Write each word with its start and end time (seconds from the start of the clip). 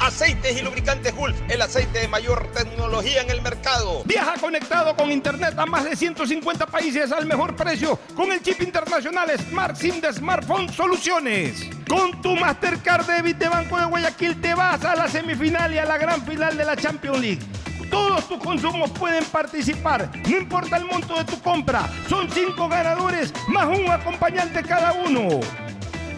Aceites 0.00 0.58
y 0.58 0.62
lubricantes 0.62 1.14
Gulf, 1.14 1.36
el 1.48 1.60
aceite 1.60 1.98
de 2.00 2.08
mayor 2.08 2.50
tecnología 2.52 3.20
en 3.20 3.30
el 3.30 3.42
mercado. 3.42 4.02
Viaja 4.06 4.34
conectado 4.40 4.96
con 4.96 5.12
internet 5.12 5.54
a 5.58 5.66
más 5.66 5.84
de 5.84 5.94
150 5.94 6.66
países 6.66 7.12
al 7.12 7.26
mejor 7.26 7.54
precio 7.54 7.98
con 8.16 8.32
el 8.32 8.40
chip 8.42 8.62
internacional 8.62 9.30
Smart 9.38 9.76
SIM 9.76 10.00
de 10.00 10.10
Smartphone 10.12 10.72
Soluciones. 10.72 11.68
Con 11.86 12.20
tu 12.22 12.34
Mastercard 12.34 13.06
Debit 13.06 13.36
de 13.36 13.50
Banco 13.50 13.78
de 13.78 13.84
Guayaquil 13.84 14.40
te 14.40 14.54
vas 14.54 14.82
a 14.86 14.96
la 14.96 15.06
semifinal 15.06 15.74
y 15.74 15.78
a 15.78 15.84
la 15.84 15.98
gran 15.98 16.24
final 16.24 16.56
de 16.56 16.64
la 16.64 16.76
Champions 16.76 17.20
League. 17.20 17.42
Todos 17.90 18.26
tus 18.26 18.38
consumos 18.38 18.90
pueden 18.92 19.24
participar, 19.26 20.10
no 20.26 20.36
importa 20.36 20.78
el 20.78 20.86
monto 20.86 21.14
de 21.16 21.24
tu 21.24 21.38
compra. 21.42 21.90
Son 22.08 22.30
cinco 22.30 22.68
ganadores 22.68 23.34
más 23.48 23.66
un 23.66 23.90
acompañante 23.90 24.62
cada 24.62 24.92
uno. 24.92 25.40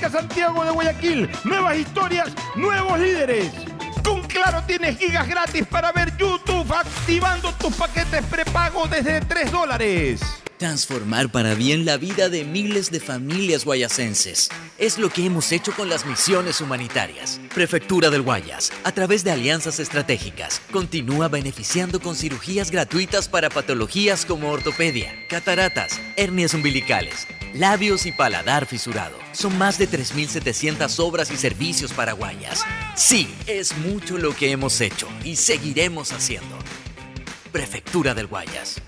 Santiago 0.00 0.64
de 0.64 0.70
Guayaquil. 0.70 1.30
Nuevas 1.44 1.76
historias, 1.76 2.28
nuevos 2.56 2.98
líderes. 2.98 3.52
Con 4.02 4.22
Claro 4.22 4.62
tienes 4.66 4.98
gigas 4.98 5.28
gratis 5.28 5.66
para 5.66 5.92
ver 5.92 6.16
YouTube 6.16 6.72
activando 6.72 7.52
tus 7.52 7.74
paquetes 7.74 8.24
prepago 8.26 8.88
desde 8.88 9.20
3 9.20 9.52
dólares. 9.52 10.41
Transformar 10.62 11.28
para 11.28 11.54
bien 11.54 11.84
la 11.84 11.96
vida 11.96 12.28
de 12.28 12.44
miles 12.44 12.92
de 12.92 13.00
familias 13.00 13.64
guayasenses. 13.64 14.48
Es 14.78 14.96
lo 14.96 15.10
que 15.10 15.26
hemos 15.26 15.50
hecho 15.50 15.72
con 15.72 15.88
las 15.88 16.06
misiones 16.06 16.60
humanitarias. 16.60 17.40
Prefectura 17.52 18.10
del 18.10 18.22
Guayas, 18.22 18.70
a 18.84 18.92
través 18.92 19.24
de 19.24 19.32
alianzas 19.32 19.80
estratégicas, 19.80 20.62
continúa 20.70 21.26
beneficiando 21.26 21.98
con 21.98 22.14
cirugías 22.14 22.70
gratuitas 22.70 23.28
para 23.28 23.50
patologías 23.50 24.24
como 24.24 24.50
ortopedia, 24.50 25.26
cataratas, 25.28 26.00
hernias 26.14 26.54
umbilicales, 26.54 27.26
labios 27.54 28.06
y 28.06 28.12
paladar 28.12 28.66
fisurado. 28.66 29.18
Son 29.32 29.58
más 29.58 29.78
de 29.78 29.88
3.700 29.88 30.96
obras 31.00 31.32
y 31.32 31.38
servicios 31.38 31.92
para 31.92 32.12
Guayas. 32.12 32.64
Sí, 32.94 33.28
es 33.48 33.76
mucho 33.78 34.16
lo 34.16 34.32
que 34.32 34.52
hemos 34.52 34.80
hecho 34.80 35.08
y 35.24 35.34
seguiremos 35.34 36.12
haciendo. 36.12 36.56
Prefectura 37.50 38.14
del 38.14 38.28
Guayas. 38.28 38.80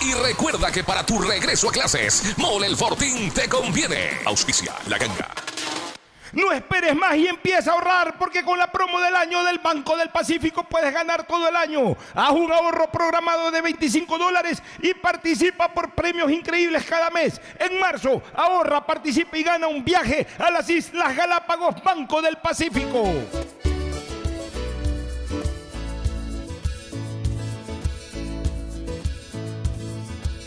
y 0.00 0.14
recuerda 0.14 0.70
que 0.70 0.84
para 0.84 1.04
tu 1.04 1.20
regreso 1.20 1.68
a 1.68 1.72
clases, 1.72 2.36
Mole 2.38 2.66
el 2.66 2.76
Fortín 2.76 3.30
te 3.32 3.48
conviene. 3.48 4.20
Auspicia 4.24 4.72
la 4.88 4.98
ganga. 4.98 5.28
No 6.32 6.50
esperes 6.50 6.96
más 6.96 7.14
y 7.16 7.26
empieza 7.26 7.70
a 7.70 7.74
ahorrar 7.74 8.16
porque 8.18 8.42
con 8.42 8.58
la 8.58 8.72
promo 8.72 9.00
del 9.00 9.14
año 9.14 9.44
del 9.44 9.58
Banco 9.58 9.96
del 9.96 10.08
Pacífico 10.08 10.64
puedes 10.64 10.92
ganar 10.92 11.26
todo 11.26 11.46
el 11.48 11.54
año. 11.54 11.94
Haz 12.14 12.30
un 12.30 12.50
ahorro 12.50 12.90
programado 12.90 13.50
de 13.50 13.60
25 13.60 14.16
dólares 14.16 14.62
y 14.80 14.94
participa 14.94 15.68
por 15.68 15.94
premios 15.94 16.30
increíbles 16.30 16.84
cada 16.84 17.10
mes. 17.10 17.38
En 17.58 17.78
marzo, 17.78 18.22
ahorra, 18.34 18.86
participa 18.86 19.36
y 19.36 19.42
gana 19.42 19.66
un 19.66 19.84
viaje 19.84 20.26
a 20.38 20.50
las 20.50 20.70
Islas 20.70 21.14
Galápagos 21.14 21.82
Banco 21.84 22.22
del 22.22 22.38
Pacífico. 22.38 23.71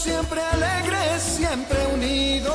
siempre 0.00 0.40
alegres, 0.40 1.22
siempre 1.22 1.78
unidos. 1.92 2.54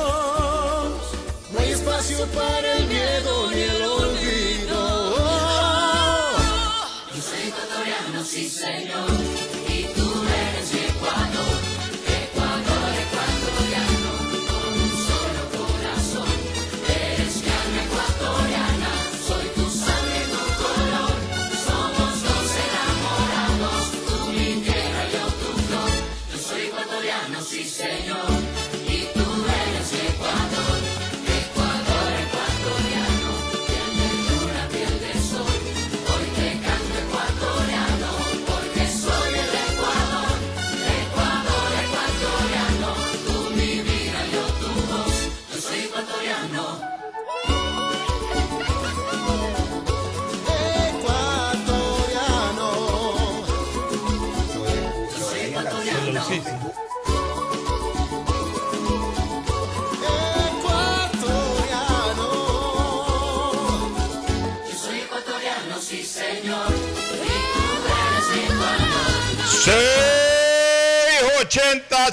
No 1.52 1.60
hay 1.60 1.70
espacio 1.70 2.26
para 2.26 2.76
el 2.76 2.86
miedo 2.86 3.50
ni 3.52 3.60
el 3.60 3.82
olvido. 3.82 5.16
Yo 7.14 7.22
soy 7.22 7.48
ecuatoriano, 7.48 8.24
sí 8.24 8.48
señor, 8.50 9.06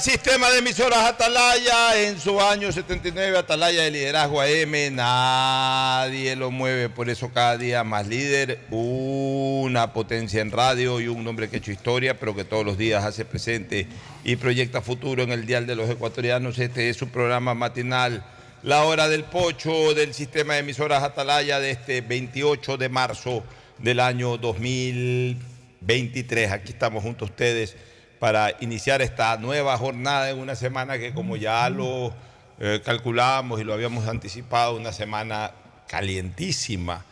Sistema 0.00 0.50
de 0.50 0.58
emisoras 0.58 1.04
Atalaya. 1.04 2.02
En 2.02 2.18
su 2.18 2.40
año 2.40 2.72
79 2.72 3.38
Atalaya 3.38 3.82
de 3.82 3.92
liderazgo 3.92 4.40
AM 4.40 4.94
nadie 4.94 6.34
lo 6.34 6.50
mueve. 6.50 6.88
Por 6.88 7.10
eso 7.10 7.30
cada 7.32 7.56
día 7.56 7.84
más 7.84 8.08
líder 8.08 8.58
una 8.70 9.92
potencia 9.92 10.40
en 10.40 10.50
radio 10.50 11.00
y 11.00 11.06
un 11.06 11.24
hombre 11.26 11.48
que 11.48 11.56
ha 11.56 11.58
hecho 11.58 11.70
historia 11.70 12.18
pero 12.18 12.34
que 12.34 12.44
todos 12.44 12.66
los 12.66 12.76
días 12.76 13.04
hace 13.04 13.24
presente 13.24 13.86
y 14.24 14.34
proyecta 14.36 14.80
futuro 14.80 15.22
en 15.22 15.30
el 15.30 15.46
dial 15.46 15.66
de 15.66 15.76
los 15.76 15.88
ecuatorianos. 15.88 16.58
Este 16.58 16.88
es 16.88 16.96
su 16.96 17.08
programa 17.08 17.54
matinal 17.54 18.24
la 18.62 18.82
hora 18.84 19.08
del 19.08 19.24
pocho 19.24 19.94
del 19.94 20.12
sistema 20.12 20.54
de 20.54 20.60
emisoras 20.60 21.04
Atalaya 21.04 21.60
de 21.60 21.70
este 21.70 22.00
28 22.00 22.78
de 22.78 22.88
marzo 22.88 23.44
del 23.78 24.00
año 24.00 24.38
2023 24.38 26.50
aquí 26.50 26.72
estamos 26.72 27.02
junto 27.02 27.26
a 27.26 27.28
ustedes 27.28 27.76
para 28.24 28.56
iniciar 28.60 29.02
esta 29.02 29.36
nueva 29.36 29.76
jornada 29.76 30.30
en 30.30 30.38
una 30.38 30.54
semana 30.54 30.98
que 30.98 31.12
como 31.12 31.36
ya 31.36 31.68
lo 31.68 32.10
eh, 32.58 32.80
calculábamos 32.82 33.60
y 33.60 33.64
lo 33.64 33.74
habíamos 33.74 34.08
anticipado, 34.08 34.76
una 34.76 34.92
semana 34.92 35.50
calientísima, 35.88 37.04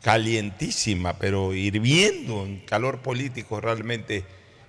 calientísima, 0.00 1.14
pero 1.14 1.54
hirviendo 1.54 2.46
en 2.46 2.60
calor 2.60 3.00
político 3.00 3.60
realmente, 3.60 4.24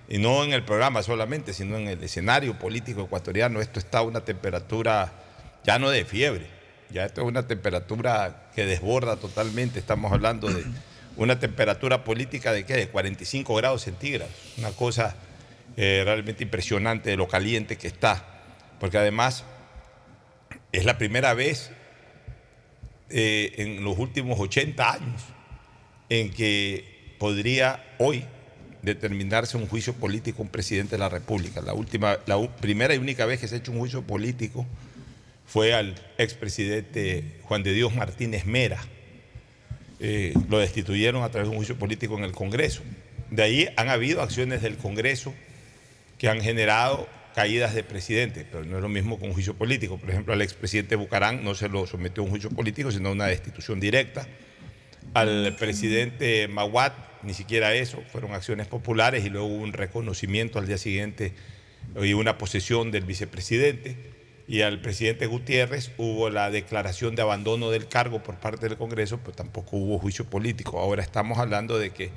y 0.08 0.18
no 0.18 0.42
en 0.42 0.52
el 0.52 0.64
programa 0.64 1.04
solamente, 1.04 1.52
sino 1.52 1.76
en 1.76 1.86
el 1.86 2.02
escenario 2.02 2.58
político 2.58 3.02
ecuatoriano. 3.02 3.60
Esto 3.60 3.78
está 3.78 3.98
a 3.98 4.02
una 4.02 4.24
temperatura 4.24 5.12
ya 5.62 5.78
no 5.78 5.88
de 5.88 6.04
fiebre, 6.04 6.48
ya 6.90 7.04
esto 7.04 7.20
es 7.20 7.28
una 7.28 7.46
temperatura 7.46 8.50
que 8.56 8.66
desborda 8.66 9.18
totalmente, 9.18 9.78
estamos 9.78 10.10
hablando 10.10 10.48
de 10.48 10.64
una 11.16 11.38
temperatura 11.38 12.02
política 12.02 12.52
de 12.52 12.66
qué, 12.66 12.74
de 12.74 12.88
45 12.88 13.54
grados 13.54 13.82
centígrados, 13.82 14.34
una 14.58 14.72
cosa 14.72 15.14
eh, 15.76 16.02
realmente 16.04 16.42
impresionante 16.42 17.10
de 17.10 17.16
lo 17.16 17.28
caliente 17.28 17.76
que 17.76 17.88
está, 17.88 18.42
porque 18.80 18.98
además 18.98 19.44
es 20.72 20.84
la 20.84 20.98
primera 20.98 21.34
vez 21.34 21.70
eh, 23.10 23.52
en 23.58 23.84
los 23.84 23.98
últimos 23.98 24.40
80 24.40 24.92
años 24.92 25.22
en 26.08 26.30
que 26.30 27.14
podría 27.18 27.84
hoy 27.98 28.24
determinarse 28.82 29.56
un 29.56 29.66
juicio 29.66 29.94
político 29.94 30.42
un 30.42 30.48
presidente 30.48 30.92
de 30.92 30.98
la 30.98 31.08
República. 31.08 31.60
La, 31.60 31.72
última, 31.72 32.18
la 32.26 32.40
primera 32.56 32.94
y 32.94 32.98
única 32.98 33.26
vez 33.26 33.40
que 33.40 33.48
se 33.48 33.54
ha 33.54 33.58
hecho 33.58 33.72
un 33.72 33.78
juicio 33.78 34.02
político 34.02 34.66
fue 35.46 35.74
al 35.74 35.94
expresidente 36.18 37.38
Juan 37.42 37.62
de 37.62 37.72
Dios 37.72 37.94
Martínez 37.94 38.44
Mera. 38.44 38.80
Eh, 40.00 40.34
lo 40.48 40.58
destituyeron 40.58 41.22
a 41.22 41.30
través 41.30 41.48
de 41.48 41.50
un 41.50 41.58
juicio 41.58 41.78
político 41.78 42.18
en 42.18 42.24
el 42.24 42.32
Congreso. 42.32 42.82
De 43.30 43.42
ahí 43.42 43.68
han 43.76 43.88
habido 43.88 44.20
acciones 44.20 44.62
del 44.62 44.76
Congreso 44.76 45.32
que 46.22 46.28
han 46.28 46.40
generado 46.40 47.08
caídas 47.34 47.74
de 47.74 47.82
presidente, 47.82 48.46
pero 48.48 48.64
no 48.64 48.76
es 48.76 48.82
lo 48.82 48.88
mismo 48.88 49.18
con 49.18 49.30
un 49.30 49.34
juicio 49.34 49.54
político. 49.54 49.98
Por 49.98 50.08
ejemplo, 50.08 50.32
al 50.32 50.40
expresidente 50.40 50.94
Bucarán 50.94 51.42
no 51.42 51.56
se 51.56 51.68
lo 51.68 51.84
sometió 51.84 52.22
a 52.22 52.26
un 52.26 52.30
juicio 52.30 52.48
político, 52.50 52.92
sino 52.92 53.08
a 53.08 53.12
una 53.12 53.26
destitución 53.26 53.80
directa. 53.80 54.28
Al 55.14 55.56
presidente 55.58 56.46
Maguat, 56.46 56.92
ni 57.24 57.34
siquiera 57.34 57.74
eso, 57.74 58.04
fueron 58.12 58.34
acciones 58.34 58.68
populares 58.68 59.24
y 59.24 59.30
luego 59.30 59.48
hubo 59.48 59.64
un 59.64 59.72
reconocimiento 59.72 60.60
al 60.60 60.68
día 60.68 60.78
siguiente 60.78 61.32
y 62.00 62.12
una 62.12 62.38
posesión 62.38 62.92
del 62.92 63.02
vicepresidente. 63.02 63.96
Y 64.46 64.60
al 64.60 64.80
presidente 64.80 65.26
Gutiérrez 65.26 65.90
hubo 65.98 66.30
la 66.30 66.52
declaración 66.52 67.16
de 67.16 67.22
abandono 67.22 67.70
del 67.70 67.88
cargo 67.88 68.22
por 68.22 68.36
parte 68.36 68.68
del 68.68 68.78
Congreso, 68.78 69.18
pero 69.18 69.32
tampoco 69.32 69.76
hubo 69.76 69.98
juicio 69.98 70.24
político. 70.24 70.78
Ahora 70.78 71.02
estamos 71.02 71.38
hablando 71.38 71.80
de 71.80 71.90
que 71.90 72.12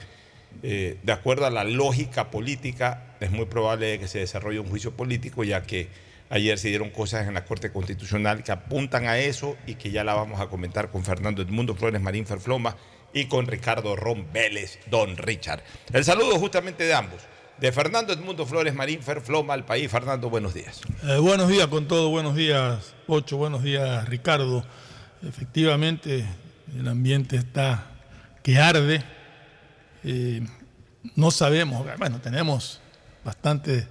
eh, 0.64 0.98
de 1.04 1.12
acuerdo 1.12 1.46
a 1.46 1.50
la 1.50 1.64
lógica 1.64 2.32
política, 2.32 3.16
es 3.20 3.32
muy 3.32 3.46
probable 3.46 4.00
que 4.00 4.08
se 4.08 4.20
desarrolle 4.20 4.60
un 4.60 4.68
juicio 4.68 4.92
político, 4.92 5.44
ya 5.44 5.64
que 5.64 5.90
ayer 6.30 6.58
se 6.58 6.70
dieron 6.70 6.90
cosas 6.90 7.28
en 7.28 7.34
la 7.34 7.46
Corte 7.46 7.72
Constitucional 7.72 8.44
que 8.44 8.52
apuntan 8.52 9.06
a 9.06 9.18
eso 9.18 9.58
y 9.68 9.76
que 9.76 9.92
ya 9.92 10.04
la 10.04 10.14
vamos 10.14 10.42
a 10.42 10.48
comentar 10.48 10.90
con 10.90 11.04
Fernando 11.04 11.42
Edmundo 11.42 11.76
Flores 11.76 12.02
Marín 12.02 12.26
Ferfloma 12.26 12.76
y 13.14 13.26
con 13.26 13.48
Ricardo 13.48 13.96
Ron 13.96 14.28
Vélez, 14.34 14.80
Don 14.88 15.16
Richard. 15.18 15.64
El 15.94 16.04
saludo 16.04 16.38
justamente 16.38 16.84
de 16.84 16.94
ambos, 16.94 17.22
de 17.58 17.72
Fernando 17.72 18.12
Edmundo 18.14 18.46
Flores 18.46 18.74
Marín 18.74 19.02
Ferfloma 19.02 19.54
al 19.54 19.66
país. 19.66 19.90
Fernando, 19.90 20.30
buenos 20.30 20.54
días. 20.54 20.82
Eh, 21.04 21.18
buenos 21.18 21.48
días 21.48 21.68
con 21.68 21.88
todo, 21.88 22.10
buenos 22.10 22.36
días 22.36 22.94
Ocho, 23.08 23.38
buenos 23.38 23.64
días 23.64 24.08
Ricardo. 24.10 24.66
Efectivamente, 25.22 26.26
el 26.78 26.88
ambiente 26.88 27.38
está 27.38 27.92
que 28.44 28.58
arde. 28.58 29.04
No 31.16 31.32
sabemos, 31.32 31.86
bueno, 31.98 32.20
tenemos 32.20 32.80
bastantes 33.24 33.88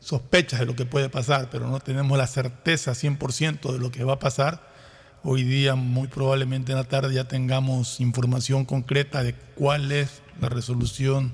sospechas 0.00 0.60
de 0.60 0.66
lo 0.66 0.76
que 0.76 0.84
puede 0.84 1.08
pasar, 1.08 1.48
pero 1.50 1.68
no 1.68 1.80
tenemos 1.80 2.16
la 2.18 2.26
certeza 2.26 2.92
100% 2.92 3.72
de 3.72 3.78
lo 3.78 3.90
que 3.90 4.04
va 4.04 4.14
a 4.14 4.18
pasar. 4.18 4.74
Hoy 5.22 5.42
día, 5.42 5.74
muy 5.74 6.08
probablemente 6.08 6.72
en 6.72 6.78
la 6.78 6.84
tarde, 6.84 7.14
ya 7.14 7.26
tengamos 7.26 8.00
información 8.00 8.66
concreta 8.66 9.22
de 9.22 9.34
cuál 9.54 9.90
es 9.90 10.20
la 10.40 10.50
resolución 10.50 11.32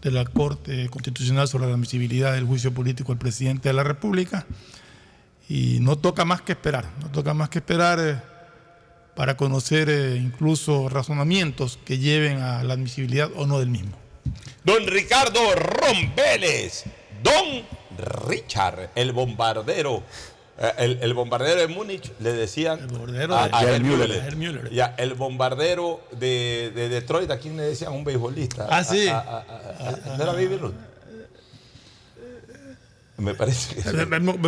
de 0.00 0.12
la 0.12 0.24
Corte 0.24 0.88
Constitucional 0.88 1.48
sobre 1.48 1.66
la 1.66 1.72
admisibilidad 1.72 2.34
del 2.34 2.44
juicio 2.44 2.72
político 2.72 3.10
al 3.10 3.18
presidente 3.18 3.68
de 3.68 3.72
la 3.72 3.82
República. 3.82 4.46
Y 5.48 5.78
no 5.80 5.96
toca 5.96 6.24
más 6.24 6.42
que 6.42 6.52
esperar, 6.52 6.88
no 7.02 7.10
toca 7.10 7.34
más 7.34 7.48
que 7.48 7.58
esperar 7.58 7.98
eh, 8.00 8.20
para 9.16 9.36
conocer 9.36 9.88
eh, 9.90 10.16
incluso 10.16 10.88
razonamientos 10.88 11.78
que 11.84 11.98
lleven 11.98 12.38
a 12.42 12.62
la 12.62 12.74
admisibilidad 12.74 13.30
o 13.34 13.46
no 13.46 13.58
del 13.58 13.70
mismo. 13.70 13.96
Don 14.62 14.86
Ricardo 14.86 15.40
Rompeles, 15.54 16.84
Don 17.22 17.64
Richard, 18.28 18.90
el 18.94 19.12
bombardero. 19.12 20.02
eh, 20.58 20.72
El, 20.78 20.98
el 21.02 21.14
bombardero 21.14 21.60
de 21.60 21.68
Múnich 21.68 22.12
le 22.20 22.32
decían 22.32 22.78
El 22.80 22.86
bombardero 22.88 23.36
a, 23.36 23.48
de- 23.48 23.54
a 23.54 23.78
Müller. 24.36 24.70
Ya, 24.70 24.94
el 24.98 25.14
bombardero 25.14 26.00
de, 26.12 26.72
de 26.74 26.88
Detroit, 26.90 27.30
¿a 27.30 27.38
quién 27.38 27.56
le 27.56 27.62
decían? 27.62 27.92
Un 27.92 28.04
beisbolista. 28.04 28.66
Ah, 28.70 28.84
sí. 28.84 29.08
A- 29.08 29.44
¿No 30.18 30.22
era 30.22 30.32
Baby 30.32 30.56
Ruth? 30.58 30.74
Me 33.18 33.34
parece 33.34 33.74
que 33.74 33.82
sí. 33.82 33.88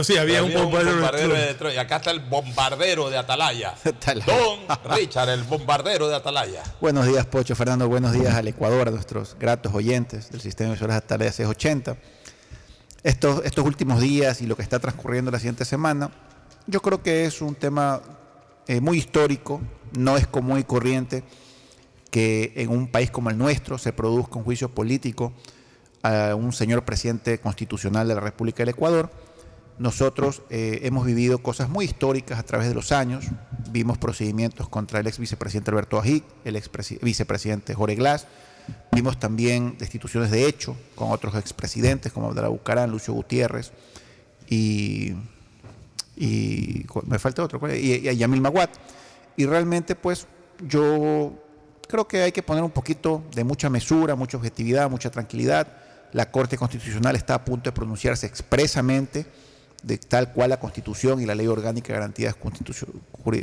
Sí, 0.04 0.18
había, 0.18 0.42
un 0.42 0.52
bombardero 0.52 0.90
de 0.90 0.96
bombardero 0.96 1.34
de 1.34 1.46
Detroit. 1.46 1.76
Y 1.76 1.78
acá 1.78 1.96
está 1.96 2.10
el 2.10 2.20
bombardero 2.20 3.08
de 3.08 3.16
Atalaya. 3.16 3.74
Atalaya. 3.84 4.26
Don 4.26 4.96
Richard, 4.96 5.30
el 5.30 5.42
bombardero 5.44 6.08
de 6.08 6.16
Atalaya. 6.16 6.62
Buenos 6.80 7.06
días, 7.06 7.24
Pocho. 7.26 7.54
Fernando, 7.54 7.88
buenos 7.88 8.12
días 8.12 8.34
al 8.34 8.48
Ecuador, 8.48 8.88
a 8.88 8.90
nuestros 8.90 9.36
gratos 9.38 9.74
oyentes 9.74 10.30
del 10.30 10.40
sistema 10.40 10.68
de 10.68 10.72
emisoras 10.74 10.96
Atalaya 10.98 11.32
680. 11.32 11.96
Estos, 13.02 13.44
estos 13.44 13.64
últimos 13.64 14.00
días 14.00 14.42
y 14.42 14.46
lo 14.46 14.56
que 14.56 14.62
está 14.62 14.78
transcurriendo 14.78 15.30
la 15.30 15.38
siguiente 15.38 15.64
semana, 15.64 16.10
yo 16.66 16.82
creo 16.82 17.02
que 17.02 17.24
es 17.24 17.40
un 17.40 17.54
tema 17.54 18.02
eh, 18.66 18.80
muy 18.80 18.98
histórico, 18.98 19.60
no 19.96 20.16
es 20.16 20.26
común 20.26 20.58
y 20.58 20.64
corriente 20.64 21.24
que 22.10 22.52
en 22.56 22.70
un 22.70 22.88
país 22.88 23.10
como 23.10 23.30
el 23.30 23.38
nuestro 23.38 23.78
se 23.78 23.92
produzca 23.92 24.36
un 24.36 24.44
juicio 24.44 24.68
político 24.68 25.32
a 26.02 26.34
un 26.34 26.52
señor 26.52 26.84
presidente 26.84 27.38
constitucional 27.38 28.08
de 28.08 28.14
la 28.14 28.20
República 28.20 28.58
del 28.58 28.70
Ecuador. 28.70 29.10
Nosotros 29.78 30.42
eh, 30.50 30.80
hemos 30.82 31.06
vivido 31.06 31.38
cosas 31.38 31.68
muy 31.68 31.84
históricas 31.84 32.38
a 32.38 32.42
través 32.42 32.68
de 32.68 32.74
los 32.74 32.90
años. 32.90 33.26
Vimos 33.70 33.96
procedimientos 33.96 34.68
contra 34.68 35.00
el 35.00 35.06
ex 35.06 35.18
vicepresidente 35.18 35.70
Alberto 35.70 35.98
Ajic, 35.98 36.24
el 36.44 36.56
ex 36.56 36.68
vicepresidente 37.00 37.74
Jorge 37.74 37.94
Glass. 37.94 38.26
Vimos 38.92 39.18
también 39.18 39.76
destituciones 39.78 40.30
de 40.30 40.46
hecho 40.46 40.76
con 40.94 41.12
otros 41.12 41.34
expresidentes 41.36 42.12
como 42.12 42.28
Abdalá 42.28 42.48
Bucarán, 42.48 42.90
Lucio 42.90 43.14
Gutiérrez 43.14 43.72
y, 44.48 45.14
y 46.16 46.84
me 47.06 47.18
falta 47.18 47.44
otro, 47.44 47.60
y 47.72 48.08
a 48.08 48.12
Yamil 48.12 48.40
Maguat. 48.40 48.70
Y 49.36 49.46
realmente 49.46 49.94
pues 49.94 50.26
yo 50.66 51.32
creo 51.86 52.08
que 52.08 52.22
hay 52.22 52.32
que 52.32 52.42
poner 52.42 52.64
un 52.64 52.70
poquito 52.70 53.22
de 53.34 53.44
mucha 53.44 53.70
mesura, 53.70 54.16
mucha 54.16 54.36
objetividad, 54.36 54.90
mucha 54.90 55.10
tranquilidad. 55.10 55.68
La 56.12 56.30
Corte 56.30 56.56
Constitucional 56.56 57.16
está 57.16 57.34
a 57.34 57.44
punto 57.44 57.70
de 57.70 57.74
pronunciarse 57.74 58.26
expresamente 58.26 59.26
de 59.82 59.98
tal 59.98 60.32
cual 60.32 60.50
la 60.50 60.60
Constitución 60.60 61.20
y 61.20 61.26
la 61.26 61.34
Ley 61.34 61.46
Orgánica 61.46 61.88
de 61.88 61.98
Garantías 61.98 62.34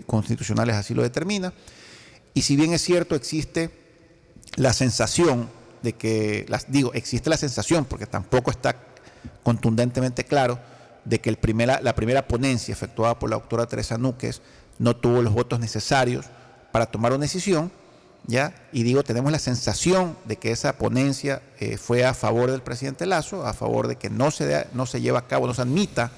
Constitucionales 0.05 0.75
así 0.75 0.93
lo 0.93 1.01
determina. 1.01 1.53
Y 2.33 2.41
si 2.41 2.55
bien 2.55 2.73
es 2.73 2.81
cierto, 2.81 3.15
existe 3.15 3.69
la 4.55 4.73
sensación 4.73 5.49
de 5.81 5.93
que, 5.93 6.45
las, 6.49 6.71
digo, 6.71 6.93
existe 6.93 7.29
la 7.29 7.37
sensación, 7.37 7.85
porque 7.85 8.05
tampoco 8.05 8.51
está 8.51 8.75
contundentemente 9.43 10.25
claro, 10.25 10.59
de 11.05 11.21
que 11.21 11.29
el 11.29 11.37
primera, 11.37 11.79
la 11.81 11.95
primera 11.95 12.27
ponencia 12.27 12.73
efectuada 12.73 13.19
por 13.19 13.29
la 13.29 13.37
doctora 13.37 13.67
Teresa 13.67 13.97
Núquez 13.97 14.41
no 14.79 14.95
tuvo 14.95 15.21
los 15.21 15.33
votos 15.33 15.59
necesarios 15.59 16.25
para 16.71 16.87
tomar 16.87 17.13
una 17.13 17.21
decisión, 17.21 17.71
¿ya? 18.27 18.53
Y 18.71 18.83
digo, 18.83 19.03
tenemos 19.03 19.31
la 19.31 19.39
sensación 19.39 20.17
de 20.25 20.37
que 20.37 20.51
esa 20.51 20.77
ponencia 20.77 21.41
eh, 21.59 21.77
fue 21.77 22.05
a 22.05 22.13
favor 22.13 22.51
del 22.51 22.61
presidente 22.61 23.05
Lazo, 23.05 23.45
a 23.45 23.53
favor 23.53 23.87
de 23.87 23.95
que 23.97 24.09
no 24.09 24.31
se, 24.31 24.45
dé- 24.45 24.67
no 24.73 24.85
se 24.85 25.01
lleve 25.01 25.17
a 25.17 25.27
cabo, 25.27 25.47
no 25.47 25.53
se 25.53 25.61
admita 25.61 26.11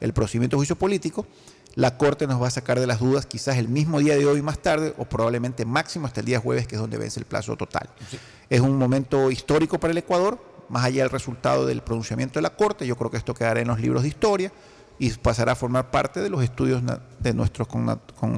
el 0.00 0.12
procedimiento 0.12 0.56
de 0.56 0.58
juicio 0.58 0.76
político. 0.76 1.26
La 1.74 1.96
Corte 1.96 2.26
nos 2.26 2.42
va 2.42 2.48
a 2.48 2.50
sacar 2.50 2.78
de 2.78 2.86
las 2.86 2.98
dudas 2.98 3.24
quizás 3.24 3.56
el 3.56 3.68
mismo 3.68 3.98
día 4.00 4.14
de 4.16 4.26
hoy 4.26 4.42
más 4.42 4.58
tarde 4.58 4.92
o 4.98 5.06
probablemente 5.06 5.64
máximo 5.64 6.06
hasta 6.06 6.20
el 6.20 6.26
día 6.26 6.38
jueves, 6.38 6.66
que 6.66 6.74
es 6.74 6.80
donde 6.80 6.98
vence 6.98 7.18
el 7.18 7.24
plazo 7.26 7.56
total. 7.56 7.88
Es 8.50 8.60
un 8.60 8.76
momento 8.76 9.30
histórico 9.30 9.80
para 9.80 9.92
el 9.92 9.98
Ecuador, 9.98 10.38
más 10.68 10.84
allá 10.84 11.02
del 11.02 11.10
resultado 11.10 11.64
del 11.64 11.80
pronunciamiento 11.82 12.38
de 12.38 12.42
la 12.42 12.50
Corte, 12.56 12.86
yo 12.86 12.96
creo 12.96 13.10
que 13.10 13.16
esto 13.16 13.32
quedará 13.34 13.60
en 13.60 13.68
los 13.68 13.80
libros 13.80 14.02
de 14.02 14.08
historia 14.08 14.52
y 14.98 15.10
pasará 15.12 15.52
a 15.52 15.54
formar 15.54 15.90
parte 15.90 16.20
de 16.20 16.28
los 16.28 16.42
estudios 16.44 16.82
de 17.20 17.32
nuestros 17.34 17.68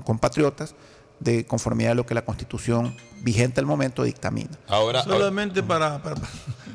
compatriotas 0.05 0.75
de 1.21 1.47
conformidad 1.47 1.93
a 1.93 1.95
lo 1.95 2.07
que 2.07 2.15
la 2.15 2.25
Constitución 2.25 2.95
vigente 3.25 3.59
al 3.61 3.67
momento 3.67 4.03
dictamina. 4.05 4.51
Ahora, 4.69 5.03
Solamente 5.03 5.63
para, 5.63 6.03
para, 6.03 6.17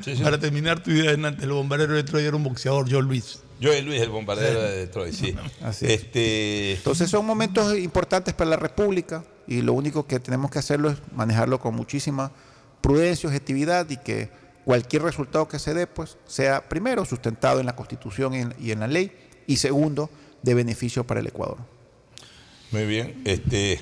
Sí, 0.04 0.16
sí. 0.16 0.22
para 0.22 0.38
terminar 0.38 0.82
tu 0.82 0.90
idea, 0.90 1.12
Hernández, 1.12 1.42
el 1.44 1.52
bombardero 1.52 1.92
de 1.94 2.02
Detroit 2.02 2.26
era 2.26 2.36
un 2.36 2.42
boxeador, 2.42 2.90
Joe 2.90 3.02
Luis. 3.02 3.40
yo 3.60 3.72
y 3.72 3.80
Luis, 3.82 4.00
el 4.00 4.08
bombardero 4.10 4.60
de 4.62 4.78
Detroit, 4.78 5.14
sí. 5.14 5.34
Así 5.62 5.86
es. 5.86 5.92
Este, 5.92 6.72
Entonces 6.74 7.08
son 7.08 7.24
momentos 7.24 7.78
importantes 7.78 8.34
para 8.34 8.50
la 8.50 8.56
República 8.56 9.24
y 9.46 9.62
lo 9.62 9.72
único 9.74 10.06
que 10.06 10.18
tenemos 10.18 10.50
que 10.50 10.58
hacerlo 10.58 10.90
es 10.90 10.98
manejarlo 11.14 11.60
con 11.60 11.74
muchísima 11.74 12.32
prudencia, 12.80 13.28
objetividad 13.28 13.88
y 13.90 13.98
que 13.98 14.30
cualquier 14.64 15.02
resultado 15.02 15.46
que 15.48 15.58
se 15.58 15.74
dé 15.74 15.86
pues 15.86 16.16
sea 16.26 16.68
primero 16.68 17.04
sustentado 17.04 17.60
en 17.60 17.66
la 17.66 17.76
Constitución 17.76 18.34
y 18.34 18.38
en, 18.38 18.54
y 18.58 18.70
en 18.72 18.80
la 18.80 18.86
ley 18.88 19.12
y 19.46 19.56
segundo 19.56 20.08
de 20.42 20.54
beneficio 20.54 21.04
para 21.04 21.20
el 21.20 21.26
Ecuador. 21.26 21.58
Muy 22.70 22.86
bien. 22.86 23.20
Este, 23.24 23.80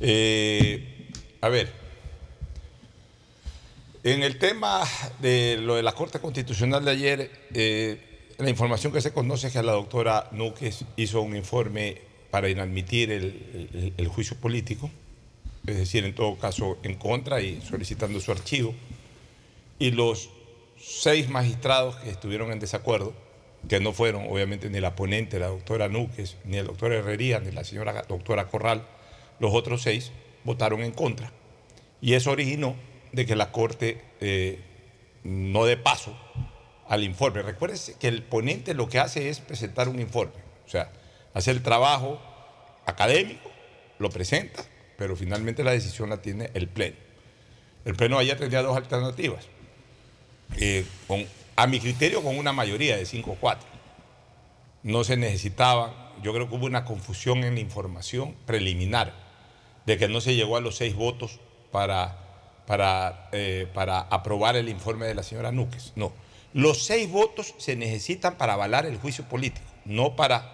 eh, 0.00 0.95
a 1.40 1.48
ver, 1.48 1.70
en 4.04 4.22
el 4.22 4.38
tema 4.38 4.82
de 5.20 5.58
lo 5.60 5.74
de 5.74 5.82
la 5.82 5.92
Corte 5.92 6.20
Constitucional 6.20 6.84
de 6.84 6.90
ayer, 6.90 7.30
eh, 7.54 8.00
la 8.38 8.50
información 8.50 8.92
que 8.92 9.00
se 9.00 9.12
conoce 9.12 9.48
es 9.48 9.52
que 9.52 9.62
la 9.62 9.72
doctora 9.72 10.28
Núquez 10.32 10.84
hizo 10.96 11.22
un 11.22 11.34
informe 11.36 12.00
para 12.30 12.48
inadmitir 12.48 13.10
el, 13.10 13.24
el- 13.72 13.92
el 13.96 14.08
juicio 14.08 14.36
político, 14.36 14.90
es 15.66 15.76
decir, 15.76 16.04
en 16.04 16.14
todo 16.14 16.36
caso 16.36 16.78
en 16.82 16.94
contra 16.94 17.40
y 17.40 17.60
solicitando 17.62 18.20
su 18.20 18.30
archivo. 18.30 18.74
Y 19.78 19.90
los 19.90 20.30
seis 20.78 21.28
magistrados 21.28 21.96
que 21.96 22.10
estuvieron 22.10 22.52
en 22.52 22.60
desacuerdo, 22.60 23.12
que 23.68 23.80
no 23.80 23.92
fueron 23.92 24.28
obviamente 24.30 24.70
ni 24.70 24.78
la 24.80 24.94
ponente, 24.94 25.40
la 25.40 25.48
doctora 25.48 25.88
Núquez, 25.88 26.36
ni 26.44 26.58
el 26.58 26.66
doctor 26.66 26.92
Herrería, 26.92 27.40
ni 27.40 27.50
la 27.50 27.64
señora 27.64 28.04
doctora 28.08 28.46
Corral, 28.46 28.86
los 29.40 29.52
otros 29.54 29.82
seis 29.82 30.12
votaron 30.46 30.80
en 30.80 30.92
contra. 30.92 31.30
Y 32.00 32.14
eso 32.14 32.30
originó 32.30 32.76
de 33.12 33.26
que 33.26 33.36
la 33.36 33.52
Corte 33.52 34.02
eh, 34.20 34.60
no 35.24 35.66
dé 35.66 35.76
paso 35.76 36.16
al 36.88 37.04
informe. 37.04 37.42
Recuérdese 37.42 37.96
que 37.98 38.08
el 38.08 38.22
ponente 38.22 38.72
lo 38.72 38.88
que 38.88 38.98
hace 38.98 39.28
es 39.28 39.40
presentar 39.40 39.88
un 39.88 40.00
informe, 40.00 40.34
o 40.64 40.68
sea, 40.68 40.90
hace 41.34 41.50
el 41.50 41.62
trabajo 41.62 42.20
académico, 42.86 43.50
lo 43.98 44.08
presenta, 44.10 44.64
pero 44.96 45.16
finalmente 45.16 45.64
la 45.64 45.72
decisión 45.72 46.08
la 46.08 46.22
tiene 46.22 46.50
el 46.54 46.68
Pleno. 46.68 46.96
El 47.84 47.94
Pleno 47.94 48.18
ayer 48.18 48.38
tenía 48.38 48.62
dos 48.62 48.76
alternativas. 48.76 49.46
Eh, 50.58 50.84
a 51.56 51.66
mi 51.66 51.80
criterio, 51.80 52.22
con 52.22 52.38
una 52.38 52.52
mayoría 52.52 52.96
de 52.96 53.04
5-4. 53.04 53.58
No 54.82 55.02
se 55.02 55.16
necesitaba, 55.16 56.12
yo 56.22 56.32
creo 56.32 56.48
que 56.48 56.54
hubo 56.54 56.66
una 56.66 56.84
confusión 56.84 57.42
en 57.44 57.54
la 57.54 57.60
información 57.60 58.36
preliminar 58.46 59.25
de 59.86 59.96
que 59.98 60.08
no 60.08 60.20
se 60.20 60.34
llegó 60.34 60.56
a 60.56 60.60
los 60.60 60.76
seis 60.76 60.94
votos 60.94 61.38
para, 61.70 62.18
para, 62.66 63.28
eh, 63.32 63.66
para 63.72 64.00
aprobar 64.00 64.56
el 64.56 64.68
informe 64.68 65.06
de 65.06 65.14
la 65.14 65.22
señora 65.22 65.52
Núquez. 65.52 65.92
No, 65.96 66.12
los 66.52 66.84
seis 66.84 67.10
votos 67.10 67.54
se 67.58 67.76
necesitan 67.76 68.36
para 68.36 68.54
avalar 68.54 68.86
el 68.86 68.98
juicio 68.98 69.24
político, 69.24 69.66
no 69.84 70.16
para 70.16 70.52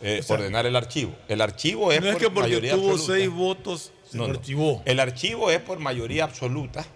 eh, 0.00 0.18
O 0.20 0.22
sea, 0.22 0.36
ordenar 0.36 0.64
el 0.66 0.76
archivo. 0.76 1.12
El 1.28 1.40
archivo 1.40 1.90
es 1.90 2.00
no 2.00 2.06
es 2.06 2.12
por 2.12 2.20
que 2.22 2.30
porque 2.30 2.40
mayoría 2.50 2.72
tuvo 2.74 2.90
absoluta. 2.92 3.14
seis 3.14 3.30
votos, 3.30 3.92
se 4.08 4.16
No, 4.16 4.26
lo 4.28 4.32
no. 4.34 4.38
archivó. 4.38 4.82
El 4.84 5.00
archivo 5.00 5.50
es 5.50 5.58
por 5.60 5.78
mayoría 5.80 6.24
absoluta. 6.24 6.86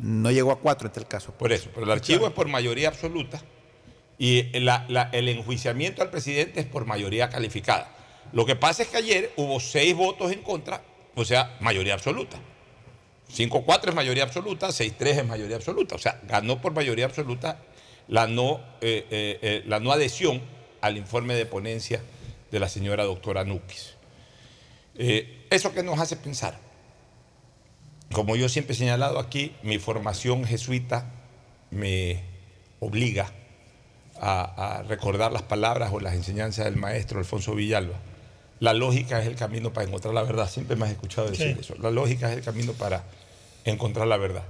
No 0.00 0.30
llegó 0.30 0.52
a 0.52 0.58
cuatro 0.60 0.86
en 0.86 0.92
tal 0.94 1.08
caso. 1.08 1.32
Por 1.32 1.52
eso, 1.52 1.70
pero 1.74 1.84
el 1.86 1.90
archivo 1.92 2.26
es 2.26 2.32
por 2.32 2.46
mayoría 2.48 2.88
absoluta 2.88 3.42
y 4.18 4.44
la- 4.60 4.84
la- 4.88 5.10
el 5.12 5.28
enjuiciamiento 5.28 6.02
al 6.02 6.10
presidente 6.10 6.60
es 6.60 6.66
por 6.66 6.84
mayoría 6.86 7.28
calificada. 7.28 7.90
Lo 8.32 8.46
que 8.46 8.54
pasa 8.56 8.82
es 8.84 8.88
que 8.88 8.96
ayer 8.96 9.32
hubo 9.36 9.58
seis 9.58 9.94
votos 9.96 10.30
en 10.32 10.40
contra, 10.42 10.82
o 11.14 11.24
sea, 11.24 11.56
mayoría 11.60 11.94
absoluta. 11.94 12.38
5-4 13.34 13.88
es 13.88 13.94
mayoría 13.94 14.24
absoluta, 14.24 14.68
6-3 14.68 15.06
es 15.06 15.26
mayoría 15.26 15.56
absoluta. 15.56 15.94
O 15.94 15.98
sea, 15.98 16.20
ganó 16.28 16.60
por 16.60 16.72
mayoría 16.72 17.06
absoluta 17.06 17.58
la 18.08 18.26
no, 18.26 18.60
eh, 18.80 19.06
eh, 19.10 19.38
eh, 19.42 19.62
la 19.66 19.80
no 19.80 19.92
adhesión 19.92 20.42
al 20.80 20.96
informe 20.96 21.34
de 21.34 21.46
ponencia 21.46 22.02
de 22.50 22.60
la 22.60 22.68
señora 22.68 23.04
doctora 23.04 23.44
Núquez. 23.44 23.94
¿Eso 24.94 25.72
qué 25.72 25.82
nos 25.82 25.98
hace 25.98 26.16
pensar? 26.16 26.58
como 28.12 28.36
yo 28.36 28.50
siempre 28.50 28.74
he 28.74 28.76
señalado 28.76 29.18
aquí, 29.18 29.56
mi 29.62 29.78
formación 29.78 30.44
jesuita 30.44 31.06
me 31.70 32.22
obliga 32.78 33.32
a 34.20 34.84
recordar 34.86 35.32
las 35.32 35.40
palabras 35.40 35.92
o 35.94 35.98
las 35.98 36.14
enseñanzas 36.14 36.66
del 36.66 36.76
maestro 36.76 37.20
Alfonso 37.20 37.54
Villalba. 37.54 37.98
La 38.62 38.74
lógica 38.74 39.20
es 39.20 39.26
el 39.26 39.34
camino 39.34 39.72
para 39.72 39.88
encontrar 39.88 40.14
la 40.14 40.22
verdad. 40.22 40.48
Siempre 40.48 40.76
me 40.76 40.84
has 40.84 40.92
escuchado 40.92 41.28
decir 41.28 41.54
Sí. 41.54 41.60
eso. 41.62 41.74
La 41.82 41.90
lógica 41.90 42.30
es 42.30 42.38
el 42.38 42.44
camino 42.44 42.74
para 42.74 43.02
encontrar 43.64 44.06
la 44.06 44.16
verdad. 44.16 44.44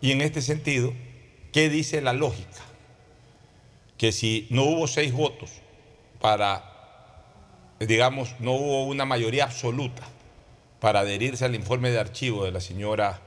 Y 0.00 0.12
en 0.12 0.22
este 0.22 0.40
sentido, 0.40 0.94
¿qué 1.52 1.68
dice 1.68 2.00
la 2.00 2.14
lógica? 2.14 2.62
Que 3.98 4.12
si 4.12 4.46
no 4.48 4.64
hubo 4.64 4.86
seis 4.86 5.12
votos 5.12 5.50
para, 6.22 6.64
digamos, 7.80 8.34
no 8.38 8.52
hubo 8.52 8.86
una 8.86 9.04
mayoría 9.04 9.44
absoluta 9.44 10.04
para 10.80 11.00
adherirse 11.00 11.44
al 11.44 11.54
informe 11.54 11.90
de 11.90 11.98
archivo 11.98 12.46
de 12.46 12.52
la 12.52 12.60
señora 12.62 13.20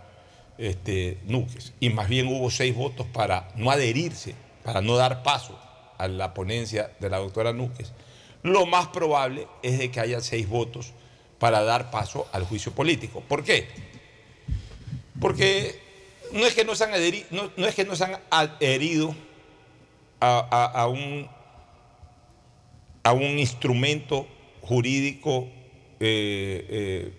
este, 0.58 1.20
Núñez, 1.26 1.74
y 1.80 1.92
más 1.92 2.10
bien 2.10 2.26
hubo 2.26 2.50
seis 2.50 2.76
votos 2.76 3.06
para 3.14 3.50
no 3.56 3.70
adherirse, 3.70 4.34
para 4.64 4.82
no 4.82 4.96
dar 4.96 5.22
paso 5.22 5.60
a 6.00 6.08
la 6.08 6.34
ponencia 6.34 6.90
de 7.00 7.12
la 7.12 7.18
doctora 7.20 7.54
Núñez, 7.54 7.92
lo 8.44 8.66
más 8.66 8.88
probable 8.88 9.48
es 9.62 9.80
de 9.80 9.90
que 9.90 10.00
haya 10.00 10.22
seis 10.22 10.48
votos 10.48 10.94
para 11.40 11.64
dar 11.64 11.92
paso 11.92 12.28
al 12.32 12.46
juicio 12.46 12.74
político. 12.74 13.22
¿Por 13.28 13.44
qué? 13.44 13.68
Porque 15.20 15.80
no 16.34 16.46
es 16.46 16.54
que 16.54 16.66
no 16.66 16.76
se 16.76 16.84
han, 16.84 16.92
adherido 18.30 19.16
a, 20.20 20.88
un, 20.88 21.30
instrumento 23.40 24.28
jurídico 24.62 25.48
eh, 26.00 26.68
eh, 26.70 27.14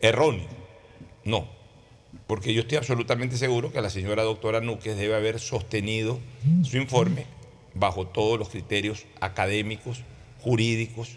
erróneo. 0.00 0.48
No. 1.24 1.48
Porque 2.26 2.52
yo 2.54 2.62
estoy 2.62 2.78
absolutamente 2.78 3.36
seguro 3.36 3.72
que 3.72 3.80
la 3.80 3.90
señora 3.90 4.22
doctora 4.22 4.60
Núñez 4.60 4.96
debe 4.96 5.16
haber 5.16 5.40
sostenido 5.40 6.20
su 6.62 6.76
informe 6.76 7.26
bajo 7.74 8.06
todos 8.06 8.38
los 8.38 8.48
criterios 8.48 9.04
académicos, 9.20 10.02
jurídicos, 10.42 11.16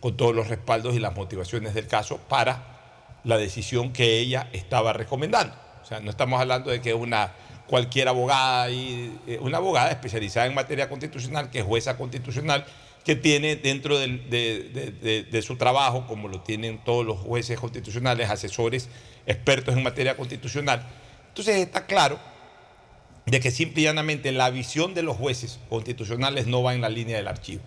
con 0.00 0.16
todos 0.16 0.34
los 0.34 0.48
respaldos 0.48 0.94
y 0.94 0.98
las 0.98 1.14
motivaciones 1.14 1.74
del 1.74 1.86
caso 1.86 2.18
para 2.28 3.20
la 3.24 3.38
decisión 3.38 3.92
que 3.92 4.18
ella 4.18 4.48
estaba 4.52 4.92
recomendando. 4.92 5.54
O 5.82 5.84
sea, 5.86 6.00
no 6.00 6.10
estamos 6.10 6.40
hablando 6.40 6.70
de 6.70 6.80
que 6.80 6.92
una 6.94 7.32
cualquier 7.68 8.08
abogada, 8.08 8.68
y, 8.70 9.16
eh, 9.26 9.38
una 9.40 9.58
abogada 9.58 9.90
especializada 9.90 10.46
en 10.46 10.54
materia 10.54 10.88
constitucional, 10.88 11.50
que 11.50 11.60
es 11.60 11.64
jueza 11.64 11.96
constitucional, 11.96 12.66
que 13.04 13.16
tiene 13.16 13.56
dentro 13.56 13.98
de, 13.98 14.08
de- 14.08 14.90
de- 15.00 15.22
de 15.24 15.42
su 15.42 15.56
trabajo, 15.56 16.06
como 16.06 16.28
lo 16.28 16.40
tienen 16.40 16.78
todos 16.84 17.04
los 17.06 17.18
jueces 17.18 17.58
constitucionales, 17.58 18.30
asesores 18.30 18.88
expertos 19.26 19.76
en 19.76 19.82
materia 19.82 20.16
constitucional. 20.16 20.86
Entonces 21.28 21.56
está 21.56 21.86
claro 21.86 22.18
de 23.26 23.40
que 23.40 23.50
simple 23.50 23.82
y 23.82 23.84
llanamente 23.84 24.30
la 24.32 24.50
visión 24.50 24.94
de 24.94 25.02
los 25.02 25.16
jueces 25.16 25.58
constitucionales 25.68 26.46
no 26.46 26.62
va 26.62 26.74
en 26.74 26.80
la 26.80 26.88
línea 26.88 27.16
del 27.16 27.28
archivo, 27.28 27.62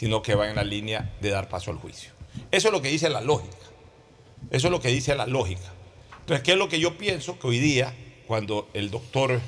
sino 0.00 0.22
que 0.22 0.34
va 0.34 0.48
en 0.48 0.56
la 0.56 0.64
línea 0.64 1.14
de 1.20 1.28
dar 1.28 1.50
paso 1.50 1.70
al 1.70 1.76
juicio. 1.76 2.12
Eso 2.50 2.68
es 2.68 2.72
lo 2.72 2.80
que 2.80 2.88
dice 2.88 3.10
la 3.10 3.20
lógica. 3.20 3.54
Eso 4.50 4.68
es 4.68 4.70
lo 4.70 4.80
que 4.80 4.88
dice 4.88 5.14
la 5.14 5.26
lógica. 5.26 5.74
Entonces, 6.20 6.42
¿qué 6.42 6.52
es 6.52 6.56
lo 6.56 6.70
que 6.70 6.80
yo 6.80 6.96
pienso? 6.96 7.38
Que 7.38 7.48
hoy 7.48 7.58
día, 7.58 7.94
cuando 8.26 8.66
el 8.72 8.90
doctor 8.90 9.42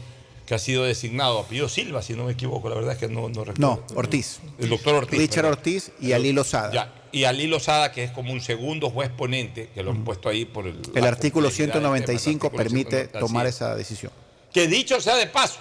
que 0.44 0.54
ha 0.54 0.58
sido 0.58 0.84
designado, 0.84 1.38
apellido 1.38 1.70
Silva, 1.70 2.02
si 2.02 2.12
no 2.12 2.24
me 2.24 2.32
equivoco, 2.32 2.68
la 2.68 2.74
verdad 2.74 2.92
es 2.92 2.98
que 2.98 3.08
no, 3.08 3.30
no 3.30 3.44
recuerdo. 3.44 3.82
No, 3.88 3.96
Ortiz. 3.96 4.40
El 4.58 4.68
doctor 4.68 4.94
Ortiz. 4.96 5.18
Richard 5.18 5.44
perdón. 5.44 5.52
Ortiz 5.52 5.92
y 6.02 6.12
Ali 6.12 6.34
Lozada. 6.34 6.70
Ya, 6.70 6.94
y 7.12 7.24
Ali 7.24 7.46
Lozada, 7.46 7.90
que 7.90 8.04
es 8.04 8.10
como 8.10 8.30
un 8.30 8.42
segundo 8.42 8.90
juez 8.90 9.08
ponente, 9.08 9.70
que 9.74 9.82
lo 9.82 9.92
han 9.92 10.04
puesto 10.04 10.28
ahí 10.28 10.44
por 10.44 10.66
el... 10.66 10.82
El 10.94 11.04
artículo 11.06 11.46
complejidad 11.46 11.72
del 11.76 11.82
tema, 11.82 11.96
el 11.96 12.04
195 12.04 12.46
artículo 12.48 12.62
permite 12.62 12.90
190, 12.90 13.18
tomar 13.20 13.46
esa 13.46 13.74
decisión. 13.74 14.12
Que 14.52 14.66
dicho 14.66 15.00
sea 15.00 15.16
de 15.16 15.28
paso, 15.28 15.60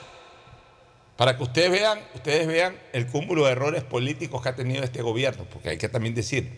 para 1.21 1.37
que 1.37 1.43
ustedes 1.43 1.69
vean, 1.69 1.99
ustedes 2.15 2.47
vean 2.47 2.75
el 2.93 3.05
cúmulo 3.05 3.45
de 3.45 3.51
errores 3.51 3.83
políticos 3.83 4.41
que 4.41 4.49
ha 4.49 4.55
tenido 4.55 4.83
este 4.83 5.03
gobierno, 5.03 5.45
porque 5.53 5.69
hay 5.69 5.77
que 5.77 5.87
también 5.87 6.15
decir, 6.15 6.49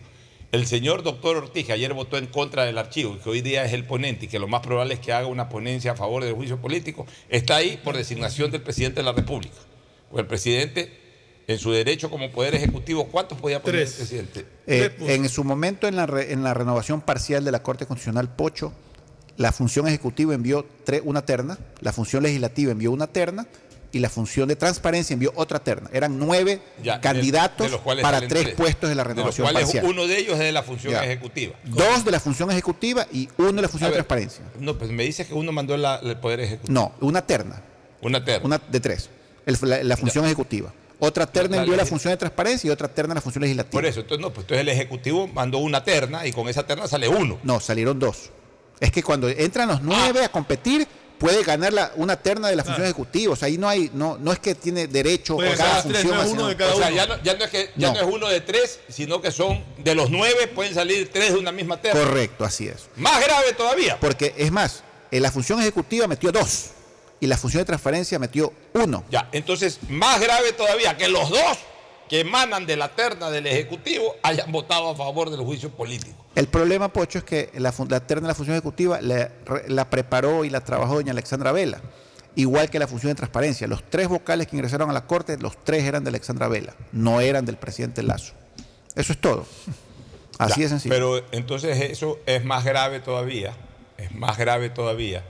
el 0.52 0.66
señor 0.66 1.02
doctor 1.02 1.36
Ortiz, 1.36 1.66
que 1.66 1.74
ayer 1.74 1.92
votó 1.92 2.16
en 2.16 2.28
contra 2.28 2.64
del 2.64 2.78
archivo 2.78 3.14
y 3.14 3.18
que 3.18 3.28
hoy 3.28 3.42
día 3.42 3.62
es 3.66 3.74
el 3.74 3.84
ponente 3.84 4.24
y 4.24 4.28
que 4.28 4.38
lo 4.38 4.48
más 4.48 4.62
probable 4.62 4.94
es 4.94 5.00
que 5.00 5.12
haga 5.12 5.26
una 5.26 5.50
ponencia 5.50 5.92
a 5.92 5.96
favor 5.96 6.24
del 6.24 6.32
juicio 6.32 6.62
político, 6.62 7.04
está 7.28 7.56
ahí 7.56 7.78
por 7.84 7.94
designación 7.94 8.50
del 8.50 8.62
presidente 8.62 9.00
de 9.00 9.04
la 9.04 9.12
República. 9.12 9.54
Porque 10.08 10.22
el 10.22 10.26
presidente, 10.28 10.90
en 11.46 11.58
su 11.58 11.70
derecho 11.70 12.08
como 12.08 12.30
poder 12.32 12.54
ejecutivo, 12.54 13.08
¿cuántos 13.08 13.38
podía 13.38 13.60
poner 13.60 13.80
Tres. 13.82 13.90
el 13.90 13.96
presidente? 13.98 14.46
Eh, 14.66 14.96
en 15.14 15.28
su 15.28 15.44
momento, 15.44 15.88
en 15.88 15.96
la, 15.96 16.06
re- 16.06 16.32
en 16.32 16.42
la 16.42 16.54
renovación 16.54 17.02
parcial 17.02 17.44
de 17.44 17.52
la 17.52 17.62
Corte 17.62 17.84
Constitucional 17.84 18.34
Pocho, 18.34 18.72
la 19.36 19.52
función 19.52 19.88
ejecutiva 19.88 20.32
envió 20.32 20.64
tre- 20.86 21.02
una 21.04 21.26
terna, 21.26 21.58
la 21.80 21.92
función 21.92 22.22
legislativa 22.22 22.72
envió 22.72 22.92
una 22.92 23.08
terna 23.08 23.46
y 23.94 24.00
la 24.00 24.10
función 24.10 24.48
de 24.48 24.56
transparencia 24.56 25.14
envió 25.14 25.32
otra 25.36 25.58
terna. 25.60 25.88
Eran 25.92 26.18
nueve 26.18 26.60
Ya, 26.82 26.96
de- 26.96 27.00
candidatos 27.00 27.70
de 27.70 27.78
para 28.02 28.20
tres, 28.26 28.50
puestos 28.54 28.90
de 28.90 28.94
la 28.96 29.02
De 29.04 29.08
los 29.08 29.16
renovación 29.16 29.44
cuales 29.46 29.62
parcial. 29.64 29.84
uno 29.86 30.06
de 30.06 30.18
ellos 30.18 30.32
es 30.34 30.40
de 30.40 30.52
la 30.52 30.62
función 30.62 30.92
Ya. 30.92 31.04
ejecutiva. 31.04 31.54
Dos 31.64 32.04
de 32.04 32.10
la 32.10 32.20
función 32.20 32.50
ejecutiva 32.50 33.06
y 33.12 33.28
uno 33.38 33.52
de 33.52 33.62
la 33.62 33.68
función 33.68 33.90
de 33.90 33.94
transparencia. 33.94 34.44
No, 34.58 34.76
pues 34.76 34.90
me 34.90 35.04
dices 35.04 35.26
que 35.28 35.34
uno 35.34 35.52
mandó 35.52 35.76
la- 35.76 36.00
el 36.02 36.16
poder 36.18 36.40
ejecutivo. 36.40 36.72
No, 36.74 36.92
una 37.00 37.24
terna, 37.26 37.62
Una 38.02 38.24
terna. 38.24 38.46
una 38.46 38.60
de 38.68 38.80
tres, 38.80 39.08
el- 39.46 39.56
la, 39.62 39.82
la 39.84 39.96
función 39.96 40.24
ejecutiva. 40.24 40.72
Otra 40.98 41.26
terna 41.26 41.58
envió 41.58 41.72
la 41.76 41.82
la- 41.82 41.86
función 41.86 42.12
de 42.12 42.16
transparencia 42.16 42.68
y 42.68 42.70
otra 42.70 42.88
terna 42.88 43.14
la 43.14 43.20
función 43.20 43.42
legislativa. 43.42 43.72
Por 43.72 43.84
eso, 43.86 44.00
entonces 44.00 44.20
no, 44.22 44.32
pues 44.32 44.44
entonces 44.44 44.60
el 44.62 44.68
Ejecutivo 44.68 45.26
mandó 45.28 45.58
una 45.58 45.84
terna 45.84 46.26
y 46.26 46.32
con 46.32 46.48
esa 46.48 46.66
terna 46.66 46.86
sale 46.88 47.08
uno. 47.08 47.38
No, 47.42 47.60
salieron 47.60 47.98
dos. 47.98 48.30
Es 48.80 48.90
que 48.90 49.02
cuando 49.02 49.28
entran 49.28 49.68
los 49.68 49.82
nueve 49.82 50.20
Ah. 50.22 50.26
a 50.26 50.28
competir, 50.30 50.86
puede 51.18 51.42
ganar 51.44 51.72
la- 51.72 51.92
una 51.96 52.16
terna 52.16 52.48
de 52.48 52.56
la 52.56 52.64
función 52.64 52.84
ejecutiva. 52.84 53.32
O 53.32 53.36
sea, 53.36 53.46
ahí 53.46 53.56
no 53.58 53.68
hay, 53.68 53.90
no, 53.94 54.18
no 54.18 54.32
es 54.32 54.38
que 54.38 54.54
tiene 54.54 54.86
derecho 54.86 55.40
a 55.40 55.54
cada 55.56 55.82
función. 55.82 56.08
no 56.16 56.22
es 56.22 56.28
uno 56.32 56.48
de 56.48 56.56
cada 56.56 56.74
o 56.74 56.78
sea, 56.78 56.86
uno. 56.88 56.96
ya 56.96 57.06
no, 57.06 57.22
ya 57.22 57.34
no 57.34 57.44
es 57.44 57.50
que 57.50 57.70
ya 57.76 57.88
No. 57.88 57.94
no. 57.94 58.08
es 58.08 58.14
uno 58.14 58.28
de 58.28 58.40
tres, 58.40 58.80
sino 58.88 59.20
que 59.22 59.30
son 59.30 59.62
de 59.78 59.94
los 59.94 60.10
nueve 60.10 60.48
pueden 60.48 60.74
salir 60.74 61.10
tres 61.12 61.32
de 61.32 61.38
una 61.38 61.52
misma 61.52 61.80
terna. 61.80 62.00
Correcto, 62.00 62.44
así 62.44 62.68
es. 62.68 62.88
Más 62.96 63.24
grave 63.24 63.52
todavía. 63.54 63.98
Porque 64.00 64.34
es 64.36 64.50
más, 64.52 64.82
en 65.10 65.22
la 65.22 65.30
función 65.30 65.60
ejecutiva 65.60 66.06
metió 66.06 66.32
dos 66.32 66.70
y 67.20 67.26
la 67.26 67.36
función 67.38 67.60
de 67.62 67.64
transparencia 67.66 68.18
metió 68.18 68.52
uno. 68.74 69.04
Ya, 69.10 69.28
entonces 69.32 69.78
más 69.88 70.20
grave 70.20 70.52
todavía 70.52 70.96
que 70.96 71.08
los 71.08 71.30
dos 71.30 71.58
que 72.08 72.20
emanan 72.20 72.66
de 72.66 72.76
la 72.76 72.88
terna 72.94 73.30
del 73.30 73.46
Ejecutivo 73.46 74.14
hayan 74.22 74.50
votado 74.52 74.90
a 74.90 74.94
favor 74.94 75.30
del 75.30 75.40
juicio 75.40 75.70
político. 75.70 76.24
El 76.34 76.48
problema, 76.48 76.88
Pocho, 76.92 77.18
es 77.18 77.24
que 77.24 77.50
la, 77.54 77.72
terna 77.72 78.22
de 78.22 78.28
la 78.28 78.34
función 78.34 78.56
ejecutiva 78.56 79.00
la, 79.00 79.30
re- 79.46 79.68
la 79.68 79.88
preparó 79.88 80.44
y 80.44 80.50
la 80.50 80.60
trabajó 80.60 80.96
doña 80.96 81.12
Alexandra 81.12 81.52
Vela, 81.52 81.80
igual 82.34 82.68
que 82.70 82.78
la 82.78 82.86
función 82.86 83.10
de 83.10 83.14
transparencia. 83.14 83.66
Los 83.66 83.82
tres 83.88 84.08
vocales 84.08 84.46
que 84.48 84.56
ingresaron 84.56 84.90
a 84.90 84.92
la 84.92 85.06
Corte, 85.06 85.38
los 85.38 85.56
tres 85.64 85.84
eran 85.84 86.04
de 86.04 86.10
Alexandra 86.10 86.48
Vela, 86.48 86.74
no 86.92 87.20
eran 87.20 87.44
del 87.46 87.56
presidente 87.56 88.02
Lazo. 88.02 88.32
Eso 88.94 89.12
es 89.12 89.20
todo. 89.20 89.46
Así 90.38 90.60
Ya, 90.60 90.64
de 90.64 90.68
sencillo. 90.70 90.94
Pero 90.94 91.24
entonces 91.32 91.80
eso 91.90 92.18
es 92.26 92.44
más 92.44 92.64
grave 92.64 93.00
todavía, 93.00 93.54
es 93.96 94.12
más 94.14 94.36
grave 94.36 94.68
todavía, 94.70 95.24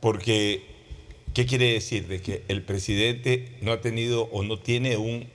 porque 0.00 0.75
¿qué 1.36 1.44
quiere 1.44 1.70
decir? 1.74 2.08
De 2.08 2.22
que 2.22 2.44
el 2.48 2.62
presidente 2.62 3.58
no 3.60 3.70
ha 3.72 3.82
tenido 3.82 4.22
o 4.32 4.42
no 4.42 4.58
tiene 4.58 4.96
un, 4.96 5.28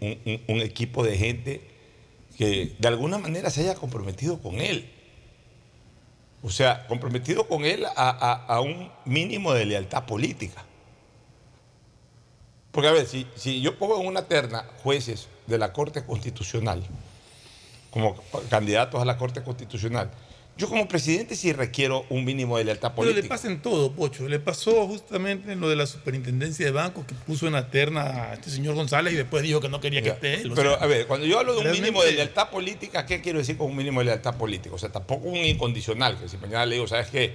un- 0.48 0.60
equipo 0.62 1.04
de 1.04 1.16
gente 1.16 1.62
que 2.40 2.76
de 2.80 2.88
alguna 2.88 3.20
manera 3.20 3.52
se 3.52 3.62
haya 3.62 3.76
comprometido 3.76 4.40
con 4.42 4.56
él. 4.60 4.90
O 6.42 6.50
sea, 6.50 6.88
comprometido 6.88 7.48
con 7.48 7.66
él 7.66 7.86
a, 7.86 7.92
a- 7.96 8.46
a 8.48 8.62
un 8.62 8.92
mínimo 9.06 9.54
de 9.54 9.66
lealtad 9.66 10.08
política. 10.08 10.66
Porque 12.72 12.88
a 12.88 12.94
ver, 12.94 13.06
si, 13.06 13.28
si 13.36 13.62
yo 13.62 13.78
pongo 13.78 14.02
en 14.02 14.08
una 14.08 14.24
terna 14.24 14.66
jueces 14.82 15.28
de 15.46 15.60
la 15.60 15.72
Corte 15.72 16.04
Constitucional, 16.04 16.84
como 17.92 18.16
candidatos 18.50 19.00
a 19.00 19.06
la 19.06 19.18
Corte 19.18 19.44
Constitucional. 19.44 20.10
Yo 20.62 20.70
como 20.70 20.88
presidente 20.88 21.36
sí 21.36 21.54
requiero 21.54 22.06
un 22.10 22.24
mínimo 22.24 22.56
de 22.56 22.64
lealtad 22.64 22.92
Pero 22.96 23.08
le 23.08 23.14
política. 23.14 23.34
pasa 23.34 23.48
en 23.48 23.64
todo, 23.64 23.94
Pocho. 23.94 24.30
Le 24.30 24.40
pasó 24.40 24.86
justamente 24.86 25.54
en 25.54 25.60
lo 25.60 25.68
de 25.68 25.76
la 25.76 25.88
superintendencia 25.88 26.64
de 26.64 26.72
bancos 26.72 27.04
que 27.08 27.16
puso 27.16 27.48
en 27.48 27.54
la 27.54 27.72
terna 27.72 28.02
a 28.04 28.34
este 28.36 28.52
señor 28.52 28.76
González 28.76 29.12
y 29.14 29.16
después 29.16 29.42
dijo 29.42 29.60
que 29.60 29.70
no 29.70 29.82
quería 29.82 30.04
que 30.04 30.10
esté 30.10 30.36
él. 30.36 30.52
Pero 30.54 30.76
sea, 30.78 30.84
a 30.84 30.86
ver, 30.86 31.08
cuando 31.08 31.26
yo 31.26 31.40
hablo 31.40 31.56
de 31.56 31.66
un 31.68 31.72
mínimo 31.72 32.04
de 32.04 32.12
lealtad 32.12 32.52
política, 32.52 33.08
¿qué 33.08 33.22
quiero 33.22 33.40
decir 33.40 33.58
con 33.58 33.72
un 33.72 33.76
mínimo 33.76 34.02
de 34.02 34.06
lealtad 34.06 34.38
política? 34.38 34.76
O 34.76 34.78
sea, 34.78 34.92
tampoco 34.92 35.30
un 35.30 35.38
incondicional, 35.38 36.20
que 36.20 36.30
si 36.30 36.38
mañana 36.38 36.68
le 36.68 36.76
digo, 36.76 36.86
¿sabes 36.86 37.08
qué? 37.08 37.34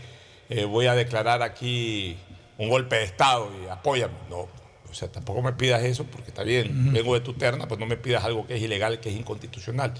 Eh, 0.48 0.64
voy 0.64 0.86
a 0.86 0.94
declarar 0.94 1.42
aquí 1.42 2.16
un 2.58 2.68
golpe 2.68 2.94
de 2.94 3.04
Estado 3.06 3.50
y 3.60 3.68
apóyame. 3.68 4.14
No, 4.30 4.46
o 4.88 4.94
sea, 4.94 5.10
tampoco 5.10 5.42
me 5.42 5.52
pidas 5.52 5.82
eso 5.82 6.04
porque 6.04 6.28
está 6.28 6.44
bien, 6.44 6.92
vengo 6.92 7.14
de 7.14 7.22
tu 7.22 7.32
terna, 7.32 7.66
pues 7.66 7.80
no 7.80 7.86
me 7.86 7.96
pidas 7.96 8.22
algo 8.22 8.46
que 8.46 8.54
es 8.54 8.62
ilegal, 8.62 9.00
que 9.00 9.08
es 9.08 9.16
inconstitucional. 9.16 9.94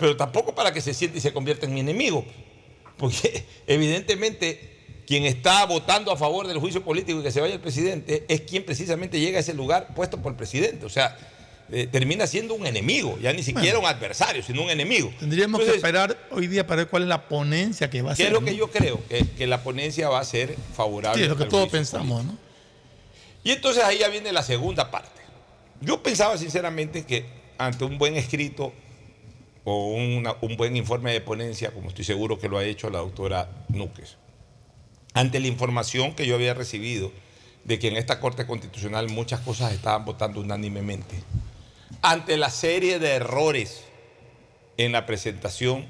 Pero 0.00 0.16
tampoco 0.16 0.54
para 0.54 0.72
que 0.72 0.80
se 0.80 0.94
siente 0.94 1.18
y 1.18 1.20
se 1.20 1.32
convierta 1.32 1.66
en 1.66 1.74
mi 1.74 1.80
enemigo. 1.80 2.24
Porque 2.96 3.44
evidentemente 3.66 5.04
quien 5.06 5.24
está 5.24 5.64
votando 5.66 6.10
a 6.10 6.16
favor 6.16 6.46
del 6.46 6.58
juicio 6.58 6.82
político 6.82 7.20
y 7.20 7.22
que 7.22 7.30
se 7.30 7.40
vaya 7.40 7.54
el 7.54 7.60
presidente 7.60 8.24
es 8.28 8.42
quien 8.42 8.64
precisamente 8.64 9.20
llega 9.20 9.38
a 9.38 9.40
ese 9.40 9.54
lugar 9.54 9.94
puesto 9.94 10.22
por 10.22 10.32
el 10.32 10.36
presidente. 10.36 10.86
O 10.86 10.88
sea, 10.88 11.16
eh, 11.72 11.86
termina 11.86 12.26
siendo 12.26 12.54
un 12.54 12.66
enemigo, 12.66 13.18
ya 13.20 13.32
ni 13.32 13.42
siquiera 13.42 13.78
un 13.78 13.86
adversario, 13.86 14.42
sino 14.42 14.62
un 14.62 14.70
enemigo. 14.70 15.12
Tendríamos 15.20 15.60
Entonces, 15.60 15.82
que 15.82 15.86
esperar 15.86 16.16
hoy 16.30 16.46
día 16.46 16.66
para 16.66 16.82
ver 16.82 16.88
cuál 16.88 17.02
es 17.02 17.08
la 17.08 17.28
ponencia 17.28 17.90
que 17.90 18.02
va 18.02 18.12
a 18.12 18.14
¿Qué 18.14 18.24
ser. 18.24 18.26
es 18.28 18.32
lo 18.32 18.44
que 18.44 18.56
yo 18.56 18.70
creo? 18.70 19.00
Que, 19.08 19.28
que 19.28 19.46
la 19.46 19.62
ponencia 19.62 20.08
va 20.08 20.20
a 20.20 20.24
ser 20.24 20.56
favorable. 20.74 21.18
Sí, 21.18 21.24
es 21.24 21.28
lo 21.28 21.36
que 21.36 21.44
todos 21.44 21.68
pensamos, 21.68 22.22
político. 22.22 22.32
¿no? 22.32 22.50
Y 23.44 23.52
entonces 23.52 23.84
ahí 23.84 23.98
ya 23.98 24.08
viene 24.08 24.32
la 24.32 24.42
segunda 24.42 24.90
parte. 24.90 25.20
Yo 25.80 26.02
pensaba 26.02 26.36
sinceramente 26.38 27.04
que 27.04 27.24
ante 27.56 27.84
un 27.84 27.98
buen 27.98 28.16
escrito 28.16 28.72
o 29.64 29.88
una- 29.88 30.36
un 30.40 30.56
buen 30.56 30.76
informe 30.76 31.12
de 31.12 31.20
ponencia, 31.20 31.70
como 31.72 31.88
estoy 31.88 32.04
seguro 32.04 32.38
que 32.38 32.48
lo 32.48 32.58
ha 32.58 32.64
hecho 32.64 32.90
la 32.90 32.98
doctora 32.98 33.50
Núquez, 33.68 34.16
ante 35.14 35.40
la 35.40 35.48
información 35.48 36.14
que 36.14 36.26
yo 36.26 36.34
había 36.34 36.54
recibido 36.54 37.12
de 37.64 37.78
que 37.78 37.88
en 37.88 37.96
esta 37.96 38.20
Corte 38.20 38.46
Constitucional 38.46 39.08
muchas 39.10 39.40
cosas 39.40 39.72
estaban 39.72 40.04
votando 40.04 40.40
unánimemente, 40.40 41.16
ante 42.02 42.36
la 42.36 42.48
serie 42.50 42.98
de 42.98 43.10
errores 43.10 43.84
en 44.78 44.92
la 44.92 45.04
presentación 45.04 45.84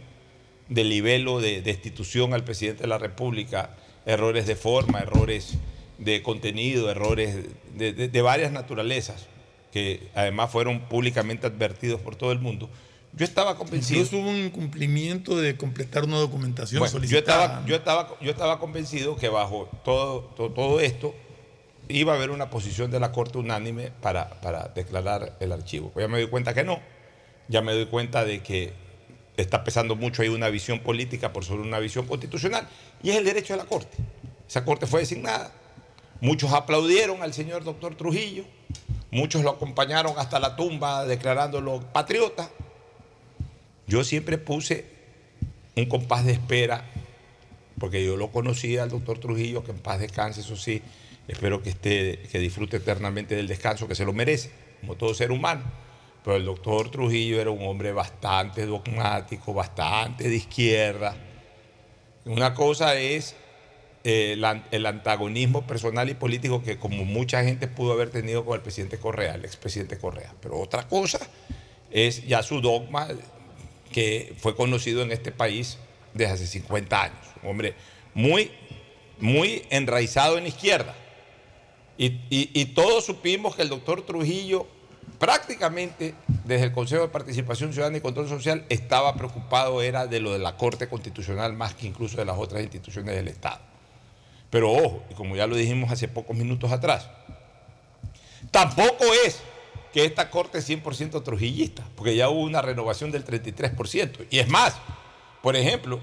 del 0.69 0.89
libelo 0.89 1.41
de 1.41 1.63
destitución 1.63 2.35
al 2.35 2.45
presidente 2.45 2.83
de 2.83 2.89
la 2.89 2.99
República, 2.99 3.77
errores 4.07 4.47
de 4.47 4.57
forma, 4.57 5.01
errores 5.01 5.55
de 5.99 6.23
contenido, 6.23 6.91
errores 6.91 7.37
de- 7.75 7.93
de 7.93 8.23
varias 8.23 8.51
naturalezas, 8.51 9.27
que 9.73 10.09
además 10.15 10.51
fueron 10.51 10.81
públicamente 10.89 11.47
advertidos 11.47 12.01
por 12.01 12.17
todo 12.17 12.33
el 12.33 12.41
mundo, 12.41 12.69
yo 13.13 13.25
estaba 13.25 13.57
convencido. 13.57 14.01
Incluso 14.01 14.23
hubo 14.23 14.31
un 14.31 14.37
incumplimiento 14.37 15.37
de 15.37 15.57
completar 15.57 16.05
una 16.05 16.19
documentación 16.19 16.79
Bueno, 16.79 16.93
yo, 16.93 16.99
solicitada. 16.99 17.45
estaba, 17.45 17.67
yo, 17.67 17.77
estaba, 17.77 18.09
yo 18.21 18.31
estaba 18.31 18.59
convencido 18.61 19.17
que 19.17 19.29
bajo 19.29 19.69
todo, 19.85 20.21
todo, 20.37 20.51
todo 20.51 20.81
esto 20.81 21.15
iba 21.89 22.13
a 22.13 22.17
haber 22.17 22.31
una 22.31 22.51
posición 22.51 22.91
de 22.91 23.01
la 23.01 23.11
Corte 23.13 23.39
unánime 23.39 23.91
para, 24.01 24.31
para 24.41 24.69
declarar 24.69 25.37
el 25.41 25.53
archivo. 25.53 25.91
Pues 25.91 26.05
ya 26.05 26.09
me 26.09 26.19
doy 26.21 26.29
cuenta 26.29 26.55
que 26.55 26.63
no. 26.63 26.81
Ya 27.49 27.63
me 27.63 27.73
doy 27.75 27.87
cuenta 27.87 28.25
de 28.25 28.43
que 28.43 28.73
está 29.37 29.65
pesando 29.65 29.97
mucho 29.97 30.23
ahí 30.23 30.29
una 30.29 30.49
visión 30.49 30.81
política 30.81 31.33
por 31.33 31.45
sobre 31.45 31.63
una 31.63 31.81
visión 31.81 32.07
constitucional. 32.07 32.69
Y 33.03 33.11
es 33.11 33.17
el 33.17 33.25
derecho 33.25 33.55
de 33.55 33.59
la 33.59 33.65
Corte. 33.65 33.97
Esa 34.49 34.65
Corte 34.65 34.87
fue 34.87 35.01
designada. 35.01 35.53
Muchos 36.21 36.53
aplaudieron 36.53 37.23
al 37.23 37.35
señor 37.35 37.65
doctor 37.65 37.97
Trujillo. 37.97 38.45
Muchos 39.11 39.43
lo 39.43 39.51
acompañaron 39.51 40.15
hasta 40.17 40.39
la 40.39 40.55
tumba 40.55 41.05
declarándolo 41.07 41.81
patriota. 41.93 42.49
Yo 43.91 44.05
siempre 44.05 44.39
puse 44.39 44.85
un 45.75 45.87
compás 45.87 46.25
de 46.25 46.31
espera, 46.31 46.85
porque 47.81 48.05
yo 48.05 48.17
lo 48.17 48.31
conocía 48.31 48.85
al 48.85 48.89
doctor 48.89 49.19
Trujillo, 49.19 49.65
que 49.65 49.73
en 49.73 49.79
paz 49.79 49.99
descanse, 49.99 50.43
eso 50.43 50.55
sí, 50.55 50.81
espero 51.27 51.61
que 51.61 51.71
esté, 51.71 52.21
que 52.31 52.39
disfrute 52.39 52.77
eternamente 52.77 53.35
del 53.35 53.49
descanso, 53.49 53.89
que 53.89 53.97
se 53.97 54.05
lo 54.05 54.13
merece, 54.13 54.53
como 54.81 54.95
todo 54.95 55.13
ser 55.13 55.33
humano. 55.33 55.65
Pero 56.23 56.37
el 56.37 56.45
doctor 56.45 56.93
Trujillo 56.93 57.41
era 57.41 57.51
un 57.51 57.67
hombre 57.67 57.91
bastante 57.91 58.65
dogmático, 58.65 59.53
bastante 59.53 60.29
de 60.29 60.37
izquierda. 60.37 61.17
Una 62.27 62.55
cosa 62.55 62.95
es 62.95 63.35
eh, 64.05 64.41
el 64.71 64.87
antagonismo 64.87 65.67
personal 65.67 66.09
y 66.09 66.15
político 66.15 66.63
que 66.63 66.79
como 66.79 67.05
mucha 67.05 67.43
gente 67.43 67.67
pudo 67.67 67.95
haber 67.95 68.11
tenido 68.11 68.45
con 68.45 68.55
el 68.55 68.61
presidente 68.61 68.99
Correa, 68.99 69.35
el 69.35 69.45
expresidente 69.45 69.99
Correa. 69.99 70.33
Pero 70.41 70.61
otra 70.61 70.87
cosa 70.87 71.19
es 71.91 72.25
ya 72.25 72.45
su 72.45 72.61
dogma 72.61 73.09
que 73.93 74.35
fue 74.39 74.55
conocido 74.57 75.03
en 75.03 75.13
este 75.13 75.33
país 75.33 75.79
desde 76.15 76.33
hace 76.33 76.47
50 76.47 77.03
años. 77.03 77.19
Un 77.43 77.51
hombre 77.51 77.75
muy, 78.15 78.51
muy 79.19 79.65
enraizado 79.71 80.39
en 80.39 80.47
izquierda. 80.47 80.95
Y, 81.99 82.07
y- 82.31 82.51
y 82.55 82.65
todos 82.67 83.05
supimos 83.05 83.55
que 83.57 83.63
el 83.63 83.69
doctor 83.69 84.03
Trujillo 84.07 84.67
prácticamente 85.19 86.15
desde 86.45 86.65
el 86.67 86.73
Consejo 86.73 87.03
de 87.03 87.09
Participación 87.09 87.73
Ciudadana 87.73 87.99
y 87.99 88.01
Control 88.01 88.29
Social 88.29 88.65
estaba 88.71 89.15
preocupado 89.17 89.83
era 89.83 90.07
de 90.07 90.19
lo 90.21 90.33
de 90.33 90.39
la 90.39 90.57
Corte 90.57 90.89
Constitucional 90.89 91.53
más 91.53 91.75
que 91.75 91.87
incluso 91.87 92.17
de 92.17 92.25
las 92.25 92.39
otras 92.39 92.63
instituciones 92.63 93.15
del 93.15 93.29
Estado. 93.29 93.61
Pero 94.49 94.73
ojo, 94.73 95.05
y 95.11 95.15
como 95.15 95.37
ya 95.37 95.47
lo 95.47 95.57
dijimos 95.57 95.93
hace 95.93 96.09
pocos 96.09 96.35
minutos 96.37 96.73
atrás, 96.73 97.09
tampoco 98.51 99.05
es 99.27 99.41
que 99.93 100.05
esta 100.05 100.31
Corte 100.31 100.59
es 100.59 100.69
100% 100.69 101.23
trujillista, 101.23 101.87
porque 101.97 102.15
ya 102.15 102.29
hubo 102.29 102.41
una 102.41 102.63
renovación 102.63 103.11
del 103.11 103.25
33%. 103.25 104.27
Y 104.31 104.39
es 104.39 104.49
más, 104.49 104.77
por 105.43 105.57
ejemplo, 105.57 106.01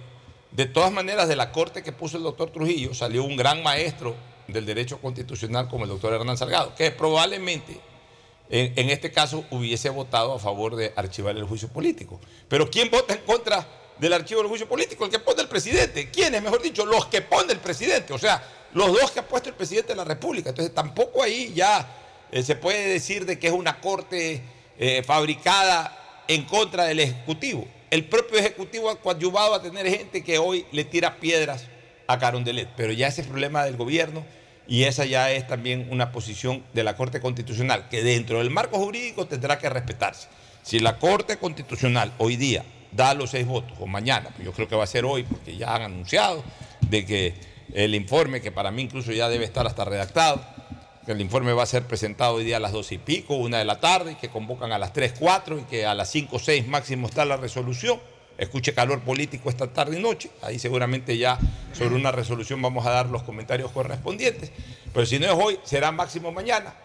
de 0.52 0.66
todas 0.66 0.92
maneras, 0.92 1.28
de 1.28 1.36
la 1.36 1.52
Corte 1.52 1.84
que 1.84 1.92
puso 1.92 2.18
el 2.18 2.24
doctor 2.24 2.50
Trujillo 2.50 2.94
salió 2.94 3.24
un 3.24 3.38
gran 3.38 3.64
maestro 3.64 4.16
del 4.48 4.66
derecho 4.66 5.00
constitucional 5.00 5.68
como 5.68 5.84
el 5.84 5.90
doctor 5.90 6.14
Hernán 6.14 6.38
Salgado, 6.38 6.74
que 6.76 6.92
probablemente 6.92 7.80
en, 8.50 8.74
en 8.78 8.90
este 8.90 9.12
caso 9.12 9.46
hubiese 9.52 9.90
votado 9.90 10.34
a 10.34 10.40
favor 10.40 10.76
de 10.76 10.94
archivar 10.96 11.36
el 11.36 11.44
juicio 11.44 11.68
político. 11.68 12.20
Pero 12.48 12.70
¿quién 12.70 12.90
vota 12.90 13.14
en 13.14 13.22
contra 13.22 13.68
del 14.00 14.14
archivo 14.14 14.42
del 14.42 14.50
juicio 14.50 14.68
político? 14.68 15.06
El 15.06 15.12
que 15.12 15.20
pone 15.20 15.42
el 15.42 15.50
presidente. 15.50 16.10
¿Quiénes? 16.10 16.42
Mejor 16.42 16.62
dicho, 16.62 16.86
los 16.86 17.08
que 17.08 17.22
pone 17.22 17.52
el 17.52 17.60
presidente. 17.60 18.14
O 18.14 18.18
sea, 18.18 18.42
los 18.74 18.88
dos 18.94 19.12
que 19.12 19.20
ha 19.20 19.28
puesto 19.28 19.50
el 19.50 19.56
presidente 19.56 19.90
de 19.90 19.98
la 19.98 20.06
República. 20.06 20.50
Entonces 20.50 20.74
tampoco 20.74 21.22
ahí 21.22 21.52
ya 21.54 22.07
eh, 22.32 22.44
se 22.44 22.56
puede 22.56 22.88
decir 22.88 23.26
de 23.26 23.40
que 23.40 23.48
es 23.48 23.54
una 23.54 23.80
corte 23.80 24.42
eh, 24.78 25.04
fabricada 25.04 26.24
en 26.28 26.44
contra 26.46 26.86
del 26.86 27.00
Ejecutivo. 27.00 27.68
El 27.90 28.06
propio 28.06 28.38
Ejecutivo 28.38 28.90
ha 28.90 29.00
coadyuvado 29.00 29.56
a 29.56 29.62
tener 29.62 29.88
gente 29.90 30.24
que 30.24 30.38
hoy 30.38 30.66
le 30.72 30.84
tira 30.84 31.18
piedras 31.18 31.66
a 32.08 32.18
Carondelet. 32.18 32.70
Pero 32.76 32.94
ya 32.94 33.08
ese 33.08 33.22
es 33.22 33.28
problema 33.28 33.64
del 33.64 33.78
gobierno 33.78 34.26
y 34.68 34.84
esa 34.84 35.06
ya 35.06 35.32
es 35.32 35.48
también 35.48 35.88
una 35.92 36.12
posición 36.12 36.64
de 36.74 36.84
la 36.84 36.96
Corte 36.96 37.22
Constitucional 37.22 37.88
que 37.90 38.04
dentro 38.04 38.40
del 38.40 38.50
marco 38.50 38.78
jurídico 38.78 39.28
tendrá 39.28 39.58
que 39.60 39.70
respetarse. 39.70 40.28
Si 40.64 40.80
la 40.80 40.98
Corte 40.98 41.38
Constitucional 41.38 42.12
hoy 42.18 42.36
día 42.36 42.66
da 42.92 43.14
los 43.14 43.32
seis 43.32 43.46
votos, 43.46 43.78
o 43.80 43.88
mañana, 43.88 44.30
pues 44.36 44.46
yo 44.46 44.52
creo 44.52 44.68
que 44.68 44.76
va 44.76 44.84
a 44.84 44.88
ser 44.88 45.06
hoy, 45.06 45.24
porque 45.24 45.56
ya 45.56 45.76
han 45.76 45.84
anunciado 45.84 46.44
de 46.82 47.06
que 47.06 47.34
el 47.74 47.96
informe, 47.96 48.42
que 48.42 48.52
para 48.52 48.72
mí 48.72 48.82
incluso 48.82 49.12
ya 49.12 49.30
debe 49.30 49.46
estar 49.46 49.66
hasta 49.68 49.86
redactado, 49.86 50.44
el 51.12 51.22
informe 51.22 51.54
va 51.54 51.64
a 51.64 51.68
ser 51.68 51.84
presentado 51.84 52.36
hoy 52.36 52.44
día 52.46 52.58
a 52.58 52.60
las 52.60 52.72
dos 52.72 52.92
y 52.92 52.98
pico, 52.98 53.36
una 53.36 53.60
de 53.60 53.66
la 53.66 53.80
tarde, 53.80 54.14
y 54.14 54.16
que 54.16 54.30
convocan 54.30 54.72
a 54.72 54.78
las 54.78 54.94
3, 54.94 55.14
4 55.20 55.60
y 55.60 55.62
que 55.64 55.86
a 55.86 55.94
las 55.94 56.10
5, 56.12 56.38
6 56.40 56.68
máximo 56.68 57.08
está 57.08 57.26
la 57.26 57.38
resolución. 57.38 58.00
Escuche 58.38 58.74
calor 58.74 59.00
político 59.02 59.50
esta 59.50 59.68
tarde 59.74 59.98
y 59.98 60.02
noche. 60.02 60.30
Ahí 60.44 60.60
seguramente 60.60 61.18
ya 61.18 61.40
sobre 61.74 61.96
una 61.96 62.12
resolución 62.12 62.62
vamos 62.62 62.86
a 62.86 62.92
dar 62.92 63.08
los 63.08 63.24
comentarios 63.24 63.72
correspondientes. 63.72 64.52
Pero 64.94 65.06
si 65.08 65.18
no 65.18 65.26
es 65.26 65.32
hoy, 65.34 65.60
será 65.64 65.92
máximo 65.92 66.32
mañana. 66.32 66.76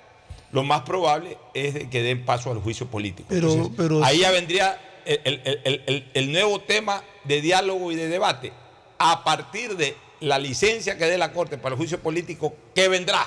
Lo 0.51 0.63
más 0.63 0.83
probable 0.83 1.37
es 1.53 1.75
de 1.75 1.91
que 1.91 2.03
den 2.03 2.25
paso 2.25 2.51
al 2.51 2.59
juicio 2.61 2.87
político. 2.87 3.27
Pero- 3.29 3.51
Entonces, 3.53 3.75
pero- 3.77 4.03
ahí 4.05 4.21
ya 4.21 4.31
vendría 4.31 4.79
el, 5.05 5.21
el- 5.25 5.61
el- 5.65 5.83
el- 5.87 6.11
el 6.15 6.33
nuevo 6.33 6.61
tema 6.61 7.03
de 7.25 7.41
diálogo 7.43 7.93
y 7.93 7.97
de 7.97 8.09
debate. 8.09 8.53
A 8.99 9.23
partir 9.25 9.77
de 9.77 9.95
la 10.21 10.39
licencia 10.39 10.97
que 10.97 11.05
dé 11.07 11.19
la 11.19 11.33
Corte 11.33 11.59
para 11.59 11.75
el 11.75 11.79
juicio 11.79 11.99
político, 12.01 12.55
¿qué 12.75 12.89
vendrá? 12.89 13.27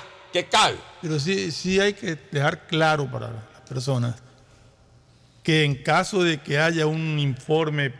Pero 1.02 1.18
sí, 1.20 1.50
sí 1.52 1.80
hay 1.80 1.92
que 1.94 2.16
dejar 2.30 2.66
claro 2.66 3.10
para 3.10 3.30
las 3.30 3.60
personas 3.68 4.16
que 5.42 5.64
en 5.64 5.82
caso 5.82 6.22
de 6.22 6.40
que 6.40 6.58
haya 6.58 6.86
un 6.86 7.18
informe 7.18 7.94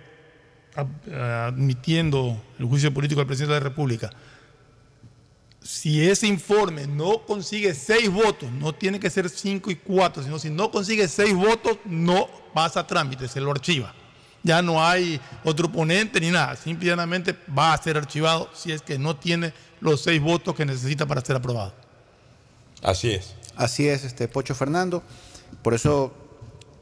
ad- 0.75 1.47
admitiendo 1.49 2.43
el 2.59 2.65
juicio 2.67 2.93
político 2.93 3.21
del 3.21 3.27
presidente 3.29 3.55
de 3.55 3.61
la 3.61 3.69
República, 3.69 4.11
si 5.63 6.09
ese 6.09 6.27
informe 6.29 6.87
no 6.87 7.25
consigue 7.27 7.75
seis 7.75 8.11
votos, 8.11 8.51
no 8.53 8.73
tiene 8.73 9.01
que 9.01 9.11
ser 9.11 9.29
cinco 9.29 9.71
y 9.71 9.77
cuatro, 9.77 10.23
sino 10.23 10.39
si 10.39 10.51
no 10.51 10.71
consigue 10.71 11.09
seis 11.09 11.35
votos, 11.35 11.79
no 11.85 12.29
pasa 12.55 12.81
a 12.81 12.87
trámite, 12.87 13.27
se 13.29 13.41
lo 13.41 13.51
archiva. 13.51 13.93
Ya 14.45 14.63
no 14.63 14.85
hay 14.85 15.21
otro 15.43 15.71
ponente 15.71 16.21
ni 16.21 16.31
nada, 16.31 16.55
simplemente 16.55 17.37
va 17.57 17.73
a 17.73 17.83
ser 17.83 17.97
archivado 17.97 18.49
si 18.55 18.71
es 18.71 18.81
que 18.81 18.97
no 18.97 19.17
tiene 19.17 19.53
los 19.81 20.03
seis 20.03 20.21
votos 20.23 20.55
que 20.55 20.65
necesita 20.65 21.05
para 21.05 21.21
ser 21.21 21.35
aprobado. 21.35 21.75
Así 22.87 23.11
es. 23.11 23.35
Así 23.57 23.89
es, 23.89 24.05
este 24.05 24.29
Pocho 24.29 24.55
Fernando. 24.55 25.03
Por 25.63 25.75
eso 25.75 26.15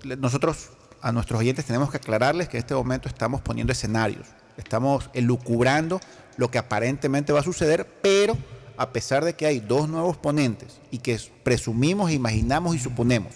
nosotros 0.05 0.69
a 1.01 1.13
nuestros 1.13 1.41
oyentes 1.41 1.65
tenemos 1.65 1.91
que 1.91 1.97
aclararles 1.97 2.47
que 2.47 2.59
en 2.59 2.63
este 2.63 2.75
momento 2.75 3.09
estamos 3.09 3.41
poniendo 3.41 3.73
escenarios, 3.73 4.27
estamos 4.59 5.09
elucubrando 5.15 6.01
lo 6.37 6.51
que 6.51 6.59
aparentemente 6.59 7.33
va 7.33 7.41
a 7.41 7.43
suceder, 7.43 7.87
pero 8.03 8.37
a 8.77 8.91
pesar 8.91 9.25
de 9.25 9.35
que 9.35 9.47
hay 9.47 9.61
dos 9.61 9.89
nuevos 9.89 10.19
ponentes 10.19 10.79
y 10.91 10.99
que 10.99 11.19
presumimos, 11.43 12.11
imaginamos 12.11 12.77
y 12.77 12.79
suponemos 12.79 13.33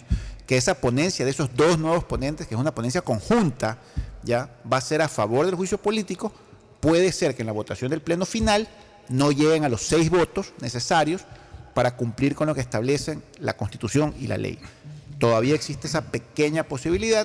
que 0.47 0.59
esa 0.59 0.75
ponencia 0.75 1.25
de 1.25 1.31
esos 1.31 1.55
dos 1.57 1.79
nuevos 1.79 2.05
ponentes, 2.05 2.47
que 2.47 2.55
es 2.55 2.61
una 2.61 2.75
ponencia 2.75 3.01
conjunta, 3.01 3.79
ya 4.25 4.51
va 4.71 4.77
a 4.77 4.83
ser 4.83 5.01
a 5.01 5.09
favor 5.09 5.47
del 5.47 5.55
juicio 5.55 5.79
político, 5.79 6.33
puede 6.81 7.13
ser 7.13 7.35
que 7.35 7.43
en 7.43 7.47
la 7.47 7.53
votación 7.53 7.91
del 7.91 8.03
pleno 8.03 8.27
final 8.27 8.69
no 9.09 9.33
lleguen 9.33 9.65
a 9.65 9.71
los 9.71 9.83
seis 9.83 10.11
votos 10.11 10.53
necesarios 10.61 11.25
para 11.79 11.95
cumplir 11.95 12.35
con 12.35 12.49
lo 12.49 12.57
que 12.57 12.61
establecen 12.61 13.23
la 13.39 13.57
Constitución 13.57 14.13
y 14.19 14.27
la 14.27 14.37
ley. 14.37 14.59
Todavía 15.21 15.55
existe 15.55 15.87
esa 15.87 16.03
pequeña 16.03 16.65
posibilidad, 16.65 17.25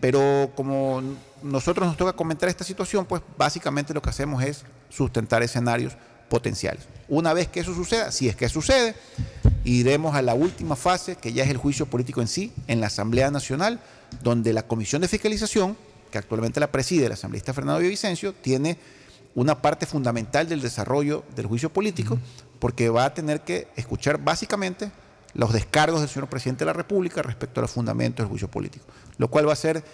pero 0.00 0.52
como 0.54 1.02
nosotros 1.42 1.88
nos 1.88 1.96
toca 1.96 2.12
comentar 2.12 2.50
esta 2.50 2.62
situación, 2.62 3.06
pues 3.06 3.22
básicamente 3.38 3.94
lo 3.94 4.02
que 4.02 4.10
hacemos 4.10 4.44
es 4.44 4.64
sustentar 4.90 5.42
escenarios 5.42 5.94
potenciales. 6.28 6.84
Una 7.08 7.32
vez 7.32 7.48
que 7.48 7.60
eso 7.60 7.74
suceda, 7.74 8.12
si 8.12 8.28
es 8.28 8.36
que 8.36 8.50
sucede, 8.50 8.94
iremos 9.64 10.14
a 10.14 10.20
la 10.20 10.34
última 10.34 10.76
fase, 10.76 11.16
que 11.16 11.32
ya 11.32 11.44
es 11.44 11.48
el 11.48 11.56
juicio 11.56 11.86
político 11.86 12.20
en 12.20 12.28
sí, 12.28 12.52
en 12.66 12.82
la 12.82 12.88
Asamblea 12.88 13.30
Nacional, 13.30 13.80
donde 14.22 14.52
la 14.52 14.66
Comisión 14.66 15.00
de 15.00 15.08
Fiscalización, 15.08 15.74
que 16.10 16.18
actualmente 16.18 16.60
la 16.60 16.70
preside 16.70 17.06
el 17.06 17.12
asambleísta 17.12 17.54
Fernando 17.54 17.78
Villavicencio, 17.78 18.34
tiene 18.34 18.76
una 19.36 19.62
parte 19.62 19.86
fundamental 19.86 20.48
del 20.48 20.60
desarrollo 20.60 21.24
del 21.34 21.46
juicio 21.46 21.70
político, 21.70 22.18
porque 22.58 22.88
va 22.88 23.04
a 23.04 23.14
tener 23.14 23.42
que 23.42 23.68
escuchar 23.76 24.18
básicamente 24.18 24.90
los 25.34 25.52
descargos 25.52 26.00
del 26.00 26.08
señor 26.08 26.28
presidente 26.28 26.64
de 26.64 26.66
la 26.66 26.72
República 26.72 27.22
respecto 27.22 27.60
a 27.60 27.62
los 27.62 27.70
fundamentos 27.70 28.24
del 28.24 28.30
juicio 28.30 28.48
político, 28.48 28.86
lo 29.18 29.28
cual 29.28 29.48
va 29.48 29.52
a 29.52 29.56
ser 29.56 29.84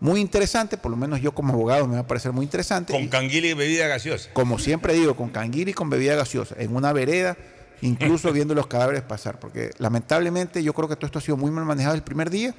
muy 0.00 0.20
interesante, 0.20 0.76
por 0.76 0.90
lo 0.90 0.96
menos 0.96 1.20
yo 1.20 1.32
como 1.32 1.52
abogado 1.52 1.86
me 1.86 1.94
va 1.94 2.00
a 2.00 2.06
parecer 2.06 2.32
muy 2.32 2.44
interesante. 2.44 2.92
Con 2.92 3.06
canguila 3.08 3.46
y 3.46 3.54
bebida 3.54 3.86
gaseosa. 3.86 4.30
Como 4.32 4.58
siempre 4.58 4.94
digo, 4.94 5.16
con 5.16 5.30
canguil 5.30 5.68
y 5.68 5.72
con 5.72 5.88
bebida 5.90 6.16
gaseosa, 6.16 6.56
en 6.58 6.74
una 6.74 6.92
vereda, 6.92 7.36
incluso 7.82 8.32
viendo 8.32 8.54
los 8.54 8.66
cadáveres 8.66 9.02
pasar, 9.02 9.38
porque 9.38 9.70
lamentablemente 9.78 10.62
yo 10.62 10.74
creo 10.74 10.88
que 10.88 10.96
todo 10.96 11.06
esto 11.06 11.20
ha 11.20 11.22
sido 11.22 11.36
muy 11.36 11.50
mal 11.50 11.64
manejado 11.64 11.94
el 11.94 12.02
primer 12.02 12.30
día 12.30 12.54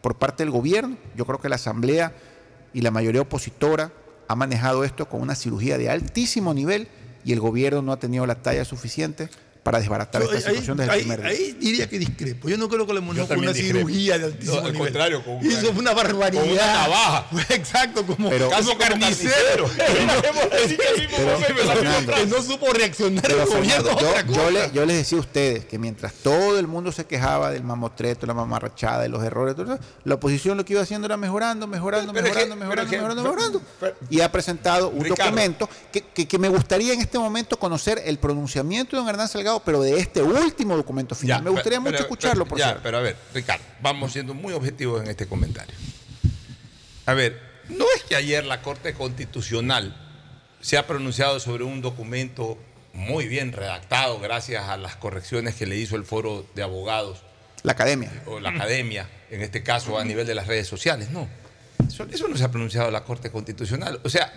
por 0.00 0.16
parte 0.16 0.44
del 0.44 0.52
gobierno. 0.52 0.96
Yo 1.16 1.26
creo 1.26 1.40
que 1.40 1.48
la 1.48 1.56
Asamblea 1.56 2.12
y 2.72 2.80
la 2.80 2.90
mayoría 2.90 3.22
opositora 3.22 3.90
ha 4.28 4.36
manejado 4.36 4.84
esto 4.84 5.08
con 5.08 5.20
una 5.20 5.34
cirugía 5.34 5.78
de 5.78 5.90
altísimo 5.90 6.54
nivel 6.54 6.88
y 7.24 7.32
el 7.32 7.40
gobierno 7.40 7.82
no 7.82 7.92
ha 7.92 7.98
tenido 7.98 8.26
la 8.26 8.36
talla 8.36 8.64
suficiente 8.64 9.28
para 9.64 9.80
desbaratar 9.80 10.22
Yo 10.22 10.30
esta 10.32 10.50
ahí, 10.50 10.56
situación 10.56 10.76
desde 10.76 10.92
el 10.92 10.98
primer 11.00 11.20
día. 11.22 11.30
ahí 11.30 11.56
diría 11.58 11.88
que 11.88 11.98
discrepo. 11.98 12.48
Yo 12.48 12.56
no 12.56 12.68
creo 12.68 12.86
que 12.86 12.92
lo 12.94 13.02
manejó 13.02 13.26
con 13.26 13.38
una 13.38 13.52
discrepo. 13.52 13.88
cirugía 13.88 14.18
de 14.18 14.24
altísimo 14.26 14.52
No, 14.52 14.58
al 14.66 14.72
nivel. 14.72 14.78
contrario, 14.88 15.24
con 15.24 15.34
una- 15.38 15.48
Hizo 15.52 15.70
una 15.72 15.92
barbaridad. 15.94 16.42
con 16.42 16.50
una 16.52 16.66
navaja. 16.66 17.26
Exacto, 17.48 18.06
como, 18.06 18.28
Pero- 18.30 18.50
como 18.50 18.78
carnicero. 18.78 19.68
Que 22.14 22.26
no 22.26 22.42
supo 22.42 22.72
reaccionar 22.72 23.22
Pero, 23.26 23.42
el 23.42 23.48
gobierno 23.48 23.84
Fernando, 23.90 24.08
otra 24.08 24.20
yo, 24.20 24.26
cosa. 24.26 24.40
yo 24.42 24.50
le- 24.50 24.70
yo 24.72 24.86
les 24.86 24.96
decía 24.98 25.18
a 25.18 25.20
ustedes 25.20 25.64
que 25.64 25.78
mientras 25.78 26.12
todo 26.14 26.58
el 26.58 26.66
mundo 26.66 26.92
se 26.92 27.04
quejaba 27.06 27.50
del 27.50 27.64
mamotreto, 27.64 28.26
la 28.26 28.34
mamarrachada, 28.34 29.02
de 29.02 29.08
los 29.08 29.22
errores, 29.24 29.56
todo 29.56 29.74
eso, 29.74 29.82
la 30.04 30.14
oposición 30.14 30.56
lo 30.56 30.64
que 30.64 30.74
iba 30.74 30.82
haciendo 30.82 31.06
era 31.06 31.16
mejorando, 31.16 31.66
mejorando, 31.66 32.12
Pero 32.12 32.24
mejorando, 32.24 32.54
pero 32.56 32.60
mejorando, 32.60 32.90
mejorando, 32.96 33.22
pero- 33.22 33.34
mejorando. 33.34 33.62
pero- 33.80 33.96
Y 34.10 34.20
ha 34.20 34.30
presentado 34.30 34.88
un 34.90 35.04
Ricardo. 35.04 35.24
documento 35.24 35.68
que, 35.92 36.02
que- 36.02 36.26
que 36.28 36.38
me 36.38 36.48
gustaría 36.48 36.92
en 36.92 37.00
este 37.00 37.18
momento 37.18 37.58
conocer 37.58 38.02
el 38.04 38.18
pronunciamiento 38.18 38.96
de 38.96 39.00
don 39.02 39.08
Hernán 39.08 39.28
Salgado, 39.28 39.53
pero 39.64 39.82
de 39.82 39.98
este 39.98 40.22
último 40.22 40.76
documento 40.76 41.14
final. 41.14 41.42
me 41.42 41.50
gustaría 41.50 41.78
pero- 41.78 41.82
mucho 41.82 41.92
pero- 41.92 42.04
escucharlo, 42.04 42.46
por 42.46 42.58
Ya, 42.58 42.64
cierto. 42.66 42.82
pero 42.82 42.98
a 42.98 43.00
ver, 43.00 43.16
Ricardo, 43.34 43.64
vamos 43.80 44.12
siendo 44.12 44.32
muy 44.34 44.52
objetivos 44.54 45.02
en 45.02 45.10
este 45.10 45.26
comentario. 45.26 45.74
A 47.06 47.14
ver, 47.14 47.38
no 47.68 47.84
es 47.96 48.02
que 48.04 48.16
ayer 48.16 48.44
la 48.44 48.62
Corte 48.62 48.94
Constitucional 48.94 49.94
se 50.60 50.78
ha 50.78 50.86
pronunciado 50.86 51.38
sobre 51.40 51.64
un 51.64 51.82
documento 51.82 52.56
muy 52.94 53.26
bien 53.28 53.52
redactado 53.52 54.18
gracias 54.20 54.68
a 54.68 54.76
las 54.76 54.96
correcciones 54.96 55.54
que 55.56 55.66
le 55.66 55.76
hizo 55.76 55.96
el 55.96 56.04
foro 56.04 56.46
de 56.54 56.62
abogados 56.62 57.22
La 57.62 57.72
academia. 57.72 58.10
o 58.26 58.40
la 58.40 58.50
academia, 58.50 59.08
en 59.30 59.42
este 59.42 59.62
caso 59.62 59.98
a 59.98 60.04
nivel 60.04 60.26
de 60.26 60.34
las 60.34 60.46
redes 60.46 60.66
sociales. 60.68 61.10
No, 61.10 61.28
eso, 61.86 62.06
eso 62.10 62.28
no 62.28 62.36
se 62.36 62.44
ha 62.44 62.50
pronunciado 62.50 62.90
la 62.90 63.04
Corte 63.04 63.30
Constitucional. 63.30 64.00
O 64.04 64.08
sea, 64.08 64.32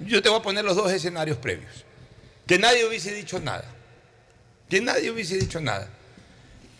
yo 0.00 0.22
te 0.22 0.28
voy 0.28 0.38
a 0.38 0.42
poner 0.42 0.64
los 0.64 0.76
dos 0.76 0.90
escenarios 0.92 1.36
previos. 1.38 1.84
Que 2.46 2.58
nadie 2.58 2.86
hubiese 2.86 3.12
dicho 3.12 3.40
nada. 3.40 3.64
Que 4.68 4.80
nadie 4.80 5.10
hubiese 5.10 5.36
dicho 5.36 5.60
nada. 5.60 5.88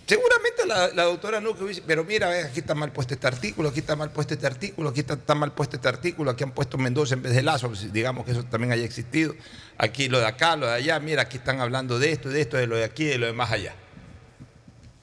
Seguramente 0.07 0.65
la, 0.67 0.89
la 0.89 1.03
doctora 1.03 1.41
Nuque 1.41 1.65
hubiese, 1.65 1.83
pero 1.85 2.05
mira, 2.05 2.31
aquí 2.47 2.61
está 2.61 2.77
mal 2.77 2.93
puesto 2.93 3.15
este 3.15 3.27
artículo, 3.27 3.71
aquí 3.71 3.81
está 3.81 3.97
mal 3.97 4.13
puesto 4.13 4.35
este 4.35 4.47
artículo, 4.47 4.91
aquí 4.91 5.01
está, 5.01 5.15
está 5.15 5.35
mal 5.35 5.53
puesto 5.53 5.75
este 5.77 5.89
artículo, 5.89 6.31
aquí 6.31 6.45
han 6.45 6.53
puesto 6.53 6.79
Mendoza 6.79 7.15
en 7.15 7.23
vez 7.23 7.35
de 7.35 7.43
Lazo, 7.43 7.67
pues, 7.67 7.93
digamos 7.93 8.25
que 8.25 8.31
eso 8.31 8.45
también 8.45 8.73
haya 8.73 8.85
existido. 8.85 9.35
Aquí 9.79 10.09
lo 10.09 10.21
de 10.21 10.27
acá, 10.27 10.55
lo 10.55 10.67
de 10.67 10.75
allá, 10.75 11.01
mira, 11.01 11.23
aquí 11.23 11.39
están 11.39 11.61
hablando 11.61 11.99
de 11.99 12.13
esto, 12.13 12.29
de 12.29 12.41
esto, 12.41 12.57
de 12.57 12.69
lo 12.69 12.77
de 12.77 12.85
aquí, 12.85 13.05
de 13.05 13.19
lo 13.19 13.27
de 13.27 13.33
más 13.33 13.51
allá. 13.51 13.75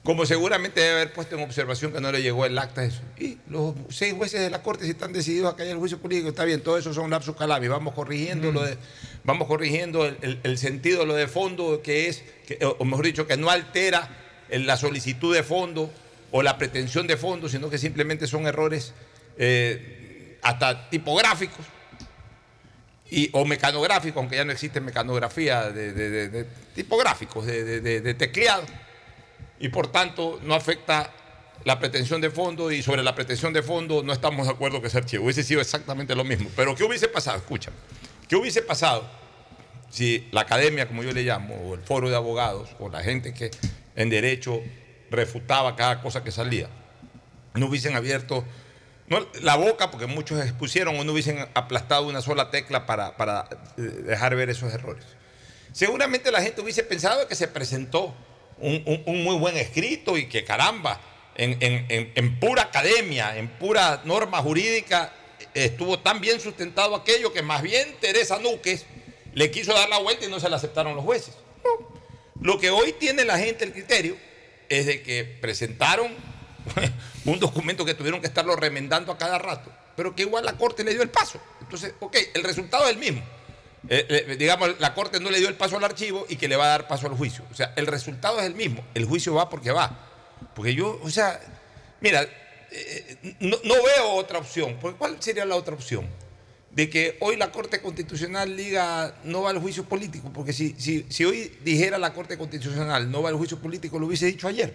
Como 0.04 0.26
seguramente 0.26 0.80
debe 0.82 0.92
haber 1.00 1.12
puesto 1.14 1.34
en 1.36 1.42
observación 1.42 1.90
que 1.90 2.00
no 2.00 2.12
le 2.12 2.20
llegó 2.20 2.44
el 2.44 2.58
acta 2.58 2.84
eso. 2.84 3.00
Y 3.18 3.38
los 3.48 3.74
seis 3.88 4.12
jueces 4.12 4.38
de 4.40 4.50
la 4.50 4.62
Corte, 4.62 4.84
si 4.84 4.90
están 4.90 5.14
decididos 5.14 5.52
a 5.52 5.56
callar 5.56 5.72
el 5.72 5.78
juicio 5.78 5.98
político, 5.98 6.28
está 6.28 6.44
bien, 6.44 6.60
todo 6.62 6.76
eso 6.76 6.92
son 6.92 7.08
lapsus 7.10 7.34
calami. 7.36 7.68
Vamos 7.68 7.94
corrigiendo, 7.94 8.52
lo 8.52 8.62
de, 8.64 8.76
vamos 9.24 9.48
corrigiendo 9.48 10.04
el, 10.04 10.18
el- 10.20 10.40
el 10.42 10.58
sentido, 10.58 11.06
lo 11.06 11.14
de 11.14 11.26
fondo, 11.26 11.80
que 11.82 12.08
es, 12.08 12.22
que- 12.46 12.58
o 12.62 12.84
mejor 12.84 13.06
dicho, 13.06 13.26
que 13.26 13.38
no 13.38 13.48
altera 13.48 14.10
la 14.50 14.76
solicitud 14.76 15.34
de 15.34 15.42
fondo 15.42 15.90
o 16.32 16.42
la 16.42 16.58
pretensión 16.58 17.06
de 17.06 17.16
fondo, 17.16 17.48
sino 17.48 17.70
que 17.70 17.78
simplemente 17.78 18.26
son 18.26 18.46
errores 18.46 18.92
eh, 19.38 20.38
hasta 20.42 20.90
tipográficos 20.90 21.64
y, 23.10 23.30
o 23.32 23.46
mecanográficos, 23.46 24.18
aunque 24.20 24.36
ya 24.36 24.44
no 24.44 24.52
existe 24.52 24.82
mecanografía 24.82 25.70
de, 25.72 25.94
de- 25.94 26.10
de- 26.10 26.28
de 26.28 26.44
tipográficos, 26.74 27.46
de 27.46 28.14
tecleado 28.18 28.64
y 29.64 29.70
por 29.70 29.86
tanto 29.86 30.38
no 30.42 30.54
afecta 30.54 31.10
la 31.64 31.78
pretensión 31.78 32.20
de 32.20 32.28
fondo 32.28 32.70
y 32.70 32.82
sobre 32.82 33.02
la 33.02 33.14
pretensión 33.14 33.54
de 33.54 33.62
fondo 33.62 34.02
no 34.02 34.12
estamos 34.12 34.46
de 34.46 34.52
acuerdo 34.52 34.82
que 34.82 34.90
se 34.90 34.98
archive. 34.98 35.24
Hubiese 35.24 35.42
sido 35.42 35.62
exactamente 35.62 36.14
lo 36.14 36.22
mismo. 36.22 36.50
Pero 36.54 36.74
¿qué 36.74 36.84
hubiese 36.84 37.08
pasado? 37.08 37.38
Escúchame. 37.38 37.74
¿Qué 38.28 38.36
hubiese 38.36 38.60
pasado 38.60 39.08
si 39.88 40.28
la 40.32 40.42
academia, 40.42 40.86
como 40.86 41.02
yo 41.02 41.12
le 41.12 41.22
llamo, 41.22 41.54
o 41.54 41.74
el 41.76 41.80
foro 41.80 42.10
de 42.10 42.16
abogados, 42.16 42.68
o 42.78 42.90
la 42.90 43.02
gente 43.02 43.32
que 43.32 43.50
en 43.96 44.10
derecho 44.10 44.60
refutaba 45.10 45.76
cada 45.76 46.02
cosa 46.02 46.22
que 46.22 46.30
salía, 46.30 46.68
no 47.54 47.64
hubiesen 47.64 47.96
abierto 47.96 48.44
no, 49.06 49.26
la 49.40 49.56
boca, 49.56 49.90
porque 49.90 50.06
muchos 50.06 50.44
expusieron, 50.44 50.98
o 50.98 51.04
no 51.04 51.12
hubiesen 51.12 51.38
aplastado 51.54 52.06
una 52.06 52.20
sola 52.20 52.50
tecla 52.50 52.84
para, 52.84 53.16
para, 53.16 53.48
eh, 53.78 53.80
dejar 53.80 54.36
ver 54.36 54.50
esos 54.50 54.74
errores? 54.74 55.06
Seguramente 55.72 56.30
la 56.30 56.42
gente 56.42 56.60
hubiese 56.60 56.82
pensado 56.82 57.26
que 57.26 57.34
se 57.34 57.48
presentó 57.48 58.14
un, 58.58 59.24
muy 59.24 59.36
buen 59.36 59.56
escrito 59.56 60.16
y 60.16 60.26
que 60.26 60.44
caramba, 60.44 61.00
en, 61.36 62.38
pura 62.38 62.62
academia, 62.62 63.36
en 63.36 63.48
pura 63.48 64.02
norma 64.04 64.38
jurídica, 64.38 65.12
estuvo 65.52 65.98
tan 65.98 66.20
bien 66.20 66.40
sustentado 66.40 66.94
aquello 66.94 67.32
que 67.32 67.42
más 67.42 67.62
bien 67.62 67.96
Teresa 68.00 68.38
Núquez 68.38 68.84
le 69.34 69.50
quiso 69.50 69.72
dar 69.72 69.88
la 69.88 69.98
vuelta 69.98 70.24
y 70.24 70.28
no 70.28 70.40
se 70.40 70.48
la 70.48 70.56
aceptaron 70.56 70.94
los 70.94 71.04
jueces. 71.04 71.34
Lo 72.40 72.58
que 72.58 72.70
hoy 72.70 72.92
tiene 72.92 73.24
la 73.24 73.38
gente 73.38 73.64
el 73.64 73.72
criterio 73.72 74.16
es 74.68 74.86
de 74.86 75.02
que 75.02 75.24
presentaron 75.24 76.12
un 77.24 77.38
documento 77.38 77.84
que 77.84 77.94
tuvieron 77.94 78.20
que 78.20 78.26
estarlo 78.26 78.56
remendando 78.56 79.12
a 79.12 79.18
cada 79.18 79.38
rato, 79.38 79.72
pero 79.96 80.14
que 80.14 80.22
igual 80.22 80.44
la 80.44 80.56
Corte 80.56 80.84
le 80.84 80.92
dio 80.92 81.02
el 81.02 81.10
paso. 81.10 81.40
Entonces, 81.60 81.94
ok, 82.00 82.16
el 82.34 82.44
resultado 82.44 82.84
es 82.84 82.90
el 82.90 82.98
mismo. 82.98 83.22
Eh, 83.88 84.06
eh, 84.08 84.36
digamos, 84.36 84.80
la 84.80 84.94
Corte 84.94 85.20
no 85.20 85.30
le 85.30 85.38
dio 85.38 85.48
el 85.48 85.56
paso 85.56 85.76
al 85.76 85.84
archivo 85.84 86.24
y 86.28 86.36
que 86.36 86.48
le 86.48 86.56
va 86.56 86.64
a 86.64 86.68
dar 86.68 86.88
paso 86.88 87.06
al 87.06 87.14
juicio. 87.16 87.44
O 87.50 87.54
sea, 87.54 87.72
el 87.76 87.86
resultado 87.86 88.40
es 88.40 88.46
el 88.46 88.54
mismo. 88.54 88.84
El 88.94 89.04
juicio 89.04 89.34
va 89.34 89.50
porque 89.50 89.70
va. 89.70 89.98
Porque 90.54 90.74
yo, 90.74 90.98
o 91.02 91.10
sea, 91.10 91.40
mira, 92.00 92.26
eh, 92.70 93.36
no, 93.40 93.56
no 93.64 93.74
veo 93.74 94.12
otra 94.14 94.38
opción. 94.38 94.78
Porque 94.80 94.98
¿Cuál 94.98 95.16
sería 95.20 95.44
la 95.44 95.56
otra 95.56 95.74
opción? 95.74 96.06
De 96.70 96.90
que 96.90 97.16
hoy 97.20 97.36
la 97.36 97.52
Corte 97.52 97.80
Constitucional 97.80 98.56
diga 98.56 99.16
no 99.24 99.42
va 99.42 99.50
al 99.50 99.58
juicio 99.58 99.84
político. 99.84 100.30
Porque 100.32 100.52
si, 100.52 100.74
si, 100.78 101.06
si 101.08 101.24
hoy 101.24 101.58
dijera 101.62 101.98
la 101.98 102.12
Corte 102.14 102.38
Constitucional 102.38 103.10
no 103.10 103.22
va 103.22 103.28
al 103.28 103.36
juicio 103.36 103.58
político, 103.58 103.98
lo 103.98 104.06
hubiese 104.06 104.26
dicho 104.26 104.48
ayer. 104.48 104.74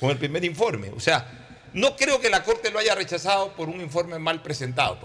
Con 0.00 0.10
el 0.10 0.18
primer 0.18 0.44
informe. 0.44 0.90
O 0.90 1.00
sea, 1.00 1.46
no 1.72 1.96
creo 1.96 2.20
que 2.20 2.30
la 2.30 2.42
Corte 2.42 2.70
lo 2.70 2.78
haya 2.78 2.94
rechazado 2.94 3.54
por 3.54 3.68
un 3.68 3.80
informe 3.80 4.18
mal 4.18 4.42
presentado. 4.42 4.98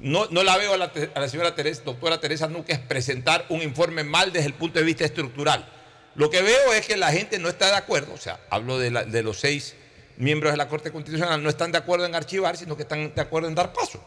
No, 0.00 0.26
no 0.30 0.42
la 0.42 0.56
veo 0.56 0.74
a 0.74 0.76
la, 0.76 0.92
a 1.14 1.20
la 1.20 1.28
señora 1.28 1.54
Teresa, 1.54 1.82
doctora 1.84 2.20
Teresa 2.20 2.46
Núquez 2.48 2.78
presentar 2.78 3.44
un 3.48 3.62
informe 3.62 4.04
mal 4.04 4.32
desde 4.32 4.46
el 4.46 4.54
punto 4.54 4.78
de 4.78 4.84
vista 4.84 5.04
estructural. 5.04 5.68
Lo 6.14 6.30
que 6.30 6.42
veo 6.42 6.72
es 6.72 6.86
que 6.86 6.96
la 6.96 7.12
gente 7.12 7.38
no 7.38 7.48
está 7.48 7.66
de 7.68 7.76
acuerdo, 7.76 8.12
o 8.14 8.18
sea, 8.18 8.40
hablo 8.50 8.78
de, 8.78 8.90
la- 8.90 9.04
de 9.04 9.22
los 9.22 9.38
seis 9.38 9.74
miembros 10.16 10.52
de 10.52 10.56
la 10.58 10.68
Corte 10.68 10.90
Constitucional, 10.90 11.42
no 11.42 11.48
están 11.48 11.72
de 11.72 11.78
acuerdo 11.78 12.04
en 12.06 12.14
archivar, 12.14 12.56
sino 12.56 12.76
que 12.76 12.82
están 12.82 13.14
de 13.14 13.20
acuerdo 13.20 13.48
en 13.48 13.54
dar 13.54 13.72
paso. 13.72 14.02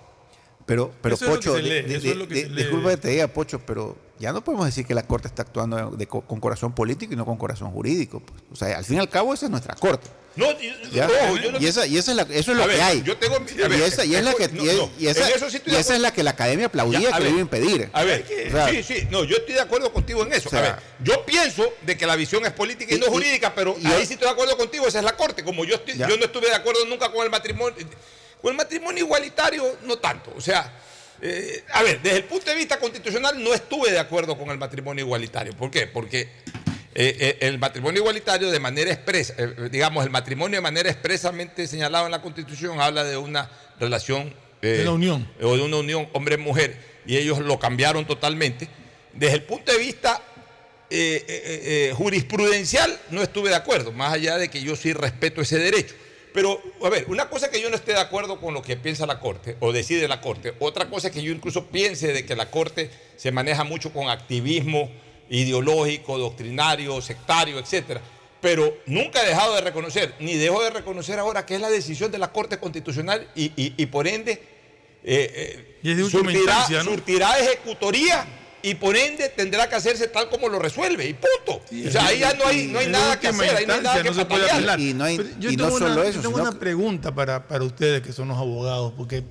Pero, 0.66 0.92
pero 1.02 1.16
Eso 1.16 1.26
Pocho, 1.26 1.56
disculpa 1.56 2.90
que 2.92 2.98
te 2.98 3.08
diga, 3.10 3.28
Pocho, 3.28 3.60
pero 3.66 3.98
ya 4.20 4.32
no 4.32 4.44
podemos 4.44 4.66
decir 4.66 4.86
que 4.86 4.94
la 4.94 5.04
Corte 5.04 5.28
está 5.28 5.42
actuando 5.42 5.92
de- 5.92 6.08
con 6.08 6.40
corazón 6.40 6.74
político 6.74 7.14
y 7.14 7.16
no 7.18 7.26
con 7.26 7.38
corazón 7.38 7.72
jurídico. 7.72 8.22
pues. 8.22 8.42
O 8.52 8.56
sea, 8.56 8.78
al 8.78 8.86
fin 8.86 8.98
y 8.98 9.00
al 9.00 9.10
cabo, 9.10 9.34
esa 9.34 9.46
es 9.46 9.52
nuestra 9.52 9.76
Corte. 9.76 10.10
No, 10.36 10.48
no- 10.52 11.60
y, 11.60 11.66
esa, 11.68 11.86
y 11.86 11.98
esa 11.98 12.12
es 12.12 12.18
la- 12.18 12.24
eso 12.24 12.52
es 12.54 12.58
lo 12.58 12.66
ver, 12.66 12.78
que 12.78 12.82
hay. 12.82 13.04
yo 13.04 13.16
tengo- 13.18 13.36
a 13.36 13.40
y, 13.52 13.70
ver, 13.70 13.82
esa, 13.82 14.04
y 14.06 14.16
es 14.16 14.24
la 14.24 14.34
que, 14.34 14.48
no, 14.48 14.64
y 14.64 14.70
es- 14.70 14.78
no, 14.78 14.90
y 14.98 15.08
esa, 15.08 15.50
sí 15.50 15.62
y 15.66 15.76
esa 15.76 15.94
es 15.96 16.02
la 16.02 16.12
que 16.12 16.24
la 16.24 16.32
academia 16.32 16.66
aplaudía 16.68 17.02
Ya, 17.02 17.08
que 17.10 17.14
ver, 17.16 17.24
le 17.24 17.30
iba 17.30 17.38
a 17.38 17.42
impedir. 17.42 17.90
A 17.94 18.04
ver, 18.04 18.26
O 18.48 18.52
sea, 18.52 18.70
sí, 18.70 18.82
sí, 18.84 19.08
no, 19.12 19.26
yo 19.26 19.36
estoy 19.36 19.54
de 19.56 19.62
acuerdo 19.62 19.92
contigo 19.94 20.24
en 20.26 20.34
eso. 20.34 20.48
O 20.48 20.50
sea, 20.50 20.60
a 20.60 20.62
ver, 20.62 20.76
yo 21.04 21.24
pienso 21.26 21.72
de 21.86 21.98
que 21.98 22.08
la 22.08 22.16
visión 22.16 22.44
es 22.46 22.52
política 22.54 22.94
y, 22.94 22.98
Y- 22.98 23.00
no 23.00 23.08
jurídica, 23.08 23.54
pero 23.54 23.76
ahí 23.84 24.06
sí 24.08 24.14
estoy 24.14 24.28
de 24.28 24.34
acuerdo 24.34 24.58
contigo, 24.58 24.88
esa 24.88 25.00
es 25.00 25.06
la 25.06 25.16
corte. 25.16 25.44
Como 25.44 25.66
yo, 25.66 25.76
estoy- 25.76 25.98
yo 25.98 26.18
no 26.18 26.26
estuve 26.26 26.48
de 26.48 26.56
acuerdo 26.56 26.84
nunca 26.86 27.12
con 27.12 27.24
el 27.24 27.30
matrimonio, 27.30 27.76
con 28.44 28.52
el 28.52 28.58
matrimonio 28.58 29.06
igualitario, 29.06 29.78
no 29.86 29.98
tanto. 29.98 30.34
O 30.36 30.42
sea, 30.42 30.72
eh, 31.22 31.64
a 31.72 31.82
ver, 31.82 32.02
desde 32.02 32.18
el 32.18 32.24
punto 32.26 32.52
de 32.52 32.58
vista 32.58 32.78
constitucional 32.78 33.42
no 33.42 33.54
estuve 33.54 33.90
de 33.90 34.00
acuerdo 34.00 34.38
con 34.38 34.50
el 34.50 34.58
matrimonio 34.58 35.06
igualitario. 35.06 35.54
¿Por 35.54 35.72
qué? 35.72 35.88
Porque 35.88 36.30
eh, 36.96 37.16
eh, 37.20 37.38
el 37.48 37.58
matrimonio 37.58 38.02
igualitario 38.02 38.52
de 38.52 38.60
manera 38.60 38.92
expresa, 38.92 39.34
eh, 39.38 39.70
digamos, 39.72 40.04
el 40.04 40.12
matrimonio 40.12 40.58
de 40.58 40.62
manera 40.62 40.90
expresamente 40.90 41.66
señalado 41.68 42.06
en 42.06 42.12
la 42.12 42.22
Constitución 42.22 42.82
habla 42.82 43.06
de 43.06 43.16
una 43.16 43.50
relación... 43.80 44.34
De 44.62 44.82
una 44.82 44.92
unión. 44.92 45.30
o 45.42 45.56
de 45.56 45.62
una 45.62 45.78
unión 45.78 46.10
hombre-mujer, 46.12 46.78
y 47.06 47.16
ellos 47.16 47.40
lo 47.40 47.60
cambiaron 47.60 48.06
totalmente. 48.06 48.68
Desde 49.14 49.36
el 49.36 49.44
punto 49.44 49.72
de 49.72 49.78
vista 49.78 50.22
jurisprudencial 51.96 53.00
no 53.10 53.24
estuve 53.24 53.50
de 53.50 53.56
acuerdo, 53.56 53.94
más 53.94 54.14
allá 54.14 54.38
de 54.38 54.50
que 54.50 54.62
yo 54.62 54.76
sí 54.76 54.94
respeto 54.94 55.42
ese 55.42 55.58
derecho. 55.58 55.96
Pero, 56.34 56.60
a 56.84 56.90
ver, 56.90 57.06
una 57.10 57.30
cosa 57.30 57.46
es 57.46 57.52
que 57.52 57.62
yo 57.62 57.70
no 57.70 57.76
esté 57.76 57.94
de 57.94 58.00
acuerdo 58.00 58.40
con 58.40 58.54
lo 58.54 58.62
que 58.64 58.76
piensa 58.76 59.06
la 59.06 59.20
Corte 59.20 59.56
o 59.60 59.72
decide 59.72 60.08
la 60.08 60.20
Corte, 60.20 60.54
otra 60.60 60.90
cosa 60.90 61.08
es 61.10 61.14
que 61.14 61.22
yo 61.22 61.32
incluso 61.32 61.68
piense 61.68 62.12
de 62.12 62.26
que 62.26 62.36
la 62.36 62.50
Corte 62.50 62.90
se 63.18 63.32
maneja 63.32 63.64
mucho 63.64 63.94
con 63.94 64.10
activismo 64.10 64.90
ideológico, 65.30 66.18
doctrinario, 66.18 67.02
sectario, 67.02 67.60
etcétera. 67.60 68.02
Pero 68.42 68.76
nunca 68.88 69.24
he 69.24 69.28
dejado 69.28 69.56
de 69.56 69.62
reconocer, 69.62 70.14
ni 70.20 70.36
dejo 70.36 70.62
de 70.64 70.70
reconocer 70.70 71.18
ahora 71.20 71.46
que 71.46 71.56
es 71.56 71.62
la 71.62 71.70
decisión 71.70 72.12
de 72.12 72.18
la 72.18 72.32
Corte 72.32 72.58
Constitucional 72.60 73.28
y, 73.36 73.46
y- 73.56 73.74
y 73.78 73.86
por 73.86 74.08
ende 74.08 74.32
eh, 75.04 75.80
eh, 75.84 76.10
surtirá, 76.10 76.40
instancia, 76.40 76.84
¿no? 76.84 76.92
surtirá 76.92 77.40
ejecutoría 77.40 78.26
y 78.64 78.76
por 78.76 78.96
ende 78.96 79.30
tendrá 79.30 79.68
que 79.70 79.76
hacerse 79.76 80.08
tal 80.08 80.30
como 80.30 80.48
lo 80.50 80.58
resuelve 80.58 81.06
y 81.08 81.14
punto. 81.14 81.62
o 81.88 81.92
sea, 81.92 82.08
ahí 82.08 82.20
ya 82.20 82.34
no 82.34 82.46
hay, 82.48 82.68
no 82.68 82.80
hay 82.80 82.88
nada 82.88 83.20
que 83.20 83.28
hacer, 83.28 83.56
ahí 83.58 83.66
no 83.68 83.74
hay 83.74 83.82
nada 83.82 84.02
que 84.02 84.10
no 84.10 84.14
se 84.16 84.26
puede. 84.26 84.46
Y 84.80 84.94
no 84.94 85.04
hay- 85.04 85.18
Pero 85.18 85.30
yo 85.40 85.52
y 85.52 85.56
no 85.58 85.70
solo 85.70 85.86
una, 85.94 86.04
eso, 86.04 86.12
yo 86.16 86.22
tengo 86.22 86.38
sino 86.38 86.50
una 86.50 86.60
pregunta 86.60 87.14
para, 87.14 87.48
para 87.48 87.64
ustedes 87.64 88.02
que 88.02 88.12
son 88.14 88.30
los 88.30 88.38
abogados, 88.38 88.94
porque 88.98 89.24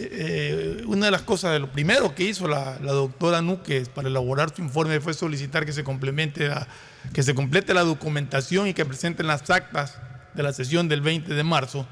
eh, 0.00 0.82
una 0.86 1.06
de 1.06 1.10
las 1.12 1.22
cosas, 1.22 1.52
de 1.52 1.58
lo 1.58 1.72
primero 1.72 2.14
que 2.14 2.24
hizo 2.24 2.46
la, 2.46 2.78
la 2.82 2.92
doctora 2.92 3.42
Núquez 3.42 3.88
para 3.88 4.08
elaborar 4.08 4.54
su 4.54 4.62
informe 4.62 5.00
fue 5.00 5.12
solicitar 5.12 5.66
que 5.66 5.72
se 5.72 5.82
complemente 5.82 6.48
la- 6.48 6.68
que 7.12 7.22
se 7.22 7.34
complete 7.34 7.74
la 7.74 7.82
documentación 7.82 8.68
y 8.68 8.74
que 8.74 8.84
presenten 8.84 9.26
las 9.26 9.48
actas 9.50 9.94
de 10.34 10.42
la 10.42 10.52
sesión 10.52 10.88
del 10.88 11.00
20 11.00 11.32
de 11.34 11.42
marzo. 11.42 11.86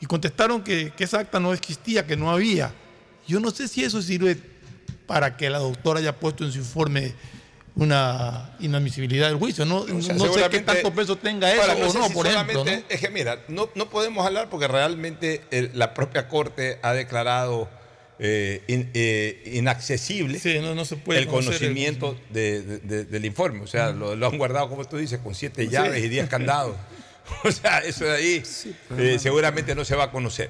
Y 0.00 0.06
contestaron 0.06 0.62
que, 0.62 0.92
que 0.96 1.04
esa 1.04 1.20
acta 1.20 1.40
no 1.40 1.54
existía, 1.54 2.06
que 2.06 2.16
no 2.16 2.30
había. 2.30 2.74
Yo 3.26 3.40
no 3.40 3.50
sé 3.50 3.68
si 3.68 3.82
eso 3.84 4.02
sirve 4.02 4.38
para 5.06 5.36
que 5.36 5.48
la 5.50 5.58
doctora 5.58 6.00
haya 6.00 6.16
puesto 6.16 6.44
en 6.44 6.52
su 6.52 6.58
informe 6.58 7.14
una 7.74 8.56
inadmisibilidad 8.60 9.28
del 9.28 9.36
juicio. 9.36 9.64
No, 9.66 9.80
O 9.80 10.00
sea, 10.02 10.14
no 10.14 10.32
sé 10.32 10.48
qué 10.50 10.60
tanto 10.60 10.92
peso 10.94 11.16
tenga 11.16 11.52
eso 11.52 11.62
o 11.72 11.92
no, 11.92 12.08
si 12.08 12.14
por 12.14 12.26
ejemplo. 12.26 12.64
Es 12.88 13.00
que 13.00 13.10
mira, 13.10 13.42
no, 13.48 13.68
no 13.74 13.90
podemos 13.90 14.26
hablar 14.26 14.48
porque 14.48 14.66
realmente 14.66 15.42
el- 15.50 15.70
la 15.74 15.92
propia 15.92 16.26
Corte 16.28 16.78
ha 16.82 16.92
declarado 16.94 17.68
eh, 18.18 18.62
in- 18.68 18.90
eh, 18.94 19.42
inaccesible 19.56 20.38
Sí, 20.38 20.58
no, 20.58 20.74
no 20.74 20.86
se 20.86 20.96
puede 20.96 21.20
el 21.20 21.26
conocimiento 21.26 22.16
de- 22.30 22.62
de- 22.62 22.78
de- 22.78 23.04
del 23.04 23.24
informe. 23.26 23.60
O 23.60 23.66
sea, 23.66 23.90
lo, 23.90 24.16
lo 24.16 24.26
han 24.26 24.38
guardado, 24.38 24.70
como 24.70 24.86
tú 24.86 24.96
dices, 24.96 25.18
con 25.18 25.34
siete 25.34 25.68
llaves 25.68 26.02
y 26.02 26.08
diez 26.08 26.26
candados. 26.28 26.76
O 27.44 27.50
sea, 27.50 27.80
eso 27.80 28.04
de 28.04 28.12
ahí 28.16 28.42
eh, 28.96 29.18
seguramente 29.20 29.74
no 29.74 29.84
se 29.84 29.94
va 29.96 30.04
a 30.04 30.10
conocer. 30.12 30.48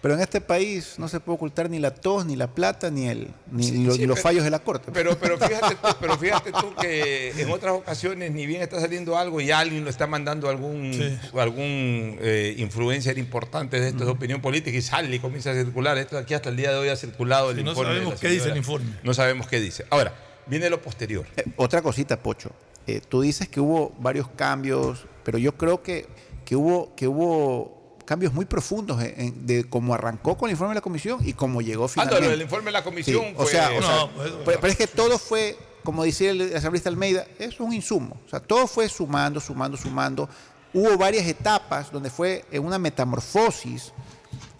Pero 0.00 0.14
en 0.14 0.20
este 0.20 0.40
país 0.40 0.94
no 0.98 1.08
se 1.08 1.18
puede 1.18 1.34
ocultar 1.36 1.68
ni 1.68 1.80
la 1.80 1.92
tos, 1.92 2.24
ni 2.24 2.36
la 2.36 2.46
plata, 2.46 2.88
ni, 2.88 3.08
el, 3.08 3.28
ni, 3.50 3.84
lo- 3.84 3.92
sí, 3.94 3.98
ni 4.00 4.06
los 4.06 4.16
pero- 4.18 4.22
fallos 4.22 4.44
de 4.44 4.50
la 4.50 4.60
Corte. 4.60 4.92
Pero, 4.92 5.18
pero, 5.18 5.36
fíjate 5.48 5.74
tú, 5.74 5.88
pero 6.00 6.16
fíjate 6.16 6.52
tú 6.52 6.72
que 6.80 7.30
en 7.36 7.50
otras 7.50 7.72
ocasiones 7.72 8.30
ni 8.30 8.46
bien 8.46 8.62
está 8.62 8.80
saliendo 8.80 9.18
algo 9.18 9.40
y 9.40 9.50
alguien 9.50 9.82
lo 9.82 9.90
está 9.90 10.06
mandando 10.06 10.48
algún, 10.48 10.92
Sí. 10.94 11.18
algún 11.38 12.16
eh, 12.20 12.54
influencer 12.58 13.18
importante 13.18 13.80
de 13.80 13.88
esto 13.88 14.04
de 14.04 14.10
opinión 14.12 14.40
política 14.40 14.76
y 14.78 14.82
sale 14.82 15.14
y 15.14 15.18
comienza 15.18 15.50
a 15.50 15.54
circular. 15.54 15.98
Esto 15.98 16.16
aquí 16.16 16.34
hasta 16.34 16.48
el 16.50 16.56
día 16.56 16.70
de 16.70 16.76
hoy 16.78 16.88
ha 16.90 16.96
circulado 16.96 17.50
el 17.50 17.64
no 17.64 17.70
informe. 17.70 17.90
de 17.94 17.98
sabemos 18.00 18.20
qué 18.20 18.28
dice 18.28 18.48
el 18.50 18.56
informe. 18.56 18.86
No 19.02 19.14
sabemos 19.14 19.46
qué 19.48 19.58
dice. 19.60 19.84
Ahora, 19.90 20.14
viene 20.46 20.70
lo 20.70 20.80
posterior. 20.80 21.26
Eh, 21.36 21.44
otra 21.56 21.82
cosita, 21.82 22.20
Pocho. 22.22 22.50
Eh, 22.86 23.00
tú 23.06 23.20
dices 23.20 23.48
que 23.48 23.60
hubo 23.60 23.92
varios 23.98 24.28
cambios, 24.28 25.06
pero 25.24 25.38
yo 25.38 25.56
creo 25.56 25.82
que, 25.82 26.06
que, 26.44 26.54
hubo, 26.56 26.94
que 26.94 27.06
hubo 27.08 27.77
cambios 28.08 28.32
muy 28.32 28.46
profundos 28.46 29.02
en- 29.02 29.20
en- 29.20 29.46
de 29.46 29.64
cómo 29.68 29.92
arrancó 29.92 30.38
con 30.38 30.48
el 30.48 30.52
informe 30.52 30.70
de 30.70 30.76
la 30.76 30.80
comisión 30.80 31.20
y 31.22 31.34
cómo 31.34 31.60
llegó 31.60 31.84
Ah, 31.84 31.88
no, 31.88 31.88
finalmente. 31.92 32.24
lo 32.24 32.30
del 32.30 32.40
informe 32.42 32.64
de 32.66 32.72
la 32.72 32.78
Sí, 32.78 32.84
comisión 32.84 33.24
o 33.36 33.42
fue- 33.42 33.52
sea, 33.52 33.68
o 33.78 33.82
sea, 33.82 33.96
No, 33.96 34.10
pues, 34.12 34.32
pero, 34.46 34.60
pero 34.62 34.72
es 34.72 34.78
que 34.78 34.86
todo 34.86 35.18
fue, 35.18 35.58
como 35.84 36.04
decía 36.04 36.30
el 36.30 36.56
asambleísta 36.56 36.88
Almeida, 36.88 37.26
es 37.38 37.60
un 37.60 37.74
insumo. 37.74 38.16
O 38.26 38.28
sea, 38.30 38.40
todo 38.40 38.66
fue 38.66 38.88
sumando, 38.88 39.40
sumando, 39.40 39.76
sumando. 39.76 40.26
Hubo 40.72 40.96
varias 40.96 41.26
etapas 41.26 41.92
donde 41.92 42.08
fue 42.08 42.46
en 42.50 42.64
una 42.64 42.78
metamorfosis, 42.78 43.92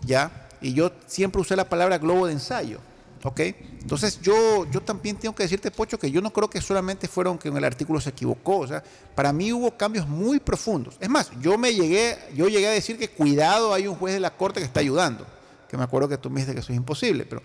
¿ya? 0.03 0.31
Y 0.61 0.75
yo 0.75 0.91
siempre 1.07 1.41
usé 1.41 1.57
la 1.57 1.69
palabra 1.69 1.97
globo 1.99 2.27
de 2.27 2.33
ensayo, 2.35 2.81
¿ok? 3.25 3.41
Entonces 3.81 4.21
yo, 4.21 4.67
yo 4.71 4.81
también 4.81 5.17
tengo 5.17 5.35
que 5.35 5.43
decirte, 5.43 5.71
Pocho, 5.71 5.99
que 5.99 6.11
yo 6.11 6.21
no 6.21 6.33
creo 6.33 6.49
que 6.49 6.61
solamente 6.61 7.09
fueron 7.09 7.39
que 7.39 7.49
en 7.49 7.57
el 7.57 7.65
artículo 7.65 8.01
se 8.01 8.11
equivocó. 8.11 8.59
O 8.59 8.67
sea, 8.67 8.83
para 9.15 9.33
mí 9.33 9.53
hubo 9.53 9.77
cambios 9.77 10.07
muy 10.07 10.39
profundos. 10.41 10.97
Es 11.01 11.09
más, 11.09 11.31
yo 11.41 11.59
me 11.59 11.75
llegué, 11.75 12.17
yo 12.35 12.49
llegué 12.49 12.69
a 12.69 12.73
decir 12.73 12.99
que 12.99 13.09
cuidado, 13.09 13.75
hay 13.75 13.87
un 13.87 13.97
juez 13.97 14.15
de 14.15 14.21
la 14.21 14.31
corte 14.31 14.61
que 14.61 14.67
está 14.67 14.81
ayudando. 14.81 15.27
Que 15.69 15.77
me 15.77 15.83
acuerdo 15.85 16.09
que 16.09 16.17
tú 16.19 16.31
me 16.31 16.37
dijiste 16.37 16.55
que 16.55 16.61
eso 16.61 16.73
es 16.73 16.77
imposible, 16.79 17.27
pero, 17.27 17.43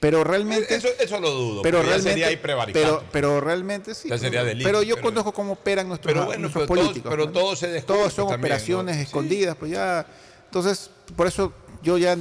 pero 0.00 0.22
realmente. 0.24 0.74
Eso, 0.74 0.88
eso 0.98 1.18
lo 1.20 1.30
dudo. 1.30 1.62
Pero 1.62 1.78
realmente, 1.80 2.10
sería 2.10 2.26
ahí 2.26 2.38
pero, 2.72 3.02
pero 3.10 3.40
realmente 3.40 3.94
sí. 3.94 4.08
Sería 4.08 4.30
pero, 4.30 4.44
delito, 4.44 4.68
pero 4.68 4.82
yo 4.82 4.96
pero- 4.96 5.06
conozco 5.08 5.32
cómo 5.32 5.52
operan 5.52 5.88
nuestros, 5.88 6.12
Pero 6.12 6.26
bueno, 6.26 6.40
nuestros 6.42 6.66
pero 6.66 6.74
todo- 6.74 6.86
políticos. 6.88 7.10
pero 7.10 7.24
¿no? 7.26 7.32
todo 7.32 7.56
se 7.56 7.68
descubre 7.68 7.98
Todos 8.00 8.12
son 8.12 8.28
también, 8.28 8.40
operaciones 8.52 8.96
¿no? 8.96 9.00
Sí. 9.00 9.06
escondidas, 9.06 9.56
pues 9.56 9.70
ya. 9.70 10.06
Entonces, 10.46 10.90
por 11.16 11.26
eso 11.26 11.52
yo 11.82 11.96
ya. 11.98 12.16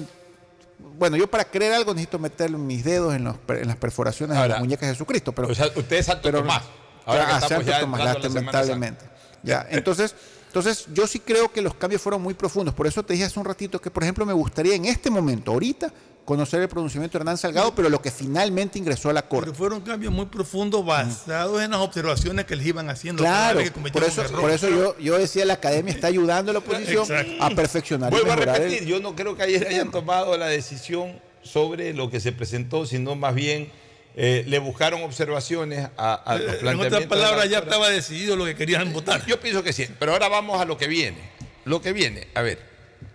Bueno, 0.97 1.17
yo 1.17 1.29
para 1.29 1.45
creer 1.45 1.73
algo 1.73 1.93
necesito 1.93 2.19
meter 2.19 2.51
mis 2.51 2.83
dedos 2.83 3.13
en, 3.15 3.23
los 3.25 3.35
en 3.49 3.67
las 3.67 3.77
perforaciones 3.77 4.39
de 4.39 4.47
las 4.47 4.59
muñecas 4.59 4.87
de 4.87 4.93
Jesucristo. 4.95 5.31
Pero, 5.33 5.47
o 5.49 5.55
sea, 5.55 5.67
usted 5.75 5.97
es 5.97 6.05
Santo 6.05 6.21
pero- 6.23 6.39
Tomás. 6.39 6.63
Ahora 7.05 7.25
que 7.25 7.31
Ah, 7.33 7.39
estamos 7.43 7.65
ya 7.65 7.79
Tomás, 7.81 7.99
entrando 7.99 8.01
a 8.01 8.13
la 8.13 8.13
Semana 8.21 8.39
lamentablemente. 8.51 9.05
Ya, 9.43 9.67
entonces, 9.69 10.15
entonces 10.47 10.85
yo 10.93 11.05
sí 11.07 11.19
creo 11.19 11.51
que 11.51 11.61
los 11.61 11.73
cambios 11.75 12.01
fueron 12.01 12.21
muy 12.21 12.33
profundos. 12.33 12.73
Por 12.73 12.87
eso 12.87 13.03
te 13.03 13.13
dije 13.13 13.25
hace 13.25 13.37
un 13.39 13.45
ratito 13.45 13.81
que, 13.81 13.91
por 13.91 14.03
ejemplo, 14.03 14.25
me 14.25 14.31
gustaría 14.33 14.75
en 14.75 14.85
este 14.85 15.09
momento, 15.09 15.51
ahorita, 15.51 15.91
conocer 16.25 16.61
el 16.61 16.69
pronunciamiento 16.69 17.17
de 17.17 17.21
Hernán 17.21 17.37
Salgado, 17.37 17.75
pero 17.75 17.89
lo 17.89 18.01
que 18.01 18.09
finalmente 18.09 18.79
ingresó 18.79 19.09
a 19.09 19.13
la 19.13 19.23
Corte. 19.23 19.47
Porque 19.47 19.57
fueron 19.57 19.81
cambios 19.81 20.13
muy 20.13 20.25
profundos 20.27 20.85
basados 20.85 21.61
en 21.61 21.71
las 21.71 21.81
observaciones 21.81 22.45
que 22.45 22.55
les 22.55 22.65
iban 22.67 22.89
haciendo. 22.89 23.21
Claro, 23.23 23.59
por 23.91 24.03
eso, 24.03 24.23
por 24.39 24.49
eso 24.51 24.69
yo, 24.69 24.97
yo 24.99 25.17
decía 25.17 25.43
la 25.45 25.55
academia 25.55 25.93
está 25.93 26.07
ayudando 26.07 26.51
a 26.51 26.53
la 26.53 26.59
oposición 26.59 27.01
Exacto. 27.03 27.33
a 27.43 27.49
perfeccionar 27.49 28.09
Vuelvo 28.11 28.31
a 28.31 28.35
el- 28.35 28.39
repetir, 28.41 28.85
yo 28.85 28.99
no 29.01 29.15
creo 29.15 29.35
que 29.35 29.43
ayer 29.43 29.67
hayan 29.67 29.91
tomado 29.91 30.37
la 30.37 30.47
decisión 30.47 31.19
sobre 31.41 31.93
lo 31.93 32.09
que 32.09 32.21
se 32.21 32.31
presentó, 32.31 32.85
sino 32.85 33.15
más 33.15 33.35
bien 33.35 33.69
eh, 34.15 34.45
le 34.47 34.59
buscaron 34.59 35.01
observaciones 35.03 35.89
a, 35.97 36.13
a 36.13 36.35
los 36.37 36.41
Eh, 36.41 36.45
en 36.53 36.59
planteamientos. 36.59 37.03
otras 37.03 37.05
palabras, 37.07 37.49
ya 37.49 37.59
estaba 37.59 37.89
decidido 37.89 38.35
lo 38.37 38.45
que 38.45 38.55
querían 38.55 38.93
votar. 38.93 39.25
Yo 39.25 39.39
pienso 39.41 39.61
que 39.63 39.73
sí, 39.73 39.87
pero 39.99 40.13
ahora 40.13 40.29
vamos 40.29 40.61
a 40.61 40.65
lo 40.65 40.77
que 40.77 40.87
viene. 40.87 41.17
Lo 41.65 41.81
que 41.81 41.91
viene, 41.93 42.27
a 42.35 42.41
ver, 42.43 42.59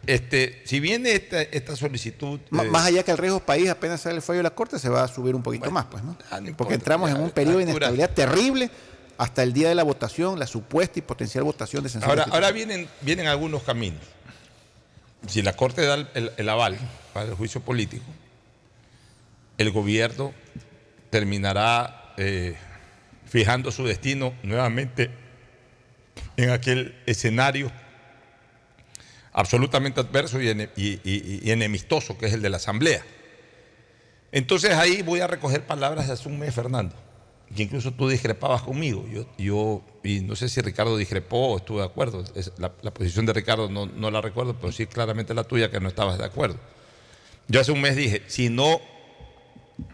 este, 0.06 0.62
si 0.64 0.80
viene 0.80 1.12
esta, 1.12 1.42
esta 1.42 1.76
solicitud... 1.76 2.40
Eh, 2.40 2.48
Más 2.50 2.86
allá 2.86 3.02
que 3.02 3.10
el 3.10 3.18
riesgo 3.18 3.40
país 3.40 3.68
apenas 3.68 4.00
sale 4.00 4.16
el 4.16 4.22
fallo 4.22 4.38
de 4.38 4.42
la 4.44 4.50
Corte, 4.50 4.78
se 4.78 4.88
va 4.88 5.02
a 5.04 5.08
subir 5.08 5.34
un 5.34 5.42
poquito 5.42 5.70
más, 5.70 5.86
pues, 5.86 6.02
¿no? 6.02 6.16
ah, 6.30 6.40
no 6.40 6.48
importa, 6.48 6.56
Porque 6.56 6.74
entramos 6.74 7.10
ya, 7.10 7.16
en 7.16 7.22
un 7.22 7.30
periodo 7.30 7.58
de 7.58 7.64
inestabilidad 7.64 8.10
terrible 8.10 8.70
hasta 9.18 9.42
el 9.42 9.52
día 9.52 9.68
de 9.68 9.74
la 9.74 9.82
votación, 9.82 10.38
la 10.38 10.46
supuesta 10.46 10.98
y 10.98 11.02
potencial 11.02 11.44
votación 11.44 11.82
de 11.82 11.88
censura. 11.90 12.22
Ahora, 12.24 12.32
ahora 12.34 12.50
vienen, 12.52 12.88
vienen 13.02 13.26
algunos 13.26 13.62
caminos. 13.64 14.00
Si 15.26 15.42
la 15.42 15.54
Corte 15.54 15.82
da 15.84 15.94
el, 15.94 16.08
el- 16.14 16.32
el 16.36 16.48
aval 16.48 16.78
para 17.12 17.26
el 17.26 17.34
juicio 17.34 17.60
político, 17.60 18.04
el 19.58 19.70
gobierno 19.72 20.32
terminará 21.10 22.14
eh, 22.16 22.54
fijando 23.26 23.72
su 23.72 23.84
destino 23.84 24.32
nuevamente 24.42 25.10
en 26.36 26.50
aquel 26.50 26.94
escenario 27.06 27.70
absolutamente 29.38 30.00
adverso 30.00 30.40
y, 30.42 30.48
ene- 30.48 30.70
y- 30.76 30.98
y- 31.04 31.40
y 31.44 31.50
enemistoso 31.52 32.18
que 32.18 32.26
es 32.26 32.32
el 32.32 32.42
de 32.42 32.50
la 32.50 32.56
Asamblea. 32.56 33.04
Entonces 34.32 34.72
ahí 34.72 35.02
voy 35.02 35.20
a 35.20 35.28
recoger 35.28 35.64
palabras 35.64 36.08
de 36.08 36.14
hace 36.14 36.28
un 36.28 36.40
mes, 36.40 36.52
Fernando, 36.52 36.94
que 37.54 37.62
incluso 37.62 37.92
tú 37.92 38.08
discrepabas 38.08 38.62
conmigo. 38.62 39.06
Yo, 39.08 39.26
yo 39.38 39.82
y 40.02 40.20
no 40.20 40.34
sé 40.34 40.48
si 40.48 40.60
Ricardo 40.60 40.96
discrepó 40.96 41.52
o 41.52 41.56
estuvo 41.58 41.78
de 41.78 41.84
acuerdo. 41.86 42.24
La 42.58 42.92
posición 42.92 43.26
de 43.26 43.32
Ricardo 43.32 43.70
no, 43.70 43.86
no 43.86 44.10
la 44.10 44.20
recuerdo, 44.20 44.56
pero 44.60 44.72
sí 44.72 44.86
claramente 44.86 45.32
la 45.34 45.44
tuya 45.44 45.70
que 45.70 45.78
no 45.78 45.88
estabas 45.88 46.18
de 46.18 46.24
acuerdo. 46.24 46.58
Yo 47.46 47.60
hace 47.60 47.70
un 47.70 47.80
mes 47.80 47.94
dije, 47.94 48.22
si 48.26 48.48
no 48.50 48.80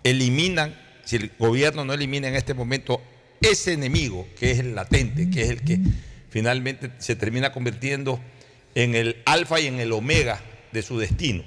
eliminan, 0.03 0.75
si 1.05 1.17
el 1.17 1.31
gobierno 1.39 1.85
no 1.85 1.93
elimina 1.93 2.29
en 2.29 2.35
este 2.35 2.55
momento 2.55 3.01
ese 3.43 3.75
enemigo 3.75 4.27
que 4.39 4.53
es 4.53 4.59
el 4.61 4.75
latente, 4.75 5.29
que 5.31 5.43
es 5.43 5.51
el 5.51 5.61
que 5.63 5.79
finalmente 6.31 6.91
se 6.99 7.15
termina 7.15 7.53
convirtiendo 7.53 8.19
en 8.75 8.95
el 8.95 9.23
alfa 9.27 9.61
y 9.61 9.67
en 9.67 9.81
el 9.81 9.93
omega 9.93 10.41
de 10.73 10.83
su 10.83 10.99
destino. 10.99 11.45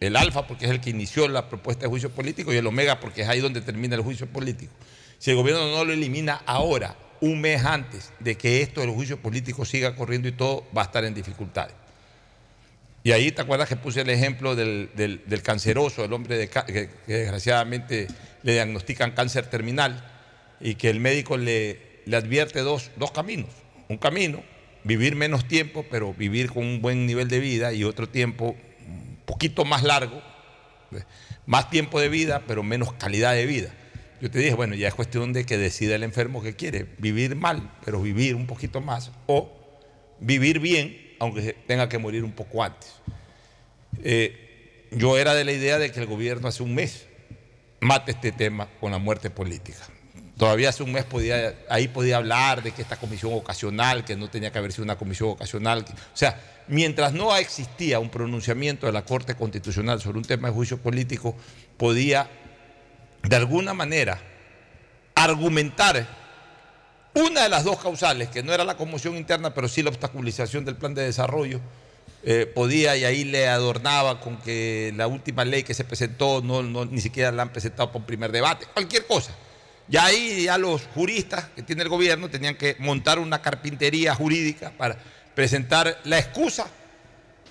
El 0.00 0.16
alfa 0.16 0.46
porque 0.46 0.64
es 0.64 0.70
el 0.70 0.80
que 0.80 0.90
inició 0.90 1.28
la 1.28 1.48
propuesta 1.48 1.82
de 1.82 1.88
juicio 1.88 2.10
político 2.10 2.52
y 2.52 2.56
el 2.56 2.66
omega 2.66 2.98
porque 2.98 3.22
es 3.22 3.28
ahí 3.28 3.40
donde 3.40 3.60
termina 3.60 3.94
el 3.94 4.02
juicio 4.02 4.26
político. 4.26 4.72
Si 5.18 5.30
el 5.30 5.36
gobierno 5.36 5.70
no 5.70 5.84
lo 5.84 5.92
elimina 5.92 6.42
ahora, 6.46 6.96
un 7.20 7.40
mes 7.40 7.64
antes 7.64 8.12
de 8.18 8.36
que 8.36 8.62
esto 8.62 8.80
del 8.80 8.90
juicio 8.90 9.16
político 9.20 9.64
siga 9.64 9.94
corriendo 9.94 10.26
y 10.26 10.32
todo, 10.32 10.66
va 10.76 10.82
a 10.82 10.84
estar 10.86 11.04
en 11.04 11.14
dificultades. 11.14 11.74
Y 13.04 13.12
ahí 13.12 13.30
te 13.32 13.42
acuerdas 13.42 13.68
que 13.68 13.76
puse 13.76 14.00
el 14.00 14.10
ejemplo 14.10 14.54
del, 14.56 14.90
del- 14.94 15.22
del 15.26 15.42
canceroso, 15.42 16.04
el 16.04 16.12
hombre 16.12 16.36
de 16.36 16.48
que, 16.48 16.62
que 17.06 17.12
desgraciadamente 17.12 18.08
le 18.42 18.52
diagnostican 18.54 19.12
cáncer 19.12 19.46
terminal 19.46 20.04
y 20.60 20.74
que 20.76 20.88
el 20.90 21.00
médico 21.00 21.36
le, 21.36 22.00
le 22.06 22.16
advierte 22.16 22.60
dos, 22.60 22.90
dos 22.96 23.10
caminos. 23.12 23.50
Un 23.88 23.98
camino, 23.98 24.42
vivir 24.84 25.16
menos 25.16 25.46
tiempo, 25.46 25.84
pero 25.90 26.12
vivir 26.14 26.50
con 26.50 26.64
un 26.64 26.82
buen 26.82 27.06
nivel 27.06 27.28
de 27.28 27.40
vida 27.40 27.72
y 27.72 27.84
otro 27.84 28.08
tiempo 28.08 28.56
un 28.86 29.18
poquito 29.24 29.64
más 29.64 29.82
largo, 29.82 30.22
más 31.46 31.70
tiempo 31.70 32.00
de 32.00 32.08
vida, 32.08 32.42
pero 32.46 32.62
menos 32.62 32.92
calidad 32.94 33.34
de 33.34 33.46
vida. 33.46 33.72
yo 34.20 34.30
te 34.30 34.38
dije, 34.38 34.54
bueno, 34.54 34.74
ya 34.74 34.88
es 34.88 34.94
cuestión 34.94 35.32
de 35.32 35.44
que 35.44 35.58
decida 35.58 35.96
el 35.96 36.02
enfermo 36.02 36.42
que 36.42 36.54
quiere, 36.54 36.86
vivir 36.98 37.34
mal, 37.34 37.72
pero 37.84 38.00
vivir 38.00 38.36
un 38.36 38.46
poquito 38.46 38.80
más, 38.80 39.10
o 39.26 39.52
vivir 40.20 40.60
bien, 40.60 40.96
aunque 41.18 41.54
tenga 41.66 41.88
que 41.88 41.98
morir 41.98 42.22
un 42.22 42.32
poco 42.32 42.62
antes. 42.62 42.94
Eh, 44.04 44.88
yo 44.92 45.18
era 45.18 45.34
de 45.34 45.44
la 45.44 45.52
idea 45.52 45.78
de 45.78 45.90
que 45.90 46.00
el 46.00 46.06
gobierno 46.06 46.48
hace 46.48 46.62
un 46.62 46.74
mes 46.74 47.06
mate 47.82 48.12
este 48.12 48.30
tema 48.30 48.68
con 48.80 48.92
la 48.92 48.98
muerte 48.98 49.28
política. 49.28 49.91
Todavía 50.36 50.70
hace 50.70 50.82
un 50.82 50.92
mes 50.92 51.04
podía, 51.04 51.54
ahí 51.68 51.88
podía 51.88 52.16
hablar 52.16 52.62
de 52.62 52.72
que 52.72 52.82
esta 52.82 52.96
comisión 52.96 53.32
ocasional, 53.34 54.04
que 54.04 54.16
no 54.16 54.28
tenía 54.30 54.50
que 54.50 54.58
haber 54.58 54.72
sido 54.72 54.84
una 54.84 54.96
comisión 54.96 55.30
ocasional. 55.30 55.84
o 55.88 56.16
sea, 56.16 56.40
mientras 56.68 57.12
no 57.12 57.36
existía 57.36 57.98
un 58.00 58.08
pronunciamiento 58.08 58.86
de 58.86 58.92
la 58.92 59.04
Corte 59.04 59.34
Constitucional 59.34 60.00
sobre 60.00 60.18
un 60.18 60.24
tema 60.24 60.48
de 60.48 60.54
juicio 60.54 60.78
político, 60.78 61.36
podía 61.76 62.28
de 63.22 63.36
alguna 63.36 63.74
manera 63.74 64.20
argumentar 65.14 66.06
una 67.14 67.42
de 67.42 67.48
las 67.50 67.64
dos 67.64 67.78
causales, 67.78 68.28
que 68.30 68.42
no 68.42 68.52
era 68.54 68.64
la 68.64 68.76
conmoción 68.76 69.16
interna, 69.16 69.52
pero 69.52 69.68
sí 69.68 69.82
la 69.82 69.90
obstaculización 69.90 70.64
del 70.64 70.76
plan 70.76 70.94
de 70.94 71.02
desarrollo, 71.04 71.60
eh, 72.24 72.46
podía 72.52 72.96
y 72.96 73.04
ahí 73.04 73.24
le 73.24 73.48
adornaba 73.48 74.18
con 74.20 74.38
que 74.38 74.92
la 74.96 75.06
última 75.08 75.44
ley 75.44 75.62
que 75.62 75.74
se 75.74 75.84
presentó 75.84 76.40
no- 76.40 76.62
ni 76.86 77.00
siquiera 77.00 77.30
la 77.32 77.42
han 77.42 77.50
presentado 77.52 77.92
por 77.92 78.04
primer 78.04 78.32
debate, 78.32 78.66
cualquier 78.72 79.06
cosa. 79.06 79.32
Ya 79.88 80.04
ahí 80.04 80.44
ya 80.44 80.58
los 80.58 80.82
juristas 80.94 81.46
que 81.54 81.62
tiene 81.62 81.82
el 81.82 81.88
gobierno 81.88 82.30
tenían 82.30 82.56
que 82.56 82.76
montar 82.78 83.18
una 83.18 83.42
carpintería 83.42 84.14
jurídica 84.14 84.72
para 84.76 84.96
presentar 85.34 86.00
la 86.04 86.18
excusa 86.18 86.66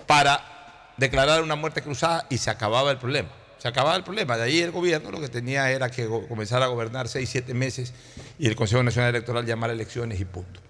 para 0.06 0.92
declarar 0.96 1.42
una 1.42 1.56
muerte 1.56 1.82
cruzada 1.82 2.26
y 2.30 2.38
se 2.38 2.50
acababa 2.50 2.90
el 2.90 2.98
problema. 2.98 3.30
Se 3.58 3.68
acababa 3.68 3.94
el 3.96 4.02
problema. 4.02 4.36
De 4.36 4.44
ahí 4.44 4.60
el 4.60 4.72
gobierno 4.72 5.10
lo 5.10 5.20
que 5.20 5.28
tenía 5.28 5.70
era 5.70 5.88
que 5.88 6.08
comenzar 6.28 6.62
a 6.62 6.66
gobernar 6.66 7.08
seis, 7.08 7.28
siete 7.28 7.54
meses 7.54 7.92
y 8.38 8.48
el 8.48 8.56
Consejo 8.56 8.82
Nacional 8.82 9.10
Electoral 9.10 9.46
llamar 9.46 9.70
a 9.70 9.72
elecciones 9.72 10.20
y 10.20 10.24
punto. 10.24 10.60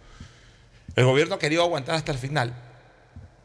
El 0.95 1.05
gobierno 1.07 1.37
ha 1.37 1.39
querido 1.39 1.63
aguantar 1.63 1.95
hasta 1.95 2.13
el 2.13 2.19
final 2.19 2.55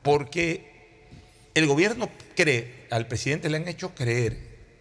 porque 0.03 1.49
el 1.53 1.65
gobierno 1.65 2.09
cree, 2.35 2.87
al 2.91 3.07
presidente 3.07 3.49
le 3.49 3.57
han 3.57 3.67
hecho 3.67 3.95
creer 3.95 4.37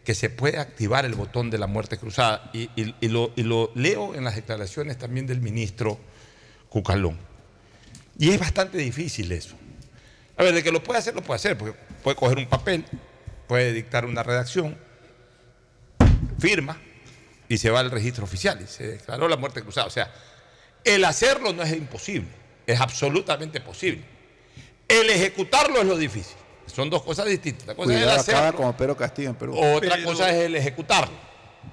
que 0.07 0.15
se 0.15 0.31
puede 0.31 0.59
activar 0.59 1.05
el 1.05 1.17
botón 1.17 1.51
de 1.51 1.59
la 1.59 1.67
muerte 1.67 1.99
cruzada 1.99 2.49
y, 2.53 2.71
lo, 3.09 3.33
lo 3.35 3.73
leo 3.75 4.15
en 4.15 4.23
las 4.23 4.37
declaraciones 4.37 4.97
también 4.97 5.27
del 5.27 5.41
ministro 5.41 5.99
Cucalón. 6.69 7.19
Y 8.17 8.31
es 8.31 8.39
bastante 8.39 8.79
difícil 8.79 9.33
eso. 9.33 9.57
A 10.37 10.45
ver, 10.45 10.55
de 10.55 10.63
que 10.63 10.71
lo 10.71 10.81
puede 10.81 11.01
hacer, 11.01 11.13
lo 11.13 11.23
puede 11.23 11.39
hacer, 11.39 11.59
porque 11.59 11.77
puede 12.05 12.17
coger 12.17 12.39
un 12.39 12.47
papel, 12.47 12.85
puede 13.49 13.73
dictar 13.73 14.07
una 14.07 14.23
redacción, 14.23 14.79
firma 16.39 16.81
y 17.49 17.59
se 17.59 17.71
va 17.71 17.81
al 17.81 17.91
registro 17.91 18.23
oficial 18.23 18.61
y 18.63 18.69
se 18.69 18.87
declaró 18.87 19.27
la 19.27 19.37
muerte 19.37 19.61
cruzada. 19.63 19.89
O 19.89 19.91
sea, 19.91 20.15
el 20.85 21.05
hacerlo 21.05 21.53
no 21.53 21.65
es 21.65 21.73
imposible, 21.73 22.29
es 22.65 22.81
absolutamente 22.81 23.61
posible. 23.61 24.05
El 24.87 25.11
ejecutarlo 25.11 25.81
es 25.81 25.87
lo 25.87 25.97
difícil. 25.97 26.37
Son 26.67 26.91
dos 26.91 27.03
cosas 27.03 27.27
distintas. 27.27 27.75
Cosa 27.75 27.93
es 27.93 27.99
el 27.99 28.03
Cuidado, 28.05 28.21
acaba 28.21 28.39
hacerlo, 28.39 28.57
como 28.57 28.77
Pedro 28.77 28.97
Castillo 28.97 29.31
en 29.31 29.35
Perú. 29.37 29.57
otra 29.59 29.95
Pero- 29.97 30.05
cosa 30.09 30.31
es 30.31 30.45
el 30.47 30.55
ejecutarlo. 30.57 31.15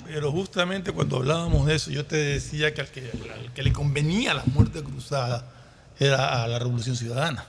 Pero 0.08 0.32
justamente 0.32 0.92
cuando 0.92 1.18
hablábamos 1.18 1.66
de 1.68 1.76
eso, 1.76 1.92
yo 1.92 2.06
te 2.06 2.16
decía 2.16 2.74
que 2.74 2.82
al 2.82 2.88
que, 2.88 3.12
al 3.34 3.54
que 3.54 3.62
le 3.64 3.72
convenía 3.72 4.34
la 4.34 4.44
muerte 4.46 4.82
cruzada 4.84 5.52
era 6.00 6.44
a 6.44 6.48
la 6.48 6.58
Revolución 6.60 6.96
Ciudadana, 6.96 7.46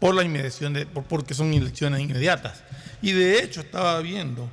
por 0.00 0.14
la 0.14 0.22
inmediación 0.22 0.72
de, 0.72 0.86
por- 0.86 1.04
porque 1.04 1.34
son 1.34 1.52
elecciones 1.52 2.00
inmediatas. 2.00 2.62
Y 3.02 3.12
de 3.12 3.42
hecho 3.42 3.60
estaba 3.60 4.00
viendo, 4.00 4.48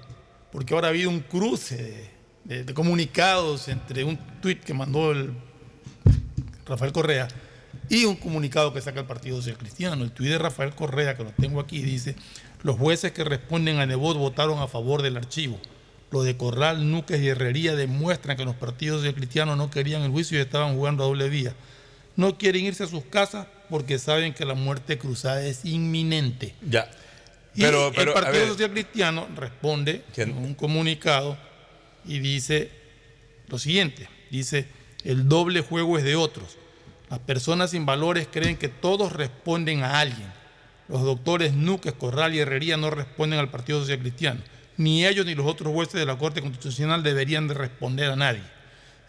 porque 0.51 0.73
ahora 0.73 0.87
ha 0.87 0.89
habido 0.89 1.09
un 1.09 1.21
cruce 1.21 1.77
de, 1.77 2.09
de- 2.55 2.63
de 2.65 2.73
comunicados 2.73 3.67
entre 3.69 4.03
un 4.03 4.17
tuit 4.41 4.61
que 4.63 4.73
mandó 4.73 5.11
el 5.11 5.31
Rafael 6.65 6.91
Correa 6.91 7.27
y 7.89 8.05
un 8.05 8.15
comunicado 8.15 8.73
que 8.73 8.81
saca 8.81 8.99
el 8.99 9.05
Partido 9.05 9.37
Social 9.37 9.57
Cristiano. 9.57 10.03
El 10.03 10.11
tuit 10.11 10.29
de 10.29 10.37
Rafael 10.37 10.73
Correa, 10.75 11.17
que 11.17 11.23
lo 11.23 11.31
tengo 11.31 11.59
aquí, 11.59 11.81
dice, 11.81 12.15
los 12.63 12.77
jueces 12.77 13.11
que 13.11 13.23
responden 13.23 13.79
a 13.79 13.85
Nebot 13.85 14.17
votaron 14.17 14.59
a 14.59 14.67
favor 14.67 15.01
del 15.01 15.17
archivo. 15.17 15.59
Lo 16.11 16.23
de 16.23 16.37
Corral, 16.37 16.89
Núquez 16.89 17.21
y 17.21 17.29
Herrería 17.29 17.75
demuestran 17.75 18.37
que 18.37 18.45
los 18.45 18.55
partidos 18.55 18.99
social 19.01 19.15
cristianos 19.15 19.57
no 19.57 19.69
querían 19.69 20.03
el 20.03 20.11
juicio 20.11 20.37
y 20.37 20.41
estaban 20.41 20.75
jugando 20.75 21.03
a 21.03 21.07
doble 21.07 21.29
vía. 21.29 21.53
No 22.15 22.37
quieren 22.37 22.65
irse 22.65 22.83
a 22.83 22.87
sus 22.87 23.05
casas 23.05 23.47
porque 23.69 23.99
saben 23.99 24.33
que 24.33 24.45
la 24.45 24.55
muerte 24.55 24.97
cruzada 24.97 25.45
es 25.45 25.65
inminente. 25.65 26.55
Ya. 26.67 26.89
Y 27.55 27.61
Pero, 27.61 27.91
pero, 27.95 28.15
el 28.15 28.21
Partido 28.21 28.47
Social 28.47 28.71
Cristiano 28.71 29.27
responde 29.35 30.03
con 30.15 30.31
un 30.31 30.53
comunicado 30.53 31.37
y 32.05 32.19
dice 32.19 32.71
lo 33.49 33.57
siguiente, 33.57 34.07
dice, 34.29 34.67
el 35.03 35.27
doble 35.27 35.61
juego 35.61 35.97
es 35.97 36.03
de 36.03 36.15
otros. 36.15 36.57
Las 37.09 37.19
personas 37.19 37.71
sin 37.71 37.85
valores 37.85 38.27
creen 38.31 38.57
que 38.57 38.67
todos 38.67 39.13
responden 39.13 39.83
a 39.83 39.99
alguien. 39.99 40.31
Los 40.87 41.01
doctores 41.01 41.53
Núquez, 41.53 41.93
Corral 41.93 42.35
y 42.35 42.39
Herrería 42.39 42.77
no 42.77 42.91
responden 42.91 43.39
al 43.39 43.49
Partido 43.49 43.79
Social 43.79 43.99
Cristiano. 43.99 44.41
Ni 44.77 45.05
ellos 45.05 45.25
ni 45.25 45.33
los 45.33 45.47
otros 45.47 45.73
jueces 45.73 45.95
de 45.95 46.05
la 46.05 46.17
Corte 46.17 46.41
Constitucional 46.41 47.01
deberían 47.01 47.47
de 47.47 47.55
responder 47.55 48.11
a 48.11 48.15
nadie. 48.15 48.43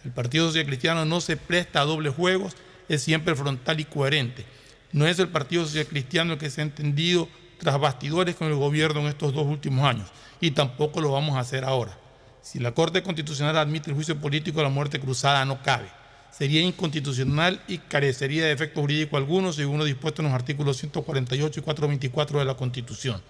El 0.05 0.13
Partido 0.13 0.47
Social 0.47 0.65
Cristiano 0.65 1.05
no 1.05 1.21
se 1.21 1.37
presta 1.37 1.83
a 1.83 1.85
dobles 1.85 2.15
juegos, 2.15 2.57
es 2.89 3.03
siempre 3.03 3.35
frontal 3.35 3.81
y 3.81 3.85
coherente. 3.85 4.47
No 4.93 5.07
es 5.07 5.19
el 5.19 5.29
Partido 5.29 5.67
Social 5.67 5.87
Cristiano 5.87 6.33
el 6.33 6.39
que 6.39 6.51
se 6.51 6.63
ha 6.63 6.65
entendido 6.65 7.29
tras 7.59 7.79
bastidores 7.79 8.35
con 8.35 8.49
el 8.49 8.55
gobierno 8.55 9.01
en 9.01 9.09
estos 9.09 9.35
dos 9.35 9.47
últimos 9.47 9.85
años, 9.85 10.09
y 10.41 10.53
tampoco 10.53 11.03
lo 11.03 11.13
vamos 11.13 11.37
a 11.37 11.41
hacer 11.41 11.65
ahora. 11.65 11.99
Si 12.41 12.59
la 12.59 12.73
Corte 12.73 13.03
Constitucional 13.03 13.59
admite 13.59 13.91
el 13.91 13.95
juicio 13.95 14.19
político, 14.19 14.63
la 14.63 14.71
muerte 14.71 14.99
cruzada 14.99 15.45
no 15.45 15.63
cabe. 15.63 16.00
Sería 16.37 16.61
inconstitucional 16.63 17.61
y 17.69 17.79
carecería 17.79 18.45
de 18.47 18.53
efecto 18.53 18.81
jurídico 18.81 19.17
alguno 19.17 19.53
según 19.53 19.79
lo 19.79 19.85
dispuesto 19.85 20.23
en 20.23 20.27
los 20.29 20.35
artículos 20.35 20.77
148 20.79 21.61
y 21.61 21.63
424 21.63 22.39
de 22.39 22.45
la 22.45 22.55
Constitución. 22.55 23.21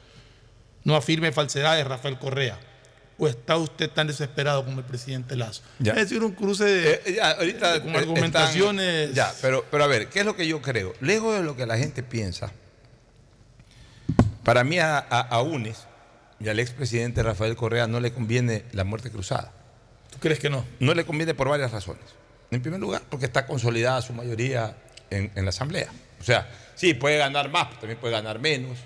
No 0.84 0.94
afirme 0.96 1.32
falsedades, 1.32 1.86
Rafael 1.86 2.18
Correa. 2.18 2.59
¿O 3.18 3.28
está 3.28 3.57
usted 3.57 3.90
tan 3.90 4.07
desesperado 4.07 4.64
como 4.64 4.78
el 4.78 4.84
presidente 4.86 5.36
Lazo? 5.36 5.62
Ya. 5.78 5.92
Es 5.92 6.09
decir, 6.09 6.22
un 6.24 6.32
cruce 6.32 6.64
de, 6.64 6.92
Eh, 7.05 7.14
ya, 7.16 7.32
ahorita 7.32 7.82
con 7.82 7.94
eh, 7.94 7.98
argumentaciones. 7.98 9.11
están- 9.11 9.14
ya, 9.14 9.34
pero, 9.42 9.64
pero 9.70 9.84
a 9.84 9.86
ver, 9.88 10.09
¿qué 10.09 10.20
es 10.20 10.24
lo 10.26 10.34
que 10.36 10.46
yo 10.46 10.62
creo? 10.62 10.94
Lejos 11.01 11.36
de 11.36 11.42
lo 11.42 11.55
que 11.55 11.66
la 11.66 11.76
gente 11.76 12.03
piensa, 12.03 12.51
para 14.44 14.64
mí 14.64 14.78
a, 14.78 14.98
a, 14.98 15.20
a 15.20 15.42
UNES 15.42 15.86
y 16.40 16.48
al 16.48 16.59
expresidente 16.59 17.22
Rafael 17.22 17.57
Correa 17.57 17.86
no 17.86 18.01
le 18.01 18.12
conviene 18.12 18.64
la 18.72 18.84
muerte 18.84 19.11
cruzada. 19.11 19.53
¿Tú 20.11 20.18
crees 20.18 20.38
que 20.38 20.48
no? 20.51 20.64
No 20.78 20.94
le 20.94 21.05
conviene 21.05 21.34
por 21.34 21.48
varias 21.48 21.72
razones. 21.72 22.05
En 22.51 22.62
primer 22.62 22.80
lugar, 22.80 23.03
porque 23.09 23.26
está 23.26 23.46
consolidada 23.46 24.03
su 24.03 24.12
mayoría 24.12 24.76
en, 25.11 25.30
la 25.34 25.51
Asamblea. 25.51 25.88
O 26.20 26.24
sea, 26.24 26.48
sí, 26.74 26.94
puede 26.94 27.18
ganar 27.18 27.48
más, 27.51 27.68
pero 27.68 27.80
también 27.80 27.98
puede 27.98 28.12
ganar 28.12 28.40
menos. 28.40 28.78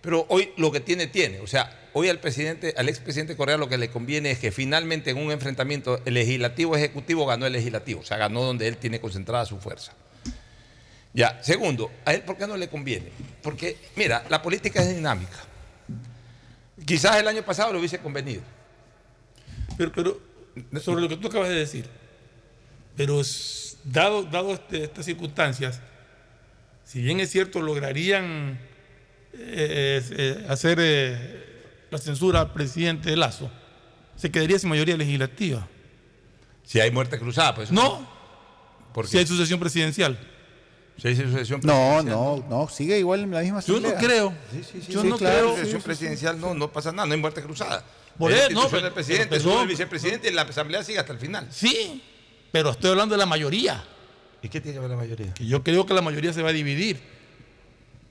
Pero 0.00 0.26
hoy 0.28 0.52
lo 0.56 0.72
que 0.72 0.80
tiene, 0.80 1.06
tiene. 1.06 1.40
O 1.40 1.46
sea, 1.46 1.88
hoy 1.92 2.08
al 2.08 2.18
presidente, 2.18 2.74
al 2.76 2.88
expresidente 2.88 3.36
Correa 3.36 3.56
lo 3.56 3.68
que 3.68 3.78
le 3.78 3.90
conviene 3.90 4.30
es 4.30 4.38
que 4.38 4.52
finalmente 4.52 5.10
en 5.10 5.18
un 5.18 5.30
enfrentamiento 5.30 6.00
legislativo-ejecutivo 6.04 7.26
ganó 7.26 7.46
el 7.46 7.52
legislativo. 7.52 8.00
O 8.00 8.04
sea, 8.04 8.16
ganó 8.16 8.42
donde 8.42 8.68
él 8.68 8.76
tiene 8.78 9.00
concentrada 9.00 9.44
su 9.44 9.58
fuerza. 9.58 9.92
Ya, 11.12 11.42
segundo, 11.42 11.90
¿a 12.04 12.12
él 12.12 12.22
por 12.22 12.36
qué 12.36 12.46
no 12.46 12.56
le 12.56 12.68
conviene? 12.68 13.10
Porque, 13.42 13.76
mira, 13.96 14.24
la 14.28 14.42
política 14.42 14.82
es 14.82 14.94
dinámica. 14.94 15.38
Quizás 16.84 17.16
el 17.16 17.28
año 17.28 17.42
pasado 17.42 17.72
le 17.72 17.78
hubiese 17.78 17.98
convenido. 17.98 18.42
Pero, 19.78 19.92
pero 19.92 20.20
sobre 20.80 21.02
lo 21.02 21.08
que 21.08 21.16
tú 21.16 21.28
acabas 21.28 21.48
de 21.48 21.54
decir, 21.54 21.88
pero 22.96 23.20
dado, 23.84 24.22
dado 24.24 24.52
este- 24.54 24.84
estas 24.84 25.04
circunstancias, 25.04 25.80
si 26.84 27.00
bien 27.02 27.20
es 27.20 27.30
cierto, 27.30 27.60
lograrían 27.60 28.58
eh, 29.32 30.02
eh, 30.16 30.46
hacer 30.48 30.78
eh, 30.80 31.86
la 31.90 31.98
censura 31.98 32.40
al 32.40 32.52
presidente 32.52 33.16
Lazo, 33.16 33.50
se 34.16 34.30
quedaría 34.30 34.58
sin 34.58 34.68
mayoría 34.70 34.96
legislativa. 34.96 35.66
Si 36.62 36.80
hay 36.80 36.90
muerte 36.90 37.18
cruzada, 37.18 37.54
pues. 37.54 37.70
No, 37.72 38.08
porque 38.92 39.10
si 39.10 39.18
hay 39.18 39.26
sucesión 39.26 39.58
presidencial. 39.60 40.16
si 40.96 41.08
hay 41.08 41.16
sucesión 41.16 41.60
No, 41.64 41.72
presidencial, 41.72 42.06
no, 42.06 42.46
no, 42.48 42.68
sigue 42.68 42.98
igual 42.98 43.20
en 43.20 43.30
la 43.32 43.40
misma 43.40 43.60
Yo 43.60 43.80
no 43.80 43.92
creo. 43.96 44.32
Sí, 44.52 44.62
sí, 44.62 44.82
sí, 44.86 44.92
Yo 44.92 45.02
sí, 45.02 45.08
no 45.08 45.18
claro, 45.18 45.38
creo. 45.40 45.56
sucesión 45.56 45.82
presidencial 45.82 46.40
no, 46.40 46.54
no 46.54 46.70
pasa 46.72 46.92
nada, 46.92 47.06
no 47.06 47.14
hay 47.14 47.20
muerte 47.20 47.42
cruzada. 47.42 47.84
Por 48.16 48.30
eso, 48.30 48.50
no, 48.50 48.68
pero- 48.68 48.82
del 48.82 48.92
presidente, 48.92 49.36
pero- 49.38 49.62
el 49.62 49.68
vicepresidente 49.68 50.28
y 50.28 50.32
la 50.32 50.42
asamblea 50.42 50.84
sigue 50.84 51.00
hasta 51.00 51.12
el 51.12 51.18
final. 51.18 51.48
Sí, 51.50 52.00
pero 52.54 52.70
estoy 52.70 52.90
hablando 52.90 53.16
de 53.16 53.18
la 53.18 53.26
mayoría. 53.26 53.82
¿Y 54.40 54.48
qué 54.48 54.60
tiene 54.60 54.74
que 54.76 54.80
ver 54.80 54.88
la 54.90 54.94
mayoría? 54.96 55.34
Que 55.34 55.44
yo 55.44 55.64
creo 55.64 55.84
que 55.86 55.92
la 55.92 56.02
mayoría 56.02 56.32
se 56.32 56.40
va 56.40 56.50
a 56.50 56.52
dividir. 56.52 57.00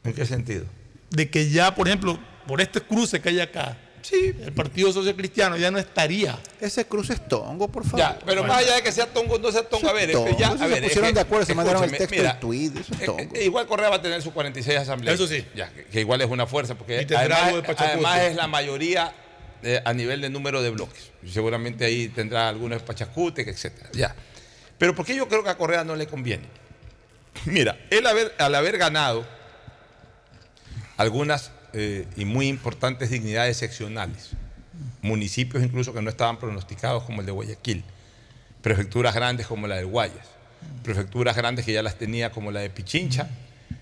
¿En 0.04 0.12
qué 0.12 0.26
sentido? 0.26 0.66
De 1.12 1.30
que 1.30 1.50
ya, 1.50 1.74
por 1.74 1.88
ejemplo, 1.88 2.20
por 2.46 2.60
este 2.60 2.82
cruce 2.82 3.22
que 3.22 3.30
hay 3.30 3.40
acá, 3.40 3.78
Sí. 4.02 4.34
el 4.44 4.52
Partido 4.52 4.92
Social 4.92 5.16
Cristiano 5.16 5.56
ya 5.56 5.72
no 5.72 5.78
estaría. 5.80 6.38
Ese 6.60 6.84
cruce 6.86 7.14
es 7.14 7.26
tongo, 7.26 7.70
por 7.70 7.86
favor. 7.86 8.00
Ya, 8.00 8.20
pero 8.26 8.44
más 8.44 8.58
allá 8.58 8.76
de 8.76 8.84
que 8.84 8.92
sea 8.92 9.06
tongo, 9.06 9.40
no 9.40 9.50
sea 9.50 9.64
tongo, 9.64 9.88
a 9.88 9.94
ver, 9.94 10.10
Eso 10.10 10.26
es 10.26 10.32
es 10.32 10.36
que 10.36 10.42
ya, 10.42 10.50
tongo, 10.50 10.64
a 10.64 10.68
se 10.68 10.74
ver, 10.74 10.84
pusieron 10.84 11.08
que- 11.12 11.14
de 11.16 11.22
acuerdo, 11.22 11.46
se 11.46 11.56
mandaron 11.56 11.84
el 11.86 11.92
texto 11.92 12.36
tuit, 12.42 12.76
eso 12.78 12.94
es 12.96 13.02
eh, 13.02 13.06
tongo. 13.06 13.22
eh, 13.34 13.46
igual 13.46 13.66
Correa 13.66 13.88
va 13.90 13.96
a 13.96 14.02
tener 14.02 14.22
sus 14.22 14.34
46 14.34 14.78
asambleas. 14.78 15.16
Eso 15.16 15.26
sí. 15.26 15.46
Ya, 15.56 15.70
que, 15.72 15.86
que 15.86 16.02
igual 16.02 16.20
es 16.20 16.30
una 16.30 16.46
fuerza, 16.48 16.76
porque 16.76 17.08
además 17.78 18.20
es 18.24 18.36
la 18.36 18.48
mayoría 18.48 19.14
eh, 19.64 19.82
a 19.86 19.94
nivel 19.94 20.20
de 20.20 20.30
número 20.30 20.62
de 20.62 20.70
bloques. 20.72 21.12
Seguramente 21.26 21.86
ahí 21.86 22.10
tendrá 22.10 22.50
algunos 22.50 22.82
pachacutes, 22.82 23.48
etcétera. 23.48 23.90
Ya. 23.94 24.14
Pero 24.84 24.94
¿por 24.96 25.06
qué 25.06 25.16
yo 25.16 25.30
creo 25.30 25.42
que 25.46 25.50
a 25.50 25.56
Correa 25.56 25.86
no 25.86 25.96
le 25.96 26.08
conviene? 26.08 26.44
Mira, 27.46 27.80
él 27.90 28.06
haber- 28.06 28.34
al 28.38 28.54
haber 28.54 28.78
ganado 28.78 29.26
algunas 30.98 31.52
eh, 31.72 32.06
y 32.18 32.26
muy 32.26 32.50
importantes 32.50 33.10
dignidades 33.10 33.56
seccionales, 33.56 34.32
municipios 35.02 35.64
incluso 35.64 35.94
que 35.94 36.02
no 36.02 36.10
estaban 36.10 36.38
pronosticados 36.38 37.04
como 37.04 37.22
el 37.22 37.26
de 37.26 37.32
Guayaquil, 37.32 37.82
prefecturas 38.62 39.16
grandes 39.16 39.48
como 39.48 39.68
la 39.68 39.78
del 39.78 39.86
Guayas, 39.86 40.28
prefecturas 40.84 41.38
grandes 41.38 41.64
que 41.64 41.72
ya 41.72 41.82
las 41.82 41.96
tenía 41.96 42.32
como 42.34 42.52
la 42.52 42.60
de 42.60 42.70
Pichincha, 42.70 43.30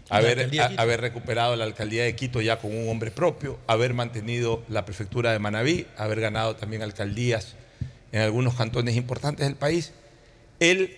haber, 0.08 0.52
de 0.52 0.62
a- 0.62 0.68
haber 0.78 1.02
recuperado 1.02 1.56
la 1.56 1.64
alcaldía 1.64 2.04
de 2.04 2.16
Quito 2.16 2.41
ya 2.41 2.60
con 2.60 2.78
un 2.78 2.88
hombre 2.89 3.10
propio, 3.10 3.58
haber 3.66 3.95
mantenido 3.95 4.64
la 4.70 4.86
prefectura 4.86 5.32
de 5.32 5.39
Manabí, 5.39 5.88
haber 5.97 6.22
ganado 6.22 6.56
también 6.58 6.84
alcaldías 6.84 7.56
en 8.12 8.22
algunos 8.22 8.54
cantones 8.54 8.95
importantes 8.95 9.47
del 9.47 9.56
país, 9.56 9.93
él 10.62 10.95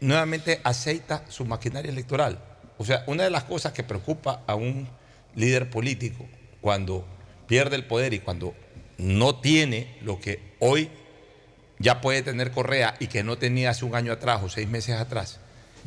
nuevamente 0.00 0.60
aceita 0.64 1.24
su 1.28 1.44
maquinaria 1.44 1.92
electoral. 1.92 2.42
O 2.78 2.84
sea, 2.84 3.04
una 3.06 3.24
de 3.24 3.30
las 3.30 3.44
cosas 3.44 3.72
que 3.72 3.84
preocupa 3.84 4.42
a 4.46 4.56
un 4.56 4.88
líder 5.36 5.70
político 5.70 6.26
cuando 6.60 7.06
pierde 7.46 7.76
el 7.76 7.84
poder 7.84 8.14
y 8.14 8.20
cuando 8.20 8.54
no 8.96 9.36
tiene 9.36 9.96
lo 10.02 10.18
que 10.18 10.40
hoy 10.58 10.88
ya 11.78 12.00
puede 12.00 12.22
tener 12.22 12.50
Correa 12.50 12.96
y 12.98 13.06
que 13.06 13.22
no 13.22 13.38
tenía 13.38 13.70
hace 13.70 13.84
un 13.84 13.94
año 13.94 14.12
atrás 14.12 14.42
o 14.42 14.48
seis 14.48 14.66
meses 14.66 14.96
atrás, 14.96 15.40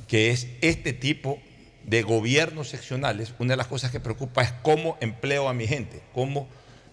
que 0.07 0.29
es 0.29 0.47
este 0.61 0.93
tipo 0.93 1.39
de 1.83 2.03
gobiernos 2.03 2.69
seccionales, 2.69 3.33
una 3.39 3.53
de 3.53 3.57
las 3.57 3.67
cosas 3.67 3.91
que 3.91 3.99
preocupa 3.99 4.43
es 4.43 4.51
cómo 4.61 4.97
empleo 5.01 5.49
a 5.49 5.53
mi 5.53 5.67
gente, 5.67 6.01
cómo 6.13 6.47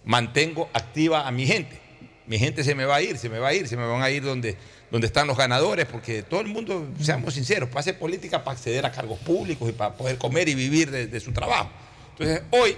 mantengo 0.05 0.70
activa 0.72 1.28
a 1.28 1.30
mi 1.30 1.46
gente. 1.46 1.78
Mi 2.26 2.38
gente 2.38 2.62
se 2.62 2.74
me 2.74 2.84
va 2.84 2.96
a 2.96 3.03
ir, 3.03 3.18
se 3.18 3.28
me 3.28 3.38
va 3.38 3.48
a 3.48 3.55
ir, 3.55 3.66
se 3.66 3.76
me 3.76 3.84
van 3.84 4.03
a 4.03 4.11
ir 4.11 4.22
donde, 4.22 4.57
donde 4.91 5.07
están 5.07 5.26
los 5.26 5.36
ganadores, 5.36 5.86
porque 5.86 6.22
todo 6.22 6.41
el 6.41 6.49
mundo, 6.49 6.88
seamos 7.01 7.34
sinceros, 7.34 7.68
para 7.68 7.80
hacer 7.80 7.99
política, 7.99 8.43
para 8.43 8.57
acceder 8.57 8.84
a 8.84 8.93
cargos 8.93 9.18
públicos 9.20 9.68
y 9.68 9.72
para 9.72 9.95
poder 9.95 10.18
comer 10.18 10.49
y 10.49 10.55
vivir 10.55 10.91
de, 10.91 11.07
de 11.07 11.20
su 11.20 11.32
trabajo. 11.32 11.70
Entonces, 12.12 12.43
hoy 12.51 12.76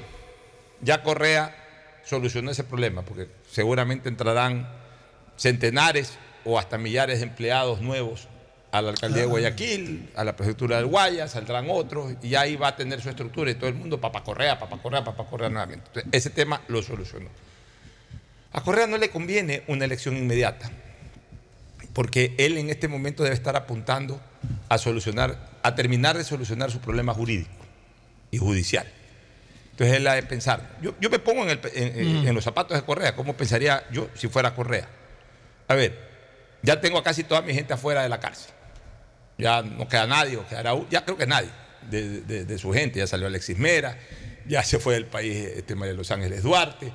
ya 0.80 1.02
Correa 1.02 1.56
solucionó 2.04 2.50
ese 2.50 2.64
problema, 2.64 3.02
porque 3.02 3.28
seguramente 3.50 4.08
entrarán 4.08 4.68
centenares 5.36 6.18
o 6.44 6.58
hasta 6.58 6.76
millares 6.76 7.20
de 7.20 7.24
empleados 7.24 7.80
nuevos 7.80 8.28
a 8.72 8.80
la 8.80 8.90
alcaldía 8.90 9.22
de 9.22 9.26
Guayaquil, 9.26 10.10
a 10.16 10.24
la 10.24 10.34
prefectura 10.34 10.76
del 10.76 10.86
Guayas, 10.86 11.32
saldrán 11.32 11.66
otros, 11.68 12.14
y 12.22 12.34
ahí 12.34 12.56
va 12.56 12.68
a 12.68 12.76
tener 12.76 13.02
su 13.02 13.10
estructura 13.10 13.50
y 13.50 13.54
todo 13.54 13.68
el 13.68 13.74
mundo, 13.74 14.00
papá 14.00 14.24
Correa, 14.24 14.58
papá 14.58 14.78
Correa, 14.82 15.04
papá 15.04 15.26
Correa 15.26 15.50
nuevamente. 15.50 15.84
Entonces, 15.88 16.10
ese 16.10 16.30
tema 16.30 16.62
lo 16.68 16.82
solucionó. 16.82 17.28
A 18.52 18.60
Correa 18.62 18.86
no 18.86 18.96
le 18.96 19.10
conviene 19.10 19.62
una 19.66 19.84
elección 19.84 20.16
inmediata, 20.16 20.70
porque 21.92 22.34
él 22.38 22.56
en 22.58 22.70
este 22.70 22.88
momento 22.88 23.22
debe 23.22 23.34
estar 23.34 23.56
apuntando 23.56 24.20
a 24.68 24.78
solucionar, 24.78 25.50
a 25.62 25.74
terminar 25.74 26.16
de 26.16 26.24
solucionar 26.24 26.70
su 26.70 26.80
problema 26.80 27.12
jurídico 27.14 27.50
y 28.30 28.38
judicial. 28.38 28.86
Entonces 29.72 29.96
él 29.96 30.06
ha 30.06 30.14
de 30.14 30.22
pensar, 30.22 30.76
yo, 30.82 30.94
yo 31.00 31.10
me 31.10 31.18
pongo 31.18 31.42
en, 31.44 31.50
el- 31.50 31.60
en- 31.74 32.28
en 32.28 32.34
los 32.34 32.44
zapatos 32.44 32.76
de 32.76 32.84
Correa, 32.84 33.14
¿cómo 33.16 33.34
pensaría 33.36 33.84
yo 33.90 34.08
si 34.14 34.28
fuera 34.28 34.54
Correa? 34.54 34.88
A 35.68 35.74
ver, 35.74 35.98
ya 36.62 36.80
tengo 36.80 36.98
a 36.98 37.02
casi 37.04 37.24
toda 37.24 37.42
mi 37.42 37.54
gente 37.54 37.72
afuera 37.72 38.02
de 38.02 38.08
la 38.08 38.20
cárcel. 38.20 38.52
Ya 39.38 39.62
no 39.62 39.88
queda 39.88 40.06
nadie, 40.06 40.36
o 40.36 40.46
quedará 40.46 40.72
ya 40.90 41.04
creo 41.04 41.16
que 41.16 41.26
nadie 41.26 41.48
de, 41.90 42.20
de- 42.20 42.44
de 42.44 42.58
su 42.58 42.72
gente. 42.72 42.98
Ya 42.98 43.06
salió 43.06 43.26
Alexis 43.26 43.58
Mera, 43.58 43.98
ya 44.46 44.62
se 44.62 44.78
fue 44.78 44.94
del 44.94 45.06
país 45.06 45.36
este 45.56 45.74
María 45.74 45.92
de 45.92 45.98
Los 45.98 46.10
Ángeles 46.10 46.42
Duarte, 46.42 46.92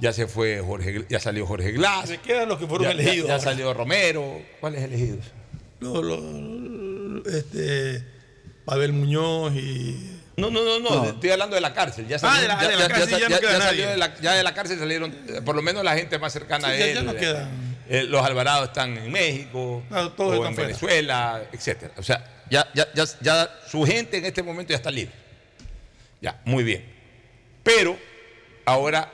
ya 0.00 0.12
se 0.12 0.26
fue 0.26 0.60
Jorge, 0.60 1.04
ya 1.08 1.20
salió 1.20 1.46
Jorge 1.46 1.72
Glass. 1.72 2.08
Se 2.08 2.18
quedan 2.18 2.48
los 2.48 2.58
que 2.58 2.66
fueron 2.66 2.86
ya, 2.86 2.92
elegidos 2.92 3.28
Ya, 3.28 3.38
salió 3.40 3.74
Romero. 3.74 4.40
¿Cuáles 4.60 4.82
elegidos? 4.84 5.24
Lo- 5.80 6.02
lo- 6.02 7.24
este, 7.30 8.02
Pavel 8.64 8.92
Muñoz 8.92 9.54
y. 9.54 10.14
No, 10.36 10.50
no, 10.50 10.62
no, 10.62 10.78
no, 10.78 11.04
estoy 11.10 11.30
hablando 11.30 11.56
de 11.56 11.60
la 11.60 11.74
cárcel. 11.74 12.06
Ya 12.06 12.16
Ah, 12.22 12.40
de 12.40 12.46
la- 12.46 12.56
de 12.56 12.76
la 12.76 12.88
cárcel 12.88 13.18
ya 13.20 13.28
no 13.28 13.38
queda 13.40 13.58
salió 13.60 13.84
nadie. 13.84 13.86
de 13.88 13.96
la, 13.96 14.20
ya 14.20 14.34
de 14.34 14.42
la 14.44 14.54
cárcel 14.54 14.78
salieron, 14.78 15.12
por 15.44 15.56
lo 15.56 15.62
menos 15.62 15.82
la 15.82 15.96
gente 15.96 16.16
más 16.18 16.32
cercana 16.32 16.68
Sí, 16.68 16.74
a 16.74 16.78
ya- 16.78 16.86
él. 16.86 16.94
ya 16.94 17.02
no 17.02 17.12
eh, 17.12 17.16
quedan. 17.16 17.50
eh, 17.88 18.02
los 18.04 18.24
Alvarados 18.24 18.68
están 18.68 18.96
en 18.98 19.10
México, 19.10 19.82
Claro, 19.88 20.12
todos 20.12 20.30
o 20.30 20.34
están 20.34 20.48
en 20.50 20.54
fuera. 20.54 20.68
Venezuela, 20.68 21.42
etcétera. 21.52 21.92
O 21.96 22.02
sea, 22.04 22.24
ya, 22.50 22.68
ya, 22.72 22.86
ya, 22.94 23.04
ya 23.20 23.50
su 23.68 23.82
gente 23.84 24.18
en 24.18 24.26
este 24.26 24.44
momento 24.44 24.70
ya 24.70 24.76
está 24.76 24.92
libre. 24.92 25.12
Ya, 26.20 26.40
muy 26.44 26.62
bien. 26.62 26.84
Pero 27.64 27.98
ahora 28.64 29.10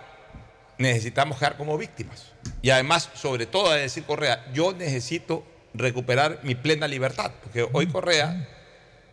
necesitamos 0.79 1.39
quedar 1.39 1.57
como 1.57 1.77
víctimas. 1.79 2.33
Y 2.63 2.71
además, 2.71 3.11
sobre 3.15 3.47
todo, 3.47 3.71
a 3.71 3.77
decir 3.77 4.05
Correa, 4.05 4.45
yo 4.53 4.73
necesito 4.73 5.45
recuperar 5.75 6.41
mi 6.43 6.55
plena 6.55 6.87
libertad, 6.89 7.33
porque 7.43 7.67
hoy 7.73 7.87
Correa 7.87 8.49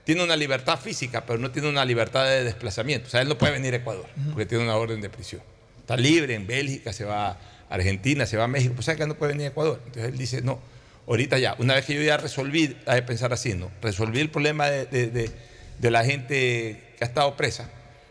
tiene 0.03 0.23
una 0.23 0.35
libertad 0.35 0.79
física, 0.79 1.25
pero 1.25 1.39
no 1.39 1.51
tiene 1.51 1.69
una 1.69 1.85
libertad 1.85 2.25
de 2.25 2.43
desplazamiento. 2.43 3.07
O 3.07 3.09
sea, 3.09 3.21
él 3.21 3.27
no 3.29 3.37
puede 3.37 3.53
venir 3.53 3.73
a 3.73 3.77
Ecuador, 3.77 4.07
porque 4.29 4.45
tiene 4.45 4.63
una 4.63 4.75
orden 4.75 5.01
de 5.01 5.09
prisión. 5.09 5.41
Está 5.79 5.95
libre 5.97 6.35
en 6.35 6.47
Bélgica, 6.47 6.93
se 6.93 7.05
va 7.05 7.29
a 7.31 7.37
Argentina, 7.69 8.25
se 8.25 8.37
va 8.37 8.45
a 8.45 8.47
México, 8.47 8.73
pues 8.75 8.85
sabe 8.85 8.97
que 8.99 9.07
no 9.07 9.15
puede 9.15 9.33
venir 9.33 9.47
a 9.47 9.49
Ecuador. 9.49 9.79
Entonces 9.85 10.11
él 10.11 10.17
dice, 10.17 10.41
no, 10.41 10.59
ahorita 11.07 11.37
ya, 11.39 11.55
una 11.59 11.73
vez 11.75 11.85
que 11.85 11.93
yo 11.95 12.01
ya 12.01 12.17
resolví, 12.17 12.77
hay 12.85 13.01
que 13.01 13.07
pensar 13.07 13.31
así, 13.33 13.53
¿no? 13.53 13.71
Resolví 13.81 14.19
el 14.19 14.29
problema 14.29 14.69
de, 14.69 14.85
de- 14.85 15.07
de- 15.07 15.31
de 15.79 15.91
la 15.91 16.03
gente 16.05 16.93
que 16.97 17.03
ha 17.03 17.07
estado 17.07 17.35
presa, 17.35 17.69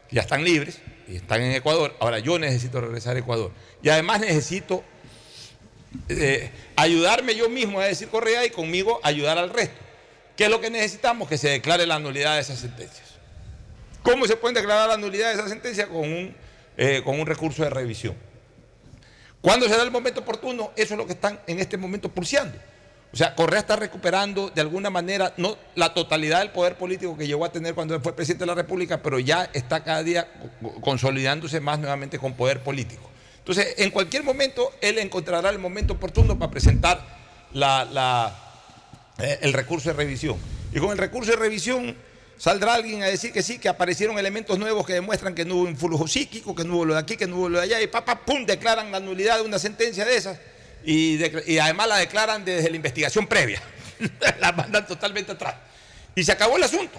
que 0.08 0.16
ya 0.16 0.22
están 0.22 0.42
libres 0.44 0.78
están 1.16 1.42
en 1.42 1.52
Ecuador. 1.52 1.94
Ahora 2.00 2.18
yo 2.18 2.38
necesito 2.38 2.80
regresar 2.80 3.16
a 3.16 3.20
Ecuador. 3.20 3.52
Y 3.82 3.88
además 3.88 4.20
necesito 4.20 4.84
eh, 6.08 6.50
ayudarme 6.76 7.34
yo 7.34 7.48
mismo 7.48 7.80
a 7.80 7.84
decir 7.84 8.08
Correa 8.08 8.44
y 8.44 8.50
conmigo 8.50 9.00
ayudar 9.02 9.38
al 9.38 9.50
resto. 9.50 9.80
¿Qué 10.36 10.44
es 10.44 10.50
lo 10.50 10.60
que 10.60 10.70
necesitamos? 10.70 11.28
Que 11.28 11.36
se 11.36 11.48
declare 11.48 11.86
la 11.86 11.98
nulidad 11.98 12.34
de 12.34 12.40
esas 12.40 12.58
sentencias. 12.58 13.10
¿Cómo 14.02 14.26
se 14.26 14.36
puede 14.36 14.54
declarar 14.54 14.88
la 14.88 14.96
nulidad 14.96 15.28
de 15.28 15.34
esa 15.34 15.48
sentencia? 15.48 15.86
Con 15.88 16.00
un, 16.00 16.34
eh, 16.76 17.02
con 17.04 17.20
un 17.20 17.26
recurso 17.26 17.62
de 17.62 17.70
revisión. 17.70 18.14
¿Cuándo 19.40 19.68
será 19.68 19.82
el 19.82 19.90
momento 19.90 20.20
oportuno? 20.20 20.72
Eso 20.76 20.94
es 20.94 20.98
lo 20.98 21.06
que 21.06 21.12
están 21.12 21.40
en 21.46 21.60
este 21.60 21.76
momento 21.76 22.10
pulseando. 22.10 22.58
O 23.12 23.16
sea, 23.16 23.34
Correa 23.34 23.58
está 23.60 23.74
recuperando 23.74 24.50
de 24.50 24.60
alguna 24.60 24.88
manera, 24.88 25.32
no 25.36 25.56
la 25.74 25.92
totalidad 25.94 26.38
del 26.40 26.50
poder 26.50 26.76
político 26.76 27.16
que 27.18 27.26
llegó 27.26 27.44
a 27.44 27.50
tener 27.50 27.74
cuando 27.74 28.00
fue 28.00 28.14
presidente 28.14 28.42
de 28.44 28.46
la 28.46 28.54
República, 28.54 29.02
pero 29.02 29.18
ya 29.18 29.50
está 29.52 29.82
cada 29.82 30.02
día 30.04 30.28
co- 30.62 30.80
consolidándose 30.80 31.58
más 31.60 31.80
nuevamente 31.80 32.18
con 32.20 32.34
poder 32.34 32.62
político. 32.62 33.10
Entonces, 33.38 33.74
en 33.78 33.90
cualquier 33.90 34.22
momento, 34.22 34.70
él 34.80 34.98
encontrará 34.98 35.50
el 35.50 35.58
momento 35.58 35.94
oportuno 35.94 36.38
para 36.38 36.52
presentar 36.52 37.04
la- 37.52 38.38
eh, 39.18 39.38
el 39.42 39.52
recurso 39.54 39.88
de 39.90 39.96
revisión. 39.96 40.36
Y 40.72 40.78
con 40.78 40.90
el 40.92 40.98
recurso 40.98 41.32
de 41.32 41.36
revisión 41.36 41.96
saldrá 42.38 42.74
alguien 42.74 43.02
a 43.02 43.06
decir 43.06 43.32
que 43.32 43.42
sí, 43.42 43.58
que 43.58 43.68
aparecieron 43.68 44.18
elementos 44.20 44.56
nuevos 44.58 44.86
que 44.86 44.92
demuestran 44.94 45.34
que 45.34 45.44
no 45.44 45.56
hubo 45.56 45.68
influjo 45.68 46.06
psíquico, 46.06 46.54
que 46.54 46.62
no 46.64 46.76
hubo 46.76 46.84
lo 46.84 46.94
de 46.94 47.00
aquí, 47.00 47.16
que 47.16 47.26
no 47.26 47.36
hubo 47.36 47.48
lo 47.48 47.58
de 47.58 47.64
allá, 47.64 47.80
y 47.82 47.88
papá, 47.88 48.20
pum, 48.24 48.46
declaran 48.46 48.92
la 48.92 49.00
nulidad 49.00 49.38
de 49.38 49.42
una 49.42 49.58
sentencia 49.58 50.04
de 50.04 50.16
esas. 50.16 50.38
Y, 50.84 51.22
además 51.58 51.88
la 51.88 51.96
declaran 51.96 52.44
desde 52.44 52.70
la 52.70 52.76
investigación 52.76 53.26
previa. 53.26 53.60
la 54.40 54.52
mandan 54.52 54.86
totalmente 54.86 55.32
atrás. 55.32 55.54
Y 56.14 56.24
se 56.24 56.32
acabó 56.32 56.56
el 56.56 56.62
asunto. 56.62 56.98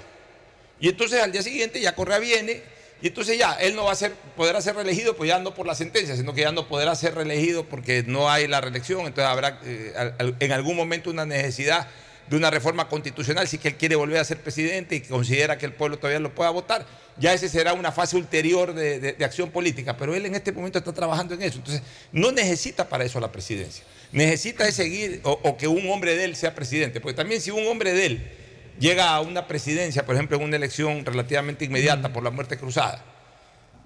Y 0.80 0.90
entonces 0.90 1.22
al 1.22 1.32
día 1.32 1.44
siguiente 1.44 1.80
ya 1.80 1.96
Correa 1.96 2.20
viene 2.20 2.64
y 3.02 3.08
entonces 3.08 3.38
ya 3.38 3.54
él 3.54 3.76
no 3.76 3.86
va 3.86 3.94
a 3.94 3.96
ser, 3.96 4.14
podrá 4.36 4.62
ser 4.62 4.76
reelegido, 4.76 5.16
pues 5.16 5.28
ya 5.28 5.40
no 5.40 5.56
por 5.56 5.66
la 5.66 5.74
sentencia, 5.74 6.16
sino 6.16 6.34
que 6.34 6.42
ya 6.42 6.52
no 6.52 6.68
podrá 6.68 6.96
ser 6.96 7.16
reelegido 7.16 7.66
porque 7.66 8.04
no 8.06 8.30
hay 8.30 8.48
la 8.48 8.62
reelección. 8.62 9.02
Entonces 9.02 9.26
habrá 9.26 9.60
eh, 9.64 10.34
en 10.40 10.52
algún 10.52 10.76
momento 10.76 11.10
una 11.10 11.26
necesidad 11.26 11.88
de 12.32 12.38
una 12.38 12.50
reforma 12.50 12.88
constitucional 12.88 13.46
si 13.46 13.58
que 13.58 13.68
él 13.68 13.76
quiere 13.76 13.98
volver 13.98 14.18
a 14.18 14.24
ser 14.24 14.38
presidente 14.40 14.96
y 14.96 15.02
considera 15.02 15.58
que 15.58 15.66
el 15.66 15.74
pueblo 15.74 15.98
todavía 15.98 16.22
lo 16.22 16.34
pueda 16.34 16.50
votar. 16.50 16.86
Ya 17.18 17.34
ese 17.34 17.50
será 17.50 17.74
una 17.74 17.92
fase 17.92 18.16
ulterior 18.16 18.74
de, 18.74 19.02
de- 19.02 19.26
acción 19.26 19.52
política, 19.52 19.98
pero 19.98 20.16
él 20.16 20.26
en 20.26 20.34
este 20.34 20.54
momento 20.54 20.80
está 20.80 20.94
trabajando 20.94 21.34
en 21.34 21.42
eso. 21.42 21.58
Entonces 21.58 21.84
no 22.14 22.32
necesita 22.32 22.88
para 22.88 23.04
eso 23.04 23.20
la 23.20 23.34
presidencia. 23.34 23.84
Necesita 24.14 24.66
es 24.66 24.76
seguir 24.76 25.20
o, 25.24 25.32
o 25.44 25.58
que 25.58 25.68
un 25.68 25.90
hombre 25.90 26.16
de 26.16 26.24
él 26.24 26.38
sea 26.38 26.56
presidente, 26.56 27.02
porque 27.02 27.18
también 27.18 27.42
si 27.42 27.52
un 27.52 27.68
hombre 27.68 27.92
de 27.92 28.06
él 28.06 28.32
llega 28.80 29.10
a 29.14 29.20
una 29.20 29.46
presidencia, 29.50 30.06
por 30.06 30.16
ejemplo, 30.16 30.38
en 30.38 30.44
una 30.44 30.56
elección 30.56 31.06
relativamente 31.06 31.66
inmediata 31.66 32.14
por 32.14 32.24
la 32.24 32.32
muerte 32.32 32.58
cruzada, 32.58 33.04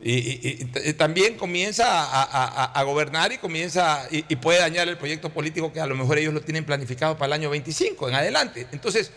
y, 0.02 0.68
y 0.84 0.94
también 0.94 1.36
comienza 1.36 1.86
a, 1.88 2.84
gobernar 2.84 3.32
y 3.32 3.38
comienza 3.38 4.08
y, 4.12 4.26
y 4.28 4.36
puede 4.36 4.60
dañar 4.60 4.88
el 4.88 4.98
proyecto 4.98 5.30
político 5.30 5.72
que 5.74 5.80
a 5.80 5.88
lo 5.88 5.96
mejor 5.96 6.18
ellos 6.18 6.34
lo 6.34 6.42
tienen 6.42 6.66
planificado 6.66 7.18
para 7.18 7.28
el 7.28 7.34
año 7.42 7.50
25 7.50 8.10
en 8.10 8.16
adelante. 8.16 8.68
Entonces, 8.72 9.12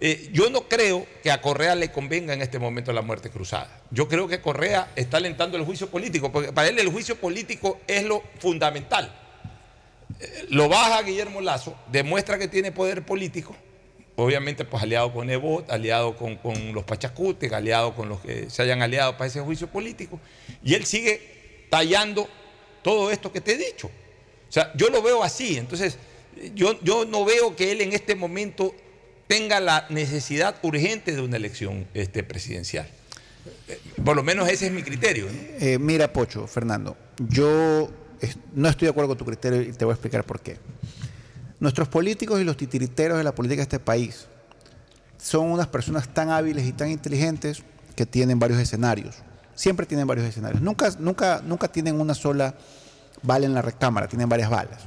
eh, 0.00 0.28
yo 0.32 0.50
no 0.50 0.62
creo 0.68 1.06
que 1.22 1.30
a 1.30 1.40
Correa 1.40 1.74
le 1.74 1.92
convenga 1.92 2.34
en 2.34 2.42
este 2.42 2.58
momento 2.58 2.92
la 2.92 3.02
muerte 3.02 3.30
cruzada. 3.30 3.80
Yo 3.90 4.08
creo 4.08 4.26
que 4.26 4.40
Correa 4.40 4.90
está 4.96 5.18
alentando 5.18 5.56
el 5.56 5.64
juicio 5.64 5.88
político, 5.88 6.32
porque 6.32 6.52
para 6.52 6.68
él 6.68 6.78
el 6.78 6.88
juicio 6.88 7.16
político 7.16 7.80
es 7.86 8.04
lo 8.04 8.22
fundamental. 8.38 9.14
Eh, 10.20 10.46
Lo 10.50 10.68
baja 10.68 11.02
Guillermo 11.02 11.40
Lazo, 11.40 11.76
demuestra 11.92 12.38
que 12.38 12.48
tiene 12.48 12.72
poder 12.72 13.06
político, 13.06 13.56
obviamente 14.16 14.64
pues 14.64 14.82
aliado 14.82 15.12
con 15.12 15.30
Ebot, 15.30 15.70
aliado 15.70 16.16
con, 16.16 16.38
los 16.72 16.84
Pachacutes, 16.84 17.52
aliado 17.52 17.94
con 17.94 18.08
los 18.08 18.20
que 18.20 18.48
se 18.50 18.62
hayan 18.62 18.82
aliado 18.82 19.16
para 19.16 19.26
ese 19.26 19.40
juicio 19.40 19.68
político, 19.68 20.20
y 20.62 20.74
él 20.74 20.84
sigue 20.84 21.66
tallando 21.70 22.28
todo 22.82 23.10
esto 23.10 23.32
que 23.32 23.40
te 23.40 23.52
he 23.52 23.56
dicho. 23.56 23.88
O 24.48 24.52
sea, 24.52 24.72
yo 24.76 24.88
lo 24.88 25.02
veo 25.02 25.24
así. 25.24 25.56
Entonces, 25.56 25.98
yo, 26.54 26.78
yo 26.82 27.04
no 27.04 27.24
veo 27.24 27.56
que 27.56 27.72
él 27.72 27.80
en 27.80 27.92
este 27.92 28.14
momento 28.14 28.74
tenga 29.26 29.58
la 29.58 29.86
necesidad 29.88 30.56
urgente 30.62 31.12
de 31.12 31.20
una 31.20 31.36
elección 31.36 31.86
este, 31.94 32.22
presidencial. 32.22 32.86
Eh, 33.68 33.80
Por 34.04 34.14
lo 34.14 34.22
menos 34.22 34.48
ese 34.48 34.66
es 34.66 34.72
mi 34.72 34.82
criterio. 34.82 35.26
Eh, 35.60 35.78
mira, 35.80 36.12
Pocho, 36.12 36.46
Fernando, 36.46 36.96
yo 37.18 37.90
no 38.54 38.68
estoy 38.68 38.86
de 38.86 38.90
acuerdo 38.90 39.08
con 39.08 39.18
tu 39.18 39.24
criterio 39.24 39.62
y 39.62 39.72
te 39.72 39.84
voy 39.84 39.92
a 39.92 39.94
explicar 39.94 40.24
por 40.24 40.40
qué. 40.40 40.56
Nuestros 41.60 41.88
políticos 41.88 42.40
y 42.40 42.44
los 42.44 42.56
titiriteros 42.56 43.18
de 43.18 43.24
la 43.24 43.34
política 43.34 43.60
de 43.60 43.64
este 43.64 43.78
país 43.78 44.26
son 45.18 45.50
unas 45.50 45.68
personas 45.68 46.08
tan 46.08 46.30
hábiles 46.30 46.66
y 46.66 46.72
tan 46.72 46.90
inteligentes 46.90 47.62
que 47.96 48.06
tienen 48.06 48.38
varios 48.38 48.58
escenarios. 48.58 49.16
Siempre 49.54 49.86
tienen 49.86 50.06
varios 50.06 50.26
escenarios. 50.26 50.60
Nunca, 50.60 50.90
nunca, 50.98 51.40
nunca 51.44 51.68
tienen 51.68 52.00
una 52.00 52.14
sola 52.14 52.54
bala 53.22 53.46
en 53.46 53.54
la 53.54 53.62
recámara, 53.62 54.08
tienen 54.08 54.28
varias 54.28 54.50
balas. 54.50 54.82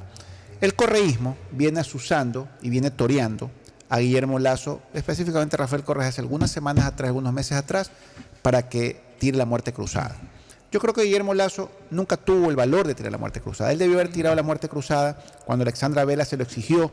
El 0.60 0.76
correísmo 0.76 1.38
viene 1.52 1.80
asusando 1.80 2.48
y 2.62 2.70
viene 2.70 2.92
toreando 2.92 3.50
a 3.90 4.00
Guillermo 4.00 4.40
Lazo, 4.40 4.82
específicamente 4.94 5.56
a 5.56 5.60
Rafael 5.60 5.84
Correa, 5.84 6.08
hace 6.08 6.22
algunas 6.22 6.52
semanas 6.52 6.86
atrás, 6.86 7.08
algunos 7.08 7.32
meses 7.32 7.54
atrás, 7.54 7.92
para 8.42 8.68
que 8.68 9.02
tire 9.20 9.38
la 9.38 9.46
muerte 9.46 9.72
cruzada. 9.72 10.16
Yo 10.72 10.82
creo 10.82 10.94
que 10.94 11.04
Guillermo 11.04 11.34
Lazo 11.34 11.72
nunca 11.92 12.18
tuvo 12.18 12.50
el 12.50 12.56
valor 12.56 12.88
de 12.88 12.94
tirar 12.94 13.12
la 13.12 13.18
muerte 13.18 13.40
cruzada. 13.40 13.72
Él 13.72 13.80
debió 13.80 13.96
haber 13.96 14.12
tirado 14.12 14.36
la 14.36 14.44
muerte 14.44 14.68
cruzada 14.68 15.18
cuando 15.46 15.64
Alexandra 15.64 16.04
Vela 16.04 16.26
se 16.26 16.36
lo 16.36 16.44
exigió 16.44 16.92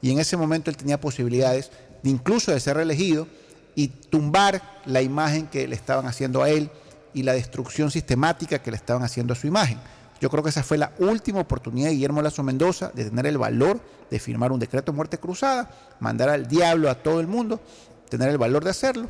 y 0.00 0.12
en 0.12 0.20
ese 0.20 0.36
momento 0.36 0.70
él 0.70 0.76
tenía 0.76 1.00
posibilidades 1.00 1.70
de 2.02 2.10
incluso 2.10 2.52
de 2.52 2.60
ser 2.60 2.76
reelegido 2.76 3.26
y 3.74 3.88
tumbar 3.88 4.62
la 4.86 5.02
imagen 5.02 5.48
que 5.48 5.66
le 5.66 5.74
estaban 5.74 6.06
haciendo 6.06 6.42
a 6.42 6.50
él 6.50 6.70
y 7.12 7.24
la 7.24 7.32
destrucción 7.32 7.90
sistemática 7.90 8.60
que 8.60 8.70
le 8.70 8.76
estaban 8.76 9.02
haciendo 9.02 9.32
a 9.32 9.36
su 9.36 9.48
imagen. 9.48 9.78
Yo 10.20 10.30
creo 10.30 10.42
que 10.42 10.50
esa 10.50 10.62
fue 10.62 10.78
la 10.78 10.92
última 10.98 11.40
oportunidad 11.40 11.88
de 11.88 11.94
Guillermo 11.94 12.22
Lazo 12.22 12.42
Mendoza 12.42 12.90
de 12.94 13.04
tener 13.04 13.26
el 13.26 13.38
valor 13.38 13.80
de 14.10 14.18
firmar 14.18 14.52
un 14.52 14.60
decreto 14.60 14.92
de 14.92 14.96
muerte 14.96 15.18
cruzada, 15.18 15.70
mandar 16.00 16.28
al 16.28 16.46
diablo 16.46 16.88
a 16.90 16.96
todo 16.96 17.20
el 17.20 17.26
mundo, 17.26 17.60
tener 18.08 18.28
el 18.28 18.38
valor 18.38 18.64
de 18.64 18.70
hacerlo 18.70 19.08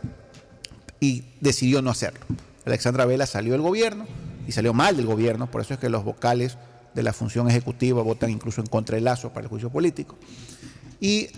y 1.00 1.24
decidió 1.40 1.82
no 1.82 1.90
hacerlo. 1.90 2.20
Alexandra 2.68 3.04
Vela 3.04 3.26
salió 3.26 3.52
del 3.52 3.62
gobierno 3.62 4.06
y 4.46 4.52
salió 4.52 4.72
mal 4.72 4.96
del 4.96 5.06
gobierno, 5.06 5.50
por 5.50 5.60
eso 5.60 5.74
es 5.74 5.80
que 5.80 5.88
los 5.88 6.04
vocales 6.04 6.56
de 6.94 7.02
la 7.02 7.12
función 7.12 7.48
ejecutiva 7.48 8.02
votan 8.02 8.30
incluso 8.30 8.60
en 8.60 8.66
contra 8.66 8.96
de 8.96 9.02
Lazo 9.02 9.30
para 9.30 9.44
el 9.44 9.48
juicio 9.48 9.70
político. 9.70 10.16
Y 11.00 11.28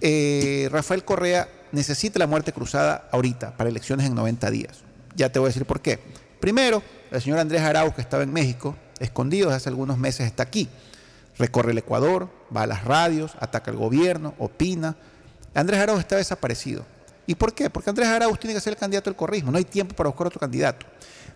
eh, 0.00 0.68
Rafael 0.70 1.04
Correa 1.04 1.48
necesita 1.72 2.18
la 2.18 2.26
muerte 2.26 2.52
cruzada 2.52 3.08
ahorita, 3.10 3.56
para 3.56 3.70
elecciones 3.70 4.06
en 4.06 4.14
90 4.14 4.50
días. 4.50 4.80
Ya 5.16 5.30
te 5.30 5.38
voy 5.38 5.46
a 5.46 5.50
decir 5.50 5.64
por 5.64 5.80
qué. 5.80 5.98
Primero, 6.40 6.82
el 7.10 7.20
señor 7.20 7.38
Andrés 7.38 7.62
Arauz, 7.62 7.94
que 7.94 8.00
estaba 8.00 8.22
en 8.22 8.32
México, 8.32 8.76
escondido 8.98 9.48
desde 9.48 9.56
hace 9.56 9.68
algunos 9.68 9.98
meses, 9.98 10.26
está 10.26 10.42
aquí. 10.42 10.68
Recorre 11.38 11.72
el 11.72 11.78
Ecuador, 11.78 12.28
va 12.54 12.62
a 12.62 12.66
las 12.66 12.84
radios, 12.84 13.32
ataca 13.40 13.70
al 13.70 13.76
gobierno, 13.76 14.34
opina. 14.38 14.96
Andrés 15.54 15.80
Arauz 15.80 16.00
está 16.00 16.16
desaparecido. 16.16 16.84
¿Y 17.26 17.34
por 17.34 17.52
qué? 17.54 17.70
Porque 17.70 17.90
Andrés 17.90 18.08
Arauz 18.08 18.38
tiene 18.38 18.54
que 18.54 18.60
ser 18.60 18.72
el 18.72 18.78
candidato 18.78 19.08
del 19.10 19.16
corrismo. 19.16 19.50
No 19.50 19.58
hay 19.58 19.64
tiempo 19.64 19.94
para 19.94 20.08
buscar 20.08 20.26
otro 20.26 20.40
candidato. 20.40 20.86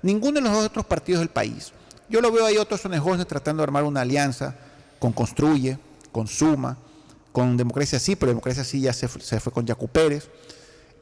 Ninguno 0.02 0.40
de 0.40 0.48
los 0.48 0.56
otros 0.64 0.84
partidos 0.84 1.20
del 1.20 1.28
país. 1.28 1.72
Yo 2.08 2.20
lo 2.20 2.30
veo 2.32 2.44
ahí 2.46 2.56
otros 2.56 2.80
sonejos 2.80 3.24
tratando 3.26 3.60
de 3.62 3.64
armar 3.64 3.84
una 3.84 4.00
alianza 4.02 4.54
con 4.98 5.12
Construye, 5.12 5.78
con 6.12 6.26
Suma, 6.26 6.76
con 7.32 7.56
Democracia 7.56 7.98
Sí, 7.98 8.16
pero 8.16 8.30
Democracia 8.30 8.64
Sí 8.64 8.80
ya 8.80 8.92
se, 8.92 9.08
fu- 9.08 9.20
se 9.20 9.38
fue 9.40 9.52
con 9.52 9.66
Yacu 9.66 9.88
Pérez 9.88 10.28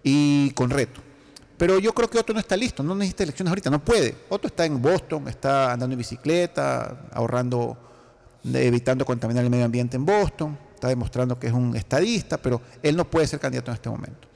y 0.02 0.50
con 0.50 0.70
Reto. 0.70 1.00
Pero 1.56 1.78
yo 1.78 1.92
creo 1.94 2.10
que 2.10 2.18
Otto 2.18 2.32
no 2.32 2.40
está 2.40 2.56
listo, 2.56 2.82
no 2.82 2.94
necesita 2.94 3.22
elecciones 3.22 3.50
ahorita, 3.50 3.70
no 3.70 3.82
puede. 3.84 4.16
Otto 4.28 4.48
está 4.48 4.64
en 4.66 4.82
Boston, 4.82 5.28
está 5.28 5.72
andando 5.72 5.94
en 5.94 5.98
bicicleta, 5.98 7.06
ahorrando, 7.12 7.76
de- 8.42 8.66
evitando 8.66 9.04
contaminar 9.04 9.44
el 9.44 9.50
medio 9.50 9.64
ambiente 9.64 9.96
en 9.96 10.04
Boston, 10.04 10.58
está 10.74 10.88
demostrando 10.88 11.38
que 11.38 11.46
es 11.46 11.52
un 11.52 11.76
estadista, 11.76 12.38
pero 12.38 12.60
él 12.82 12.96
no 12.96 13.08
puede 13.08 13.26
ser 13.28 13.38
candidato 13.38 13.70
en 13.70 13.74
este 13.76 13.88
momento. 13.88 14.28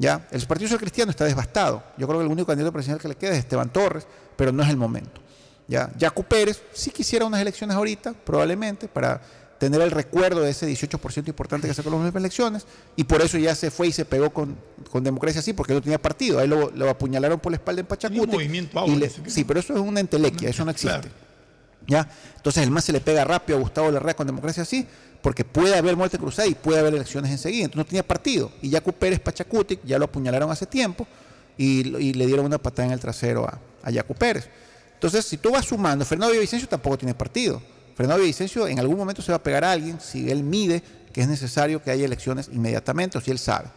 ¿Ya? 0.00 0.26
El 0.30 0.40
Partido 0.46 0.68
Social 0.68 0.80
Cristiano 0.80 1.10
está 1.10 1.26
devastado. 1.26 1.82
Yo 1.98 2.06
creo 2.06 2.20
que 2.20 2.24
el 2.24 2.32
único 2.32 2.46
candidato 2.46 2.72
presidencial 2.72 3.02
que 3.02 3.08
le 3.08 3.16
queda 3.16 3.32
es 3.32 3.40
Esteban 3.40 3.68
Torres, 3.68 4.06
pero 4.34 4.50
no 4.50 4.62
es 4.62 4.70
el 4.70 4.78
momento. 4.78 5.20
¿Ya? 5.68 5.92
Yacu 5.98 6.24
Pérez 6.24 6.62
sí 6.72 6.90
quisiera 6.90 7.26
unas 7.26 7.38
elecciones 7.42 7.76
ahorita, 7.76 8.14
probablemente, 8.14 8.88
para 8.88 9.20
tener 9.58 9.78
el 9.82 9.90
recuerdo 9.90 10.40
de 10.40 10.50
ese 10.52 10.66
18% 10.66 11.28
importante 11.28 11.68
que 11.68 11.74
sacó 11.74 11.90
las 11.90 12.00
últimas 12.00 12.18
elecciones, 12.18 12.64
y 12.96 13.04
por 13.04 13.20
eso 13.20 13.36
ya 13.36 13.54
se 13.54 13.70
fue 13.70 13.88
y 13.88 13.92
se 13.92 14.06
pegó 14.06 14.30
con, 14.30 14.56
con 14.90 15.04
Democracia 15.04 15.42
sí, 15.42 15.52
porque 15.52 15.74
él 15.74 15.80
no 15.80 15.82
tenía 15.82 16.00
partido. 16.00 16.38
Ahí 16.38 16.48
lo, 16.48 16.70
lo 16.70 16.88
apuñalaron 16.88 17.38
por 17.38 17.52
la 17.52 17.56
espalda 17.56 17.82
en 17.82 17.86
Pachacuti. 17.86 18.26
movimiento 18.32 18.82
y 18.86 18.96
le- 18.96 19.10
sí, 19.26 19.44
pero 19.44 19.60
eso 19.60 19.74
es 19.74 19.80
una 19.80 20.00
entelequia, 20.00 20.48
eso 20.48 20.64
no 20.64 20.70
existe. 20.70 20.98
Claro. 21.00 21.14
¿Ya? 21.86 22.08
Entonces 22.36 22.62
el 22.62 22.70
más 22.70 22.84
se 22.84 22.92
le 22.92 23.00
pega 23.02 23.22
rápido 23.24 23.58
a 23.58 23.60
Gustavo 23.62 23.90
Larrea 23.90 24.14
con 24.14 24.26
democracia 24.26 24.62
así, 24.62 24.86
porque 25.22 25.44
puede 25.44 25.76
haber 25.76 25.96
muerte 25.96 26.18
cruzada 26.18 26.48
y 26.48 26.54
puede 26.54 26.80
haber 26.80 26.94
elecciones 26.94 27.30
enseguida. 27.30 27.64
Entonces 27.64 27.84
no 27.84 27.88
tenía 27.88 28.02
partido. 28.02 28.50
Y 28.62 28.70
Yacu 28.70 28.92
Pérez 28.92 29.20
Pachacuti 29.20 29.78
ya 29.84 29.98
lo 29.98 30.06
apuñalaron 30.06 30.50
hace 30.50 30.66
tiempo 30.66 31.06
y, 31.56 31.96
y 31.98 32.14
le 32.14 32.26
dieron 32.26 32.46
una 32.46 32.58
patada 32.58 32.86
en 32.86 32.92
el 32.92 33.00
trasero 33.00 33.44
a, 33.44 33.58
a 33.82 33.90
Yacu 33.90 34.14
Pérez. 34.14 34.48
Entonces, 34.94 35.24
si 35.24 35.38
tú 35.38 35.50
vas 35.52 35.64
sumando, 35.64 36.04
Fernando 36.04 36.32
Villavicencio 36.32 36.68
tampoco 36.68 36.98
tiene 36.98 37.14
partido. 37.14 37.62
Fernando 37.96 38.18
Villavicencio 38.18 38.68
en 38.68 38.78
algún 38.78 38.98
momento 38.98 39.22
se 39.22 39.32
va 39.32 39.36
a 39.36 39.42
pegar 39.42 39.64
a 39.64 39.72
alguien 39.72 39.98
si 40.00 40.30
él 40.30 40.42
mide 40.42 40.82
que 41.12 41.22
es 41.22 41.28
necesario 41.28 41.82
que 41.82 41.90
haya 41.90 42.04
elecciones 42.04 42.50
inmediatamente 42.52 43.16
o 43.16 43.20
si 43.20 43.30
él 43.30 43.38
sabe. 43.38 43.68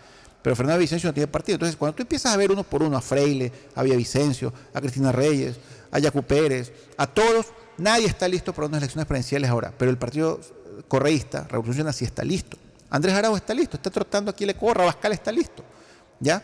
Pero 0.42 0.56
Fernando 0.56 0.80
Villavicencio 0.80 1.10
no 1.10 1.14
tiene 1.14 1.28
partido. 1.28 1.56
Entonces, 1.56 1.78
cuando 1.78 1.96
tú 1.96 2.02
empiezas 2.02 2.34
a 2.34 2.38
ver 2.38 2.52
uno 2.52 2.64
por 2.64 2.84
uno 2.84 2.98
a 2.98 3.02
Freile, 3.02 3.52
a 3.76 3.84
Villavicencio, 3.84 4.54
a 4.74 4.82
Cristina 4.82 5.12
Reyes, 5.14 5.56
a 5.92 6.00
Yacu 6.00 6.24
Pérez, 6.24 6.74
a 6.98 7.08
todos, 7.08 7.48
nadie 7.78 8.08
está 8.08 8.28
listo 8.28 8.52
para 8.52 8.68
unas 8.68 8.80
elecciones 8.80 9.08
presidenciales 9.08 9.50
ahora. 9.50 9.74
Pero 9.78 9.92
el 9.92 9.98
partido 9.98 10.42
correísta, 10.88 11.46
Revolución 11.50 11.92
sí 11.94 12.06
está 12.06 12.24
listo. 12.24 12.58
Andrés 12.90 13.16
Arauz 13.16 13.38
está 13.38 13.54
listo, 13.54 13.78
está 13.78 13.90
trotando 13.90 14.32
aquí 14.32 14.44
el 14.44 14.52
Ecuador, 14.52 14.78
Rabascal 14.80 15.12
está 15.14 15.32
listo. 15.32 15.64
¿Ya? 16.20 16.44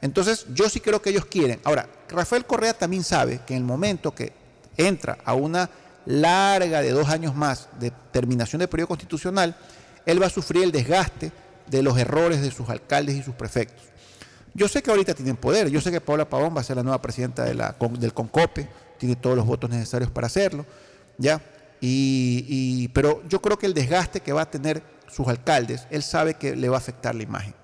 Entonces, 0.00 0.46
yo 0.54 0.68
sí 0.68 0.80
creo 0.80 1.02
que 1.02 1.10
ellos 1.10 1.24
quieren. 1.26 1.60
Ahora, 1.64 1.88
Rafael 2.08 2.44
Correa 2.46 2.72
también 2.72 3.02
sabe 3.02 3.40
que 3.46 3.54
en 3.54 3.60
el 3.60 3.64
momento 3.64 4.14
que 4.14 4.32
entra 4.76 5.18
a 5.24 5.34
una 5.34 5.68
larga 6.06 6.80
de 6.80 6.90
dos 6.90 7.08
años 7.08 7.34
más 7.34 7.68
de 7.78 7.92
terminación 8.12 8.60
del 8.60 8.68
periodo 8.68 8.88
constitucional, 8.88 9.56
él 10.06 10.22
va 10.22 10.26
a 10.26 10.30
sufrir 10.30 10.62
el 10.62 10.72
desgaste 10.72 11.32
de 11.66 11.82
los 11.82 11.98
errores 11.98 12.40
de 12.40 12.50
sus 12.50 12.68
alcaldes 12.70 13.16
y 13.16 13.22
sus 13.22 13.34
prefectos. 13.34 13.84
Yo 14.54 14.68
sé 14.68 14.82
que 14.82 14.90
ahorita 14.90 15.14
tienen 15.14 15.36
poder, 15.36 15.68
yo 15.68 15.80
sé 15.80 15.90
que 15.90 16.00
Paula 16.00 16.28
Pavón 16.28 16.56
va 16.56 16.60
a 16.62 16.64
ser 16.64 16.76
la 16.76 16.82
nueva 16.82 17.02
presidenta 17.02 17.44
de 17.44 17.54
del 17.98 18.14
CONCOPE, 18.14 18.68
tiene 18.98 19.16
todos 19.16 19.36
los 19.36 19.46
votos 19.46 19.68
necesarios 19.68 20.10
para 20.10 20.26
hacerlo, 20.26 20.64
¿ya? 21.18 21.40
Y, 21.80 22.88
pero 22.88 23.22
yo 23.28 23.40
creo 23.40 23.58
que 23.58 23.66
el 23.66 23.74
desgaste 23.74 24.20
que 24.20 24.32
va 24.32 24.42
a 24.42 24.50
tener 24.50 24.82
sus 25.10 25.26
alcaldes, 25.28 25.86
él 25.90 26.02
sabe 26.02 26.34
que 26.34 26.56
le 26.56 26.68
va 26.68 26.76
a 26.76 26.78
afectar 26.78 27.14
la 27.14 27.22
imagen. 27.22 27.54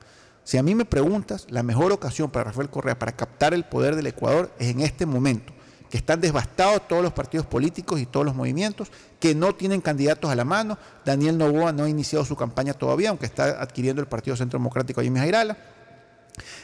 Si 0.44 0.58
a 0.58 0.62
mí 0.62 0.74
me 0.74 0.84
preguntas, 0.84 1.46
la 1.48 1.62
mejor 1.62 1.92
ocasión 1.92 2.30
para 2.30 2.44
Rafael 2.44 2.68
Correa 2.68 2.98
para 2.98 3.12
captar 3.12 3.54
el 3.54 3.64
poder 3.64 3.96
del 3.96 4.06
Ecuador 4.06 4.52
es 4.58 4.68
en 4.68 4.80
este 4.80 5.06
momento, 5.06 5.52
que 5.90 5.96
están 5.96 6.20
devastados 6.20 6.86
todos 6.86 7.02
los 7.02 7.12
partidos 7.12 7.46
políticos 7.46 8.00
y 8.00 8.06
todos 8.06 8.26
los 8.26 8.34
movimientos, 8.34 8.90
que 9.20 9.34
no 9.34 9.54
tienen 9.54 9.80
candidatos 9.80 10.30
a 10.30 10.34
la 10.34 10.44
mano. 10.44 10.76
Daniel 11.04 11.38
Novoa 11.38 11.72
no 11.72 11.84
ha 11.84 11.88
iniciado 11.88 12.24
su 12.24 12.36
campaña 12.36 12.74
todavía, 12.74 13.10
aunque 13.10 13.26
está 13.26 13.62
adquiriendo 13.62 14.02
el 14.02 14.08
Partido 14.08 14.36
Centro 14.36 14.58
Democrático 14.58 15.00
en 15.00 15.16
Jairala. 15.16 15.56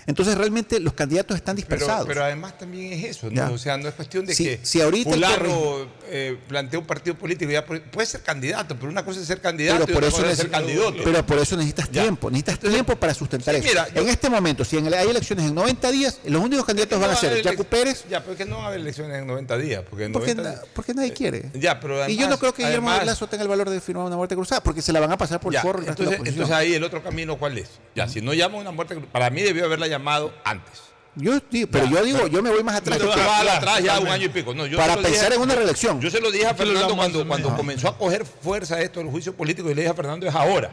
Entonces 0.06 0.36
realmente 0.36 0.80
los 0.80 0.92
candidatos 0.94 1.36
están 1.36 1.56
dispersados. 1.56 2.06
pero 2.06 2.24
además 2.24 2.58
también 2.58 2.92
es 2.92 3.04
eso, 3.16 3.26
¿no? 3.28 3.32
Ya. 3.36 3.50
O 3.50 3.58
sea, 3.58 3.76
no 3.76 3.88
es 3.88 3.94
cuestión 3.94 4.26
de 4.26 4.34
Si- 4.34 4.44
que 4.44 4.60
si 4.62 4.80
ahorita 4.80 5.10
fulano 5.10 5.86
eh, 6.08 6.36
plantea 6.48 6.80
un 6.80 6.86
partido 6.86 7.16
político, 7.16 7.50
ya 7.50 7.64
puede, 7.64 8.06
ser 8.06 8.22
candidato, 8.22 8.74
pero 8.76 8.90
una 8.90 9.04
cosa 9.04 9.20
es 9.20 9.26
ser 9.26 9.40
candidato 9.40 9.86
pero 9.86 9.92
y 9.92 9.94
por, 9.94 10.04
otra 10.04 10.08
eso 10.08 10.16
cosa 10.18 10.32
es 10.32 10.38
ser 10.38 10.50
candidato. 10.50 10.94
pero 11.04 11.24
por 11.26 11.38
eso 11.38 11.56
necesitas 11.56 11.90
Ya. 11.92 12.02
tiempo, 12.02 12.30
necesitas 12.30 12.58
tiempo 12.58 12.96
para 12.96 13.14
sustentar 13.14 13.54
Sí, 13.54 13.60
eso. 13.60 13.68
mira, 13.68 13.88
yo- 13.94 14.02
en 14.02 14.08
este 14.08 14.28
momento, 14.28 14.64
si 14.64 14.76
en 14.78 14.92
hay 14.92 15.08
elecciones 15.08 15.46
en 15.46 15.54
90 15.54 15.90
días, 15.90 16.18
los 16.24 16.42
únicos 16.42 16.64
candidatos 16.64 16.98
No 16.98 17.06
van 17.06 17.14
a 17.16 17.18
ser 17.18 17.42
Jaco 17.44 17.64
Pérez, 17.64 18.04
Ya, 18.10 18.20
pero 18.20 18.32
es 18.32 18.38
que 18.38 18.44
no 18.44 18.58
va 18.58 18.64
a 18.64 18.66
haber 18.68 18.80
elecciones 18.80 19.16
en 19.18 19.26
90 19.26 19.56
días. 19.58 19.84
Porque, 19.88 20.04
en 20.06 20.12
porque, 20.12 20.34
90 20.34 20.56
na- 20.60 20.62
porque 20.74 20.94
nadie 20.94 21.12
quiere. 21.12 21.50
Ya, 21.54 21.78
pero 21.78 22.08
y 22.08 22.16
yo 22.16 22.28
no 22.28 22.38
creo 22.38 22.52
que 22.52 22.64
Guillermo 22.64 22.90
además- 22.90 23.06
Lazo 23.06 23.28
tenga 23.28 23.42
el 23.44 23.48
valor 23.48 23.70
de 23.70 23.80
firmar 23.80 24.06
una 24.06 24.16
muerte 24.16 24.34
cruzada, 24.34 24.62
porque 24.62 24.82
se 24.82 24.92
la 24.92 25.00
van 25.00 25.12
a 25.12 25.16
pasar 25.18 25.38
por 25.40 25.52
Ya, 25.52 25.60
el 25.60 25.66
forro 25.66 25.82
entonces, 25.86 26.18
entonces 26.24 26.50
ahí 26.50 26.74
el 26.74 26.82
otro 26.84 27.02
camino, 27.02 27.38
¿cuál 27.38 27.58
es? 27.58 27.68
Ya, 27.94 28.08
si 28.08 28.20
no 28.20 28.34
llama 28.34 28.58
una 28.58 28.70
muerte, 28.72 28.96
para 29.12 29.30
mí 29.30 29.42
debió 29.42 29.59
haberla 29.66 29.86
llamado 29.86 30.32
antes. 30.44 30.80
Yo 31.16 31.40
digo, 31.50 31.68
pero 31.72 31.84
Ya, 31.86 31.90
yo 31.90 32.04
digo, 32.04 32.18
pero- 32.18 32.28
yo 32.30 32.42
me 32.42 32.50
voy 32.50 32.62
más 32.62 32.76
atrás. 32.76 32.98
Tú 32.98 33.08
te 33.08 33.14
que- 33.14 33.20
vas 33.20 33.46
atrás 33.48 33.82
ya 33.82 33.98
un 33.98 34.08
año 34.08 34.26
y 34.26 34.28
pico. 34.28 34.54
No, 34.54 34.64
yo 34.66 34.76
Para 34.78 34.96
dije- 34.96 35.08
pensar 35.10 35.32
en 35.32 35.40
una 35.40 35.54
reelección. 35.56 36.00
Yo 36.00 36.08
se 36.10 36.20
lo 36.20 36.30
dije 36.30 36.46
a 36.46 36.54
Fernando 36.54 36.94
cuando, 36.96 37.26
cuando 37.26 37.56
comenzó 37.56 37.88
a 37.88 37.98
coger 37.98 38.24
fuerza 38.24 38.80
esto 38.80 39.00
del 39.00 39.08
juicio 39.08 39.34
político 39.34 39.68
y 39.70 39.74
le 39.74 39.82
dije 39.82 39.90
a 39.90 39.94
Fernando 39.94 40.26
es 40.28 40.34
ahora. 40.34 40.70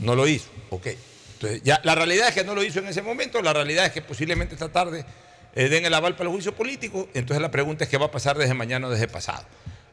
No 0.00 0.14
lo 0.16 0.26
hizo. 0.26 0.48
Ok. 0.70 0.88
Entonces, 1.34 1.62
ya, 1.64 1.80
la 1.84 1.94
realidad 1.94 2.28
es 2.28 2.34
que 2.34 2.44
no 2.44 2.54
lo 2.54 2.62
hizo 2.62 2.80
en 2.80 2.86
ese 2.88 3.02
momento, 3.02 3.40
la 3.40 3.52
realidad 3.52 3.86
es 3.86 3.92
que 3.92 4.02
posiblemente 4.02 4.54
esta 4.54 4.70
tarde 4.70 5.04
eh, 5.54 5.68
den 5.68 5.84
el 5.84 5.92
aval 5.94 6.14
para 6.16 6.28
el 6.28 6.34
juicio 6.34 6.54
político, 6.54 7.08
entonces 7.14 7.40
la 7.42 7.50
pregunta 7.50 7.84
es 7.84 7.90
qué 7.90 7.98
va 7.98 8.06
a 8.06 8.10
pasar 8.10 8.38
desde 8.38 8.54
mañana 8.54 8.86
o 8.88 8.90
desde 8.90 9.06
pasado. 9.08 9.44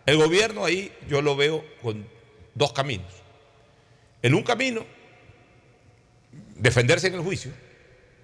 El 0.05 0.17
gobierno 0.17 0.63
ahí 0.65 0.91
yo 1.07 1.21
lo 1.21 1.35
veo 1.35 1.63
con 1.81 2.07
dos 2.55 2.71
caminos. 2.73 3.11
En 4.21 4.33
un 4.35 4.43
camino, 4.43 4.85
defenderse 6.55 7.07
en 7.07 7.15
el 7.15 7.21
juicio, 7.21 7.51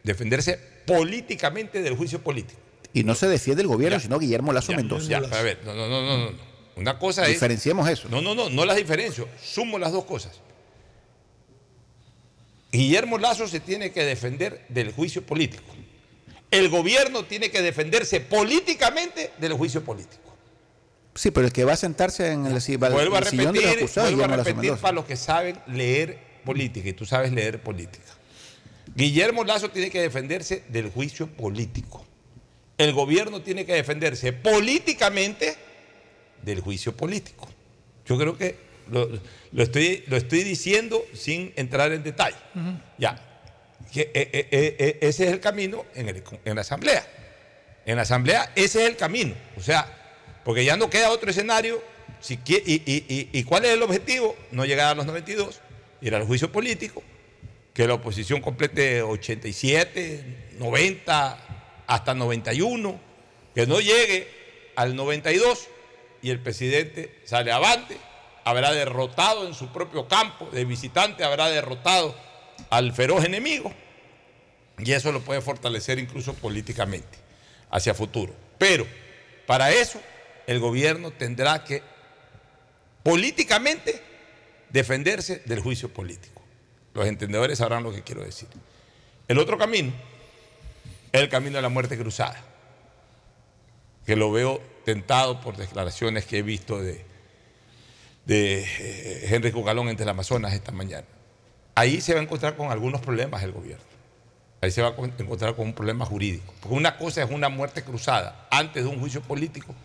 defenderse 0.05 0.59
políticamente 0.85 1.81
del 1.81 1.95
juicio 1.95 2.21
político. 2.21 2.59
Y 2.93 3.03
no 3.03 3.15
se 3.15 3.27
defiende 3.27 3.61
el 3.63 3.67
gobierno, 3.67 3.97
Ya. 3.97 4.01
sino 4.03 4.19
Guillermo 4.19 4.53
Lazo 4.53 4.71
Ya, 4.71 4.77
Mendoza. 4.77 5.09
ya, 5.09 5.17
a 5.17 5.41
ver, 5.41 5.59
no, 5.65 5.73
no, 5.73 5.89
no, 5.89 6.01
no, 6.01 6.17
no. 6.31 6.37
Una 6.77 6.97
cosa 6.99 7.23
es. 7.23 7.29
Diferenciemos 7.29 7.89
eso. 7.89 8.07
No, 8.09 8.21
no, 8.21 8.35
no, 8.35 8.49
no 8.49 8.65
las 8.65 8.77
diferencio. 8.77 9.27
Sumo 9.41 9.79
las 9.79 9.91
dos 9.91 10.05
cosas. 10.05 10.39
Guillermo 12.71 13.17
Lazo 13.17 13.47
se 13.47 13.59
tiene 13.59 13.91
que 13.91 14.03
defender 14.03 14.65
del 14.69 14.91
juicio 14.91 15.25
político. 15.25 15.63
El 16.51 16.69
gobierno 16.69 17.23
tiene 17.23 17.49
que 17.49 17.61
defenderse 17.61 18.19
políticamente 18.21 19.31
del 19.39 19.53
juicio 19.53 19.83
político. 19.83 20.35
Sí, 21.15 21.31
pero 21.31 21.47
el 21.47 21.53
que 21.53 21.63
va 21.63 21.73
a 21.73 21.77
sentarse 21.77 22.31
en 22.31 22.45
el, 22.45 22.59
Vuelvo 22.77 23.15
a 23.15 23.19
el 23.19 23.25
sillón 23.25 23.53
de 23.53 23.61
los 23.61 23.69
repetir, 23.69 23.77
acusados 23.83 24.15
vuelvo 24.15 24.33
a 24.33 24.37
repetir 24.37 24.73
para 24.73 24.93
los 24.93 25.05
que 25.05 25.15
saben 25.15 25.57
leer 25.67 26.19
política 26.43 26.89
y 26.89 26.93
tú 26.93 27.05
sabes 27.05 27.31
leer 27.31 27.61
política. 27.61 28.03
Guillermo 28.93 29.43
Lazo 29.43 29.69
tiene 29.69 29.89
que 29.89 30.01
defenderse 30.01 30.63
del 30.69 30.89
juicio 30.89 31.27
político. 31.27 32.05
El 32.77 32.93
gobierno 32.93 33.41
tiene 33.41 33.65
que 33.65 33.73
defenderse 33.73 34.33
políticamente 34.33 35.55
del 36.43 36.59
juicio 36.61 36.95
político. 36.95 37.47
Yo 38.05 38.17
creo 38.17 38.37
que 38.37 38.55
lo, 38.91 39.09
lo 39.51 39.63
estoy, 39.63 40.03
lo 40.07 40.17
estoy 40.17 40.43
diciendo 40.43 41.03
sin 41.13 41.53
entrar 41.55 41.91
en 41.91 42.03
detalle. 42.03 42.35
Ya. 42.97 43.19
Que, 43.91 44.01
eh, 44.13 44.29
eh, 44.33 44.47
eh, 44.51 44.97
ese 45.01 45.25
es 45.25 45.31
el 45.31 45.39
camino 45.39 45.85
en, 45.95 46.09
el- 46.09 46.23
en 46.43 46.55
la 46.55 46.61
asamblea. 46.61 47.05
En 47.85 47.95
la 47.95 48.01
asamblea 48.03 48.51
ese 48.55 48.83
es 48.83 48.89
el 48.89 48.95
camino. 48.97 49.33
O 49.57 49.61
sea, 49.61 49.91
porque 50.43 50.63
ya 50.65 50.75
no 50.77 50.89
queda 50.89 51.09
otro 51.11 51.29
escenario. 51.31 51.81
Si 52.19 52.37
qui- 52.37 52.61
y, 52.65 52.75
y- 52.85 53.05
y- 53.07 53.29
y 53.39 53.43
cuál 53.43 53.65
es 53.65 53.71
el 53.71 53.81
objetivo? 53.83 54.35
No 54.51 54.65
llegar 54.65 54.87
a 54.91 54.95
los 54.95 55.05
92, 55.05 55.59
ir 56.01 56.13
al 56.15 56.23
juicio 56.25 56.51
político, 56.51 57.03
que 57.75 57.85
la 57.87 57.95
oposición 57.95 58.41
complete 58.41 59.01
87, 59.01 60.53
90, 60.57 61.83
hasta 61.85 62.13
91, 62.13 62.99
que 63.53 63.67
no 63.67 63.81
llegue 63.81 64.71
al 64.77 64.95
92 64.95 65.67
y 66.21 66.29
el 66.29 66.39
presidente 66.39 67.19
sale 67.25 67.51
avante, 67.51 67.97
habrá 68.45 68.71
derrotado 68.71 69.45
en 69.45 69.53
su 69.53 69.73
propio 69.73 70.07
campo 70.07 70.49
de 70.51 70.63
visitante, 70.63 71.25
habrá 71.25 71.49
derrotado 71.49 72.15
al 72.69 72.93
feroz 72.93 73.25
enemigo 73.25 73.73
y 74.79 74.93
eso 74.93 75.11
lo 75.11 75.19
puede 75.19 75.41
fortalecer 75.41 75.99
incluso 75.99 76.33
políticamente 76.33 77.17
hacia 77.69 77.93
futuro. 77.93 78.33
Pero 78.57 78.87
para 79.45 79.71
eso 79.71 79.99
el 80.47 80.61
gobierno 80.61 81.11
tendrá 81.11 81.65
que 81.65 81.83
políticamente 83.03 84.01
defenderse 84.69 85.41
del 85.45 85.59
juicio 85.59 85.93
político. 85.93 86.34
Los 86.95 87.05
entendedores 87.07 87.59
sabrán 87.59 87.83
lo 87.83 87.91
que 87.91 88.01
quiero 88.01 88.23
decir. 88.23 88.47
El 89.27 89.37
otro 89.37 89.57
camino 89.59 89.93
es 91.11 91.21
el 91.21 91.29
camino 91.29 91.57
de 91.57 91.61
la 91.61 91.69
muerte 91.69 91.97
cruzada, 91.97 92.41
que 94.05 94.15
lo 94.15 94.31
veo 94.31 94.61
tentado 94.85 95.41
por 95.41 95.57
declaraciones 95.57 96.25
que 96.25 96.37
he 96.39 96.41
visto 96.41 96.79
de, 96.81 97.05
de 98.25 98.63
eh, 98.63 99.27
Henry 99.29 99.51
Cucalón 99.51 99.89
entre 99.89 100.03
el 100.03 100.09
Amazonas 100.09 100.53
esta 100.53 100.71
mañana. 100.71 101.05
Ahí 101.75 101.99
se 102.01 102.13
va 102.13 102.21
a 102.21 102.23
encontrar 102.23 102.55
con 102.55 102.71
algunos 102.71 103.01
problemas 103.01 103.43
el 103.43 103.51
gobierno. 103.51 103.83
Ahí 104.61 104.71
se 104.71 104.81
va 104.81 104.89
a 104.89 104.95
con- 104.95 105.13
encontrar 105.17 105.55
con 105.55 105.67
un 105.67 105.73
problema 105.73 106.05
jurídico. 106.05 106.53
Porque 106.61 106.75
una 106.75 106.97
cosa 106.97 107.23
es 107.23 107.29
una 107.29 107.49
muerte 107.49 107.83
cruzada 107.83 108.47
antes 108.49 108.83
de 108.83 108.89
un 108.89 108.99
juicio 108.99 109.21
político 109.21 109.75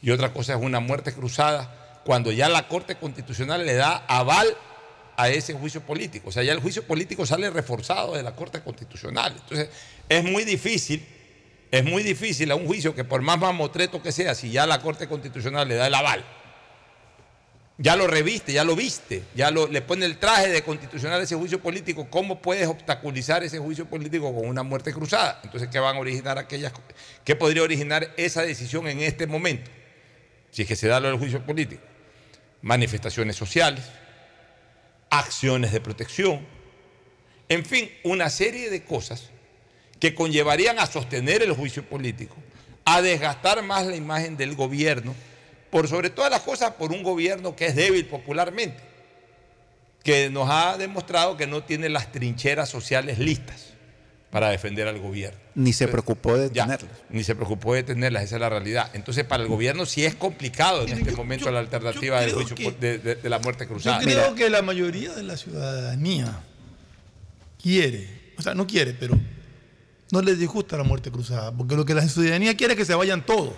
y 0.00 0.10
otra 0.10 0.32
cosa 0.32 0.54
es 0.54 0.60
una 0.62 0.80
muerte 0.80 1.12
cruzada 1.12 2.00
cuando 2.06 2.32
ya 2.32 2.48
la 2.48 2.68
Corte 2.68 2.94
Constitucional 2.96 3.66
le 3.66 3.74
da 3.74 3.96
aval 4.08 4.56
a 5.16 5.28
ese 5.28 5.52
juicio 5.54 5.80
político. 5.80 6.28
O 6.28 6.32
sea, 6.32 6.42
ya 6.42 6.52
el 6.52 6.60
juicio 6.60 6.84
político 6.84 7.26
sale 7.26 7.50
reforzado 7.50 8.14
de 8.14 8.22
la 8.22 8.34
Corte 8.34 8.60
Constitucional. 8.60 9.34
Entonces, 9.36 9.68
es 10.08 10.24
muy 10.24 10.44
difícil, 10.44 11.04
es 11.70 11.84
muy 11.84 12.02
difícil 12.02 12.50
a 12.50 12.54
un 12.54 12.66
juicio 12.66 12.94
que 12.94 13.04
por 13.04 13.22
más 13.22 13.38
mamotreto 13.38 14.02
que 14.02 14.12
sea, 14.12 14.34
si 14.34 14.50
ya 14.50 14.66
la 14.66 14.80
Corte 14.80 15.08
Constitucional 15.08 15.68
le 15.68 15.76
da 15.76 15.86
el 15.86 15.94
aval, 15.94 16.24
ya 17.76 17.96
lo 17.96 18.06
reviste, 18.06 18.52
ya 18.52 18.62
lo 18.62 18.76
viste, 18.76 19.24
ya 19.34 19.50
lo, 19.50 19.66
le 19.66 19.82
pone 19.82 20.06
el 20.06 20.18
traje 20.18 20.48
de 20.48 20.62
constitucional 20.62 21.20
a 21.20 21.24
ese 21.24 21.34
juicio 21.34 21.60
político, 21.60 22.06
¿cómo 22.08 22.40
puedes 22.40 22.68
obstaculizar 22.68 23.42
ese 23.42 23.58
juicio 23.58 23.86
político 23.86 24.32
con 24.32 24.46
una 24.46 24.62
muerte 24.62 24.92
cruzada? 24.92 25.40
Entonces, 25.42 25.68
¿qué 25.72 25.80
van 25.80 25.96
a 25.96 25.98
originar 25.98 26.38
aquellas 26.38 26.72
¿Qué 27.24 27.34
podría 27.34 27.64
originar 27.64 28.12
esa 28.16 28.42
decisión 28.42 28.86
en 28.86 29.00
este 29.00 29.26
momento? 29.26 29.70
Si 30.52 30.62
es 30.62 30.68
que 30.68 30.76
se 30.76 30.86
da 30.86 31.00
lo 31.00 31.08
del 31.08 31.18
juicio 31.18 31.44
político. 31.44 31.82
Manifestaciones 32.62 33.34
sociales, 33.34 33.84
acciones 35.10 35.72
de 35.72 35.80
protección, 35.80 36.46
en 37.48 37.64
fin, 37.64 37.90
una 38.04 38.30
serie 38.30 38.70
de 38.70 38.84
cosas 38.84 39.30
que 40.00 40.14
conllevarían 40.14 40.78
a 40.78 40.86
sostener 40.86 41.42
el 41.42 41.52
juicio 41.52 41.84
político, 41.84 42.36
a 42.84 43.02
desgastar 43.02 43.62
más 43.62 43.86
la 43.86 43.96
imagen 43.96 44.36
del 44.36 44.54
gobierno, 44.54 45.14
por 45.70 45.88
sobre 45.88 46.10
todas 46.10 46.30
las 46.30 46.42
cosas 46.42 46.72
por 46.74 46.92
un 46.92 47.02
gobierno 47.02 47.56
que 47.56 47.66
es 47.66 47.76
débil 47.76 48.06
popularmente, 48.06 48.82
que 50.02 50.30
nos 50.30 50.48
ha 50.50 50.76
demostrado 50.78 51.36
que 51.36 51.46
no 51.46 51.64
tiene 51.64 51.88
las 51.88 52.12
trincheras 52.12 52.68
sociales 52.68 53.18
listas 53.18 53.73
para 54.34 54.48
defender 54.48 54.88
al 54.88 54.98
gobierno. 54.98 55.38
Ni 55.54 55.72
se 55.72 55.86
preocupó 55.86 56.36
de 56.36 56.50
Ya, 56.52 56.64
tenerlas. 56.64 56.90
Ni 57.08 57.22
se 57.22 57.36
preocupó 57.36 57.72
de 57.74 57.84
tenerlas, 57.84 58.24
esa 58.24 58.34
es 58.34 58.40
la 58.40 58.48
realidad. 58.50 58.90
Entonces, 58.92 59.22
para 59.24 59.44
el 59.44 59.48
gobierno 59.48 59.86
sí 59.86 60.04
es 60.04 60.16
complicado 60.16 60.82
en 60.82 60.88
este 60.98 61.12
momento 61.12 61.48
la 61.52 61.60
alternativa 61.60 62.20
del 62.20 62.32
juicio 62.32 62.56
que- 62.56 62.72
de, 62.72 62.98
de- 62.98 63.14
de 63.14 63.28
la 63.30 63.38
muerte 63.38 63.62
Yo 63.62 63.68
cruzada. 63.70 64.00
creo 64.00 64.34
que 64.34 64.50
la 64.50 64.60
mayoría 64.60 65.12
de 65.14 65.22
la 65.22 65.36
ciudadanía 65.36 66.40
quiere, 67.62 68.32
o 68.36 68.42
sea, 68.42 68.54
no 68.54 68.66
quiere, 68.66 68.92
pero 68.94 69.16
no 70.10 70.20
les 70.20 70.36
disgusta 70.36 70.76
la 70.76 70.82
muerte 70.82 71.12
cruzada, 71.12 71.52
porque 71.52 71.76
lo 71.76 71.84
que 71.84 71.94
la 71.94 72.02
ciudadanía 72.08 72.56
quiere 72.56 72.72
es 72.72 72.78
que 72.78 72.84
se 72.84 72.94
vayan 72.96 73.24
todos. 73.24 73.54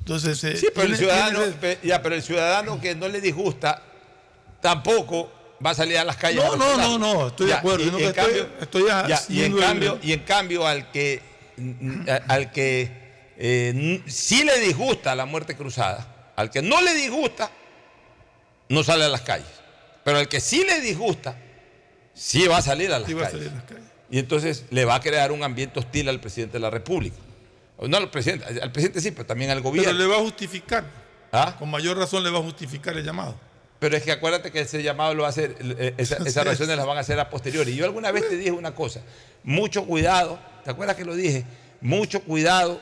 Entonces, 0.00 0.42
eh, 0.42 0.56
Sí, 0.56 0.66
pero 0.74 0.88
el 0.88 0.96
ciudadano, 0.96 1.38
ya, 1.84 2.02
pero 2.02 2.16
el 2.16 2.22
ciudadano 2.22 2.80
que 2.80 2.96
no 2.96 3.06
le 3.08 3.20
disgusta 3.20 3.80
tampoco 4.60 5.30
va 5.64 5.70
a 5.70 5.74
salir 5.74 5.98
a 5.98 6.04
las 6.04 6.16
calles. 6.16 6.42
No, 6.44 6.56
no, 6.56 6.76
no, 6.76 6.98
no, 6.98 7.26
estoy 7.28 7.46
de 7.48 7.54
acuerdo, 7.54 7.84
y- 7.84 7.88
en 7.88 7.94
estoy- 8.10 8.12
cambio- 8.12 8.48
estoy 8.60 8.84
ya, 8.86 9.22
y 9.28 9.42
en 9.44 9.56
cambio, 9.58 9.98
y 10.02 10.12
en 10.12 10.20
cambio 10.20 10.66
al 10.66 10.90
que 10.90 11.22
al 12.28 12.50
que 12.52 13.32
eh, 13.36 14.02
sí 14.06 14.44
le 14.44 14.58
disgusta 14.60 15.14
la 15.14 15.24
muerte 15.26 15.56
cruzada, 15.56 16.32
al 16.36 16.50
que 16.50 16.62
no 16.62 16.80
le 16.80 16.94
disgusta, 16.94 17.50
no 18.68 18.82
sale 18.82 19.04
a 19.04 19.08
las 19.08 19.20
calles. 19.22 19.46
Pero 20.04 20.18
al 20.18 20.28
que 20.28 20.40
sí 20.40 20.64
le 20.64 20.80
disgusta, 20.80 21.36
sí 22.14 22.46
va 22.48 22.56
a 22.58 22.62
salir 22.62 22.92
a 22.92 22.98
las 22.98 23.08
Sí 23.08 23.14
va 23.14 23.22
a 23.22 23.30
calles. 23.30 23.38
salir 23.44 23.52
a 23.52 23.54
las 23.60 23.64
calles. 23.64 23.84
Y 24.10 24.18
entonces 24.18 24.64
le 24.70 24.84
va 24.84 24.96
a 24.96 25.00
crear 25.00 25.30
un 25.32 25.42
ambiente 25.42 25.78
hostil 25.78 26.08
al 26.08 26.20
presidente 26.20 26.54
de 26.54 26.60
la 26.60 26.70
República. 26.70 27.16
No 27.80 27.96
al 27.96 28.10
presidente, 28.10 28.44
al 28.60 28.70
presidente 28.72 29.00
sí, 29.00 29.10
pero 29.10 29.26
también 29.26 29.50
al 29.50 29.60
gobierno. 29.60 29.90
Pero 29.90 29.98
le 29.98 30.06
va 30.06 30.16
a 30.16 30.20
justificar. 30.20 30.84
¿Ah? 31.32 31.56
Con 31.58 31.70
mayor 31.70 31.96
razón 31.96 32.22
le 32.22 32.30
va 32.30 32.38
a 32.38 32.42
justificar 32.42 32.96
el 32.96 33.04
llamado. 33.04 33.38
Pero 33.82 33.96
es 33.96 34.04
que 34.04 34.12
acuérdate 34.12 34.52
que 34.52 34.60
ese 34.60 34.80
llamado 34.80 35.12
lo 35.12 35.22
va 35.22 35.28
a 35.28 35.30
hacer, 35.30 35.56
esa- 35.98 36.16
esas 36.24 36.44
reacciones 36.44 36.76
las 36.76 36.86
van 36.86 36.98
a 36.98 37.00
hacer 37.00 37.18
a 37.18 37.28
posteriori. 37.28 37.74
Yo 37.74 37.84
alguna 37.84 38.12
vez 38.12 38.28
te 38.28 38.36
dije 38.36 38.52
una 38.52 38.76
cosa, 38.76 39.00
mucho 39.42 39.84
cuidado, 39.86 40.38
¿te 40.62 40.70
acuerdas 40.70 40.94
que 40.94 41.04
lo 41.04 41.16
dije? 41.16 41.42
Mucho 41.80 42.20
cuidado 42.22 42.80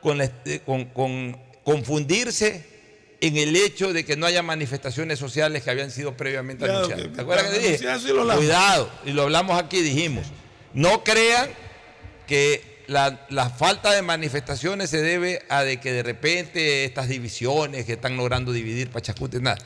con, 0.00 0.16
la- 0.16 0.30
eh, 0.46 0.60
con- 0.64 0.86
con 0.86 1.38
confundirse 1.62 2.64
en 3.20 3.36
el 3.36 3.54
hecho 3.54 3.92
de 3.92 4.06
que 4.06 4.16
no 4.16 4.24
haya 4.24 4.42
manifestaciones 4.42 5.18
sociales 5.18 5.62
que 5.62 5.70
habían 5.70 5.90
sido 5.90 6.16
previamente 6.16 6.64
Claro, 6.64 6.78
anunciadas. 6.86 7.06
que- 7.08 7.14
¿Te 7.16 7.20
acuerdas 7.20 7.46
que 7.50 7.58
te 7.58 7.68
dije? 7.72 8.14
lo. 8.14 8.34
Cuidado, 8.36 8.90
y 9.04 9.10
lo 9.12 9.24
hablamos 9.24 9.62
aquí, 9.62 9.82
dijimos, 9.82 10.26
no 10.72 11.04
crean 11.04 11.50
que 12.26 12.82
la, 12.86 13.26
la 13.28 13.50
falta 13.50 13.92
de 13.92 14.00
manifestaciones 14.00 14.88
se 14.88 15.02
debe 15.02 15.42
a 15.50 15.64
de 15.64 15.78
que 15.80 15.92
de 15.92 16.02
repente 16.02 16.86
estas 16.86 17.08
divisiones 17.08 17.84
que 17.84 17.92
están 17.92 18.16
logrando 18.16 18.52
dividir 18.52 18.88
Pachacute, 18.88 19.38
nada. 19.38 19.58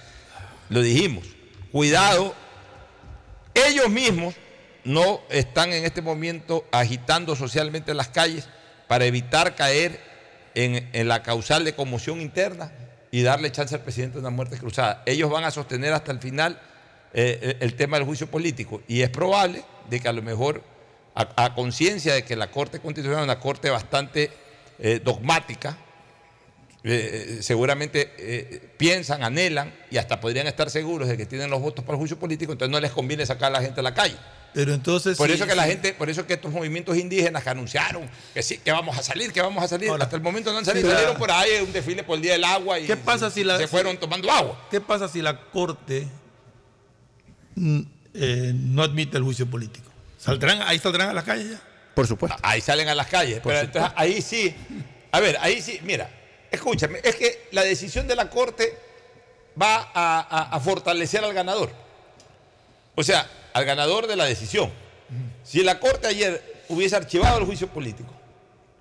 Lo 0.69 0.81
dijimos. 0.83 1.25
Cuidado, 1.73 2.35
ellos 3.55 3.89
mismos 3.91 4.35
no 4.85 5.21
están 5.31 5.73
en 5.73 5.85
este 5.85 6.03
momento 6.03 6.65
agitando 6.71 7.37
socialmente 7.37 7.95
las 7.95 8.09
calles 8.09 8.49
para 8.89 9.05
evitar 9.07 9.55
caer 9.55 10.01
en, 10.55 10.89
en 10.93 11.09
la 11.09 11.23
causal 11.23 11.65
de 11.65 11.75
conmoción 11.75 12.21
interna 12.21 12.73
y 13.11 13.23
darle 13.23 13.51
chance 13.53 13.75
al 13.75 13.83
presidente 13.83 14.15
de 14.15 14.21
una 14.21 14.31
muerte 14.31 14.59
cruzada. 14.59 15.03
Ellos 15.07 15.31
van 15.31 15.45
a 15.45 15.51
sostener 15.51 15.93
hasta 15.93 16.13
el 16.13 16.19
final 16.19 16.61
eh, 17.13 17.59
el, 17.61 17.75
tema 17.75 17.97
del 17.97 18.07
juicio 18.07 18.27
político 18.29 18.83
y 18.89 19.03
es 19.03 19.11
probable 19.11 19.63
de 19.89 20.01
que 20.01 20.09
a 20.09 20.13
lo 20.13 20.21
mejor 20.21 20.65
a, 21.15 21.45
a 21.45 21.55
conciencia 21.55 22.13
de 22.15 22.25
que 22.25 22.35
la 22.35 22.51
Corte 22.51 22.81
Constitucional 22.81 23.21
es 23.21 23.25
una 23.25 23.39
corte 23.39 23.71
bastante 23.71 24.33
eh, 24.81 25.01
dogmática, 25.03 25.79
eh, 26.87 27.37
eh, 27.39 27.43
seguramente 27.43 28.13
eh, 28.19 28.61
piensan, 28.77 29.23
anhelan 29.25 29.73
y 29.91 29.97
hasta 29.97 30.21
podrían 30.21 30.47
estar 30.47 30.69
seguros 30.71 31.09
de 31.09 31.17
que 31.17 31.25
tienen 31.25 31.49
los 31.51 31.61
votos 31.61 31.83
para 31.85 31.95
el 31.95 31.99
juicio 31.99 32.19
político, 32.19 32.53
entonces 32.53 32.71
no 32.71 32.79
les 32.79 32.93
conviene 32.93 33.25
sacar 33.25 33.47
a 33.49 33.59
la 33.59 33.63
gente 33.63 33.81
a 33.81 33.83
la 33.83 33.95
calle. 33.95 34.17
Pero 34.53 34.73
entonces. 34.73 35.17
Por 35.17 35.29
sí, 35.29 35.35
eso 35.35 35.47
que 35.47 35.55
la 35.57 35.65
sí. 35.65 35.71
gente, 35.71 35.95
por 35.95 36.09
eso 36.11 36.27
que 36.27 36.35
estos 36.35 36.53
movimientos 36.53 36.97
indígenas 36.97 37.43
que 37.43 37.51
anunciaron 37.51 38.09
que 38.35 38.43
sí, 38.43 38.59
que 38.59 38.71
vamos 38.71 38.97
a 38.99 39.03
salir, 39.03 39.33
que 39.33 39.41
vamos 39.41 39.65
a 39.65 39.67
salir, 39.67 39.89
Ahora, 39.89 40.05
hasta 40.05 40.15
el 40.17 40.23
momento 40.23 40.53
no 40.53 40.59
han 40.59 40.65
salido, 40.65 40.89
la- 40.89 40.95
salieron 40.95 41.17
por 41.17 41.31
ahí 41.31 41.51
un 41.67 41.73
desfile 41.73 42.05
por 42.05 42.17
el 42.17 42.23
día 42.23 42.33
del 42.35 42.45
agua 42.45 42.79
y 42.79 42.87
¿Qué 42.87 42.97
pasa 42.97 43.31
si 43.31 43.43
la- 43.45 43.57
se 43.59 43.67
fueron 43.67 43.97
tomando 43.97 44.31
agua. 44.31 44.69
¿Qué 44.71 44.81
pasa 44.81 45.09
si 45.09 45.23
la 45.23 45.41
Corte 45.51 46.07
mm, 47.57 47.81
eh, 48.15 48.53
no 48.55 48.83
admite 48.83 49.17
el 49.17 49.23
juicio 49.25 49.47
político? 49.47 49.91
¿Saldrán, 50.19 50.63
ahí 50.63 50.79
saldrán 50.79 51.09
a 51.11 51.13
las 51.15 51.25
calles 51.25 51.51
ya? 51.51 51.61
Por 51.95 52.07
supuesto. 52.07 52.37
Ahí 52.43 52.61
salen 52.61 52.89
a 52.89 52.95
las 52.95 53.07
calles, 53.09 53.41
pero 53.43 53.59
entonces 53.61 53.91
ahí 53.97 54.21
sí, 54.23 54.55
a 55.13 55.21
ver, 55.21 55.37
ahí 55.41 55.61
sí, 55.63 55.79
mira, 55.83 56.11
escúchame, 56.55 57.01
es 57.03 57.17
que 57.17 57.49
la 57.53 57.63
decisión 57.63 58.07
de 58.07 58.17
la 58.17 58.31
Corte 58.31 58.77
va 59.61 59.91
a, 59.95 60.21
a- 60.21 60.57
a 60.57 60.61
fortalecer 60.61 61.23
al 61.25 61.33
ganador. 61.35 61.71
O 62.95 63.03
sea, 63.03 63.29
al 63.53 63.65
ganador 63.65 64.07
de 64.07 64.17
la 64.17 64.25
decisión. 64.25 64.71
Si 65.43 65.63
la 65.63 65.79
Corte 65.79 66.07
ayer 66.07 66.65
hubiese 66.69 66.97
archivado 66.97 67.39
el 67.39 67.45
juicio 67.45 67.69
político, 67.69 68.13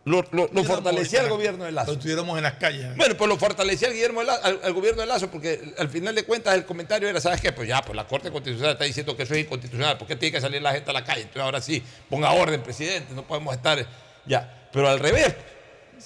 lo, 0.06 0.26
lo- 0.32 0.50
lo 0.52 0.64
fortalecía 0.66 1.22
el 1.22 1.30
gobierno 1.30 1.64
de 1.66 1.72
Lazo. 1.72 1.92
Lo 1.92 1.98
estuviéramos 1.98 2.36
en 2.38 2.44
las 2.44 2.54
calles. 2.56 2.96
Bueno, 2.98 3.16
pues 3.16 3.28
lo 3.30 3.38
fortalecía 3.38 3.88
el 3.88 3.94
Guillermo 3.94 4.20
de 4.22 4.28
Lazo- 4.28 4.44
al, 4.44 4.60
al 4.64 4.74
gobierno 4.74 5.02
de 5.02 5.08
Lazo, 5.08 5.30
porque 5.32 5.74
al 5.78 5.90
final 5.90 6.14
de 6.16 6.24
cuentas 6.24 6.56
el 6.56 6.66
comentario 6.66 7.08
era, 7.08 7.22
¿sabes 7.22 7.40
qué? 7.42 7.52
Pues 7.52 7.68
ya, 7.68 7.82
pues 7.82 7.96
la 7.96 8.06
Corte 8.08 8.32
Constitucional 8.32 8.74
está 8.74 8.84
diciendo 8.86 9.16
que 9.16 9.24
eso 9.24 9.34
es 9.34 9.42
inconstitucional, 9.42 9.98
¿por 9.98 10.08
qué 10.08 10.16
tiene 10.16 10.34
que 10.34 10.42
salir 10.42 10.62
la 10.62 10.74
gente 10.74 10.90
a 10.90 10.94
la 10.94 11.04
calle? 11.04 11.22
Entonces 11.22 11.42
ahora 11.44 11.62
sí, 11.62 11.82
ponga 12.10 12.32
orden, 12.32 12.62
presidente, 12.64 13.14
no 13.14 13.24
podemos 13.26 13.56
estar 13.56 13.86
ya. 14.26 14.68
Pero 14.74 14.90
al 14.90 15.00
revés, 15.00 15.28
eh, 15.28 15.36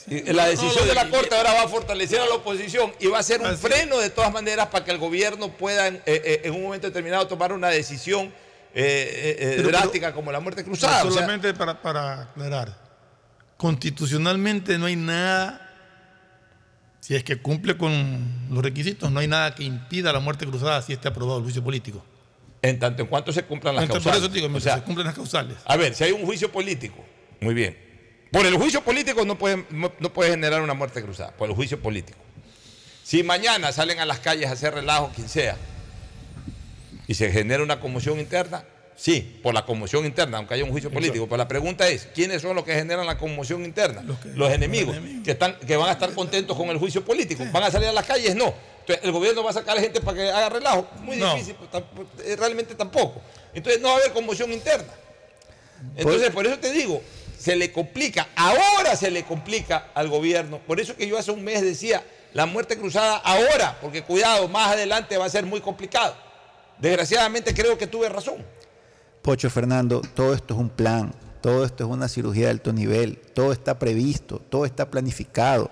la 0.07 0.47
decisión 0.47 0.87
de 0.87 0.93
la 0.95 1.09
Corte 1.09 1.35
ahora 1.35 1.53
va 1.53 1.63
a 1.63 1.67
fortalecer 1.67 2.19
a 2.19 2.25
la 2.27 2.35
oposición 2.35 2.93
y 2.99 3.07
va 3.07 3.19
a 3.19 3.23
ser 3.23 3.41
un 3.41 3.47
Así 3.47 3.57
freno 3.65 3.97
de 3.99 4.09
todas 4.09 4.31
maneras 4.31 4.67
para 4.67 4.85
que 4.85 4.91
el 4.91 4.97
gobierno 4.97 5.51
pueda 5.57 5.87
en, 5.87 5.95
eh, 5.95 6.01
eh, 6.05 6.41
en 6.45 6.53
un 6.55 6.63
momento 6.63 6.87
determinado 6.87 7.27
tomar 7.27 7.51
una 7.53 7.69
decisión 7.69 8.31
eh, 8.73 9.53
Pero- 9.57 9.69
drástica 9.69 10.13
como 10.13 10.31
la 10.31 10.39
muerte 10.39 10.63
cruzada. 10.63 10.99
o 11.03 11.11
sea, 11.11 11.21
solamente 11.21 11.53
para, 11.53 11.81
para 11.81 12.21
aclarar. 12.23 12.77
Constitucionalmente 13.57 14.77
no 14.77 14.85
hay 14.85 14.95
nada, 14.95 15.61
si 16.99 17.15
es 17.15 17.23
que 17.23 17.37
cumple 17.41 17.75
con 17.75 18.47
los 18.51 18.63
requisitos, 18.63 19.11
no 19.11 19.19
hay 19.19 19.27
nada 19.27 19.55
que 19.55 19.63
impida 19.63 20.13
la 20.13 20.19
muerte 20.19 20.45
cruzada 20.45 20.81
si 20.81 20.93
esté 20.93 21.07
aprobado 21.07 21.39
el 21.39 21.43
juicio 21.43 21.63
político. 21.63 22.03
en 22.61 22.79
tanto 22.79 23.01
en 23.03 23.07
cuanto 23.07 23.31
se 23.31 23.43
cumplan 23.43 23.75
las 23.75 23.83
Entonces, 23.85 24.03
por 24.03 24.11
causales. 24.13 24.29
eso 24.29 24.33
digo, 24.33 24.45
O 24.45 24.49
mientras 24.49 24.73
sea, 24.75 24.81
se 24.81 24.85
cumplen 24.85 25.07
las 25.07 25.15
causales. 25.15 25.57
A 25.65 25.75
ver, 25.75 25.93
si 25.95 26.03
hay 26.03 26.11
un 26.11 26.23
juicio 26.25 26.51
político, 26.51 27.03
muy 27.41 27.53
bien. 27.55 27.77
Por 28.37 28.45
el 28.45 28.53
juicio 28.55 28.81
político 28.83 29.25
no 29.25 29.35
puede, 29.35 29.65
no, 29.71 29.89
puede 30.13 30.29
generar 30.29 30.61
una 30.61 30.75
muerte 30.75 31.01
cruzada, 31.01 31.31
por 31.31 31.49
el 31.49 31.55
juicio 31.55 31.81
político. 31.81 32.19
Si 33.03 33.23
mañana 33.23 33.71
salen 33.71 33.99
a 33.99 34.05
las 34.05 34.19
calles 34.19 34.45
a 34.47 34.51
hacer 34.51 34.75
relajo, 34.75 35.09
quien 35.15 35.27
sea, 35.27 35.57
y 37.07 37.15
se 37.15 37.31
genera 37.31 37.63
una 37.63 37.79
conmoción 37.79 38.19
interna, 38.19 38.63
sí, 38.95 39.39
por 39.41 39.55
la 39.55 39.65
conmoción 39.65 40.05
interna, 40.05 40.37
aunque 40.37 40.53
haya 40.53 40.63
un 40.65 40.69
juicio 40.69 40.91
político. 40.91 41.25
Pero 41.25 41.37
la 41.37 41.47
pregunta 41.47 41.87
es, 41.87 42.09
¿quiénes 42.13 42.43
son 42.43 42.55
los 42.55 42.63
que 42.63 42.75
generan 42.75 43.07
la 43.07 43.17
conmoción 43.17 43.65
interna? 43.65 44.03
Los, 44.03 44.19
que- 44.19 44.27
enemigos, 44.29 44.37
los 44.37 44.97
enemigos. 44.97 45.23
Que, 45.25 45.31
están, 45.31 45.57
que 45.57 45.75
van 45.75 45.89
a 45.89 45.93
estar 45.93 46.13
contentos 46.13 46.55
con 46.55 46.69
el 46.69 46.77
juicio 46.77 47.03
político. 47.03 47.43
¿Van 47.51 47.63
a 47.63 47.71
salir 47.71 47.87
a 47.87 47.91
las 47.91 48.05
calles? 48.05 48.35
No. 48.35 48.53
Entonces, 48.81 49.03
¿el 49.03 49.11
gobierno 49.13 49.43
va 49.43 49.49
a 49.49 49.53
sacar 49.53 49.71
a 49.71 49.75
la 49.77 49.81
gente 49.81 49.99
para 49.99 50.15
que 50.15 50.29
haga 50.29 50.49
relajo? 50.49 50.87
Muy 51.01 51.15
No. 51.17 51.33
difícil, 51.33 51.55
pues, 51.55 51.71
tamp- 51.71 52.05
eh, 52.23 52.35
realmente 52.35 52.75
tampoco. 52.75 53.19
Entonces 53.55 53.81
no 53.81 53.87
va 53.87 53.95
a 53.95 53.97
haber 53.97 54.11
conmoción 54.11 54.53
interna. 54.53 54.93
Entonces, 55.95 56.29
por 56.29 56.45
eso 56.45 56.59
te 56.59 56.71
digo, 56.71 57.01
se 57.37 57.55
le 57.55 57.71
complica, 57.71 58.29
ahora 58.35 58.95
se 58.95 59.11
le 59.11 59.23
complica 59.23 59.91
al 59.93 60.09
gobierno. 60.09 60.59
Por 60.59 60.79
eso 60.79 60.95
que 60.95 61.07
yo 61.07 61.17
hace 61.17 61.31
un 61.31 61.43
mes 61.43 61.61
decía, 61.61 62.03
la 62.33 62.45
muerte 62.45 62.77
cruzada 62.77 63.17
ahora, 63.17 63.77
porque 63.81 64.03
cuidado, 64.03 64.47
más 64.47 64.73
adelante 64.73 65.17
va 65.17 65.25
a 65.25 65.29
ser 65.29 65.45
muy 65.45 65.61
complicado. 65.61 66.15
Desgraciadamente 66.79 67.53
creo 67.53 67.77
que 67.77 67.87
tuve 67.87 68.09
razón. 68.09 68.45
Pocho 69.21 69.49
Fernando, 69.49 70.01
todo 70.13 70.33
esto 70.33 70.53
es 70.53 70.59
un 70.59 70.69
plan, 70.69 71.13
todo 71.41 71.65
esto 71.65 71.83
es 71.83 71.89
una 71.89 72.07
cirugía 72.07 72.45
de 72.45 72.51
alto 72.51 72.73
nivel, 72.73 73.19
todo 73.33 73.51
está 73.51 73.77
previsto, 73.77 74.39
todo 74.49 74.65
está 74.65 74.89
planificado. 74.89 75.69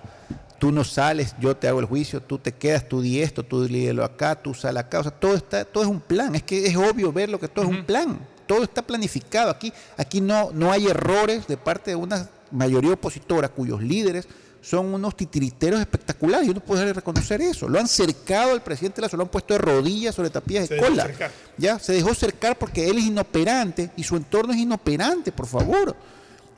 Tú 0.59 0.71
no 0.71 0.83
sales, 0.83 1.35
yo 1.39 1.55
te 1.55 1.67
hago 1.67 1.79
el 1.79 1.85
juicio, 1.85 2.21
tú 2.21 2.37
te 2.37 2.53
quedas, 2.53 2.87
tú 2.87 3.01
di 3.01 3.21
esto, 3.21 3.43
tú 3.43 3.67
acá, 4.03 4.35
tú 4.35 4.53
sal 4.53 4.77
acá, 4.77 4.99
o 4.99 5.03
sea, 5.03 5.11
todo 5.11 5.35
está, 5.35 5.65
todo 5.65 5.83
es 5.83 5.89
un 5.89 5.99
plan, 5.99 6.33
es 6.35 6.43
que 6.43 6.65
es 6.65 6.75
obvio 6.75 7.11
ver 7.11 7.29
lo 7.29 7.39
que 7.39 7.47
todo 7.47 7.65
es 7.65 7.71
un 7.71 7.85
plan, 7.85 8.19
todo 8.45 8.63
está 8.63 8.81
planificado. 8.81 9.49
Aquí, 9.49 9.71
aquí 9.97 10.21
no, 10.21 10.51
no 10.51 10.71
hay 10.71 10.87
errores 10.87 11.47
de 11.47 11.57
parte 11.57 11.91
de 11.91 11.95
una 11.95 12.29
mayoría 12.51 12.93
opositora 12.93 13.49
cuyos 13.49 13.81
líderes 13.81 14.27
son 14.65 14.95
unos 14.95 15.15
titiriteros 15.15 15.79
espectaculares 15.79 16.47
y 16.47 16.49
uno 16.49 16.59
puede 16.59 16.91
reconocer 16.91 17.39
eso. 17.39 17.69
Lo 17.69 17.79
han 17.79 17.87
cercado 17.87 18.51
al 18.51 18.63
presidente 18.63 18.99
Lazo, 18.99 19.15
lo 19.15 19.23
han 19.23 19.29
puesto 19.29 19.53
de 19.53 19.59
rodillas 19.59 20.15
sobre 20.15 20.31
tapillas 20.31 20.67
de 20.67 20.77
cola. 20.77 21.07
¿ya? 21.55 21.77
Se 21.77 21.93
dejó 21.93 22.15
cercar 22.15 22.57
porque 22.57 22.89
él 22.89 22.97
es 22.97 23.05
inoperante 23.05 23.91
y 23.95 24.03
su 24.03 24.15
entorno 24.15 24.53
es 24.53 24.59
inoperante, 24.59 25.31
por 25.31 25.45
favor, 25.45 25.95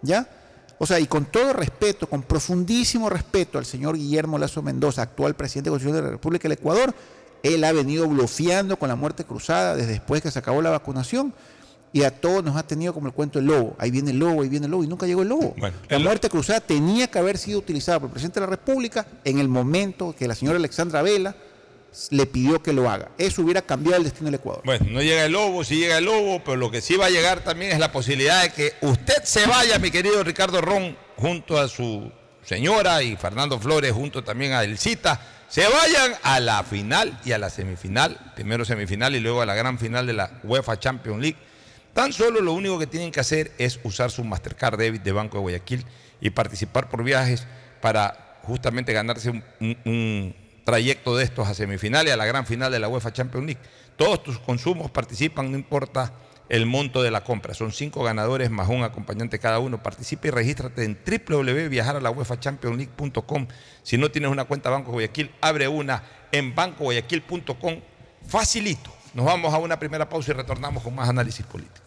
¿ya? 0.01 0.25
O 0.79 0.85
sea, 0.85 1.01
y 1.01 1.07
con 1.07 1.25
todo 1.25 1.51
respeto, 1.51 2.07
con 2.07 2.21
profundísimo 2.21 3.09
respeto 3.09 3.57
al 3.57 3.65
señor 3.65 3.97
Guillermo 3.97 4.37
Lazo 4.37 4.61
Mendoza, 4.61 5.01
actual 5.01 5.35
presidente 5.35 5.69
constitucional 5.69 6.03
de 6.03 6.07
la 6.07 6.11
República 6.13 6.43
del 6.43 6.53
Ecuador, 6.53 6.93
él 7.43 7.63
ha 7.65 7.73
venido 7.73 8.07
bloqueando 8.07 8.77
con 8.77 8.87
la 8.87 8.95
muerte 8.95 9.25
cruzada 9.25 9.75
desde 9.75 9.91
después 9.93 10.21
que 10.21 10.31
se 10.31 10.39
acabó 10.39 10.61
la 10.61 10.69
vacunación 10.69 11.33
y 11.93 12.03
a 12.03 12.11
todos 12.11 12.43
nos 12.43 12.55
ha 12.55 12.63
tenido 12.63 12.93
como 12.93 13.07
el 13.07 13.13
cuento 13.13 13.39
del 13.39 13.47
lobo. 13.47 13.75
Ahí 13.79 13.89
viene 13.91 14.11
el 14.11 14.19
lobo, 14.19 14.41
ahí 14.43 14.49
viene 14.49 14.65
el 14.65 14.71
lobo 14.71 14.83
y 14.83 14.87
nunca 14.87 15.05
llegó 15.07 15.21
el 15.23 15.29
lobo. 15.29 15.55
Bueno, 15.57 15.75
la 15.89 15.97
el- 15.97 16.03
muerte 16.03 16.29
cruzada 16.29 16.59
tenía 16.59 17.07
que 17.07 17.17
haber 17.19 17.37
sido 17.37 17.59
utilizada 17.59 17.99
por 17.99 18.07
el 18.09 18.11
presidente 18.13 18.39
de 18.39 18.45
la 18.45 18.49
República 18.51 19.07
en 19.23 19.39
el 19.39 19.47
momento 19.47 20.13
que 20.17 20.27
la 20.27 20.35
señora 20.35 20.57
Alexandra 20.57 21.01
Vela 21.01 21.35
le 22.11 22.25
pidió 22.27 22.61
que 22.61 22.73
lo 22.73 22.89
haga. 22.89 23.09
Eso 23.17 23.41
hubiera 23.41 23.61
cambiado 23.61 23.97
el 23.97 24.03
destino 24.03 24.25
del 24.25 24.35
Ecuador. 24.35 24.61
Bueno, 24.65 24.85
no 24.89 25.01
llega 25.01 25.25
el 25.25 25.31
lobo, 25.31 25.63
sí 25.63 25.77
llega 25.77 25.97
el 25.97 26.05
lobo, 26.05 26.41
pero 26.43 26.57
lo 26.57 26.69
que 26.69 26.81
sí 26.81 26.95
va 26.95 27.07
a 27.07 27.09
llegar 27.09 27.39
también 27.43 27.71
es 27.71 27.79
la 27.79 27.91
posibilidad 27.91 28.43
de 28.43 28.51
que 28.51 28.73
usted 28.81 29.23
se 29.23 29.47
vaya, 29.47 29.79
mi 29.79 29.89
querido 29.89 30.23
Ricardo 30.23 30.61
Ron, 30.61 30.95
junto 31.15 31.57
a 31.59 31.67
su 31.67 32.11
señora 32.43 33.01
y 33.01 33.15
Fernando 33.15 33.59
Flores, 33.59 33.93
junto 33.93 34.23
también 34.23 34.51
a 34.53 34.63
Elcita, 34.63 35.19
se 35.49 35.65
vayan 35.67 36.11
a 36.23 36.39
la 36.39 36.61
final 36.63 37.17
y 37.25 37.31
a 37.31 37.37
la 37.39 37.49
semifinal, 37.49 38.17
primero 38.35 38.63
semifinal 38.65 39.15
y 39.15 39.19
luego 39.21 39.41
a 39.41 39.45
la 39.45 39.55
gran 39.55 39.79
final 39.79 40.05
de 40.05 40.13
la 40.13 40.39
UEFA 40.43 40.77
Champions 40.77 41.21
League. 41.21 41.37
Tan 41.97 42.13
solo 42.13 42.39
lo 42.41 42.53
único 42.53 42.77
que 42.77 42.85
tienen 42.85 43.11
que 43.11 43.19
hacer 43.19 43.51
es 43.57 43.79
usar 43.83 44.11
su 44.11 44.23
Mastercard 44.23 44.77
Debit 44.77 45.01
de 45.01 45.11
Banco 45.11 45.37
de 45.37 45.41
Guayaquil 45.41 45.83
y 46.21 46.29
participar 46.29 46.89
por 46.89 47.03
viajes 47.03 47.47
para 47.81 48.37
justamente 48.43 48.93
ganarse 48.93 49.31
un, 49.59 50.35
trayecto 50.63 51.17
de 51.17 51.23
estos 51.23 51.47
a 51.47 51.55
semifinales, 51.55 52.13
a 52.13 52.17
la 52.17 52.27
gran 52.27 52.45
final 52.45 52.71
de 52.71 52.77
la 52.77 52.87
UEFA 52.87 53.13
Champions 53.13 53.47
League. 53.47 53.59
Todos 53.95 54.21
tus 54.21 54.37
consumos 54.37 54.91
participan, 54.91 55.51
no 55.51 55.57
importa 55.57 56.13
el 56.49 56.67
monto 56.67 57.01
de 57.01 57.09
la 57.09 57.23
compra. 57.23 57.55
Son 57.55 57.71
cinco 57.71 58.03
ganadores 58.03 58.51
más 58.51 58.69
un 58.69 58.83
acompañante 58.83 59.39
cada 59.39 59.57
uno. 59.57 59.81
Participa 59.81 60.27
y 60.27 60.29
regístrate 60.29 60.83
en 60.83 60.99
www.viajaralaUEFAChampionLeague.com. 61.03 63.47
Si 63.81 63.97
no 63.97 64.11
tienes 64.11 64.29
una 64.29 64.45
cuenta 64.45 64.69
Banco 64.69 64.91
Guayaquil, 64.91 65.31
abre 65.41 65.67
una 65.67 66.03
en 66.31 66.53
bancoguayaquil.com. 66.53 67.81
Facilito. 68.27 68.93
Nos 69.15 69.25
vamos 69.25 69.51
a 69.51 69.57
una 69.57 69.79
primera 69.79 70.07
pausa 70.07 70.29
y 70.29 70.35
retornamos 70.35 70.83
con 70.83 70.93
más 70.93 71.09
análisis 71.09 71.43
político. 71.43 71.86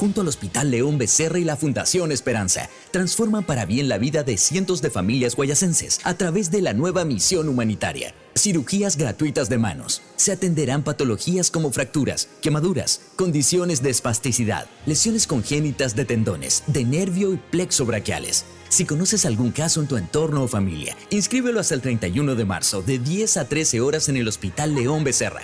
junto 0.01 0.21
al 0.21 0.27
Hospital 0.29 0.71
León 0.71 0.97
Becerra 0.97 1.37
y 1.37 1.43
la 1.43 1.55
Fundación 1.55 2.11
Esperanza, 2.11 2.71
transforman 2.89 3.43
para 3.43 3.67
bien 3.67 3.87
la 3.87 3.99
vida 3.99 4.23
de 4.23 4.35
cientos 4.35 4.81
de 4.81 4.89
familias 4.89 5.35
guayasenses 5.35 5.99
a 6.03 6.15
través 6.15 6.49
de 6.49 6.63
la 6.63 6.73
nueva 6.73 7.05
misión 7.05 7.47
humanitaria. 7.47 8.15
Cirugías 8.35 8.97
gratuitas 8.97 9.47
de 9.47 9.59
manos. 9.59 10.01
Se 10.15 10.31
atenderán 10.31 10.81
patologías 10.81 11.51
como 11.51 11.71
fracturas, 11.71 12.29
quemaduras, 12.41 13.01
condiciones 13.15 13.83
de 13.83 13.91
espasticidad, 13.91 14.65
lesiones 14.87 15.27
congénitas 15.27 15.95
de 15.95 16.05
tendones, 16.05 16.63
de 16.65 16.83
nervio 16.83 17.35
y 17.35 17.37
plexo 17.37 17.85
braquiales. 17.85 18.45
Si 18.69 18.85
conoces 18.85 19.27
algún 19.27 19.51
caso 19.51 19.81
en 19.81 19.87
tu 19.87 19.97
entorno 19.97 20.41
o 20.41 20.47
familia, 20.47 20.97
inscríbelo 21.11 21.59
hasta 21.59 21.75
el 21.75 21.81
31 21.81 22.33
de 22.33 22.45
marzo 22.45 22.81
de 22.81 22.97
10 22.97 23.37
a 23.37 23.45
13 23.47 23.81
horas 23.81 24.09
en 24.09 24.17
el 24.17 24.27
Hospital 24.27 24.73
León 24.73 25.03
Becerra. 25.03 25.43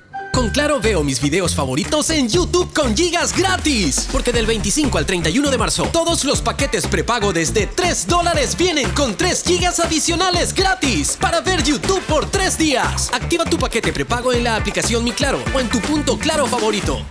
Con 0.33 0.49
Claro 0.49 0.79
veo 0.79 1.03
mis 1.03 1.21
videos 1.21 1.53
favoritos 1.53 2.09
en 2.09 2.29
YouTube 2.29 2.73
con 2.73 2.95
gigas 2.95 3.35
gratis. 3.35 4.07
Porque 4.11 4.31
del 4.31 4.45
25 4.45 4.97
al 4.97 5.05
31 5.05 5.51
de 5.51 5.57
marzo, 5.57 5.89
todos 5.91 6.23
los 6.23 6.41
paquetes 6.41 6.87
prepago 6.87 7.33
desde 7.33 7.67
3 7.67 8.07
dólares 8.07 8.55
vienen 8.57 8.89
con 8.91 9.15
3 9.15 9.43
gigas 9.43 9.79
adicionales 9.79 10.53
gratis 10.53 11.17
para 11.19 11.41
ver 11.41 11.63
YouTube 11.63 12.01
por 12.03 12.29
3 12.29 12.57
días. 12.57 13.11
Activa 13.13 13.43
tu 13.45 13.57
paquete 13.57 13.91
prepago 13.91 14.31
en 14.33 14.45
la 14.45 14.55
aplicación 14.55 15.03
Mi 15.03 15.11
Claro 15.11 15.43
o 15.53 15.59
en 15.59 15.69
tu 15.69 15.81
punto 15.81 16.17
Claro 16.17 16.47
favorito. 16.47 17.05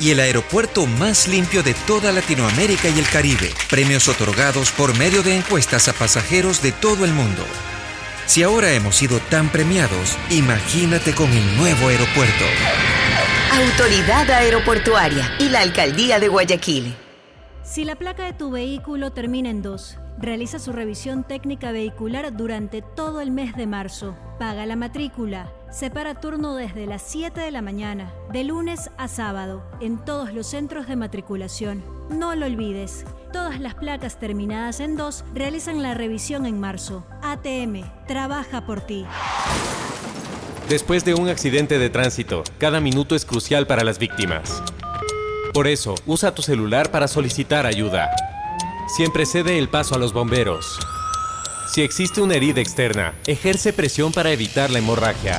y 0.00 0.10
el 0.10 0.20
aeropuerto 0.20 0.86
más 0.86 1.28
limpio 1.28 1.62
de 1.62 1.74
toda 1.86 2.10
Latinoamérica 2.10 2.88
y 2.88 2.98
el 2.98 3.08
Caribe. 3.08 3.50
Premios 3.68 4.08
otorgados 4.08 4.72
por 4.72 4.96
medio 4.98 5.22
de 5.22 5.36
encuestas 5.36 5.88
a 5.88 5.92
pasajeros 5.92 6.62
de 6.62 6.72
todo 6.72 7.04
el 7.04 7.12
mundo. 7.12 7.44
Si 8.26 8.42
ahora 8.42 8.72
hemos 8.72 8.96
sido 8.96 9.18
tan 9.18 9.50
premiados, 9.50 10.16
imagínate 10.30 11.14
con 11.14 11.30
el 11.30 11.56
nuevo 11.56 11.88
aeropuerto. 11.88 12.44
Autoridad 13.52 14.30
Aeroportuaria 14.30 15.36
y 15.38 15.48
la 15.48 15.60
Alcaldía 15.60 16.18
de 16.18 16.28
Guayaquil. 16.28 16.94
Si 17.62 17.84
la 17.84 17.96
placa 17.96 18.24
de 18.24 18.32
tu 18.32 18.50
vehículo 18.50 19.10
termina 19.10 19.50
en 19.50 19.62
2, 19.62 19.98
realiza 20.18 20.58
su 20.58 20.72
revisión 20.72 21.24
técnica 21.24 21.72
vehicular 21.72 22.34
durante 22.36 22.82
todo 22.82 23.20
el 23.20 23.30
mes 23.30 23.54
de 23.54 23.66
marzo. 23.66 24.16
Paga 24.38 24.64
la 24.64 24.76
matrícula. 24.76 25.52
Separa 25.70 26.16
turno 26.16 26.56
desde 26.56 26.84
las 26.86 27.00
7 27.02 27.40
de 27.40 27.52
la 27.52 27.62
mañana, 27.62 28.12
de 28.32 28.42
lunes 28.42 28.90
a 28.98 29.06
sábado, 29.06 29.62
en 29.80 30.04
todos 30.04 30.32
los 30.32 30.48
centros 30.48 30.88
de 30.88 30.96
matriculación. 30.96 31.84
No 32.10 32.34
lo 32.34 32.46
olvides. 32.46 33.04
Todas 33.32 33.60
las 33.60 33.76
placas 33.76 34.18
terminadas 34.18 34.80
en 34.80 34.96
2 34.96 35.24
realizan 35.32 35.80
la 35.80 35.94
revisión 35.94 36.44
en 36.44 36.58
marzo. 36.58 37.06
ATM, 37.22 37.84
trabaja 38.08 38.66
por 38.66 38.80
ti. 38.80 39.06
Después 40.68 41.04
de 41.04 41.14
un 41.14 41.28
accidente 41.28 41.78
de 41.78 41.88
tránsito, 41.88 42.42
cada 42.58 42.80
minuto 42.80 43.14
es 43.14 43.24
crucial 43.24 43.68
para 43.68 43.84
las 43.84 44.00
víctimas. 44.00 44.64
Por 45.54 45.68
eso, 45.68 45.94
usa 46.04 46.34
tu 46.34 46.42
celular 46.42 46.90
para 46.90 47.06
solicitar 47.06 47.66
ayuda. 47.66 48.10
Siempre 48.96 49.24
cede 49.24 49.56
el 49.56 49.68
paso 49.68 49.94
a 49.94 49.98
los 49.98 50.12
bomberos. 50.12 50.80
Si 51.70 51.82
existe 51.82 52.20
una 52.20 52.34
herida 52.34 52.60
externa, 52.60 53.14
ejerce 53.28 53.72
presión 53.72 54.10
para 54.10 54.32
evitar 54.32 54.70
la 54.70 54.80
hemorragia. 54.80 55.38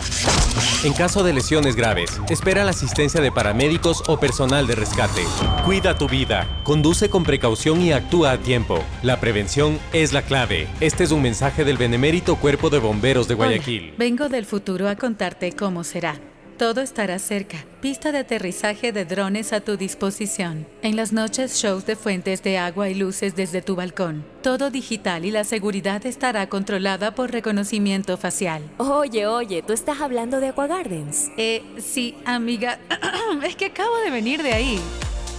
En 0.86 0.94
caso 0.94 1.24
de 1.24 1.34
lesiones 1.34 1.76
graves, 1.76 2.22
espera 2.30 2.64
la 2.64 2.70
asistencia 2.70 3.20
de 3.20 3.34
paramédicos 3.34 4.02
o 4.08 4.18
personal 4.18 4.66
de 4.66 4.76
rescate. 4.76 5.24
Cuida 5.66 5.98
tu 5.98 6.08
vida, 6.08 6.62
conduce 6.64 7.10
con 7.10 7.26
precaución 7.26 7.82
y 7.82 7.92
actúa 7.92 8.32
a 8.32 8.38
tiempo. 8.38 8.82
La 9.04 9.20
prevención 9.20 9.78
es 9.92 10.14
la 10.14 10.22
clave. 10.22 10.70
Este 10.80 11.04
es 11.04 11.12
un 11.12 11.22
mensaje 11.22 11.66
del 11.66 11.76
Benemérito 11.76 12.38
Cuerpo 12.38 12.70
de 12.70 12.80
Bomberos 12.80 13.28
de 13.28 13.34
Guayaquil. 13.34 13.88
Hola, 13.88 13.96
vengo 13.98 14.30
del 14.30 14.46
futuro 14.46 14.88
a 14.88 14.96
contarte 14.96 15.52
cómo 15.52 15.84
será. 15.84 16.18
Todo 16.62 16.82
estará 16.82 17.18
cerca. 17.18 17.66
Pista 17.82 18.12
de 18.12 18.20
aterrizaje 18.20 18.92
de 18.92 19.04
drones 19.04 19.52
a 19.52 19.62
tu 19.62 19.78
disposición. 19.78 20.68
En 20.84 20.96
las 20.96 21.12
noches, 21.12 21.56
shows 21.56 21.88
de 21.88 21.96
fuentes 21.96 22.44
de 22.44 22.60
agua 22.60 22.88
y 22.88 22.94
luces 22.94 23.36
desde 23.36 23.64
tu 23.64 23.76
balcón. 23.76 24.24
Todo 24.44 24.70
digital 24.70 25.26
y 25.26 25.32
la 25.32 25.44
seguridad 25.44 26.06
estará 26.06 26.48
controlada 26.50 27.16
por 27.16 27.32
reconocimiento 27.32 28.16
facial. 28.16 28.62
Oye, 28.78 29.26
oye, 29.26 29.64
¿tú 29.64 29.74
estás 29.74 30.02
hablando 30.02 30.40
de 30.40 30.50
Aqua 30.50 30.68
Gardens? 30.68 31.32
Eh, 31.36 31.64
sí, 31.80 32.16
amiga. 32.26 32.78
es 33.44 33.56
que 33.56 33.66
acabo 33.66 33.98
de 34.06 34.12
venir 34.12 34.44
de 34.44 34.54
ahí. 34.54 34.80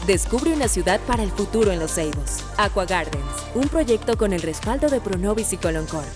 Descubre 0.08 0.52
una 0.52 0.66
ciudad 0.66 0.98
para 1.06 1.22
el 1.22 1.30
futuro 1.30 1.70
en 1.70 1.78
Los 1.78 1.94
Ceibos. 1.94 2.42
Aqua 2.56 2.84
Gardens, 2.84 3.46
un 3.54 3.68
proyecto 3.68 4.18
con 4.18 4.32
el 4.32 4.42
respaldo 4.42 4.88
de 4.88 5.00
Pronovis 5.00 5.52
y 5.52 5.56
Coloncorp. 5.56 6.08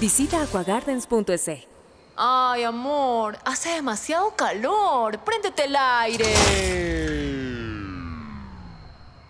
Visita 0.00 0.40
aquagardens.es. 0.40 1.73
Ay, 2.16 2.62
amor, 2.62 3.38
hace 3.44 3.70
demasiado 3.70 4.34
calor. 4.36 5.18
Préndete 5.18 5.64
el 5.64 5.74
aire. 5.76 6.34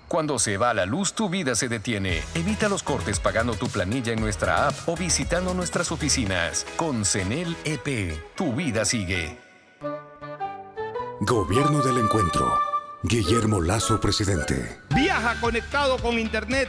Cuando 0.06 0.38
se 0.38 0.58
va 0.58 0.74
la 0.74 0.84
luz, 0.84 1.14
tu 1.14 1.28
vida 1.28 1.54
se 1.54 1.68
detiene. 1.68 2.22
Evita 2.34 2.68
los 2.68 2.82
cortes 2.82 3.18
pagando 3.18 3.54
tu 3.54 3.68
planilla 3.68 4.12
en 4.12 4.20
nuestra 4.20 4.68
app 4.68 4.74
o 4.86 4.96
visitando 4.96 5.54
nuestras 5.54 5.90
oficinas. 5.90 6.66
Con 6.76 7.04
CENEL 7.04 7.56
EP, 7.64 8.22
tu 8.36 8.52
vida 8.52 8.84
sigue. 8.84 9.38
Gobierno 11.20 11.80
del 11.80 11.98
Encuentro. 11.98 12.52
Guillermo 13.02 13.60
Lazo, 13.60 14.00
presidente. 14.00 14.80
Viaja 14.94 15.40
conectado 15.40 15.98
con 15.98 16.18
Internet 16.18 16.68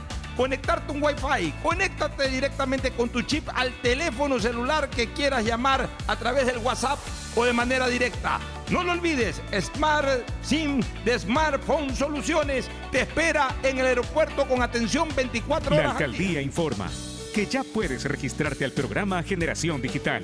conectarte 0.35 0.91
un 0.91 1.01
Wi-Fi. 1.01 1.53
Conéctate 1.63 2.29
directamente 2.29 2.91
con 2.91 3.09
tu 3.09 3.21
chip 3.21 3.47
al 3.53 3.71
teléfono 3.81 4.39
celular 4.39 4.89
que 4.89 5.11
quieras 5.13 5.43
llamar 5.43 5.89
a 6.07 6.15
través 6.15 6.45
del 6.45 6.57
WhatsApp 6.59 6.99
o 7.35 7.45
de 7.45 7.53
manera 7.53 7.87
directa. 7.87 8.39
No 8.69 8.83
lo 8.83 8.93
olvides, 8.93 9.41
Smart 9.59 10.07
SIM 10.41 10.81
de 11.03 11.19
Smartphone 11.19 11.95
Soluciones 11.95 12.69
te 12.91 13.01
espera 13.01 13.55
en 13.63 13.79
el 13.79 13.85
aeropuerto 13.85 14.47
con 14.47 14.61
atención 14.61 15.09
24 15.15 15.75
horas. 15.75 15.85
La 15.85 15.91
alcaldía 15.91 16.41
informa 16.41 16.89
que 17.33 17.45
ya 17.45 17.63
puedes 17.63 18.03
registrarte 18.05 18.65
al 18.65 18.71
programa 18.71 19.23
Generación 19.23 19.81
Digital. 19.81 20.23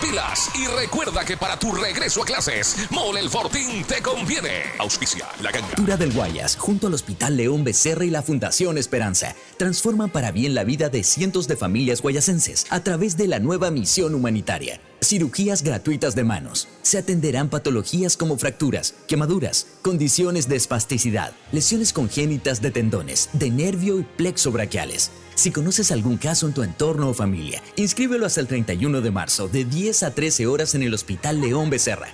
pilas 0.00 0.50
y 0.54 0.66
recuerda 0.66 1.24
que 1.24 1.36
para 1.36 1.58
tu 1.58 1.72
regreso 1.72 2.22
a 2.22 2.24
clases, 2.24 2.76
Mole 2.90 3.20
El 3.20 3.28
Fortín 3.28 3.84
te 3.84 4.00
conviene. 4.00 4.62
Auspicia 4.78 5.26
la. 5.40 5.50
Prefectura 5.50 5.96
del 5.96 6.12
Guayas, 6.12 6.56
junto 6.56 6.86
al 6.86 6.94
Hospital 6.94 7.36
León 7.36 7.64
Becerra 7.64 8.04
y 8.04 8.10
la 8.10 8.22
Fundación 8.22 8.78
Esperanza, 8.78 9.34
transforman 9.56 10.10
para 10.10 10.30
bien 10.30 10.54
la 10.54 10.64
vida 10.64 10.88
de 10.88 11.02
cientos 11.02 11.48
de 11.48 11.56
familias 11.56 12.00
guayasenses 12.00 12.66
a 12.70 12.80
través 12.80 13.16
de 13.16 13.28
la 13.28 13.38
nueva 13.38 13.70
misión 13.70 14.14
humanitaria. 14.14 14.80
Cirugías 15.02 15.62
gratuitas 15.62 16.14
de 16.14 16.24
manos. 16.24 16.68
Se 16.82 16.98
atenderán 16.98 17.48
patologías 17.48 18.16
como 18.16 18.38
fracturas, 18.38 18.94
quemaduras, 19.08 19.66
condiciones 19.82 20.48
de 20.48 20.56
espasticidad, 20.56 21.32
lesiones 21.50 21.92
congénitas 21.92 22.62
de 22.62 22.70
tendones, 22.70 23.28
de 23.32 23.50
nervio 23.50 23.98
y 23.98 24.04
plexo 24.04 24.52
braquiales. 24.52 25.10
Si 25.34 25.50
conoces 25.50 25.90
algún 25.90 26.18
caso 26.18 26.46
en 26.46 26.52
tu 26.52 26.62
entorno 26.62 27.08
o 27.08 27.14
familia, 27.14 27.62
inscríbelo 27.76 28.26
hasta 28.26 28.40
el 28.40 28.46
31 28.46 29.00
de 29.00 29.10
marzo 29.10 29.48
de 29.48 29.64
10 29.64 30.02
a 30.04 30.14
13 30.14 30.46
horas 30.46 30.74
en 30.74 30.82
el 30.82 30.92
Hospital 30.94 31.40
León 31.40 31.70
Becerra. 31.70 32.08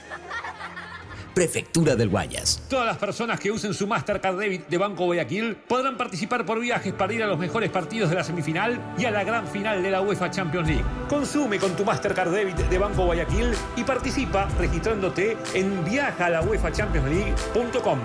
Prefectura 1.34 1.94
del 1.94 2.08
Guayas. 2.08 2.62
Todas 2.68 2.86
las 2.86 2.96
personas 2.98 3.38
que 3.38 3.52
usen 3.52 3.74
su 3.74 3.86
Mastercard 3.86 4.38
Debit 4.38 4.66
de 4.66 4.78
Banco 4.78 5.04
Guayaquil 5.04 5.54
podrán 5.56 5.96
participar 5.96 6.44
por 6.44 6.58
viajes 6.58 6.92
para 6.92 7.12
ir 7.12 7.22
a 7.22 7.28
los 7.28 7.38
mejores 7.38 7.70
partidos 7.70 8.10
de 8.10 8.16
la 8.16 8.24
semifinal 8.24 8.80
y 8.98 9.04
a 9.04 9.12
la 9.12 9.22
gran 9.22 9.46
final 9.46 9.80
de 9.82 9.90
la 9.90 10.00
UEFA 10.00 10.32
Champions 10.32 10.66
League. 10.66 10.84
Consume 11.08 11.58
con 11.58 11.76
tu 11.76 11.84
Mastercard 11.84 12.32
Debit 12.32 12.56
de 12.56 12.78
Banco 12.78 13.04
Guayaquil 13.04 13.52
y 13.76 13.84
participa 13.84 14.48
registrándote 14.58 15.36
en 15.54 15.84
viajalauefachampionsleague.com. 15.84 17.98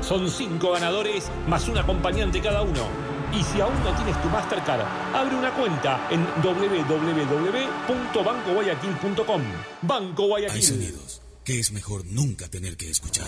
Son 0.00 0.30
cinco 0.30 0.72
ganadores 0.72 1.30
más 1.48 1.68
un 1.68 1.76
acompañante 1.76 2.40
cada 2.40 2.62
uno. 2.62 3.09
Y 3.32 3.42
si 3.44 3.60
aún 3.60 3.74
no 3.84 3.92
tienes 3.94 4.20
tu 4.22 4.28
Mastercard, 4.28 4.80
abre 5.14 5.36
una 5.36 5.52
cuenta 5.54 6.08
en 6.10 6.26
www.bancoguayaquil.com. 6.42 9.42
Banco 9.82 10.22
Hay 10.22 10.28
Guayaquil. 10.28 10.62
sonidos 10.62 11.22
que 11.44 11.58
es 11.58 11.72
mejor 11.72 12.04
nunca 12.06 12.48
tener 12.48 12.76
que 12.76 12.90
escuchar. 12.90 13.26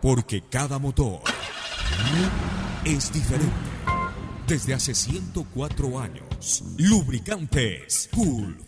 Porque 0.00 0.42
cada 0.48 0.78
motor 0.78 1.20
es 2.84 3.12
diferente. 3.12 3.52
Desde 4.46 4.74
hace 4.74 4.94
104 4.94 5.98
años, 5.98 6.62
Lubricantes 6.78 8.08
Gulf 8.12 8.62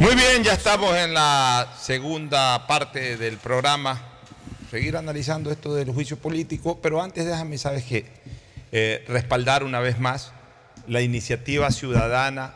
Muy 0.00 0.14
bien, 0.14 0.42
ya 0.42 0.54
estamos 0.54 0.96
en 0.96 1.12
la 1.12 1.74
segunda 1.78 2.66
parte 2.66 3.16
del 3.16 3.36
programa. 3.36 4.00
Seguir 4.70 4.96
analizando 4.96 5.50
esto 5.50 5.74
del 5.74 5.90
juicio 5.90 6.16
político, 6.16 6.78
pero 6.80 7.02
antes 7.02 7.26
déjame, 7.26 7.58
¿sabes 7.58 7.84
qué? 7.84 8.06
Eh, 8.72 9.04
respaldar 9.08 9.64
una 9.64 9.80
vez 9.80 9.98
más 9.98 10.32
la 10.88 11.02
iniciativa 11.02 11.70
ciudadana, 11.70 12.54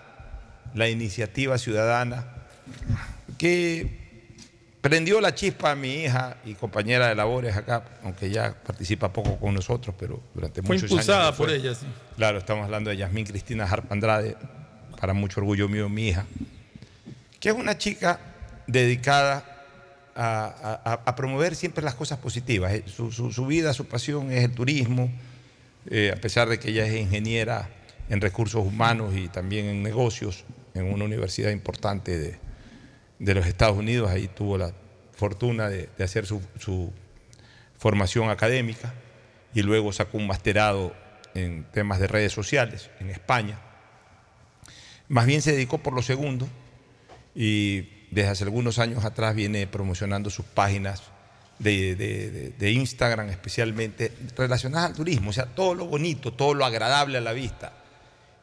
la 0.74 0.88
iniciativa 0.88 1.58
ciudadana 1.58 2.24
que 3.38 4.05
prendió 4.88 5.20
la 5.20 5.34
chispa 5.34 5.72
a 5.72 5.74
mi 5.76 5.92
hija 6.04 6.36
y 6.44 6.54
compañera 6.54 7.08
de 7.08 7.14
labores 7.14 7.56
acá, 7.56 7.82
aunque 8.04 8.30
ya 8.30 8.54
participa 8.54 9.12
poco 9.12 9.36
con 9.38 9.54
nosotros, 9.54 9.94
pero 9.98 10.22
durante 10.34 10.62
Fue 10.62 10.76
muchos 10.76 10.90
impulsada 10.90 11.26
años. 11.28 11.38
lo 11.38 11.44
por 11.46 11.54
ella, 11.54 11.74
sí. 11.74 11.86
Claro, 12.16 12.38
estamos 12.38 12.64
hablando 12.64 12.90
de 12.90 12.96
Yasmín 12.96 13.24
Cristina 13.26 13.64
Harp 13.64 13.90
Andrade, 13.90 14.36
para 15.00 15.12
mucho 15.12 15.40
orgullo 15.40 15.68
mío, 15.68 15.88
mi 15.88 16.08
hija, 16.08 16.24
que 17.40 17.48
es 17.50 17.54
una 17.54 17.76
chica 17.76 18.20
dedicada 18.66 19.44
a, 20.14 20.80
a- 20.84 21.00
a 21.10 21.16
promover 21.16 21.54
siempre 21.54 21.84
las 21.84 21.94
cosas 21.94 22.18
positivas. 22.18 22.72
Eh, 22.72 22.84
Su, 22.86 23.12
su- 23.12 23.30
su 23.32 23.46
vida, 23.46 23.74
su 23.74 23.86
pasión 23.86 24.30
es 24.32 24.44
el 24.44 24.52
turismo, 24.52 25.10
eh, 25.90 26.12
a 26.16 26.20
pesar 26.20 26.48
de 26.48 26.58
que 26.58 26.70
ella 26.70 26.86
es 26.86 26.94
ingeniera 26.96 27.68
en 28.08 28.20
recursos 28.20 28.64
humanos 28.64 29.14
y 29.16 29.28
también 29.28 29.66
en 29.66 29.82
negocios 29.82 30.44
en 30.74 30.92
una 30.92 31.04
universidad 31.04 31.50
importante 31.50 32.18
de, 32.18 32.38
de 33.18 33.34
los 33.34 33.46
Estados 33.46 33.76
Unidos. 33.76 34.10
Ahí 34.10 34.28
tuvo 34.28 34.58
la 34.58 34.72
fortuna 35.12 35.68
de, 35.68 35.88
hacer 36.02 36.26
su, 36.26 36.40
formación 37.78 38.30
académica 38.30 38.94
y 39.54 39.62
luego 39.62 39.92
sacó 39.92 40.18
un 40.18 40.26
masterado 40.26 40.94
en 41.34 41.64
temas 41.72 42.00
de 42.00 42.06
redes 42.06 42.32
sociales 42.32 42.90
en 43.00 43.10
España. 43.10 43.58
Más 45.08 45.26
bien 45.26 45.42
se 45.42 45.52
dedicó 45.52 45.78
por 45.78 45.92
lo 45.92 46.02
segundo 46.02 46.48
y 47.34 47.82
desde 48.10 48.30
hace 48.30 48.44
algunos 48.44 48.78
años 48.78 49.04
atrás 49.04 49.34
viene 49.34 49.66
promocionando 49.66 50.30
sus 50.30 50.44
páginas 50.46 51.02
de, 51.58 51.94
de- 51.96 52.50
de 52.58 52.70
Instagram 52.72 53.28
especialmente, 53.28 54.12
relacionadas 54.36 54.90
al 54.90 54.96
turismo, 54.96 55.30
o 55.30 55.32
sea, 55.32 55.46
todo 55.46 55.74
lo 55.74 55.86
bonito, 55.86 56.32
todo 56.32 56.54
lo 56.54 56.64
agradable 56.64 57.18
a 57.18 57.20
la 57.20 57.32
vista. 57.32 57.72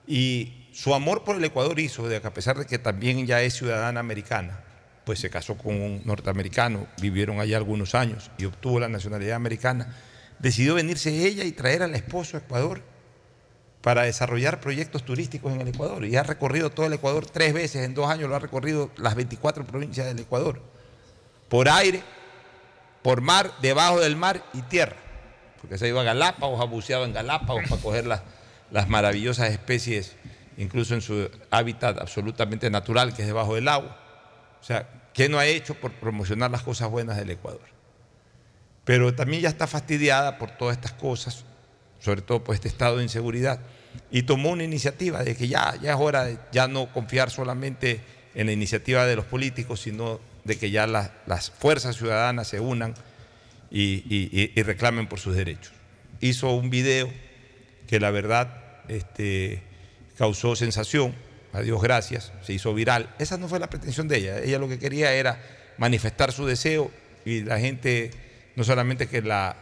Y 0.07 0.67
su 0.73 0.93
amor 0.93 1.23
por 1.23 1.35
el 1.37 1.43
Ecuador 1.43 1.79
hizo 1.79 2.07
de 2.07 2.21
que 2.21 2.27
a 2.27 2.33
pesar 2.33 2.57
de 2.57 2.65
que 2.65 2.79
también 2.79 3.25
ya 3.25 3.41
es 3.41 3.53
ciudadana 3.55 3.99
americana, 3.99 4.62
pues 5.05 5.19
se 5.19 5.30
casó 5.30 5.57
con 5.57 5.81
un 5.81 6.01
norteamericano, 6.05 6.88
vivieron 7.01 7.39
allá 7.39 7.57
algunos 7.57 7.95
años 7.95 8.31
y 8.38 8.45
obtuvo 8.45 8.80
la 8.80 8.88
nacionalidad 8.88 9.35
americana, 9.35 9.95
decidió 10.39 10.75
venirse 10.75 11.25
ella 11.25 11.43
y 11.43 11.51
traer 11.51 11.84
al 11.84 11.95
esposo 11.95 12.38
a 12.38 12.39
Ecuador 12.41 12.81
para 13.81 14.03
desarrollar 14.03 14.61
proyectos 14.61 15.03
turísticos 15.03 15.51
en 15.53 15.61
el 15.61 15.67
Ecuador. 15.67 16.05
Y 16.05 16.15
ha 16.15 16.23
recorrido 16.23 16.69
todo 16.69 16.85
el 16.85 16.93
Ecuador 16.93 17.25
tres 17.25 17.53
veces, 17.53 17.84
en 17.84 17.93
dos 17.93 18.09
años 18.09 18.30
lo 18.30 18.35
ha 18.35 18.39
recorrido 18.39 18.89
las 18.95 19.15
24 19.15 19.65
provincias 19.65 20.07
del 20.07 20.19
Ecuador, 20.19 20.61
por 21.49 21.67
aire, 21.67 22.01
por 23.01 23.19
mar, 23.19 23.51
debajo 23.61 23.99
del 23.99 24.15
mar 24.15 24.43
y 24.53 24.61
tierra. 24.61 24.95
Porque 25.59 25.77
se 25.77 25.88
ido 25.88 25.99
a 25.99 26.03
Galápagos, 26.03 26.61
ha 26.61 26.65
buceado 26.65 27.03
en 27.05 27.13
Galápagos 27.13 27.63
para 27.69 27.81
coger 27.81 28.07
las, 28.07 28.21
las 28.71 28.88
maravillosas 28.88 29.51
especies, 29.51 30.15
incluso 30.57 30.93
en 30.93 31.01
su 31.01 31.30
hábitat 31.51 31.99
absolutamente 31.99 32.69
natural, 32.69 33.13
que 33.13 33.21
es 33.21 33.27
debajo 33.27 33.55
del 33.55 33.67
agua. 33.67 34.02
O 34.64 34.65
sea, 34.65 34.88
¿qué 35.14 35.27
no 35.27 35.40
ha 35.40 35.45
hecho 35.45 35.76
por 35.76 35.91
promocionar 35.91 36.49
las 36.49 36.64
cosas 36.64 36.90
buenas 36.90 37.18
del 37.18 37.30
Ecuador? 37.31 37.60
Pero 38.85 39.14
también 39.14 39.41
ya 39.41 39.49
está 39.49 39.68
fastidiada 39.68 40.38
por 40.38 40.52
todas 40.52 40.77
estas 40.77 40.94
cosas, 40.94 41.44
sobre 41.99 42.22
todo 42.22 42.45
por 42.45 42.56
este 42.56 42.69
estado 42.69 42.95
de 42.95 43.03
inseguridad, 43.03 43.60
y 44.10 44.23
tomó 44.23 44.52
una 44.52 44.64
iniciativa 44.64 45.22
de 45.22 45.35
que 45.35 45.49
ya, 45.49 45.76
ya 45.81 45.91
es 45.91 45.99
hora 45.99 46.23
de 46.23 46.38
ya 46.53 46.69
no 46.69 46.88
confiar 46.94 47.30
solamente 47.30 47.99
en 48.35 48.45
la 48.48 48.53
iniciativa 48.53 49.06
de 49.06 49.18
los 49.18 49.26
políticos, 49.26 49.81
sino 49.81 50.22
de 50.45 50.57
que 50.57 50.72
ya 50.72 50.88
las, 50.88 51.11
las 51.26 51.52
fuerzas 51.52 51.98
ciudadanas 51.98 52.48
se 52.48 52.61
unan 52.61 52.94
y, 53.69 54.03
y- 54.10 54.53
y 54.56 54.64
reclamen 54.64 55.07
por 55.07 55.19
sus 55.19 55.35
derechos. 55.35 55.73
Hizo 56.22 56.52
un 56.52 56.69
video 56.69 57.11
que 57.88 57.99
la 57.99 58.11
verdad 58.11 58.61
este, 58.88 59.61
causó 60.18 60.56
sensación, 60.56 61.14
a 61.53 61.61
Dios 61.61 61.81
gracias, 61.81 62.31
se 62.41 62.53
hizo 62.53 62.73
viral. 62.73 63.09
Esa 63.19 63.38
no 63.38 63.47
fue 63.47 63.59
la 63.59 63.69
pretensión 63.69 64.07
de 64.07 64.17
ella, 64.17 64.39
ella 64.39 64.59
lo 64.59 64.67
que 64.67 64.80
quería 64.80 65.13
era 65.13 65.39
manifestar 65.77 66.31
su 66.31 66.45
deseo 66.45 66.91
y 67.25 67.41
la 67.41 67.59
gente 67.59 68.11
no 68.55 68.63
solamente 68.63 69.07
que 69.07 69.21
la 69.21 69.55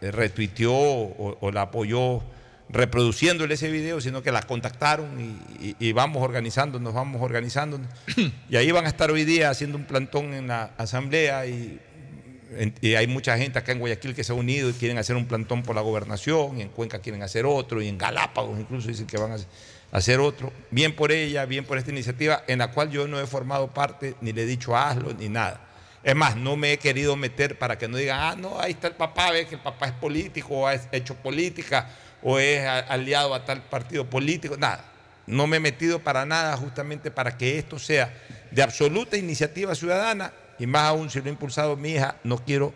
eh, 0.00 0.10
retuiteó 0.10 0.72
o, 0.74 1.38
o 1.40 1.50
la 1.50 1.62
apoyó 1.62 2.22
reproduciéndole 2.70 3.54
ese 3.54 3.70
video, 3.70 4.00
sino 4.00 4.22
que 4.22 4.30
la 4.30 4.42
contactaron 4.42 5.18
y, 5.60 5.68
y- 5.68 5.76
y 5.80 5.92
vamos 5.92 6.22
organizándonos, 6.22 6.92
vamos 6.92 7.22
organizándonos. 7.22 7.88
y 8.50 8.56
ahí 8.56 8.70
van 8.70 8.84
a 8.84 8.88
estar 8.88 9.10
hoy 9.10 9.24
día 9.24 9.48
haciendo 9.50 9.78
un 9.78 9.84
plantón 9.84 10.34
en 10.34 10.48
la 10.48 10.70
asamblea 10.76 11.46
y, 11.46 11.80
y 12.82 12.94
hay 12.94 13.06
mucha 13.06 13.36
gente 13.38 13.58
acá 13.58 13.72
en 13.72 13.78
Guayaquil 13.78 14.14
que 14.14 14.22
se 14.22 14.32
ha 14.32 14.34
unido 14.34 14.68
y 14.70 14.74
quieren 14.74 14.98
hacer 14.98 15.16
un 15.16 15.26
plantón 15.26 15.62
por 15.62 15.74
la 15.76 15.80
gobernación, 15.82 16.58
y 16.58 16.62
en 16.62 16.68
Cuenca 16.68 16.98
quieren 16.98 17.22
hacer 17.22 17.46
otro, 17.46 17.80
y 17.82 17.88
en 17.88 17.96
Galápagos 17.98 18.58
incluso 18.60 18.88
dicen 18.88 19.06
que 19.06 19.16
van 19.16 19.32
a 19.32 19.34
hacer- 19.36 19.48
hacer 19.92 20.20
otro. 20.20 20.52
Bien 20.70 20.94
por 20.94 21.12
ella, 21.12 21.44
bien 21.44 21.64
por 21.64 21.78
esta 21.78 21.90
iniciativa, 21.90 22.42
en 22.46 22.58
la 22.58 22.70
cual 22.70 22.90
yo 22.90 23.08
no 23.08 23.20
he 23.20 23.26
formado 23.26 23.68
parte, 23.68 24.14
ni 24.20 24.32
le 24.32 24.42
he 24.42 24.46
dicho 24.46 24.76
hazlo, 24.76 25.12
ni 25.14 25.28
nada. 25.28 25.60
Es 26.02 26.14
más, 26.14 26.36
no 26.36 26.56
me 26.56 26.72
he 26.72 26.78
querido 26.78 27.16
meter 27.16 27.58
para 27.58 27.76
que 27.76 27.88
no 27.88 27.96
digan, 27.96 28.20
ah, 28.20 28.36
no, 28.36 28.60
ahí 28.60 28.72
está 28.72 28.88
el 28.88 28.94
papá, 28.94 29.30
ve 29.30 29.46
que 29.46 29.56
el 29.56 29.60
papá 29.60 29.86
es 29.86 29.92
político, 29.92 30.60
o 30.60 30.66
ha 30.66 30.74
hecho 30.92 31.14
política, 31.16 31.88
o 32.22 32.38
es 32.38 32.66
aliado 32.66 33.34
a 33.34 33.44
tal 33.44 33.62
partido 33.62 34.08
político, 34.08 34.56
nada. 34.56 34.84
No 35.26 35.46
me 35.46 35.58
he 35.58 35.60
metido 35.60 35.98
para 35.98 36.24
nada 36.24 36.56
justamente 36.56 37.10
para 37.10 37.36
que 37.36 37.58
esto 37.58 37.78
sea 37.78 38.14
de 38.50 38.62
absoluta 38.62 39.16
iniciativa 39.16 39.74
ciudadana 39.74 40.32
y 40.58 40.66
más 40.66 40.84
aún 40.84 41.10
si 41.10 41.20
lo 41.20 41.26
ha 41.26 41.28
impulsado 41.28 41.76
mi 41.76 41.90
hija, 41.90 42.16
no 42.24 42.38
quiero 42.38 42.72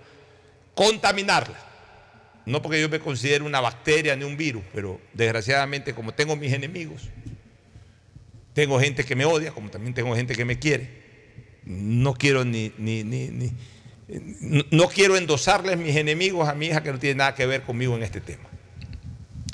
contaminarla. 0.74 1.71
No 2.46 2.60
porque 2.60 2.80
yo 2.80 2.88
me 2.88 2.98
considere 2.98 3.44
una 3.44 3.60
bacteria 3.60 4.16
ni 4.16 4.24
un 4.24 4.36
virus, 4.36 4.62
pero 4.74 5.00
desgraciadamente 5.14 5.94
como 5.94 6.12
tengo 6.12 6.34
mis 6.36 6.52
enemigos, 6.52 7.08
tengo 8.52 8.78
gente 8.80 9.04
que 9.04 9.14
me 9.16 9.24
odia, 9.24 9.52
como 9.52 9.70
también 9.70 9.94
tengo 9.94 10.14
gente 10.14 10.34
que 10.34 10.44
me 10.44 10.58
quiere, 10.58 11.02
no 11.64 12.14
quiero 12.14 12.44
ni, 12.44 12.72
ni, 12.78 13.04
ni, 13.04 13.28
ni- 13.28 13.52
no- 14.70 14.88
quiero 14.88 15.16
endosarles 15.16 15.78
mis 15.78 15.96
enemigos 15.96 16.48
a 16.48 16.54
mi 16.54 16.66
hija 16.66 16.82
que 16.82 16.92
no 16.92 16.98
tiene 16.98 17.16
nada 17.16 17.34
que 17.34 17.46
ver 17.46 17.62
conmigo 17.62 17.96
en 17.96 18.02
este 18.02 18.20
tema. 18.20 18.48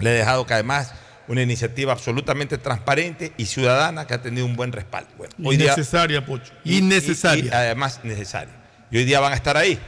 Le 0.00 0.10
he 0.10 0.14
dejado 0.14 0.46
que 0.46 0.54
además 0.54 0.94
una 1.28 1.42
iniciativa 1.42 1.92
absolutamente 1.92 2.56
transparente 2.58 3.32
y 3.36 3.44
ciudadana 3.46 4.06
que 4.06 4.14
ha 4.14 4.22
tenido 4.22 4.46
un 4.46 4.56
buen 4.56 4.72
respaldo. 4.72 5.10
Bueno, 5.18 5.34
hoy 5.44 5.56
día- 5.58 5.66
Innecesaria, 5.74 6.24
Pocho. 6.24 6.52
y- 6.64 6.74
y- 6.74 6.78
Innecesaria. 6.78 7.44
y 7.44 7.48
además 7.50 8.00
necesaria. 8.02 8.54
Y 8.90 8.96
hoy 8.96 9.04
día 9.04 9.20
van 9.20 9.32
a 9.32 9.36
estar 9.36 9.56
ahí. 9.56 9.78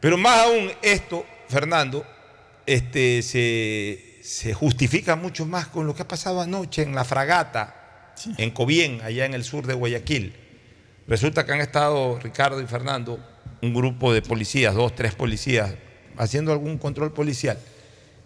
Pero 0.00 0.16
más 0.16 0.40
aún 0.40 0.72
esto, 0.82 1.24
Fernando, 1.48 2.04
este, 2.66 3.22
se, 3.22 4.20
se 4.22 4.54
justifica 4.54 5.16
mucho 5.16 5.46
más 5.46 5.66
con 5.68 5.86
lo 5.86 5.94
que 5.94 6.02
ha 6.02 6.08
pasado 6.08 6.40
anoche 6.40 6.82
en 6.82 6.94
la 6.94 7.04
fragata, 7.04 8.12
en 8.36 8.50
Cobién, 8.50 9.00
allá 9.02 9.24
en 9.26 9.34
el 9.34 9.44
sur 9.44 9.66
de 9.66 9.74
Guayaquil. 9.74 10.34
Resulta 11.06 11.44
que 11.44 11.52
han 11.52 11.60
estado 11.60 12.18
Ricardo 12.20 12.60
y 12.60 12.66
Fernando, 12.66 13.18
un 13.60 13.74
grupo 13.74 14.12
de 14.12 14.22
policías, 14.22 14.74
dos, 14.74 14.94
tres 14.94 15.14
policías, 15.14 15.74
haciendo 16.16 16.52
algún 16.52 16.78
control 16.78 17.12
policial. 17.12 17.58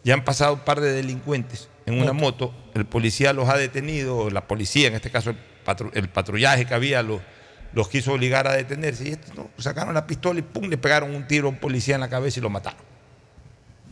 Ya 0.04 0.14
han 0.14 0.24
pasado 0.24 0.54
un 0.54 0.60
par 0.60 0.80
de 0.80 0.92
delincuentes 0.92 1.68
en 1.86 2.00
una 2.00 2.12
moto, 2.12 2.54
el 2.74 2.84
policía 2.84 3.32
los 3.32 3.48
ha 3.48 3.56
detenido, 3.56 4.30
la 4.30 4.46
policía, 4.46 4.88
en 4.88 4.94
este 4.94 5.10
caso 5.10 5.30
el, 5.30 5.38
patru- 5.66 5.90
el 5.94 6.08
patrullaje 6.08 6.66
que 6.66 6.74
había, 6.74 7.02
los, 7.02 7.20
los 7.72 7.88
quiso 7.88 8.12
obligar 8.12 8.46
a 8.46 8.52
detenerse. 8.52 9.08
Y 9.08 9.12
estos 9.12 9.34
no, 9.34 9.50
sacaron 9.58 9.94
la 9.94 10.06
pistola 10.06 10.38
y 10.38 10.42
pum, 10.42 10.68
le 10.68 10.76
pegaron 10.76 11.14
un 11.14 11.26
tiro 11.26 11.48
a 11.48 11.50
un 11.50 11.58
policía 11.58 11.94
en 11.94 12.02
la 12.02 12.08
cabeza 12.08 12.38
y 12.38 12.42
lo 12.42 12.50
mataron. 12.50 12.87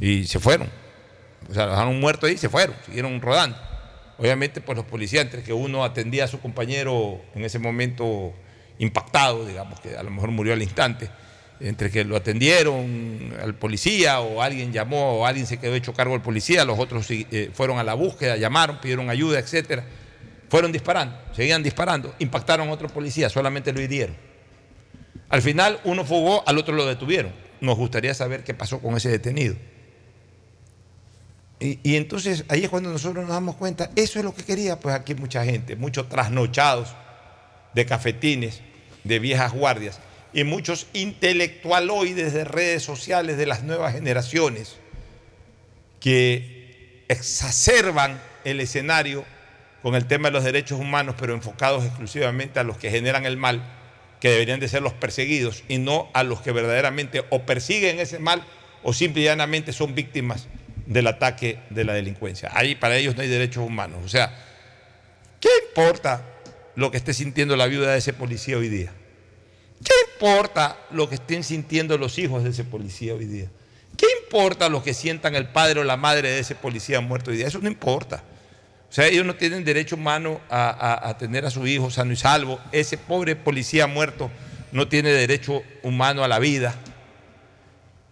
Y 0.00 0.24
se 0.24 0.38
fueron. 0.38 0.68
O 1.48 1.54
sea, 1.54 1.66
dejaron 1.66 1.98
muertos 2.00 2.28
ahí 2.28 2.34
y 2.34 2.38
se 2.38 2.48
fueron, 2.48 2.74
siguieron 2.84 3.20
rodando. 3.20 3.56
Obviamente, 4.18 4.60
pues 4.60 4.76
los 4.76 4.86
policías, 4.86 5.24
entre 5.24 5.42
que 5.42 5.52
uno 5.52 5.84
atendía 5.84 6.24
a 6.24 6.28
su 6.28 6.40
compañero 6.40 7.20
en 7.34 7.44
ese 7.44 7.58
momento 7.58 8.32
impactado, 8.78 9.46
digamos 9.46 9.80
que 9.80 9.96
a 9.96 10.02
lo 10.02 10.10
mejor 10.10 10.30
murió 10.30 10.54
al 10.54 10.62
instante, 10.62 11.10
entre 11.60 11.90
que 11.90 12.04
lo 12.04 12.16
atendieron 12.16 13.34
al 13.42 13.54
policía 13.54 14.20
o 14.20 14.42
alguien 14.42 14.72
llamó 14.72 15.18
o 15.18 15.26
alguien 15.26 15.46
se 15.46 15.58
quedó 15.58 15.74
hecho 15.74 15.92
cargo 15.94 16.12
del 16.12 16.22
policía, 16.22 16.64
los 16.64 16.78
otros 16.78 17.06
eh, 17.10 17.50
fueron 17.52 17.78
a 17.78 17.84
la 17.84 17.94
búsqueda, 17.94 18.36
llamaron, 18.36 18.80
pidieron 18.80 19.10
ayuda, 19.10 19.38
etcétera. 19.38 19.84
Fueron 20.48 20.70
disparando, 20.70 21.16
seguían 21.32 21.62
disparando, 21.62 22.14
impactaron 22.18 22.68
a 22.68 22.72
otro 22.72 22.88
policía, 22.88 23.28
solamente 23.28 23.72
lo 23.72 23.80
hirieron. 23.80 24.16
Al 25.28 25.42
final 25.42 25.80
uno 25.84 26.04
fugó, 26.04 26.44
al 26.46 26.56
otro 26.56 26.74
lo 26.74 26.86
detuvieron. 26.86 27.32
Nos 27.60 27.76
gustaría 27.76 28.14
saber 28.14 28.44
qué 28.44 28.54
pasó 28.54 28.80
con 28.80 28.96
ese 28.96 29.08
detenido. 29.08 29.56
Y, 31.58 31.96
entonces 31.96 32.44
ahí 32.48 32.64
es 32.64 32.68
cuando 32.68 32.90
nosotros 32.90 33.24
nos 33.24 33.34
damos 33.34 33.56
cuenta, 33.56 33.90
eso 33.96 34.18
es 34.18 34.24
lo 34.24 34.34
que 34.34 34.44
quería 34.44 34.78
pues 34.78 34.94
aquí 34.94 35.14
mucha 35.14 35.42
gente, 35.44 35.74
muchos 35.74 36.08
trasnochados 36.08 36.94
de 37.72 37.86
cafetines, 37.86 38.60
de 39.04 39.18
viejas 39.18 39.52
guardias 39.52 40.00
y 40.34 40.44
muchos 40.44 40.86
intelectualoides 40.92 42.34
de 42.34 42.44
redes 42.44 42.82
sociales 42.82 43.38
de 43.38 43.46
las 43.46 43.62
nuevas 43.62 43.94
generaciones 43.94 44.76
que 45.98 47.04
exacerban 47.08 48.20
el 48.44 48.60
escenario 48.60 49.24
con 49.82 49.94
el 49.94 50.06
tema 50.06 50.28
de 50.28 50.32
los 50.32 50.44
derechos 50.44 50.78
humanos, 50.78 51.14
pero 51.18 51.32
enfocados 51.32 51.86
exclusivamente 51.86 52.60
a 52.60 52.64
los 52.64 52.76
que 52.76 52.90
generan 52.90 53.24
el 53.24 53.38
mal, 53.38 53.62
que 54.20 54.28
deberían 54.28 54.60
de 54.60 54.68
ser 54.68 54.82
los 54.82 54.92
perseguidos 54.92 55.64
y 55.68 55.78
no 55.78 56.10
a 56.12 56.22
los 56.22 56.42
que 56.42 56.52
verdaderamente 56.52 57.24
o 57.30 57.46
persiguen 57.46 57.98
ese 57.98 58.18
mal 58.18 58.44
o 58.82 58.92
simple 58.92 59.22
y 59.22 59.24
llanamente 59.24 59.72
son 59.72 59.94
víctimas 59.94 60.48
del 60.86 61.06
ataque 61.06 61.58
de 61.70 61.84
la 61.84 61.92
delincuencia. 61.94 62.50
Ahí 62.54 62.74
para 62.74 62.96
ellos 62.96 63.16
no 63.16 63.22
hay 63.22 63.28
derechos 63.28 63.64
humanos. 63.66 64.00
O 64.04 64.08
sea, 64.08 64.32
¿qué 65.40 65.48
importa 65.68 66.22
lo 66.74 66.90
que 66.90 66.96
esté 66.96 67.12
sintiendo 67.14 67.56
la 67.56 67.66
viuda 67.66 67.92
de 67.92 67.98
ese 67.98 68.12
policía 68.12 68.56
hoy 68.56 68.68
día? 68.68 68.92
¿Qué 69.84 69.92
importa 70.14 70.76
lo 70.90 71.08
que 71.08 71.16
estén 71.16 71.44
sintiendo 71.44 71.98
los 71.98 72.18
hijos 72.18 72.42
de 72.44 72.50
ese 72.50 72.64
policía 72.64 73.14
hoy 73.14 73.26
día? 73.26 73.48
¿Qué 73.96 74.06
importa 74.24 74.68
lo 74.68 74.82
que 74.82 74.94
sientan 74.94 75.34
el 75.34 75.46
padre 75.48 75.80
o 75.80 75.84
la 75.84 75.96
madre 75.96 76.30
de 76.30 76.38
ese 76.38 76.54
policía 76.54 77.00
muerto 77.00 77.30
hoy 77.30 77.36
día? 77.38 77.46
Eso 77.46 77.58
no 77.60 77.68
importa. 77.68 78.22
O 78.88 78.92
sea, 78.92 79.06
ellos 79.06 79.26
no 79.26 79.34
tienen 79.34 79.64
derecho 79.64 79.96
humano 79.96 80.40
a, 80.48 81.08
a- 81.08 81.18
tener 81.18 81.44
a 81.44 81.50
su 81.50 81.66
hijo 81.66 81.90
sano 81.90 82.12
y 82.12 82.16
salvo. 82.16 82.60
Ese 82.72 82.96
pobre 82.96 83.36
policía 83.36 83.86
muerto 83.86 84.30
no 84.72 84.88
tiene 84.88 85.10
derecho 85.10 85.62
humano 85.82 86.24
a 86.24 86.28
la 86.28 86.38
vida. 86.38 86.74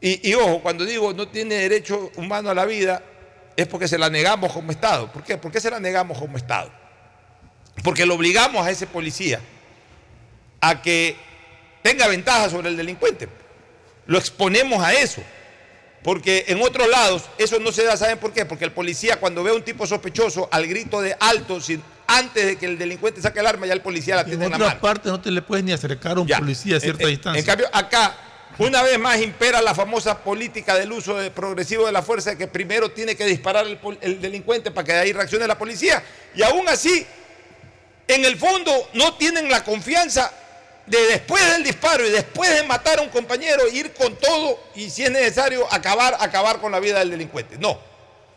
Y, 0.06 0.28
y 0.30 0.34
ojo, 0.34 0.60
cuando 0.60 0.84
digo 0.84 1.14
no 1.14 1.28
tiene 1.28 1.54
derecho 1.54 2.10
humano 2.16 2.50
a 2.50 2.54
la 2.54 2.66
vida, 2.66 3.02
es 3.56 3.66
porque 3.66 3.88
se 3.88 3.96
la 3.96 4.10
negamos 4.10 4.52
como 4.52 4.70
Estado. 4.70 5.10
¿Por 5.10 5.22
qué? 5.24 5.38
¿Por 5.38 5.50
qué 5.50 5.60
se 5.60 5.70
la 5.70 5.80
negamos 5.80 6.18
como 6.18 6.36
Estado? 6.36 6.70
Porque 7.82 8.04
lo 8.04 8.14
obligamos 8.14 8.66
a 8.66 8.70
ese 8.70 8.86
policía 8.86 9.40
a 10.60 10.82
que 10.82 11.16
tenga 11.82 12.06
ventaja 12.08 12.50
sobre 12.50 12.68
el 12.68 12.76
delincuente. 12.76 13.28
Lo 14.06 14.18
exponemos 14.18 14.82
a 14.84 14.92
eso. 14.92 15.22
Porque 16.02 16.44
en 16.48 16.60
otros 16.60 16.86
lados 16.86 17.24
eso 17.38 17.58
no 17.58 17.72
se 17.72 17.82
da, 17.84 17.96
¿saben 17.96 18.18
por 18.18 18.30
qué? 18.34 18.44
Porque 18.44 18.66
el 18.66 18.72
policía 18.72 19.16
cuando 19.18 19.42
ve 19.42 19.52
a 19.52 19.54
un 19.54 19.62
tipo 19.62 19.86
sospechoso 19.86 20.50
al 20.52 20.66
grito 20.66 21.00
de 21.00 21.16
alto, 21.18 21.62
sin- 21.62 21.82
antes 22.06 22.44
de 22.44 22.56
que 22.56 22.66
el 22.66 22.76
delincuente 22.76 23.22
saque 23.22 23.40
el 23.40 23.46
arma, 23.46 23.64
ya 23.66 23.72
el 23.72 23.80
policía 23.80 24.16
la 24.16 24.20
En 24.20 24.26
tiene 24.28 24.44
en 24.44 24.50
la 24.50 24.56
otras 24.58 24.70
mano. 24.72 24.80
partes 24.82 25.10
no 25.10 25.18
te 25.22 25.30
le 25.30 25.40
puedes 25.40 25.64
ni 25.64 25.72
acercar 25.72 26.18
a 26.18 26.20
un 26.20 26.26
Ya. 26.28 26.40
policía 26.40 26.76
a 26.76 26.80
cierta 26.80 27.04
En- 27.04 27.08
en- 27.08 27.14
distancia. 27.14 27.40
En 27.40 27.46
cambio, 27.46 27.66
acá 27.72 28.14
Una 28.58 28.82
vez 28.82 28.98
más 29.00 29.20
impera 29.20 29.60
la 29.60 29.74
famosa 29.74 30.22
política 30.22 30.76
del 30.76 30.92
uso 30.92 31.16
de- 31.16 31.30
progresivo 31.30 31.86
de 31.86 31.92
la 31.92 32.02
fuerza 32.02 32.38
que 32.38 32.46
primero 32.46 32.92
tiene 32.92 33.16
que 33.16 33.24
disparar 33.26 33.66
el, 33.66 34.20
delincuente 34.20 34.70
para 34.70 34.84
que 34.84 34.92
de 34.92 34.98
ahí 35.00 35.12
reaccione 35.12 35.46
la 35.48 35.58
policía. 35.58 36.02
Y 36.36 36.42
aún 36.42 36.68
así, 36.68 37.04
en 38.06 38.24
el 38.24 38.36
fondo 38.36 38.90
no 38.92 39.16
tienen 39.16 39.50
la 39.50 39.64
confianza 39.64 40.32
de 40.86 40.98
después 41.06 41.44
del 41.50 41.64
disparo 41.64 42.06
y 42.06 42.10
después 42.10 42.54
de 42.54 42.62
matar 42.62 43.00
a 43.00 43.02
un 43.02 43.08
compañero 43.08 43.66
ir 43.68 43.92
con 43.92 44.14
todo 44.16 44.60
y 44.76 44.88
si 44.88 45.02
es 45.02 45.10
necesario 45.10 45.66
acabar, 45.72 46.16
acabar 46.20 46.60
con 46.60 46.70
la 46.70 46.78
vida 46.78 47.00
del 47.00 47.10
delincuente. 47.10 47.58
No, 47.58 47.80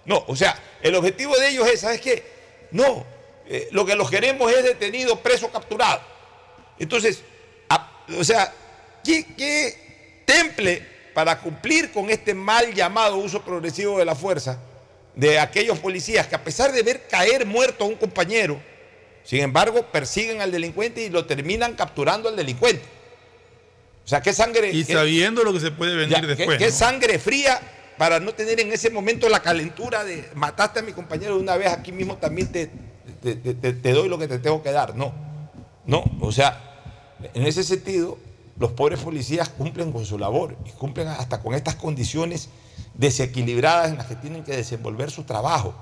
no, 0.05 0.23
o 0.27 0.35
sea, 0.35 0.57
el 0.81 0.95
objetivo 0.95 1.37
de 1.37 1.49
ellos 1.49 1.67
es, 1.67 1.81
¿sabes 1.81 2.01
qué? 2.01 2.23
No, 2.71 3.05
eh, 3.45 3.67
lo 3.71 3.85
que 3.85 3.93
los 3.95 4.09
queremos 4.09 4.51
es 4.51 4.63
detenido, 4.63 5.19
preso, 5.19 5.51
capturado. 5.51 6.01
Entonces, 6.79 7.21
o 8.17 8.23
sea, 8.23 8.51
¿qué, 9.03 9.25
qué 9.35 9.86
temple 10.37 10.85
para 11.13 11.39
cumplir 11.39 11.91
con 11.91 12.09
este 12.09 12.33
mal 12.35 12.73
llamado 12.73 13.15
uso 13.17 13.41
progresivo 13.41 13.97
de 13.97 14.05
la 14.05 14.13
fuerza 14.13 14.59
de 15.15 15.39
aquellos 15.39 15.79
policías 15.79 16.27
que 16.27 16.35
a 16.35 16.43
pesar 16.43 16.71
de 16.71 16.83
ver 16.83 17.07
caer 17.09 17.45
muerto 17.45 17.85
a 17.85 17.87
un 17.87 17.95
compañero, 17.95 18.61
sin 19.23 19.39
embargo, 19.41 19.81
persiguen 19.91 20.41
al 20.41 20.51
delincuente 20.51 21.01
y 21.03 21.09
lo 21.09 21.25
terminan 21.25 21.73
capturando 21.75 22.29
al 22.29 22.35
delincuente. 22.35 22.83
O 24.05 24.07
sea, 24.07 24.21
qué 24.21 24.31
sangre. 24.31 24.69
Y 24.71 24.85
qué- 24.85 24.93
sabiendo 24.93 25.43
lo 25.43 25.51
que 25.53 25.59
se 25.59 25.71
puede 25.71 25.95
venir 25.95 26.15
ya, 26.15 26.21
después. 26.21 26.57
qué 26.59 26.67
¿no? 26.67 26.71
sangre 26.71 27.17
fría 27.19 27.59
para 27.97 28.19
no 28.19 28.33
tener 28.33 28.59
en 28.59 28.71
ese 28.71 28.89
momento 28.91 29.27
la 29.27 29.39
calentura 29.41 30.03
de 30.03 30.29
mataste 30.35 30.79
a 30.79 30.83
mi 30.83 30.91
compañero 30.93 31.35
de 31.35 31.41
una 31.41 31.57
vez, 31.57 31.69
aquí 31.71 31.91
mismo 31.91 32.17
también 32.17 32.51
te- 32.51 32.69
te- 33.23 33.35
te 33.73 33.91
doy 33.91 34.07
lo 34.07 34.19
que 34.19 34.27
te 34.27 34.37
tengo 34.39 34.61
que 34.61 34.71
dar. 34.71 34.95
No, 34.95 35.13
no, 35.85 36.03
o 36.21 36.31
sea, 36.31 37.15
en 37.33 37.45
ese 37.47 37.63
sentido, 37.63 38.17
los 38.59 38.71
pobres 38.71 38.99
policías 38.99 39.49
cumplen 39.49 39.91
con 39.91 40.05
su 40.05 40.17
labor 40.17 40.57
y 40.65 40.71
cumplen 40.71 41.07
hasta 41.07 41.41
con 41.41 41.53
estas 41.53 41.75
condiciones 41.75 42.49
desequilibradas 42.95 43.91
en 43.91 43.97
las 43.97 44.07
que 44.07 44.15
tienen 44.15 44.43
que 44.43 44.55
desenvolver 44.55 45.11
su 45.11 45.23
trabajo. 45.23 45.75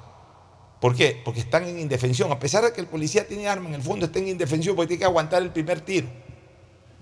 ¿Por 0.81 0.95
qué? 0.95 1.21
Porque 1.23 1.39
están 1.39 1.63
en 1.63 1.79
indefensión. 1.79 2.31
A 2.31 2.39
pesar 2.39 2.63
de 2.63 2.73
que 2.73 2.81
el 2.81 2.87
policía 2.87 3.27
tiene 3.27 3.47
arma, 3.47 3.69
en 3.69 3.75
el 3.75 3.81
fondo 3.81 4.05
está 4.05 4.19
en 4.19 4.27
indefensión 4.27 4.75
porque 4.75 4.89
tiene 4.89 4.99
que 4.99 5.05
aguantar 5.05 5.41
el 5.41 5.51
primer 5.51 5.81
tiro. 5.81 6.07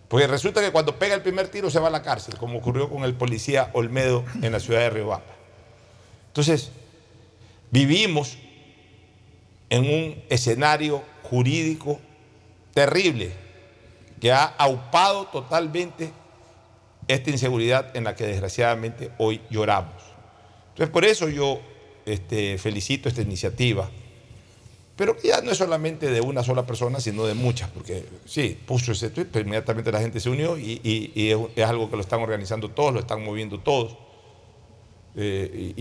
Porque 0.08 0.28
resulta 0.28 0.62
que 0.62 0.72
cuando 0.72 1.00
pega 1.00 1.16
el 1.16 1.24
primer 1.24 1.48
tiro 1.48 1.72
se 1.72 1.80
va 1.80 1.88
a 1.88 1.92
la 1.92 2.04
cárcel, 2.04 2.38
como 2.38 2.60
ocurrió 2.60 2.88
con 2.88 3.04
el 3.04 3.16
policía 3.16 3.72
Olmedo 3.74 4.24
en 4.44 4.52
la 4.52 4.60
ciudad 4.60 4.82
de 4.82 4.92
Riobamba. 4.92 5.26
Entonces, 6.28 6.70
vivimos 7.72 8.38
en 9.72 9.86
un 9.86 10.24
escenario 10.30 11.02
jurídico 11.24 12.00
terrible 12.76 13.43
que 14.24 14.32
ha 14.32 14.46
aupado 14.46 15.26
totalmente 15.26 16.10
esta 17.10 17.30
inseguridad 17.30 17.94
en 17.94 18.06
la 18.06 18.16
que 18.16 18.26
desgraciadamente 18.26 19.12
hoy 19.18 19.42
lloramos. 19.50 20.02
Entonces, 20.70 20.94
por 20.94 21.04
eso 21.04 21.28
yo 21.28 21.60
este, 22.06 22.58
felicito 22.58 23.10
esta 23.10 23.22
iniciativa, 23.22 23.92
pero 24.96 25.18
ya 25.22 25.42
no 25.42 25.52
es 25.52 25.58
solamente 25.58 26.10
de 26.10 26.22
una 26.22 26.42
sola 26.42 26.66
persona, 26.66 27.02
sino 27.02 27.26
de 27.26 27.34
muchas, 27.34 27.70
porque 27.72 28.06
sí, 28.24 28.58
puso 28.66 28.94
ese 28.94 29.10
tweet, 29.10 29.26
pero 29.30 29.44
inmediatamente 29.44 29.92
la 29.92 30.00
gente 30.00 30.22
se 30.22 30.30
unió 30.30 30.58
y, 30.58 31.52
es, 31.54 31.66
algo 31.66 31.90
que 31.90 31.98
lo 31.98 32.02
están 32.02 32.22
organizando 32.22 32.70
todos, 32.70 32.94
lo 32.94 33.02
están 33.02 33.26
moviendo 33.26 33.60
todos. 33.60 33.98
Eh, 35.18 35.74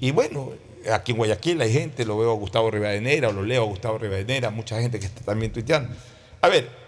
y 0.00 0.10
bueno, 0.10 0.54
aquí 0.92 1.12
en 1.12 1.18
Guayaquil 1.18 1.60
hay 1.60 1.72
gente, 1.72 2.04
lo 2.04 2.18
veo 2.18 2.32
a 2.32 2.34
Gustavo 2.34 2.68
Rivadeneira, 2.68 3.28
o 3.28 3.32
lo 3.32 3.44
leo 3.44 3.62
a 3.62 3.66
Gustavo 3.66 3.96
Rivadeneira, 3.96 4.50
mucha 4.50 4.80
gente 4.80 4.98
que 4.98 5.06
está 5.06 5.20
también 5.20 5.52
tuiteando. 5.52 5.94
A 6.40 6.48
ver, 6.48 6.85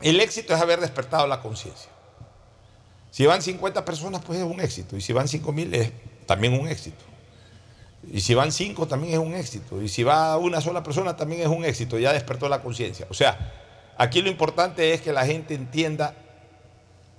el 0.00 0.20
éxito 0.20 0.54
es 0.54 0.60
haber 0.60 0.80
despertado 0.80 1.26
la 1.26 1.40
conciencia. 1.40 1.90
Si 3.10 3.26
van 3.26 3.42
50 3.42 3.84
personas, 3.84 4.22
pues 4.24 4.38
es 4.38 4.44
un 4.44 4.60
éxito. 4.60 4.96
Y 4.96 5.00
si 5.00 5.12
van 5.12 5.28
5 5.28 5.52
mil, 5.52 5.74
es 5.74 5.92
también 6.26 6.58
un 6.58 6.68
éxito. 6.68 7.04
Y 8.10 8.20
si 8.20 8.34
van 8.34 8.52
5, 8.52 8.86
también 8.86 9.14
es 9.14 9.18
un 9.18 9.34
éxito. 9.34 9.82
Y 9.82 9.88
si 9.88 10.02
va 10.02 10.36
una 10.38 10.60
sola 10.60 10.82
persona, 10.82 11.16
también 11.16 11.42
es 11.42 11.48
un 11.48 11.64
éxito. 11.64 11.98
Ya 11.98 12.12
despertó 12.12 12.48
la 12.48 12.62
conciencia. 12.62 13.06
O 13.10 13.14
sea, 13.14 13.52
aquí 13.98 14.22
lo 14.22 14.30
importante 14.30 14.94
es 14.94 15.02
que 15.02 15.12
la 15.12 15.26
gente 15.26 15.54
entienda 15.54 16.14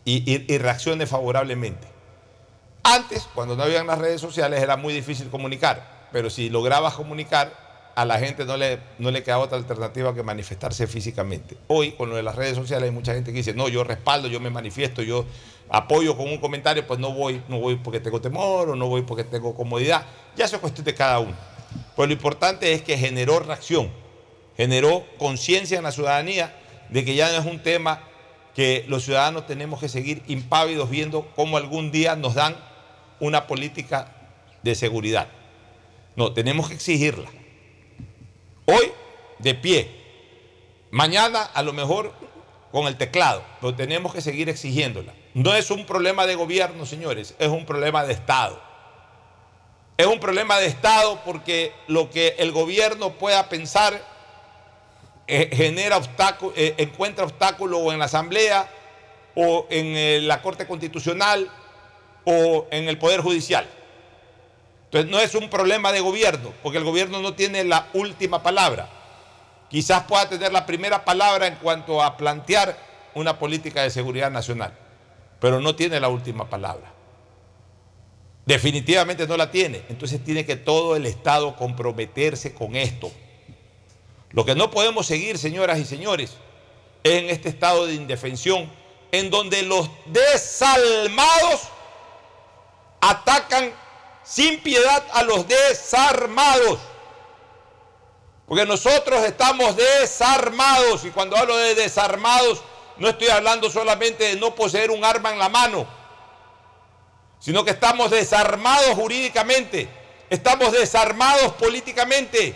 y, 0.05 0.57
reaccione 0.57 1.05
favorablemente. 1.05 1.87
Antes, 2.83 3.27
cuando 3.35 3.55
no 3.55 3.63
habían 3.63 3.85
las 3.85 3.99
redes 3.99 4.19
sociales, 4.19 4.61
era 4.61 4.77
muy 4.77 4.93
difícil 4.93 5.29
comunicar. 5.29 6.07
Pero 6.11 6.29
si 6.29 6.49
lograbas 6.49 6.95
comunicar, 6.95 7.70
a 7.95 8.05
la 8.05 8.19
gente 8.19 8.45
no 8.45 8.57
le, 8.57 8.79
no 8.99 9.11
le 9.11 9.23
quedaba 9.23 9.43
otra 9.43 9.57
alternativa 9.57 10.13
que 10.13 10.23
manifestarse 10.23 10.87
físicamente. 10.87 11.57
Hoy, 11.67 11.91
con 11.91 12.09
lo 12.09 12.15
de 12.15 12.23
las 12.23 12.35
redes 12.35 12.55
sociales, 12.55 12.89
hay 12.89 12.95
mucha 12.95 13.13
gente 13.13 13.31
que 13.31 13.37
dice, 13.37 13.53
no, 13.53 13.67
yo 13.67 13.83
respaldo, 13.83 14.27
yo 14.27 14.39
me 14.39 14.49
manifiesto, 14.49 15.01
yo 15.01 15.25
apoyo 15.69 16.17
con 16.17 16.27
un 16.27 16.37
comentario, 16.37 16.85
pues 16.85 16.99
no 16.99 17.11
voy, 17.13 17.41
no 17.47 17.59
voy 17.59 17.75
porque 17.77 17.99
tengo 17.99 18.21
temor 18.21 18.69
o 18.69 18.75
no 18.75 18.87
voy 18.87 19.01
porque 19.03 19.23
tengo 19.23 19.55
comodidad. 19.55 20.05
Ya 20.35 20.45
eso 20.45 20.55
es 20.55 20.61
cuestión 20.61 20.85
de 20.85 20.93
cada 20.93 21.19
uno. 21.19 21.35
Pues 21.95 22.07
lo 22.07 22.13
importante 22.13 22.73
es 22.73 22.81
que 22.81 22.97
generó 22.97 23.39
reacción, 23.39 23.89
generó 24.57 25.05
conciencia 25.17 25.77
en 25.77 25.83
la 25.83 25.91
ciudadanía 25.91 26.55
de 26.89 27.05
que 27.05 27.15
ya 27.15 27.31
no 27.31 27.39
es 27.39 27.45
un 27.45 27.59
tema 27.59 28.01
que 28.55 28.85
los 28.87 29.03
ciudadanos 29.03 29.47
tenemos 29.47 29.79
que 29.79 29.87
seguir 29.87 30.23
impávidos 30.27 30.89
viendo 30.89 31.29
cómo 31.35 31.57
algún 31.57 31.91
día 31.91 32.15
nos 32.15 32.35
dan 32.35 32.55
una 33.19 33.47
política 33.47 34.13
de 34.63 34.75
seguridad. 34.75 35.27
No, 36.15 36.33
tenemos 36.33 36.67
que 36.67 36.75
exigirla. 36.75 37.29
Hoy, 38.65 38.91
de 39.39 39.55
pie. 39.55 39.91
Mañana, 40.91 41.43
a 41.43 41.63
lo 41.63 41.73
mejor, 41.73 42.13
con 42.71 42.87
el 42.87 42.97
teclado. 42.97 43.43
Pero 43.59 43.75
tenemos 43.75 44.13
que 44.13 44.21
seguir 44.21 44.49
exigiéndola. 44.49 45.13
No 45.33 45.53
es 45.55 45.71
un 45.71 45.85
problema 45.85 46.25
de 46.25 46.35
gobierno, 46.35 46.85
señores. 46.85 47.35
Es 47.39 47.47
un 47.47 47.65
problema 47.65 48.03
de 48.03 48.13
Estado. 48.13 48.61
Es 49.97 50.07
un 50.07 50.19
problema 50.19 50.59
de 50.59 50.65
Estado 50.65 51.21
porque 51.25 51.73
lo 51.87 52.09
que 52.09 52.35
el 52.39 52.51
gobierno 52.51 53.13
pueda 53.13 53.49
pensar 53.49 54.01
eh, 55.27 55.49
genera 55.53 55.97
obstáculo, 55.97 56.53
eh, 56.55 56.75
encuentra 56.77 57.23
obstáculo 57.23 57.91
en 57.91 57.99
la 57.99 58.05
Asamblea 58.05 58.69
o 59.35 59.67
en 59.69 59.95
eh, 59.95 60.19
la 60.21 60.41
Corte 60.41 60.67
Constitucional 60.67 61.49
o 62.25 62.67
en 62.71 62.89
el 62.89 62.97
Poder 62.97 63.21
Judicial. 63.21 63.69
Entonces 64.91 65.09
no 65.09 65.21
es 65.21 65.35
un 65.35 65.49
problema 65.49 65.93
de 65.93 66.01
gobierno, 66.01 66.51
porque 66.61 66.77
el 66.77 66.83
gobierno 66.83 67.21
no 67.21 67.33
tiene 67.33 67.63
la 67.63 67.87
última 67.93 68.43
palabra. 68.43 68.89
Quizás 69.69 70.03
pueda 70.03 70.27
tener 70.27 70.51
la 70.51 70.65
primera 70.65 71.05
palabra 71.05 71.47
en 71.47 71.55
cuanto 71.55 72.03
a 72.03 72.17
plantear 72.17 72.77
una 73.15 73.39
política 73.39 73.83
de 73.83 73.89
seguridad 73.89 74.29
nacional, 74.29 74.73
pero 75.39 75.61
no 75.61 75.75
tiene 75.75 75.97
la 76.01 76.09
última 76.09 76.49
palabra. 76.49 76.91
Definitivamente 78.45 79.25
no 79.27 79.37
la 79.37 79.49
tiene. 79.49 79.81
Entonces 79.87 80.21
tiene 80.25 80.45
que 80.45 80.57
todo 80.57 80.97
el 80.97 81.05
Estado 81.05 81.55
comprometerse 81.55 82.53
con 82.53 82.75
esto. 82.75 83.09
Lo 84.31 84.43
que 84.43 84.55
no 84.55 84.71
podemos 84.71 85.05
seguir, 85.07 85.37
señoras 85.37 85.79
y 85.79 85.85
señores, 85.85 86.35
es 87.03 87.13
en 87.13 87.29
este 87.29 87.47
estado 87.47 87.85
de 87.85 87.93
indefensión, 87.93 88.69
en 89.13 89.29
donde 89.29 89.61
los 89.61 89.89
desalmados 90.07 91.61
atacan 92.99 93.71
sin 94.23 94.61
piedad 94.61 95.03
a 95.13 95.23
los 95.23 95.47
desarmados. 95.47 96.79
Porque 98.47 98.65
nosotros 98.65 99.23
estamos 99.23 99.75
desarmados, 99.77 101.05
y 101.05 101.11
cuando 101.11 101.37
hablo 101.37 101.55
de 101.57 101.75
desarmados, 101.75 102.61
no 102.97 103.07
estoy 103.07 103.29
hablando 103.29 103.69
solamente 103.69 104.25
de 104.25 104.35
no 104.35 104.53
poseer 104.53 104.91
un 104.91 105.05
arma 105.05 105.31
en 105.31 105.39
la 105.39 105.49
mano, 105.49 105.87
sino 107.39 107.63
que 107.63 107.71
estamos 107.71 108.11
desarmados 108.11 108.93
jurídicamente, 108.95 109.87
estamos 110.29 110.71
desarmados 110.71 111.53
políticamente, 111.53 112.53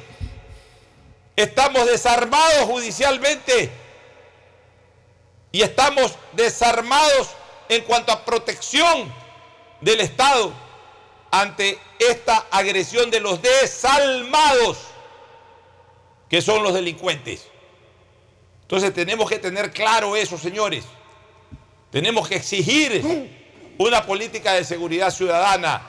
estamos 1.36 1.86
desarmados 1.86 2.66
judicialmente 2.66 3.72
y 5.52 5.62
estamos 5.62 6.16
desarmados 6.34 7.30
en 7.70 7.84
cuanto 7.84 8.12
a 8.12 8.26
protección 8.26 9.12
del 9.82 10.02
Estado 10.02 10.65
ante 11.42 11.78
esta 12.00 12.46
agresión 12.50 13.12
de 13.12 13.20
los 13.20 13.42
desalmados, 13.42 14.78
que 16.30 16.42
son 16.42 16.64
los 16.64 16.74
delincuentes. 16.74 17.48
Entonces 18.62 18.94
tenemos 18.94 19.30
que 19.30 19.38
tener 19.38 19.72
claro 19.72 20.16
eso, 20.16 20.38
señores. 20.38 20.86
Tenemos 21.92 22.30
que 22.30 22.36
exigir 22.36 23.36
una 23.78 24.06
política 24.06 24.54
de 24.54 24.64
seguridad 24.64 25.12
ciudadana. 25.12 25.82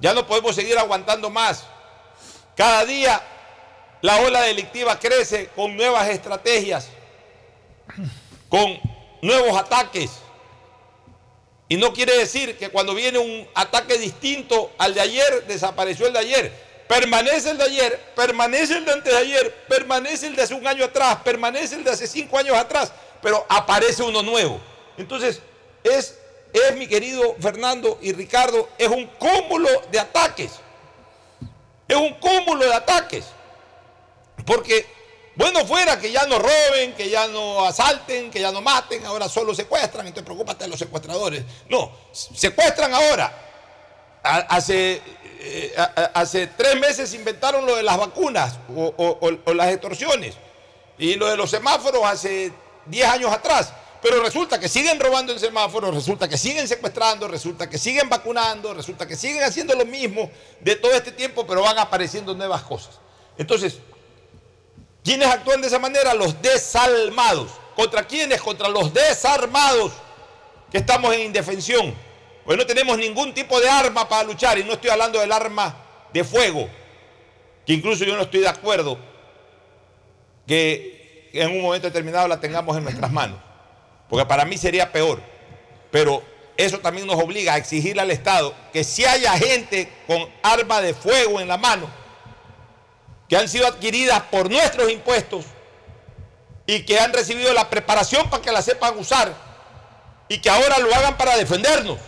Ya 0.00 0.14
no 0.14 0.26
podemos 0.26 0.54
seguir 0.54 0.78
aguantando 0.78 1.28
más. 1.28 1.66
Cada 2.56 2.86
día 2.86 3.22
la 4.00 4.20
ola 4.20 4.40
delictiva 4.40 4.98
crece 4.98 5.48
con 5.48 5.76
nuevas 5.76 6.08
estrategias, 6.08 6.88
con 8.48 8.80
nuevos 9.20 9.58
ataques. 9.58 10.10
Y 11.70 11.78
no 11.78 11.94
quiere 11.94 12.18
decir 12.18 12.58
que 12.58 12.68
cuando 12.68 12.94
viene 12.94 13.18
un 13.18 13.48
ataque 13.54 13.96
distinto 13.96 14.72
al 14.76 14.92
de 14.92 15.00
ayer, 15.00 15.46
desapareció 15.46 16.06
el 16.06 16.12
de 16.12 16.18
ayer. 16.18 16.52
Permanece 16.86 17.50
el 17.50 17.56
de 17.56 17.64
ayer, 17.64 18.00
permanece 18.14 18.76
el 18.76 18.84
de 18.84 18.92
antes 18.92 19.10
de 19.10 19.18
ayer, 19.18 19.54
permanece 19.68 20.26
el 20.26 20.36
de 20.36 20.42
hace 20.42 20.52
un 20.52 20.66
año 20.66 20.84
atrás, 20.84 21.16
permanece 21.24 21.76
el 21.76 21.84
de 21.84 21.92
hace 21.92 22.06
cinco 22.06 22.36
años 22.36 22.56
atrás, 22.58 22.92
pero 23.22 23.46
aparece 23.48 24.02
uno 24.02 24.22
nuevo. 24.22 24.60
Entonces, 24.98 25.40
es 25.82 26.20
es, 26.52 26.76
mi 26.76 26.86
querido 26.86 27.36
Fernando 27.40 27.98
y 28.00 28.12
Ricardo, 28.12 28.68
es 28.76 28.88
un 28.88 29.06
cúmulo 29.06 29.68
de 29.90 30.00
ataques. 30.00 30.52
Es 31.86 31.96
un 31.96 32.14
cúmulo 32.14 32.64
de 32.64 32.74
ataques. 32.74 33.26
Porque, 34.46 34.86
bueno, 35.40 35.64
fuera 35.64 35.98
que 35.98 36.12
ya 36.12 36.26
no 36.26 36.38
roben, 36.38 36.92
que 36.92 37.08
ya 37.08 37.26
no 37.26 37.64
asalten, 37.64 38.30
que 38.30 38.40
ya 38.40 38.52
no 38.52 38.60
maten, 38.60 39.06
ahora 39.06 39.26
solo 39.26 39.54
secuestran, 39.54 40.06
entonces 40.06 40.26
preocúpate 40.26 40.64
de 40.64 40.68
los 40.68 40.78
secuestradores. 40.78 41.42
No, 41.70 41.90
secuestran 42.12 42.92
ahora. 42.92 43.32
Hace, 44.22 45.00
eh, 45.38 45.74
hace 46.12 46.48
tres 46.48 46.78
meses 46.78 47.14
inventaron 47.14 47.64
lo 47.64 47.74
de 47.74 47.82
las 47.82 47.96
vacunas 47.96 48.58
o, 48.76 49.54
las 49.54 49.68
extorsiones. 49.68 50.34
Y 50.98 51.14
lo 51.14 51.26
de 51.26 51.38
los 51.38 51.48
semáforos 51.48 52.04
hace 52.04 52.52
10 52.84 53.08
años 53.08 53.32
atrás. 53.32 53.72
Pero 54.02 54.22
resulta 54.22 54.60
que 54.60 54.68
siguen 54.68 55.00
robando 55.00 55.32
en 55.32 55.40
semáforos, 55.40 55.94
resulta 55.94 56.28
que 56.28 56.36
siguen 56.36 56.68
secuestrando, 56.68 57.28
resulta 57.28 57.70
que 57.70 57.78
siguen 57.78 58.10
vacunando, 58.10 58.74
resulta 58.74 59.08
que 59.08 59.16
siguen 59.16 59.42
haciendo 59.42 59.74
lo 59.74 59.86
mismo 59.86 60.30
de 60.60 60.76
todo 60.76 60.92
este 60.92 61.12
tiempo, 61.12 61.46
pero 61.46 61.62
van 61.62 61.78
apareciendo 61.78 62.34
nuevas 62.34 62.60
cosas. 62.64 62.98
Entonces, 63.38 63.78
¿quiénes 65.04 65.28
actúan 65.28 65.60
de 65.60 65.66
esa 65.66 65.78
manera? 65.78 66.14
Los 66.14 66.40
desalmados. 66.40 67.50
¿Contra 67.74 68.06
quiénes? 68.06 68.40
Contra 68.40 68.68
los 68.68 68.92
desarmados 68.92 69.92
que 70.70 70.78
estamos 70.78 71.14
en 71.14 71.20
indefensión. 71.20 71.94
Pues 72.44 72.58
no 72.58 72.66
tenemos 72.66 72.98
ningún 72.98 73.32
tipo 73.34 73.60
de 73.60 73.68
arma 73.68 74.08
para 74.08 74.24
luchar 74.24 74.58
y 74.58 74.64
no 74.64 74.72
estoy 74.72 74.90
hablando 74.90 75.20
del 75.20 75.30
arma 75.30 75.76
de 76.12 76.24
fuego, 76.24 76.68
que 77.64 77.72
incluso 77.72 78.04
yo 78.04 78.16
no 78.16 78.22
estoy 78.22 78.40
de 78.40 78.48
acuerdo 78.48 78.98
que 80.46 81.30
en 81.32 81.50
un 81.50 81.62
momento 81.62 81.86
determinado 81.86 82.26
la 82.26 82.40
tengamos 82.40 82.76
en 82.76 82.82
nuestras 82.82 83.12
manos 83.12 83.38
porque 84.10 84.26
para 84.26 84.44
mí 84.44 84.58
sería 84.58 84.90
peor. 84.92 85.22
Pero 85.90 86.22
eso 86.56 86.80
también 86.80 87.06
nos 87.06 87.22
obliga 87.22 87.54
a 87.54 87.56
exigirle 87.56 88.02
al 88.02 88.10
Estado 88.10 88.52
que 88.72 88.84
si 88.84 89.04
haya 89.04 89.32
gente 89.38 89.88
con 90.06 90.28
arma 90.42 90.82
de 90.82 90.92
fuego 90.92 91.40
en 91.40 91.48
la 91.48 91.56
mano, 91.56 91.88
que 93.30 93.36
han 93.36 93.48
sido 93.48 93.68
adquiridas 93.68 94.22
por 94.22 94.50
nuestros 94.50 94.90
impuestos 94.90 95.44
y 96.66 96.82
que 96.82 96.98
han 96.98 97.12
recibido 97.12 97.54
la 97.54 97.70
preparación 97.70 98.28
para 98.28 98.42
que 98.42 98.50
la 98.50 98.60
sepan 98.60 98.98
usar 98.98 99.32
y 100.28 100.38
que 100.38 100.50
ahora 100.50 100.80
lo 100.80 100.92
hagan 100.92 101.16
para 101.16 101.36
defendernos, 101.36 101.98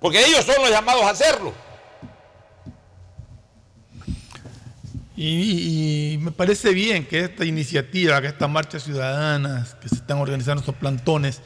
porque 0.00 0.24
ellos 0.24 0.46
son 0.46 0.56
los 0.62 0.70
llamados 0.70 1.02
a 1.04 1.10
hacerlo. 1.10 1.52
Y, 5.14 6.18
me 6.20 6.30
parece 6.30 6.70
bien 6.70 7.06
que 7.06 7.24
esta 7.24 7.44
iniciativa, 7.44 8.20
que 8.22 8.28
estas 8.28 8.50
marchas 8.50 8.82
ciudadanas 8.82 9.74
que 9.74 9.90
se 9.90 9.96
están 9.96 10.18
organizando, 10.18 10.60
estos 10.60 10.74
plantones, 10.74 11.42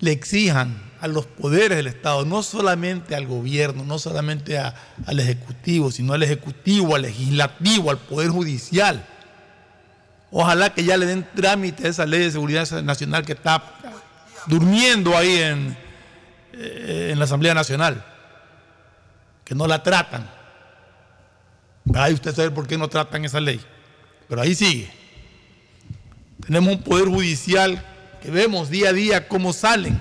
le 0.00 0.10
exijan 0.10 0.83
a 1.04 1.06
los 1.06 1.26
poderes 1.26 1.76
del 1.76 1.86
Estado, 1.86 2.24
no 2.24 2.42
solamente 2.42 3.14
al 3.14 3.26
gobierno, 3.26 3.84
no 3.84 3.98
solamente 3.98 4.58
al 4.58 5.20
Ejecutivo, 5.20 5.90
sino 5.90 6.14
al 6.14 6.22
Ejecutivo, 6.22 6.96
al 6.96 7.02
Legislativo, 7.02 7.90
al 7.90 7.98
Poder 7.98 8.30
Judicial. 8.30 9.06
Ojalá 10.30 10.72
que 10.72 10.82
ya 10.82 10.96
le 10.96 11.04
den 11.04 11.28
trámite 11.34 11.86
a 11.86 11.90
esa 11.90 12.06
ley 12.06 12.20
de 12.20 12.30
seguridad 12.30 12.66
nacional 12.80 13.26
que 13.26 13.32
está 13.32 13.62
durmiendo 14.46 15.14
ahí 15.14 15.36
en, 15.42 15.76
eh, 16.54 17.10
en 17.12 17.18
la 17.18 17.26
Asamblea 17.26 17.52
Nacional, 17.52 18.02
que 19.44 19.54
no 19.54 19.66
la 19.66 19.82
tratan. 19.82 20.26
Ay, 21.94 22.14
usted 22.14 22.34
sabe 22.34 22.50
por 22.50 22.66
qué 22.66 22.78
no 22.78 22.88
tratan 22.88 23.26
esa 23.26 23.40
ley. 23.40 23.60
Pero 24.26 24.40
ahí 24.40 24.54
sigue. 24.54 24.90
Tenemos 26.46 26.76
un 26.76 26.82
poder 26.82 27.08
judicial 27.08 27.84
que 28.22 28.30
vemos 28.30 28.70
día 28.70 28.88
a 28.88 28.92
día 28.94 29.28
cómo 29.28 29.52
salen 29.52 30.00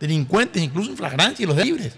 delincuentes, 0.00 0.62
incluso 0.62 0.90
en 0.90 0.96
flagrancia 0.96 1.42
y 1.42 1.46
los 1.46 1.56
libres. 1.56 1.94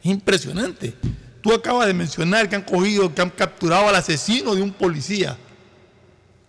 Es 0.00 0.06
impresionante. 0.10 0.94
Tú 1.42 1.52
acabas 1.52 1.86
de 1.86 1.94
mencionar 1.94 2.48
que 2.48 2.56
han 2.56 2.62
cogido, 2.62 3.14
que 3.14 3.22
han 3.22 3.30
capturado 3.30 3.88
al 3.88 3.94
asesino 3.94 4.54
de 4.54 4.62
un 4.62 4.72
policía. 4.72 5.36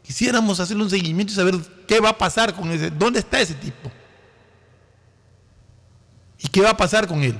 Quisiéramos 0.03 0.59
hacerle 0.59 0.83
un 0.83 0.89
seguimiento 0.89 1.33
y 1.33 1.35
saber 1.35 1.55
qué 1.87 1.99
va 1.99 2.09
a 2.09 2.17
pasar 2.17 2.53
con 2.53 2.71
ese, 2.71 2.89
dónde 2.89 3.19
está 3.19 3.39
ese 3.39 3.53
tipo. 3.53 3.91
¿Y 6.39 6.47
qué 6.47 6.61
va 6.61 6.71
a 6.71 6.77
pasar 6.77 7.07
con 7.07 7.23
él? 7.23 7.39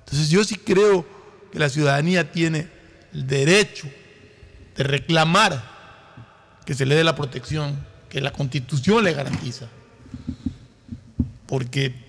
Entonces 0.00 0.28
yo 0.28 0.44
sí 0.44 0.56
creo 0.56 1.06
que 1.52 1.58
la 1.58 1.68
ciudadanía 1.68 2.30
tiene 2.32 2.68
el 3.12 3.26
derecho 3.26 3.88
de 4.76 4.84
reclamar 4.84 5.62
que 6.66 6.74
se 6.74 6.86
le 6.86 6.94
dé 6.94 7.04
la 7.04 7.14
protección 7.14 7.94
que 8.14 8.20
la 8.20 8.32
constitución 8.32 9.02
le 9.02 9.12
garantiza. 9.12 9.66
Porque 11.46 12.03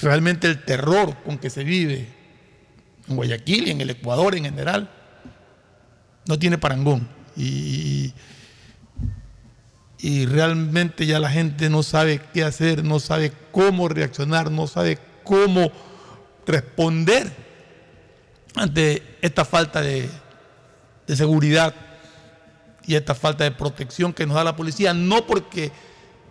realmente 0.00 0.46
el 0.46 0.64
terror 0.64 1.16
con 1.24 1.38
que 1.38 1.50
se 1.50 1.64
vive 1.64 2.08
en 3.08 3.16
Guayaquil 3.16 3.68
y 3.68 3.70
en 3.70 3.80
el 3.80 3.90
Ecuador 3.90 4.34
en 4.34 4.44
general 4.44 4.90
no 6.26 6.38
tiene 6.38 6.58
parangón. 6.58 7.08
Y, 7.36 8.12
y 9.98 10.26
realmente 10.26 11.06
ya 11.06 11.18
la 11.18 11.30
gente 11.30 11.70
no 11.70 11.82
sabe 11.82 12.20
qué 12.32 12.44
hacer, 12.44 12.84
no 12.84 13.00
sabe 13.00 13.32
cómo 13.52 13.88
reaccionar, 13.88 14.50
no 14.50 14.66
sabe 14.66 14.98
cómo 15.24 15.70
responder 16.46 17.30
ante 18.54 19.18
esta 19.20 19.44
falta 19.44 19.80
de, 19.80 20.08
seguridad 21.08 21.74
y 22.84 22.94
esta 22.94 23.14
falta 23.14 23.44
de 23.44 23.50
protección 23.50 24.12
que 24.12 24.26
nos 24.26 24.36
da 24.36 24.44
la 24.44 24.56
policía, 24.56 24.94
no 24.94 25.26
porque 25.26 25.70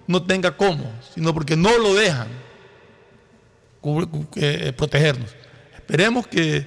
no 0.07 0.23
tenga 0.23 0.57
cómo, 0.57 0.91
sino 1.13 1.33
porque 1.33 1.55
no 1.55 1.77
lo 1.77 1.93
dejan 1.93 2.27
eh, 4.35 4.73
protegernos. 4.75 5.29
Esperemos 5.75 6.27
que, 6.27 6.65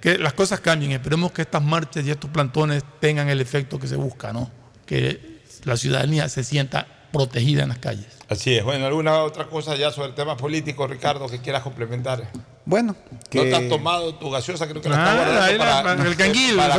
que, 0.00 0.18
las 0.18 0.32
cosas 0.32 0.60
cambien, 0.60 0.92
esperemos 0.92 1.32
que 1.32 1.42
estas 1.42 1.62
marchas 1.62 2.06
y 2.06 2.10
estos 2.10 2.30
plantones 2.30 2.82
tengan 3.00 3.28
el 3.28 3.40
efecto 3.40 3.78
que 3.78 3.88
se 3.88 3.96
busca, 3.96 4.32
¿no? 4.32 4.50
que 4.86 5.40
la 5.64 5.76
ciudadanía 5.76 6.28
se 6.28 6.44
sienta 6.44 6.86
protegida 7.12 7.62
en 7.62 7.70
las 7.70 7.78
calles. 7.78 8.13
Así 8.28 8.56
es. 8.56 8.64
Bueno, 8.64 8.86
¿alguna 8.86 9.22
otra 9.22 9.46
cosa 9.46 9.76
ya 9.76 9.90
sobre 9.90 10.08
el 10.08 10.14
tema 10.14 10.36
político, 10.36 10.86
Ricardo, 10.86 11.28
que 11.28 11.40
quieras 11.40 11.62
complementar? 11.62 12.30
Bueno, 12.64 12.96
que... 13.28 13.38
¿No 13.38 13.44
te 13.44 13.56
has 13.56 13.68
tomado 13.68 14.14
tu 14.14 14.30
gaseosa? 14.30 14.66
Creo 14.66 14.80
que 14.80 14.88
la 14.88 14.96
ah, 14.96 15.50
está 15.50 15.82
para, 15.82 15.92
el 16.08 16.16
canguil. 16.16 16.56
Para, 16.56 16.76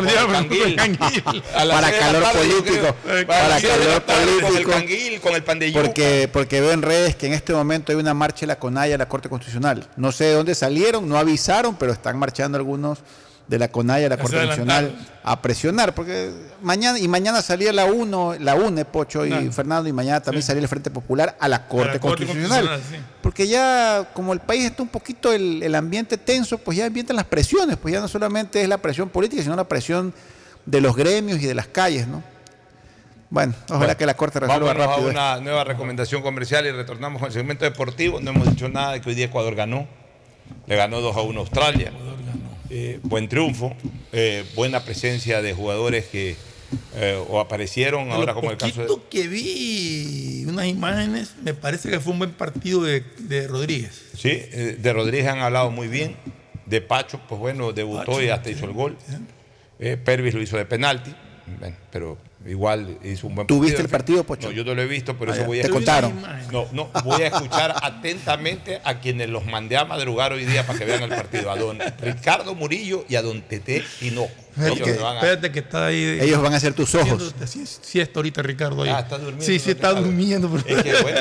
para 1.67 1.91
calor 1.91 2.23
político. 2.33 2.95
Para 3.27 3.61
calor 3.61 4.01
político. 4.01 4.47
Con 4.47 4.57
el 4.57 4.65
canguil, 4.65 5.21
con 5.21 5.35
el 5.35 5.43
pan 5.43 5.59
de 5.59 5.71
porque, 5.71 6.27
porque 6.33 6.61
veo 6.61 6.71
en 6.71 6.81
redes 6.81 7.15
que 7.15 7.27
en 7.27 7.33
este 7.33 7.53
momento 7.53 7.91
hay 7.91 7.99
una 7.99 8.15
marcha 8.15 8.41
de 8.41 8.47
la 8.47 8.57
CONAIA 8.57 8.95
a 8.95 8.97
la 8.97 9.07
Corte 9.07 9.29
Constitucional. 9.29 9.87
No 9.95 10.11
sé 10.11 10.25
de 10.25 10.33
dónde 10.33 10.55
salieron, 10.55 11.07
no 11.07 11.17
avisaron, 11.17 11.75
pero 11.75 11.91
están 11.91 12.17
marchando 12.17 12.57
algunos 12.57 12.99
de 13.47 13.59
la 13.59 13.67
CONAIA, 13.67 14.09
la 14.09 14.17
Corte 14.17 14.43
Nacional, 14.43 14.95
a 15.23 15.41
presionar, 15.41 15.93
porque 15.93 16.31
mañana, 16.61 16.97
y 16.97 17.07
mañana 17.07 17.41
salía 17.41 17.71
la 17.71 17.85
UNO, 17.85 18.35
la 18.39 18.55
UNE, 18.55 18.85
Pocho 18.85 19.25
y 19.25 19.49
Fernando, 19.51 19.87
y 19.87 19.93
mañana 19.93 20.21
también 20.21 20.43
salía 20.43 20.61
el 20.61 20.67
Frente 20.67 20.89
Popular 20.89 21.37
a 21.39 21.47
la 21.47 21.67
Corte, 21.67 21.99
Constitucional. 21.99 22.81
Porque 23.21 23.47
ya, 23.47 24.09
como 24.13 24.33
el 24.33 24.39
país 24.39 24.65
está 24.65 24.83
un 24.83 24.89
poquito 24.89 25.31
el, 25.31 25.75
ambiente 25.75 26.17
tenso, 26.17 26.57
pues 26.57 26.77
ya 26.77 26.85
ambientan 26.85 27.15
las 27.15 27.25
presiones, 27.25 27.77
pues 27.77 27.93
ya 27.93 27.99
no 27.99 28.07
solamente 28.07 28.61
es 28.61 28.69
la 28.69 28.79
presión 28.79 29.09
política, 29.09 29.43
sino 29.43 29.55
la 29.55 29.67
presión 29.67 30.13
de 30.65 30.81
los 30.81 30.95
gremios 30.95 31.39
y 31.41 31.45
de 31.45 31.53
las 31.53 31.67
calles, 31.67 32.07
¿no? 32.07 32.23
Bueno, 33.29 33.53
ojalá 33.69 33.97
que 33.97 34.05
la 34.05 34.13
Corte 34.13 34.39
resuelva 34.39 34.73
Vamos 34.73 34.97
a 34.97 35.01
una 35.01 35.41
nueva 35.41 35.63
recomendación 35.63 36.21
comercial 36.21 36.65
y 36.67 36.71
retornamos 36.71 37.19
con 37.19 37.27
el 37.27 37.33
segmento 37.33 37.65
deportivo. 37.65 38.21
No 38.21 38.31
hemos 38.31 38.49
dicho 38.49 38.69
nada 38.69 38.93
de 38.93 39.01
que 39.01 39.09
hoy 39.09 39.15
día 39.15 39.25
Ecuador 39.25 39.55
ganó. 39.55 39.87
Le 40.67 40.75
ganó 40.75 41.01
2 41.01 41.17
a 41.17 41.21
1 41.21 41.39
a 41.39 41.41
Australia. 41.41 41.91
Eh, 42.69 42.99
buen 43.03 43.27
triunfo, 43.27 43.75
eh, 44.11 44.43
buena 44.55 44.83
presencia 44.83 45.41
de 45.41 45.53
jugadores 45.53 46.05
que 46.05 46.35
eh, 46.95 47.23
o 47.29 47.39
aparecieron 47.39 48.11
ahora 48.11 48.33
como 48.33 48.49
el 48.49 48.57
caso 48.57 48.81
de... 48.81 48.87
que 49.09 49.27
vi 49.27 50.45
unas 50.47 50.65
imágenes, 50.65 51.35
me 51.43 51.53
parece 51.53 51.89
que 51.89 51.99
fue 51.99 52.13
un 52.13 52.19
buen 52.19 52.31
partido 52.31 52.81
de, 52.83 53.47
Rodríguez. 53.47 54.01
Sí, 54.17 54.29
de 54.29 54.93
Rodríguez 54.93 55.27
han 55.27 55.39
hablado 55.39 55.69
muy 55.69 55.87
bien, 55.87 56.15
de 56.65 56.81
Pacho, 56.81 57.21
pues 57.29 57.39
bueno, 57.39 57.71
debutó 57.71 58.21
y 58.21 58.29
hasta 58.29 58.49
hizo 58.49 58.65
el 58.65 58.73
gol. 58.73 58.97
Pervis 60.03 60.33
lo 60.33 60.41
hizo 60.41 60.57
de 60.57 60.65
penalti, 60.65 61.13
pero 61.91 62.17
igual 62.45 62.97
hizo 63.03 63.27
un 63.27 63.35
buen 63.35 63.47
partido. 63.47 63.59
¿Tú 63.59 63.65
viste 63.65 63.81
el 63.81 63.89
partido, 63.89 64.23
Pocho? 64.23 64.49
No, 64.49 64.53
yo 64.53 64.63
no 64.63 64.75
lo 64.75 64.81
he 64.81 64.87
visto, 64.87 65.17
pero 65.17 65.33
eso 65.33 65.45
voy 65.45 65.59
a 65.59 65.63
¿Te 65.63 65.69
contaron? 65.69 66.13
No, 66.51 66.67
no, 66.71 66.89
voy 67.03 67.23
a 67.23 67.27
escuchar 67.27 67.75
atentamente 67.81 68.81
a 68.83 68.99
quienes 68.99 69.29
los 69.29 69.45
mandé 69.45 69.77
a 69.77 69.85
madrugar 69.85 70.33
hoy 70.33 70.45
día 70.45 70.65
para 70.65 70.79
que 70.79 70.85
vean 70.85 71.03
el 71.03 71.09
partido. 71.09 71.51
A 71.51 71.57
don 71.57 71.79
Ricardo 71.99 72.55
Murillo 72.55 73.05
y 73.09 73.15
a 73.15 73.21
don 73.21 73.41
Tete 73.41 73.83
Tinoco. 73.99 74.31
Espérate 74.57 75.51
que 75.51 75.59
está 75.59 75.87
ahí. 75.87 76.19
Ellos 76.21 76.41
van 76.41 76.53
a 76.53 76.59
ser 76.59 76.73
tus 76.73 76.95
ojos. 76.95 77.35
Sí, 77.45 77.99
está 77.99 78.19
ahorita 78.19 78.41
Ricardo 78.41 78.83
ahí. 78.83 78.89
Ah, 78.89 79.01
está 79.01 79.17
durmiendo. 79.17 79.45
Sí, 79.45 79.59
sí, 79.59 79.71
está 79.71 79.93
durmiendo. 79.93 80.49
Es 80.65 80.83
que 80.83 81.01
bueno, 81.01 81.19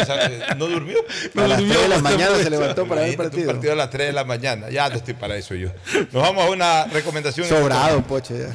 no 0.57 0.67
durmió. 0.67 0.99
a 1.35 1.49
las 1.49 1.59
3 1.59 1.83
de 1.83 1.89
la 1.89 1.99
mañana 1.99 2.37
se 2.37 2.51
levantó 2.51 2.87
para 2.87 3.01
ver 3.03 3.11
el 3.11 3.17
partido. 3.17 3.47
partido 3.47 3.73
a 3.73 3.77
las 3.77 3.91
3 3.91 4.09
de 4.09 4.13
la 4.13 4.25
mañana. 4.25 4.71
Ya 4.71 4.89
no 4.89 4.97
estoy 4.97 5.15
para 5.15 5.37
eso 5.37 5.55
yo. 5.55 5.71
Nos 6.13 6.23
vamos 6.23 6.45
a 6.45 6.51
una 6.51 6.85
recomendación. 6.85 7.49
Sobrado, 7.49 8.03
Pocho, 8.03 8.37
ya. 8.37 8.55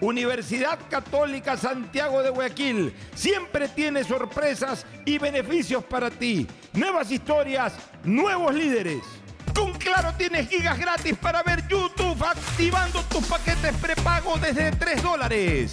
Universidad 0.00 0.78
Católica 0.88 1.56
Santiago 1.56 2.22
de 2.22 2.30
Guayaquil 2.30 2.94
siempre 3.14 3.68
tiene 3.68 4.04
sorpresas 4.04 4.86
y 5.04 5.18
beneficios 5.18 5.82
para 5.84 6.10
ti. 6.10 6.46
Nuevas 6.72 7.10
historias, 7.10 7.74
nuevos 8.04 8.54
líderes. 8.54 9.02
Con 9.54 9.72
Claro 9.72 10.14
tienes 10.16 10.48
gigas 10.48 10.78
gratis 10.78 11.16
para 11.16 11.42
ver 11.42 11.66
YouTube 11.66 12.22
activando 12.22 13.02
tus 13.04 13.26
paquetes 13.26 13.74
prepago 13.76 14.36
desde 14.38 14.70
3 14.70 15.02
dólares. 15.02 15.72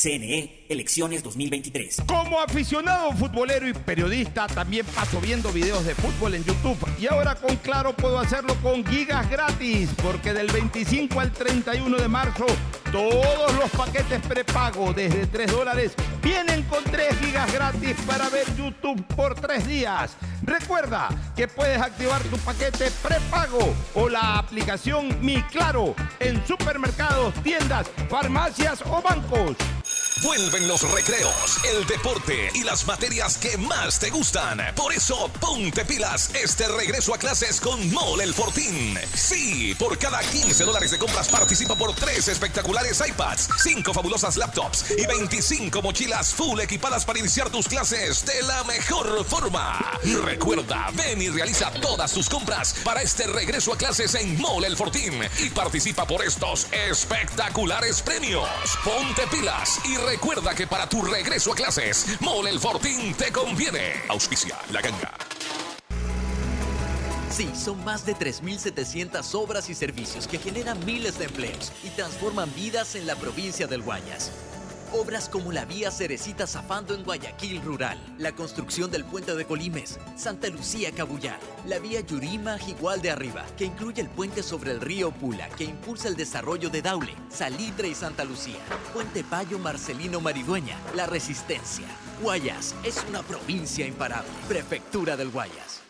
CNE, 0.00 0.64
elecciones 0.70 1.22
2023. 1.22 2.04
Como 2.06 2.40
aficionado 2.40 3.12
futbolero 3.12 3.68
y 3.68 3.74
periodista, 3.74 4.46
también 4.46 4.86
paso 4.86 5.20
viendo 5.20 5.52
videos 5.52 5.84
de 5.84 5.94
fútbol 5.94 6.36
en 6.36 6.44
YouTube. 6.44 6.78
Y 6.98 7.06
ahora 7.06 7.34
con 7.34 7.56
Claro 7.56 7.94
puedo 7.94 8.18
hacerlo 8.18 8.54
con 8.62 8.82
gigas 8.86 9.28
gratis, 9.28 9.90
porque 10.02 10.32
del 10.32 10.46
25 10.46 11.20
al 11.20 11.30
31 11.32 11.98
de 11.98 12.08
marzo, 12.08 12.46
todos 12.90 13.52
los 13.54 13.70
paquetes 13.72 14.22
prepago 14.26 14.94
desde 14.94 15.26
3 15.26 15.52
dólares 15.52 15.92
vienen 16.22 16.62
con 16.62 16.82
3 16.82 17.18
gigas 17.18 17.52
gratis 17.52 17.94
para 18.06 18.30
ver 18.30 18.46
YouTube 18.56 19.04
por 19.14 19.34
3 19.34 19.68
días. 19.68 20.16
Recuerda 20.42 21.08
que 21.36 21.46
puedes 21.46 21.78
activar 21.78 22.22
tu 22.22 22.38
paquete 22.38 22.90
prepago 23.02 23.74
o 23.94 24.08
la 24.08 24.38
aplicación 24.38 25.14
Mi 25.20 25.42
Claro 25.42 25.94
en 26.20 26.44
supermercados, 26.46 27.34
tiendas, 27.42 27.86
farmacias 28.08 28.82
o 28.86 29.02
bancos. 29.02 29.56
Vuelven 30.22 30.68
los 30.68 30.82
recreos, 30.90 31.58
el 31.64 31.86
deporte 31.86 32.50
y 32.54 32.62
las 32.62 32.86
materias 32.86 33.38
que 33.38 33.56
más 33.56 33.98
te 33.98 34.10
gustan. 34.10 34.60
Por 34.74 34.92
eso, 34.92 35.30
ponte 35.40 35.84
pilas 35.86 36.30
este 36.34 36.68
regreso 36.68 37.14
a 37.14 37.18
clases 37.18 37.58
con 37.58 37.90
Mole 37.90 38.24
el 38.24 38.34
Fortín. 38.34 38.98
Sí, 39.14 39.74
por 39.78 39.96
cada 39.96 40.20
15 40.20 40.64
dólares 40.64 40.90
de 40.90 40.98
compras 40.98 41.28
participa 41.28 41.74
por 41.74 41.94
3 41.94 42.28
espectaculares 42.28 43.02
iPads, 43.06 43.48
5 43.62 43.94
fabulosas 43.94 44.36
laptops 44.36 44.90
y 44.90 45.06
25 45.06 45.80
mochilas 45.80 46.34
full 46.34 46.60
equipadas 46.60 47.06
para 47.06 47.18
iniciar 47.18 47.48
tus 47.48 47.66
clases 47.66 48.26
de 48.26 48.42
la 48.42 48.62
mejor 48.64 49.24
forma. 49.24 49.98
Recuerda, 50.24 50.90
ven 50.94 51.22
y 51.22 51.30
realiza 51.30 51.70
todas 51.80 52.12
tus 52.12 52.28
compras 52.28 52.74
para 52.84 53.00
este 53.00 53.26
regreso 53.26 53.72
a 53.72 53.78
clases 53.78 54.14
en 54.14 54.38
Mole 54.38 54.66
el 54.66 54.76
Fortín 54.76 55.14
y 55.38 55.48
participa 55.48 56.06
por 56.06 56.22
estos 56.22 56.66
espectaculares 56.72 58.02
premios. 58.02 58.48
Ponte 58.84 59.26
pilas 59.28 59.80
y 59.84 59.96
recuerda 60.10 60.54
que 60.54 60.66
para 60.66 60.88
tu 60.88 61.02
regreso 61.02 61.52
a 61.52 61.54
clases, 61.54 62.20
Mole 62.20 62.50
el 62.50 62.58
Fortín 62.58 63.14
te 63.14 63.30
conviene. 63.30 63.92
Auspicia 64.08 64.58
la 64.72 64.80
ganga. 64.80 65.14
Sí, 67.30 67.48
son 67.54 67.82
más 67.84 68.04
de 68.04 68.16
3.700 68.16 69.34
obras 69.34 69.70
y 69.70 69.74
servicios 69.74 70.26
que 70.26 70.38
generan 70.38 70.84
miles 70.84 71.16
de 71.18 71.26
empleos 71.26 71.72
y 71.84 71.90
transforman 71.90 72.52
vidas 72.56 72.96
en 72.96 73.06
la 73.06 73.14
provincia 73.14 73.68
del 73.68 73.82
Guayas. 73.82 74.32
Obras 74.92 75.28
como 75.28 75.52
la 75.52 75.64
vía 75.64 75.88
Cerecita 75.92 76.48
Zafando 76.48 76.94
en 76.94 77.04
Guayaquil 77.04 77.62
Rural, 77.62 77.96
la 78.18 78.32
construcción 78.32 78.90
del 78.90 79.04
puente 79.04 79.36
de 79.36 79.44
Colimes, 79.44 80.00
Santa 80.16 80.48
Lucía 80.48 80.90
Cabullar, 80.90 81.38
la 81.64 81.78
vía 81.78 82.00
Yurima 82.00 82.58
Jigual 82.58 83.00
de 83.00 83.12
Arriba, 83.12 83.46
que 83.56 83.66
incluye 83.66 84.02
el 84.02 84.08
puente 84.08 84.42
sobre 84.42 84.72
el 84.72 84.80
río 84.80 85.12
Pula, 85.12 85.48
que 85.50 85.62
impulsa 85.62 86.08
el 86.08 86.16
desarrollo 86.16 86.70
de 86.70 86.82
Daule, 86.82 87.14
Salitre 87.28 87.86
y 87.86 87.94
Santa 87.94 88.24
Lucía, 88.24 88.58
Puente 88.92 89.22
Payo 89.22 89.60
Marcelino 89.60 90.20
Maridueña, 90.20 90.76
La 90.96 91.06
Resistencia. 91.06 91.86
Guayas 92.20 92.74
es 92.82 93.04
una 93.08 93.22
provincia 93.22 93.86
imparable. 93.86 94.30
Prefectura 94.48 95.16
del 95.16 95.30
Guayas. 95.30 95.89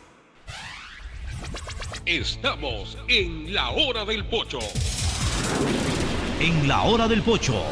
Estamos 2.05 2.97
en 3.07 3.53
la 3.53 3.69
hora 3.69 4.03
del 4.05 4.25
pocho. 4.25 4.57
En 6.39 6.67
la 6.67 6.81
hora 6.81 7.07
del 7.07 7.21
pocho 7.21 7.63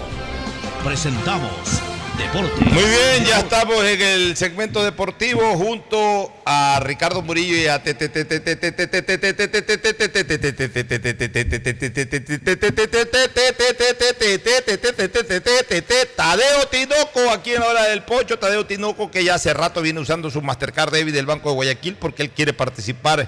presentamos 0.84 1.82
Deporte. 2.16 2.64
Muy 2.66 2.84
bien, 2.84 3.26
ya 3.26 3.40
estamos 3.40 3.84
en 3.84 4.00
el 4.00 4.38
segmento 4.38 4.84
deportivo 4.84 5.58
junto 5.58 6.32
a 6.46 6.80
Ricardo 6.84 7.24
Murillo 7.24 7.56
y 7.56 7.66
a 7.66 7.82
Tadeo 16.16 16.68
Tinoco 16.70 17.32
aquí 17.32 17.54
en 17.54 17.62
la 17.62 17.68
hora 17.68 17.86
del 17.86 18.04
pocho. 18.04 18.38
Tadeo 18.38 18.68
Tinoco 18.68 19.10
que 19.10 19.24
ya 19.24 19.36
hace 19.36 19.56
rato 19.56 19.82
viene 19.82 20.02
usando 20.02 20.30
su 20.30 20.40
Mastercard 20.44 20.92
David 20.92 21.16
del 21.16 21.26
Banco 21.26 21.50
de 21.50 21.56
Guayaquil 21.56 21.96
porque 21.96 22.22
él 22.22 22.30
quiere 22.30 22.54
participar 22.54 23.28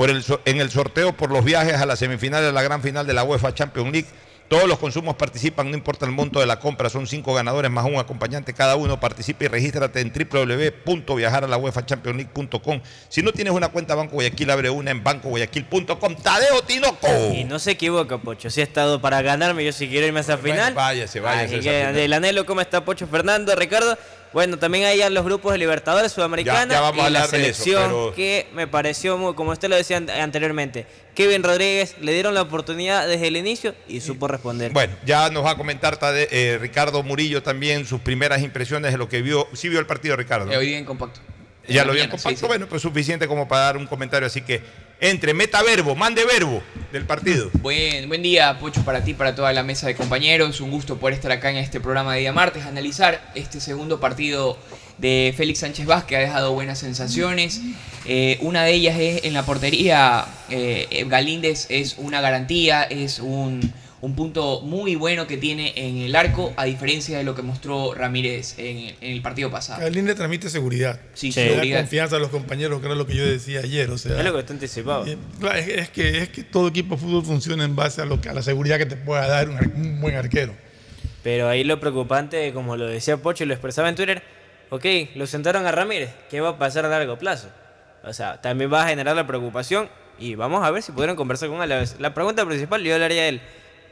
por 0.00 0.08
el, 0.08 0.24
en 0.46 0.62
el 0.62 0.70
sorteo 0.70 1.12
por 1.12 1.30
los 1.30 1.44
viajes 1.44 1.74
a 1.74 1.84
la 1.84 1.94
semifinal 1.94 2.42
de 2.42 2.52
la 2.52 2.62
gran 2.62 2.80
final 2.80 3.06
de 3.06 3.12
la 3.12 3.22
UEFA 3.22 3.52
Champions 3.52 3.92
League. 3.92 4.08
Todos 4.48 4.66
los 4.66 4.78
consumos 4.78 5.16
participan, 5.16 5.70
no 5.70 5.76
importa 5.76 6.06
el 6.06 6.12
monto 6.12 6.40
de 6.40 6.46
la 6.46 6.58
compra, 6.58 6.88
son 6.88 7.06
cinco 7.06 7.34
ganadores 7.34 7.70
más 7.70 7.84
un 7.84 7.96
acompañante 7.96 8.54
cada 8.54 8.76
uno. 8.76 8.98
Participa 8.98 9.44
y 9.44 9.48
regístrate 9.48 10.00
en 10.00 10.10
www.viajaralaUEFAChampionSleague.com. 10.10 12.80
Si 13.10 13.22
no 13.22 13.32
tienes 13.32 13.52
una 13.52 13.68
cuenta 13.68 13.94
Banco 13.94 14.14
Guayaquil, 14.14 14.48
abre 14.48 14.70
una 14.70 14.90
en 14.90 15.04
bancoguayaquil.com. 15.04 16.16
Tadeo 16.16 16.62
Tinoco. 16.62 17.06
Y 17.34 17.44
no 17.44 17.58
se 17.58 17.72
equivoca, 17.72 18.16
Pocho. 18.16 18.48
Si 18.48 18.62
ha 18.62 18.64
estado 18.64 19.02
para 19.02 19.20
ganarme, 19.20 19.66
yo 19.66 19.72
si 19.72 19.86
quiero 19.86 20.06
irme 20.06 20.20
a 20.20 20.22
esa 20.22 20.38
final. 20.38 20.72
Váyase, 20.72 21.20
váyase. 21.20 21.56
Así 21.56 21.62
que 21.62 21.92
del 21.92 22.14
anhelo, 22.14 22.46
¿cómo 22.46 22.62
está 22.62 22.86
Pocho 22.86 23.06
Fernando, 23.06 23.54
Ricardo? 23.54 23.98
Bueno, 24.32 24.58
también 24.58 24.84
hay 24.84 24.98
ya 24.98 25.10
los 25.10 25.24
grupos 25.24 25.52
de 25.52 25.58
Libertadores 25.58 26.12
Sudamericana 26.12 26.66
Ya- 26.66 26.74
ya 26.74 26.80
vamos 26.80 27.08
y 27.08 27.10
la 27.10 27.18
de 27.20 27.24
eso, 27.24 27.30
selección 27.36 27.82
pero- 27.84 28.14
que 28.14 28.46
me 28.54 28.68
pareció 28.68 29.18
muy, 29.18 29.34
como 29.34 29.50
usted 29.50 29.68
lo 29.68 29.74
decía 29.76 29.96
an- 29.96 30.08
anteriormente, 30.08 30.86
Kevin 31.16 31.42
Rodríguez 31.42 31.96
le 32.00 32.12
dieron 32.12 32.34
la 32.34 32.42
oportunidad 32.42 33.08
desde 33.08 33.26
el 33.26 33.36
inicio 33.36 33.74
y 33.88 34.00
supo 34.00 34.28
responder. 34.28 34.70
Bueno, 34.72 34.94
ya 35.04 35.30
nos 35.30 35.44
va 35.44 35.50
a 35.50 35.56
comentar 35.56 35.98
Tade- 35.98 36.28
eh, 36.30 36.58
Ricardo 36.60 37.02
Murillo 37.02 37.42
también 37.42 37.84
sus 37.86 38.00
primeras 38.00 38.40
impresiones 38.42 38.92
de 38.92 38.98
lo 38.98 39.08
que 39.08 39.20
vio. 39.20 39.48
Sí 39.52 39.68
vio 39.68 39.80
el 39.80 39.86
partido, 39.86 40.14
Ricardo. 40.14 40.50
Eh, 40.52 40.56
hoy 40.56 40.66
día 40.66 40.78
en 40.78 40.84
compacto. 40.84 41.20
Ya 41.68 41.84
lo 41.84 41.92
vio 41.92 42.02
en 42.04 42.10
compacto. 42.10 42.30
sí, 42.30 42.36
sí. 42.36 42.46
Bueno, 42.46 42.66
pues 42.68 42.82
suficiente 42.82 43.26
como 43.28 43.46
para 43.48 43.62
dar 43.62 43.76
un 43.76 43.86
comentario. 43.86 44.26
Así 44.26 44.40
que 44.42 44.60
entre, 45.00 45.34
meta 45.34 45.62
verbo, 45.62 45.94
mande 45.94 46.24
verbo 46.24 46.62
del 46.92 47.06
partido. 47.06 47.50
Buen, 47.54 48.08
buen 48.08 48.22
día, 48.22 48.58
Pocho, 48.58 48.84
para 48.84 49.02
ti, 49.02 49.14
para 49.14 49.34
toda 49.34 49.52
la 49.52 49.62
mesa 49.62 49.86
de 49.86 49.94
compañeros. 49.94 50.60
Un 50.60 50.70
gusto 50.70 50.98
poder 50.98 51.14
estar 51.14 51.32
acá 51.32 51.50
en 51.50 51.56
este 51.56 51.80
programa 51.80 52.14
de 52.14 52.20
día 52.20 52.32
martes, 52.32 52.64
analizar 52.64 53.32
este 53.34 53.60
segundo 53.60 54.00
partido 54.00 54.58
de 54.98 55.32
Félix 55.36 55.60
Sánchez 55.60 55.86
Vázquez, 55.86 56.08
que 56.08 56.16
ha 56.16 56.20
dejado 56.20 56.52
buenas 56.52 56.78
sensaciones. 56.78 57.60
Eh, 58.04 58.38
una 58.42 58.64
de 58.64 58.72
ellas 58.72 58.98
es 58.98 59.24
en 59.24 59.32
la 59.32 59.44
portería. 59.44 60.26
eh, 60.50 61.04
Galíndez 61.08 61.66
es 61.70 61.94
una 61.98 62.20
garantía, 62.20 62.82
es 62.82 63.20
un, 63.20 63.72
un 64.02 64.16
punto 64.16 64.62
muy 64.62 64.94
bueno 64.96 65.26
que 65.26 65.36
tiene 65.36 65.72
en 65.76 65.98
el 65.98 66.16
arco, 66.16 66.54
a 66.56 66.64
diferencia 66.64 67.18
de 67.18 67.24
lo 67.24 67.34
que 67.34 67.42
mostró 67.42 67.92
Ramírez 67.94 68.58
en, 68.58 68.94
en 69.00 69.12
el 69.12 69.20
partido 69.20 69.50
pasado. 69.50 69.80
Galín 69.82 70.06
le 70.06 70.14
transmite 70.14 70.48
seguridad. 70.48 70.98
Sí, 71.12 71.30
Le 71.32 71.42
da 71.44 71.50
seguridad. 71.50 71.78
confianza 71.80 72.16
a 72.16 72.18
los 72.18 72.30
compañeros, 72.30 72.80
que 72.80 72.86
era 72.86 72.94
lo 72.94 73.06
que 73.06 73.14
yo 73.14 73.26
decía 73.26 73.60
ayer. 73.60 73.90
O 73.90 73.98
sea, 73.98 74.18
Es 74.18 74.24
lo 74.24 74.32
que 74.32 74.40
está 74.40 74.52
anticipado. 74.54 75.06
Eh, 75.06 75.18
es, 75.56 75.68
es 75.68 75.88
que, 75.90 76.18
es 76.18 76.28
que 76.30 76.42
todo 76.44 76.68
equipo 76.68 76.94
de 76.94 77.00
fútbol 77.02 77.24
funciona 77.24 77.62
en 77.64 77.76
base 77.76 78.00
a, 78.00 78.06
lo 78.06 78.20
que, 78.20 78.30
a 78.30 78.32
la 78.32 78.42
seguridad 78.42 78.78
que 78.78 78.86
te 78.86 78.96
pueda 78.96 79.26
dar 79.28 79.50
un, 79.50 79.58
un 79.76 80.00
buen 80.00 80.14
arquero. 80.16 80.54
Pero 81.22 81.48
ahí 81.48 81.64
lo 81.64 81.78
preocupante, 81.78 82.52
como 82.54 82.76
lo 82.78 82.86
decía 82.86 83.18
Pocho 83.18 83.44
y 83.44 83.46
lo 83.46 83.52
expresaba 83.52 83.90
en 83.90 83.94
Twitter, 83.96 84.22
ok, 84.70 84.84
lo 85.16 85.26
sentaron 85.26 85.66
a 85.66 85.72
Ramírez, 85.72 86.08
¿qué 86.30 86.40
va 86.40 86.50
a 86.50 86.58
pasar 86.58 86.86
a 86.86 86.88
largo 86.88 87.18
plazo? 87.18 87.48
O 88.02 88.14
sea, 88.14 88.40
también 88.40 88.72
va 88.72 88.84
a 88.84 88.88
generar 88.88 89.14
la 89.14 89.26
preocupación 89.26 89.90
y 90.18 90.34
vamos 90.36 90.64
a 90.64 90.70
ver 90.70 90.82
si 90.82 90.92
pudieron 90.92 91.16
conversar 91.16 91.50
con 91.50 91.60
él. 91.62 91.86
La 91.98 92.14
pregunta 92.14 92.46
principal 92.46 92.82
yo 92.82 92.96
le 92.98 93.04
haría 93.04 93.22
a 93.22 93.28
él, 93.28 93.40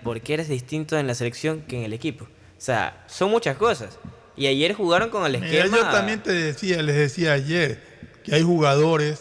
¿por 0.03 0.21
qué 0.21 0.35
eres 0.35 0.49
distinto 0.49 0.99
en 0.99 1.07
la 1.07 1.15
selección 1.15 1.63
que 1.63 1.77
en 1.79 1.83
el 1.85 1.93
equipo? 1.93 2.25
O 2.25 2.61
sea, 2.61 3.05
son 3.09 3.31
muchas 3.31 3.57
cosas. 3.57 3.99
Y 4.37 4.47
ayer 4.47 4.73
jugaron 4.75 5.11
con 5.11 5.25
el 5.27 5.41
Mira, 5.41 5.65
esquema... 5.65 5.77
yo 5.77 5.83
también 5.91 6.23
te 6.23 6.33
decía, 6.33 6.83
les 6.83 6.97
decía 6.97 7.33
ayer, 7.33 7.83
que 8.25 8.35
hay 8.35 8.43
jugadores 8.43 9.21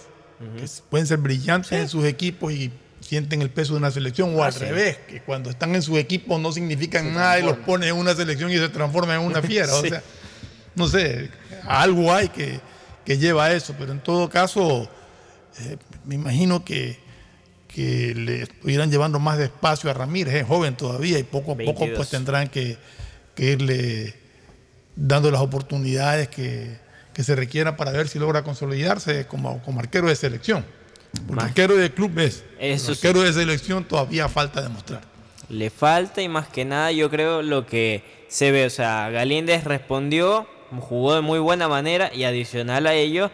que 0.58 0.66
pueden 0.90 1.08
ser 1.08 1.18
brillantes 1.18 1.72
en 1.72 1.90
sus 1.90 2.06
equipos 2.06 2.54
y 2.54 2.72
sienten 2.99 3.41
el 3.41 3.49
peso 3.49 3.74
de 3.74 3.80
una 3.80 3.90
selección, 3.90 4.36
o 4.36 4.44
Ah, 4.44 4.48
al 4.48 4.54
sí. 4.54 4.60
revés, 4.60 4.98
que 5.08 5.22
cuando 5.22 5.49
están 5.49 5.74
en 5.76 5.82
su 5.82 5.98
equipo 5.98 6.38
no 6.38 6.52
significan 6.52 7.14
nada 7.14 7.40
y 7.40 7.44
los 7.44 7.58
pones 7.58 7.90
en 7.90 7.95
una 7.95 8.14
selección 8.14 8.52
y 8.52 8.58
se 8.58 8.70
transforman 8.70 9.20
en 9.22 9.26
una 9.26 9.41
fiera. 9.44 9.74
O 9.74 9.82
sea, 9.82 10.04
no 10.76 10.88
sé, 10.88 11.32
algo 11.66 12.14
hay 12.14 12.30
que, 12.30 12.60
que 13.06 13.18
lleva 13.18 13.45
a 13.45 13.54
eso, 13.54 13.74
pero 13.80 13.91
en 13.94 13.99
todo 13.99 14.30
caso, 14.30 14.88
eh, 15.62 15.78
me 16.06 16.16
imagino 16.16 16.64
que, 16.64 16.99
que 17.78 18.16
le 18.16 18.41
estuvieran 18.41 18.90
llevando 18.90 19.20
más 19.20 19.38
despacio 19.38 19.91
a 19.91 19.94
Ramírez, 19.94 20.34
es 20.34 20.48
joven 20.48 20.76
todavía 20.76 21.20
y 21.20 21.24
poco 21.24 21.52
a 21.52 21.58
poco 21.58 21.82
22. 21.82 21.95
pues 21.95 22.10
tendrán 22.10 22.49
que, 22.49 22.76
que 23.36 23.52
irle 23.52 24.16
dando 24.95 25.30
las 25.30 25.41
oportunidades 25.41 26.28
que, 26.28 26.76
que 27.14 27.24
se 27.24 27.36
requieran 27.36 27.78
para 27.78 27.91
ver 27.91 28.08
si 28.08 28.18
logra 28.18 28.41
consolidarse 28.41 29.28
como, 29.28 29.62
como 29.62 29.80
arquero 29.80 30.08
de 30.08 30.16
selección. 30.16 30.66
Porque 31.28 31.36
Más. 31.36 31.45
arquero 31.45 31.76
de 31.76 31.94
club 31.94 32.18
es, 32.18 32.44
Eso 32.60 32.94
arquero 32.94 33.22
de 33.22 33.32
selección 33.32 33.84
todavía 33.84 34.28
falta 34.28 34.60
demostrar. 34.60 35.02
Le 35.48 35.70
falta 35.70 36.24
y 36.24 36.30
más 36.30 36.48
que 36.48 36.66
nada 36.66 36.91
yo 36.91 37.12
creo 37.12 37.44
lo 37.44 37.68
que 37.68 38.04
se 38.28 38.52
ve, 38.52 38.66
o 38.66 38.72
sea, 38.72 39.12
Galíndez 39.12 39.66
respondió, 39.66 40.48
jugó 40.80 41.14
de 41.14 41.22
muy 41.22 41.38
buena 41.38 41.68
manera 41.68 42.12
y 42.12 42.24
adicional 42.24 42.88
a 42.88 42.95
ello, 42.95 43.30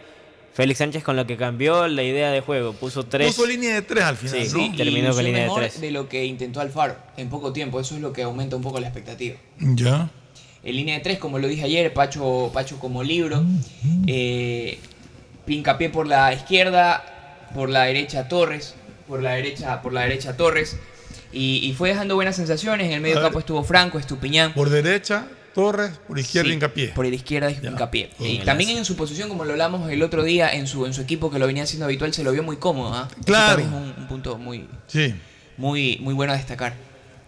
Félix 0.54 0.78
Sánchez 0.78 1.02
con 1.02 1.16
lo 1.16 1.26
que 1.26 1.36
cambió 1.36 1.88
la 1.88 2.04
idea 2.04 2.30
de 2.30 2.40
juego, 2.40 2.74
puso 2.74 3.04
tres. 3.04 3.34
Puso 3.34 3.44
línea 3.44 3.74
de 3.74 3.82
tres 3.82 4.04
al 4.04 4.16
final. 4.16 4.46
Sí, 4.46 4.68
¿no? 4.70 4.76
terminó 4.76 5.12
con 5.12 5.24
línea 5.24 5.48
de 5.48 5.50
tres. 5.54 5.80
de 5.80 5.90
lo 5.90 6.08
que 6.08 6.24
intentó 6.24 6.60
Alfaro 6.60 6.96
en 7.16 7.28
poco 7.28 7.52
tiempo. 7.52 7.80
Eso 7.80 7.96
es 7.96 8.00
lo 8.00 8.12
que 8.12 8.22
aumenta 8.22 8.54
un 8.54 8.62
poco 8.62 8.78
la 8.78 8.86
expectativa. 8.86 9.34
Ya. 9.58 10.10
En 10.62 10.76
línea 10.76 10.94
de 10.94 11.00
tres, 11.00 11.18
como 11.18 11.40
lo 11.40 11.48
dije 11.48 11.64
ayer, 11.64 11.92
Pacho, 11.92 12.52
Pacho 12.54 12.78
como 12.78 13.02
libro. 13.02 13.44
Eh, 14.06 14.78
Pincapié 15.44 15.90
por 15.90 16.06
la 16.06 16.32
izquierda, 16.32 17.48
por 17.52 17.68
la 17.68 17.82
derecha 17.82 18.28
Torres, 18.28 18.76
por 19.08 19.22
la 19.22 19.32
derecha, 19.32 19.82
por 19.82 19.92
la 19.92 20.02
derecha 20.02 20.36
Torres. 20.36 20.78
Y, 21.32 21.68
y 21.68 21.72
fue 21.72 21.88
dejando 21.88 22.14
buenas 22.14 22.36
sensaciones. 22.36 22.86
En 22.86 22.92
el 22.92 23.00
medio 23.00 23.20
campo 23.20 23.40
estuvo 23.40 23.64
Franco, 23.64 23.98
Estupiñán. 23.98 24.54
Por 24.54 24.70
derecha, 24.70 25.26
Torres, 25.54 25.92
por 26.08 26.18
izquierda, 26.18 26.48
Sí, 26.48 26.54
hincapié. 26.54 26.88
Por 26.88 27.06
la 27.06 27.14
izquierda 27.14 27.50
hincapié. 27.50 28.10
Con 28.18 28.26
Y 28.26 28.38
el 28.38 28.44
también 28.44 28.76
en 28.76 28.84
su 28.84 28.96
posición, 28.96 29.28
como 29.28 29.44
lo 29.44 29.52
hablamos 29.52 29.90
el 29.90 30.02
otro 30.02 30.22
día, 30.24 30.52
en 30.52 30.66
su, 30.66 30.84
en 30.86 30.92
su 30.94 31.00
equipo 31.02 31.30
que 31.30 31.38
lo 31.38 31.46
venía 31.46 31.62
haciendo 31.62 31.84
habitual, 31.86 32.12
se 32.12 32.24
lo 32.24 32.32
vio 32.32 32.42
muy 32.42 32.56
cómodo. 32.56 32.92
¿ah? 32.94 33.08
Eso 33.10 33.22
Claro. 33.24 33.62
también 33.62 33.68
es 33.68 33.74
un, 33.96 34.02
un 34.02 34.08
punto 34.08 34.36
muy, 34.38 34.66
Sí. 34.88 35.14
muy, 35.56 35.98
muy 36.00 36.12
bueno 36.14 36.32
a 36.32 36.36
destacar. 36.36 36.74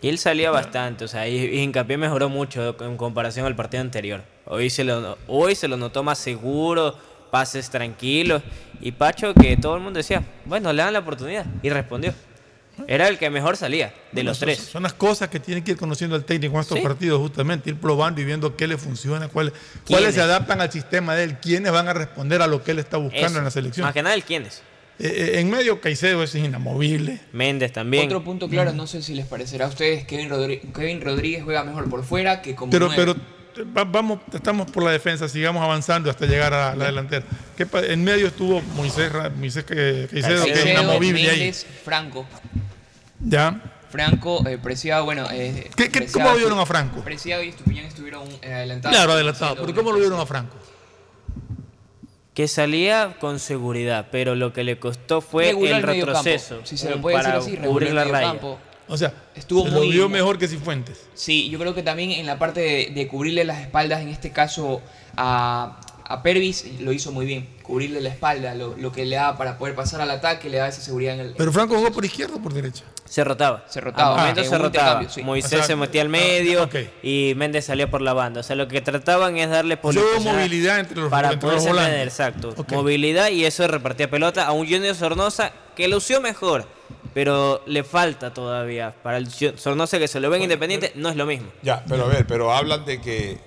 Y 0.03 0.09
él 0.09 0.19
salía 0.19 0.51
bastante, 0.51 1.05
o 1.05 1.09
sea, 1.09 1.27
y, 1.27 1.37
y 1.37 1.61
Hincapié 1.61 1.97
mejoró 1.97 2.29
mucho 2.29 2.77
en 2.81 2.97
comparación 2.97 3.47
al 3.47 3.57
partido 3.57 3.81
anterior. 3.81 4.23
Hoy 4.45 4.69
se 4.71 4.85
lo, 4.85 5.17
hoy 5.27 5.55
se 5.55 5.69
lo 5.69 5.77
notó 5.77 6.03
más 6.03 6.19
seguro, 6.19 6.95
pases 7.31 7.71
tranquilos. 7.71 8.43
Y 8.81 8.93
Pacho, 8.93 9.33
que 9.35 9.57
todo 9.57 9.75
el 9.77 9.83
mundo 9.83 9.97
decía, 9.99 10.23
bueno, 10.45 10.73
le 10.73 10.83
dan 10.83 10.93
la 10.93 10.99
oportunidad. 10.99 11.47
Y 11.63 11.71
respondió. 11.71 12.13
Era 12.87 13.09
el 13.09 13.19
que 13.19 13.31
mejor 13.31 13.57
salía 13.57 13.87
de 13.89 13.95
Bueno, 14.13 14.31
los 14.31 14.39
tres. 14.39 14.59
Son 14.59 14.83
las 14.83 14.93
cosas 14.93 15.29
que 15.29 15.41
tiene 15.41 15.65
que 15.65 15.73
ir 15.73 15.77
conociendo 15.77 16.15
el 16.17 16.25
técnico 16.25 16.55
en 16.57 16.61
estos 16.61 16.79
Sí. 16.79 16.85
partidos, 16.85 17.21
justamente, 17.21 17.71
ir 17.71 17.77
probando 17.77 18.21
y 18.21 18.25
viendo 18.25 18.55
qué 18.57 18.67
le 18.67 18.77
funciona, 18.77 19.29
cuáles, 19.29 19.55
cuáles 19.87 20.15
se 20.15 20.21
adaptan 20.21 20.61
al 20.61 20.71
sistema 20.71 21.15
de 21.15 21.25
él, 21.25 21.39
quiénes 21.41 21.73
van 21.73 21.89
a 21.89 21.95
responder 21.95 22.43
a 22.43 22.47
lo 22.47 22.63
que 22.63 22.73
él 22.73 22.79
está 22.79 22.99
buscando 22.99 23.27
Eso. 23.29 23.39
en 23.39 23.45
la 23.45 23.51
selección. 23.51 23.85
Más 23.85 23.95
que 23.95 24.03
nada 24.03 24.15
el 24.15 24.25
quiénes. 24.25 24.63
Eh, 24.99 25.33
eh, 25.35 25.41
en 25.41 25.51
medio, 25.51 25.81
Caicedo 25.81 26.23
es 26.23 26.35
inamovible. 26.35 27.21
Méndez 27.33 27.71
también. 27.73 28.07
Otro 28.07 28.25
punto 28.25 28.49
claro, 28.49 28.73
no 28.73 28.87
sé 28.87 29.03
si 29.03 29.15
les 29.15 29.27
parecerá 29.27 29.67
a 29.67 29.69
ustedes, 29.69 30.07
Kevin, 30.07 30.31
Rodri- 30.31 30.61
Kevin 30.73 31.01
Rodríguez 31.03 31.45
juega 31.45 31.65
mejor 31.65 31.89
por 31.91 32.03
fuera 32.05 32.41
que 32.41 32.55
como 32.55 32.71
Pero, 32.73 32.87
nueve. 32.89 33.03
pero 33.15 33.36
vamos, 33.65 34.21
estamos 34.33 34.71
por 34.71 34.83
la 34.83 34.91
defensa, 34.91 35.29
sigamos 35.29 35.63
avanzando 35.63 36.11
hasta 36.11 36.27
llegar 36.27 36.53
a 36.55 36.75
la 36.75 36.87
delantera. 36.87 37.25
¿Qué 37.57 37.67
en 37.89 38.05
medio 38.05 38.27
estuvo 38.27 38.61
Moisés, 38.75 39.11
Moisés 39.37 39.65
que- 39.65 40.09
Caicedo, 40.11 40.45
que 40.45 40.53
es 40.53 40.67
inamovible 40.67 41.31
ahí. 41.31 41.53
Franco. 41.85 42.27
Ya. 43.21 43.61
Franco, 43.91 44.47
eh, 44.47 44.59
Preciado, 44.59 45.05
bueno... 45.05 45.27
Eh, 45.33 45.71
¿Qué- 45.77 45.91
qué- 45.91 46.01
Preciado- 46.03 46.29
cómo 46.31 46.37
vieron 46.39 46.59
a 46.59 46.67
Franco? 46.67 47.01
Preciado 47.01 47.43
y 47.43 47.49
Estupiñán 47.49 47.87
estuvieron 47.87 48.25
eh, 48.43 48.53
adelantados. 48.53 48.97
Claro, 48.97 49.13
adelantado. 49.13 49.53
Haciendo 49.53 49.67
Pero 49.73 49.77
¿cómo 49.83 49.93
lo 49.93 49.99
vieron 50.01 50.21
a 50.21 50.27
Franco? 50.27 50.57
Que 52.35 52.49
salía 52.49 53.17
con 53.19 53.39
seguridad, 53.39 54.09
pero 54.13 54.35
lo 54.35 54.53
que 54.53 54.63
le 54.65 54.79
costó 54.79 55.23
fue 55.23 55.47
Regular 55.47 55.77
el 55.77 55.83
retroceso. 55.83 56.61
si 56.65 56.77
se 56.77 56.91
lo 56.91 57.01
puede 57.01 57.17
para 57.17 57.37
decir 57.37 57.59
así, 57.61 57.67
cubrir 57.67 57.95
la 57.95 58.05
raya. 58.05 58.13
mediocampo. 58.35 58.59
O 58.89 58.97
sea, 58.97 59.13
Estuvo 59.35 59.65
se 59.65 59.71
muy- 59.71 59.87
lo 59.89 59.93
vio 59.93 60.09
mejor 60.09 60.39
que 60.39 60.47
Cifuentes. 60.49 61.01
Sí, 61.15 61.49
yo 61.51 61.59
creo 61.59 61.75
que 61.75 61.83
también 61.83 62.13
en 62.13 62.27
la 62.27 62.39
parte 62.39 62.61
de, 62.61 62.91
de 62.95 63.09
cubrirle 63.09 63.45
las 63.45 63.61
espaldas, 63.61 64.01
en 64.01 64.09
este 64.09 64.31
caso 64.31 64.81
a, 65.17 65.81
a 66.05 66.23
Pervis, 66.23 66.65
lo 66.81 66.93
hizo 66.93 67.11
muy 67.13 67.27
bien. 67.27 67.49
Cubrirle 67.63 68.01
la 68.01 68.11
espalda, 68.11 68.55
lo, 68.55 68.77
lo 68.77 68.93
que 68.93 69.05
le 69.05 69.17
da 69.17 69.37
para 69.37 69.59
poder 69.59 69.75
pasar 69.75 70.01
al 70.01 70.11
ataque, 70.13 70.49
le 70.49 70.59
da 70.59 70.69
esa 70.69 70.81
seguridad 70.81 71.15
en 71.15 71.21
el. 71.21 71.33
Pero 71.35 71.53
Franco 71.53 71.75
jugó 71.75 71.91
por 71.91 72.05
izquierda 72.05 72.37
o 72.37 72.39
por 72.41 72.55
derecha. 72.55 72.85
Se 73.07 73.25
rotaba. 73.25 73.65
Se 73.69 73.81
rotaba. 73.81 74.17
Momento 74.17 74.41
Ah, 74.41 74.45
se 74.45 74.59
rotaba. 74.59 75.09
sí. 75.09 75.23
Moisés 75.25 75.53
O 75.53 75.57
sea, 75.57 75.65
se 75.65 75.75
metía 75.77 76.03
al 76.03 76.09
medio 76.09 76.69
y 77.03 77.33
Méndez 77.37 77.65
salía 77.65 77.91
por 77.91 78.03
la 78.03 78.13
banda. 78.13 78.41
O 78.41 78.43
sea, 78.45 78.55
lo 78.55 78.69
que 78.69 78.81
trataban 78.83 79.37
es 79.37 79.51
darle 79.51 79.77
posibilidad 79.77 80.21
movilidad 80.33 80.79
entre 80.81 80.97
los, 81.01 81.11
para 81.11 81.33
entre 81.33 81.49
los 81.51 81.65
poderse 81.65 81.81
meter, 81.89 82.07
exacto. 82.07 82.55
Movilidad 82.71 83.31
y 83.31 83.45
eso 83.45 83.67
repartía 83.67 84.09
pelota 84.09 84.47
a 84.47 84.53
un 84.53 84.67
Junior 84.69 84.95
Sornosa 84.95 85.51
que 85.75 85.89
lució 85.89 86.21
mejor, 86.21 86.67
pero 87.17 87.63
le 87.65 87.83
falta 87.83 88.35
todavía. 88.35 88.95
Para 89.03 89.17
el 89.17 89.31
Sornosa 89.31 89.99
que 89.99 90.07
se 90.07 90.21
lo 90.21 90.29
ven 90.29 90.43
independiente 90.43 90.93
no 90.97 91.09
es 91.09 91.17
lo 91.17 91.25
mismo. 91.25 91.51
Ya, 91.63 91.83
pero 91.89 92.05
a 92.05 92.09
ver, 92.09 92.27
pero 92.27 92.53
hablan 92.53 92.85
de 92.85 93.01
que 93.01 93.39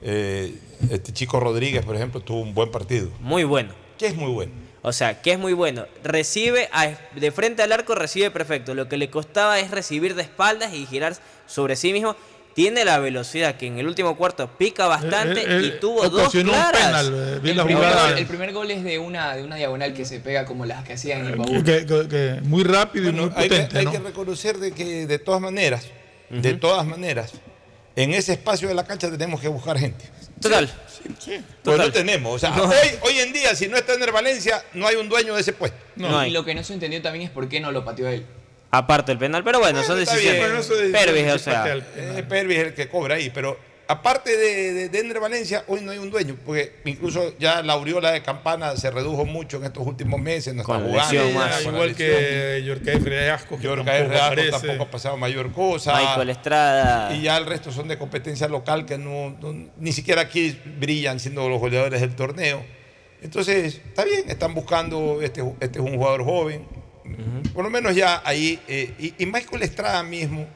eh, 0.00 0.54
este 0.92 1.12
chico 1.12 1.40
Rodríguez, 1.40 1.84
por 1.84 1.96
ejemplo, 1.96 2.20
tuvo 2.20 2.38
un 2.38 2.54
buen 2.54 2.70
partido. 2.70 3.08
Muy 3.18 3.42
bueno. 3.42 3.72
¿Qué 3.98 4.06
es 4.06 4.14
muy 4.14 4.30
bueno? 4.30 4.52
O 4.82 4.92
sea, 4.92 5.22
que 5.22 5.32
es 5.32 5.40
muy 5.40 5.54
bueno. 5.54 5.86
Recibe 6.04 6.68
a- 6.72 6.92
de 7.16 7.32
frente 7.32 7.64
al 7.64 7.72
arco, 7.72 7.96
recibe 7.96 8.30
perfecto. 8.30 8.76
Lo 8.76 8.88
que 8.88 8.96
le 8.96 9.10
costaba 9.10 9.58
es 9.58 9.72
recibir 9.72 10.14
de 10.14 10.22
espaldas 10.22 10.72
y 10.72 10.86
girar 10.86 11.16
sobre 11.48 11.74
sí 11.74 11.92
mismo. 11.92 12.14
Tiene 12.56 12.86
la 12.86 12.98
velocidad 12.98 13.56
que 13.56 13.66
en 13.66 13.78
el 13.78 13.86
último 13.86 14.16
cuarto 14.16 14.48
pica 14.56 14.86
bastante 14.86 15.42
Eh, 15.42 15.46
eh, 15.58 15.62
y 15.76 15.78
tuvo 15.78 16.08
dos 16.08 16.32
claras. 16.32 16.72
penal, 17.04 17.12
eh, 17.14 17.32
El 17.34 17.40
primer, 17.64 17.76
gol, 17.94 18.18
el 18.18 18.26
primer 18.26 18.52
gol 18.54 18.70
es 18.70 18.82
de 18.82 18.98
una, 18.98 19.36
de 19.36 19.44
una 19.44 19.56
diagonal 19.56 19.92
que 19.92 20.06
se 20.06 20.20
pega 20.20 20.46
como 20.46 20.64
las 20.64 20.82
que 20.82 20.94
hacían 20.94 21.20
en 21.20 21.26
el 21.26 21.36
baúl. 21.36 21.62
Que, 21.62 21.84
que- 21.84 22.08
que 22.08 22.40
muy 22.44 22.64
rápido 22.64 23.10
y 23.10 23.12
muy 23.12 23.28
potente, 23.28 23.78
hay 23.78 23.84
¿no? 23.84 23.92
que 23.92 23.98
reconocer 23.98 24.56
de 24.56 24.72
que 24.72 25.06
de 25.06 25.18
todas 25.18 25.42
maneras, 25.42 25.86
de 26.30 26.54
todas 26.54 26.86
maneras, 26.86 27.32
en 27.94 28.14
ese 28.14 28.32
espacio 28.32 28.68
de 28.68 28.74
la 28.74 28.84
cancha 28.86 29.10
tenemos 29.10 29.38
que 29.40 29.48
buscar 29.48 29.78
gente. 29.78 30.06
Total. 30.40 30.66
Pues 31.24 31.40
Total. 31.62 31.86
no 31.88 31.92
tenemos. 31.92 32.34
O 32.34 32.38
sea, 32.38 32.50
No. 32.56 32.64
hoy, 32.64 32.88
hoy 33.02 33.18
en 33.18 33.32
día, 33.34 33.54
si 33.54 33.68
no 33.68 33.76
está 33.76 33.92
en 33.94 34.12
Valencia, 34.12 34.64
no 34.72 34.86
hay 34.86 34.96
un 34.96 35.08
dueño 35.10 35.34
de 35.34 35.42
ese 35.42 35.52
puesto. 35.52 35.76
No. 35.96 36.24
Y 36.26 36.30
lo 36.30 36.42
que 36.44 36.54
no 36.54 36.64
se 36.64 36.72
entendió 36.72 37.00
también 37.02 37.26
es 37.26 37.30
por 37.30 37.48
qué 37.50 37.60
no 37.60 37.70
lo 37.70 37.84
pateó 37.84 38.08
él. 38.08 38.24
Aparte 38.70 39.12
el 39.12 39.18
penal, 39.18 39.42
pero 39.44 39.60
bueno, 39.60 39.82
son 39.84 39.98
decisiones. 39.98 40.32
bien, 40.32 40.44
pero 40.46 40.58
eso 40.60 40.80
es- 40.80 40.92
Pervis, 40.92 41.32
o 41.32 41.38
sea. 41.38 41.64
Eh, 41.96 42.24
Pervis 42.28 42.58
es 42.58 42.64
el 42.66 42.74
que 42.74 42.88
cobra 42.88 43.14
ahí, 43.14 43.30
pero 43.30 43.58
aparte 43.88 44.36
de, 44.36 44.72
de, 44.74 44.88
de 44.88 44.98
Ender 44.98 45.20
Valencia, 45.20 45.62
hoy 45.68 45.80
no 45.80 45.92
hay 45.92 45.98
un 45.98 46.10
dueño, 46.10 46.36
porque 46.44 46.74
incluso 46.84 47.34
ya 47.38 47.62
la 47.62 47.74
aureola 47.74 48.10
de 48.10 48.20
Campana 48.22 48.76
se 48.76 48.90
redujo 48.90 49.24
mucho 49.24 49.58
en 49.58 49.64
estos 49.64 49.86
últimos 49.86 50.20
meses, 50.20 50.52
no 50.54 50.62
está 50.62 50.74
jugando. 50.74 50.98
lesión 50.98 51.28
ya, 51.28 51.34
más. 51.38 51.54
con 51.62 51.64
la 51.64 51.70
Igual 51.78 51.94
que 51.94 52.62
Yorkay 52.66 52.98
Freasco, 53.00 53.56
que 53.56 53.62
Yorka 53.62 53.92
tampoco 54.08 54.50
tampoco 54.50 54.82
ha 54.82 54.90
pasado 54.90 55.16
mayor 55.16 55.52
cosa. 55.52 55.96
Michael 55.96 56.30
Estrada. 56.30 57.14
Y 57.14 57.22
ya 57.22 57.36
el 57.38 57.46
resto 57.46 57.70
son 57.70 57.86
de 57.86 57.96
competencia 57.96 58.48
local 58.48 58.84
que 58.84 58.98
no, 58.98 59.30
no- 59.40 59.70
ni 59.78 59.92
siquiera 59.92 60.22
aquí 60.22 60.58
brillan 60.80 61.20
siendo 61.20 61.48
los 61.48 61.60
goleadores 61.60 62.00
del 62.00 62.16
torneo. 62.16 62.64
Entonces, 63.22 63.80
está 63.86 64.04
bien, 64.04 64.24
están 64.28 64.52
buscando, 64.54 65.22
este, 65.22 65.42
este 65.60 65.78
es 65.78 65.84
un 65.84 65.94
jugador 65.96 66.24
joven. 66.24 66.66
Por 67.52 67.64
lo 67.64 67.70
menos 67.70 67.94
ya 67.94 68.22
ahí. 68.24 68.58
eh, 68.68 68.94
y, 68.98 69.14
y 69.22 69.26
Michael 69.26 69.62
Estrada 69.62 70.02
mismo, 70.02 70.46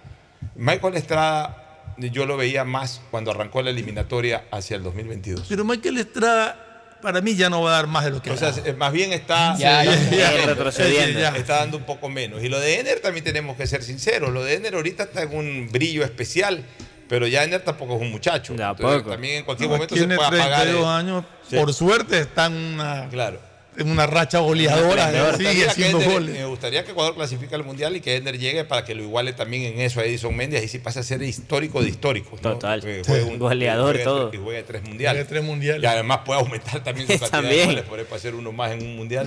Michael 0.56 0.97
Estrada, 0.97 1.56
yo 1.98 2.27
lo 2.27 2.36
veía 2.36 2.64
más 2.64 3.01
cuando 3.10 3.31
arrancó 3.31 3.62
la 3.62 3.70
eliminatoria 3.70 4.44
hacia 4.51 4.77
el 4.77 4.82
2022. 4.82 5.47
Pero 5.48 5.64
Michael 5.64 5.98
Estrada, 5.98 6.97
para 7.02 7.20
mí, 7.20 7.35
ya 7.35 7.48
no 7.51 7.62
va 7.62 7.70
a 7.70 7.74
dar 7.77 7.86
más 7.86 8.05
de 8.05 8.10
lo 8.10 8.22
que 8.22 8.31
O 8.31 8.36
sea, 8.36 8.52
eh, 8.64 8.72
más 8.74 8.93
bien 8.93 9.12
está, 9.12 9.56
Ya, 9.56 9.85
ya, 9.85 9.94
está, 9.94 10.16
ya, 10.16 10.32
está- 10.35 10.47
retrocediendo. 10.47 11.18
está- 11.20 11.36
está 11.36 11.56
dando 11.60 11.77
un 11.78 11.85
poco 11.85 12.09
menos. 12.09 12.43
Y 12.43 12.48
lo 12.48 12.59
de 12.60 12.81
Ener 12.81 13.01
también 13.01 13.24
tenemos 13.24 13.56
que 13.56 13.66
ser 13.66 13.82
sinceros. 13.82 14.31
Lo 14.32 14.44
de 14.44 14.55
Ener 14.55 14.74
ahorita 14.74 15.05
está 15.05 15.22
en 15.22 15.35
un 15.36 15.68
brillo 15.72 16.05
especial, 16.05 16.64
pero 17.09 17.27
ya 17.27 17.44
Ener 17.44 17.62
tampoco 17.62 17.97
es 17.97 18.02
un 18.02 18.10
muchacho. 18.10 18.52
Entonces, 18.55 19.06
también 19.09 19.36
en 19.39 19.44
cualquier 19.44 19.68
No, 19.70 19.77
momento 19.77 19.94
se 19.97 20.05
puede 20.05 20.14
apagar. 20.24 20.62
32 20.62 20.82
el- 20.82 20.89
años, 20.90 21.24
Sí. 21.48 21.56
por 21.56 21.72
suerte 21.74 22.18
está 22.20 22.47
en 22.47 22.52
una, 22.55 23.09
Claro. 23.10 23.40
En 23.82 23.90
una 23.90 24.07
racha 24.07 24.39
goleadora, 24.39 25.07
Me 25.07 25.12
sigue 25.12 25.27
gustaría, 25.31 25.52
que 25.65 25.70
haciendo 25.70 26.01
Ender- 26.01 26.12
goles. 26.12 26.35
me 26.39 26.44
gustaría 26.47 26.85
que 26.85 26.90
Ecuador 26.93 27.15
clasifique 27.15 27.55
al 27.55 27.65
Mundial 27.65 27.97
y 27.97 28.01
que 28.01 28.16
Ender 28.16 28.39
llegue 28.39 28.65
para 28.65 28.85
que 28.85 28.94
lo 28.94 29.02
iguale 29.02 29.32
también 29.32 29.62
en 29.65 29.81
eso 29.81 30.01
a 30.01 30.05
Edison 30.05 30.35
Méndez 30.36 30.65
y 30.65 30.69
si 30.69 30.78
pasa 30.78 31.01
a 31.01 31.02
ser 31.02 31.23
histórico 31.23 31.82
de 31.82 31.89
históricos. 31.89 32.40
¿no? 32.43 32.52
Total. 32.52 32.81
Que 32.81 33.02
Sí. 33.05 33.12
un- 33.12 33.39
Goleador, 33.39 33.97
que 33.97 34.05
juegue 34.05 34.05
todo. 34.05 34.31
Y 34.32 34.36
juegue 34.39 34.62
tres 34.62 34.82
mundiales. 34.82 35.23
Juegue 35.23 35.28
tres 35.28 35.44
mundiales. 35.44 35.82
Y 35.82 35.86
además 35.86 36.20
puede 36.24 36.40
aumentar 36.40 36.82
también 36.82 37.07
su 37.07 37.12
cantidad 37.19 37.31
También. 37.31 37.59
de 37.61 37.66
goles, 37.66 37.85
por 37.85 38.05
para 38.05 38.16
hacer 38.16 38.35
uno 38.35 38.52
más 38.52 38.73
en 38.73 38.82
un 38.82 38.97
mundial. 38.97 39.27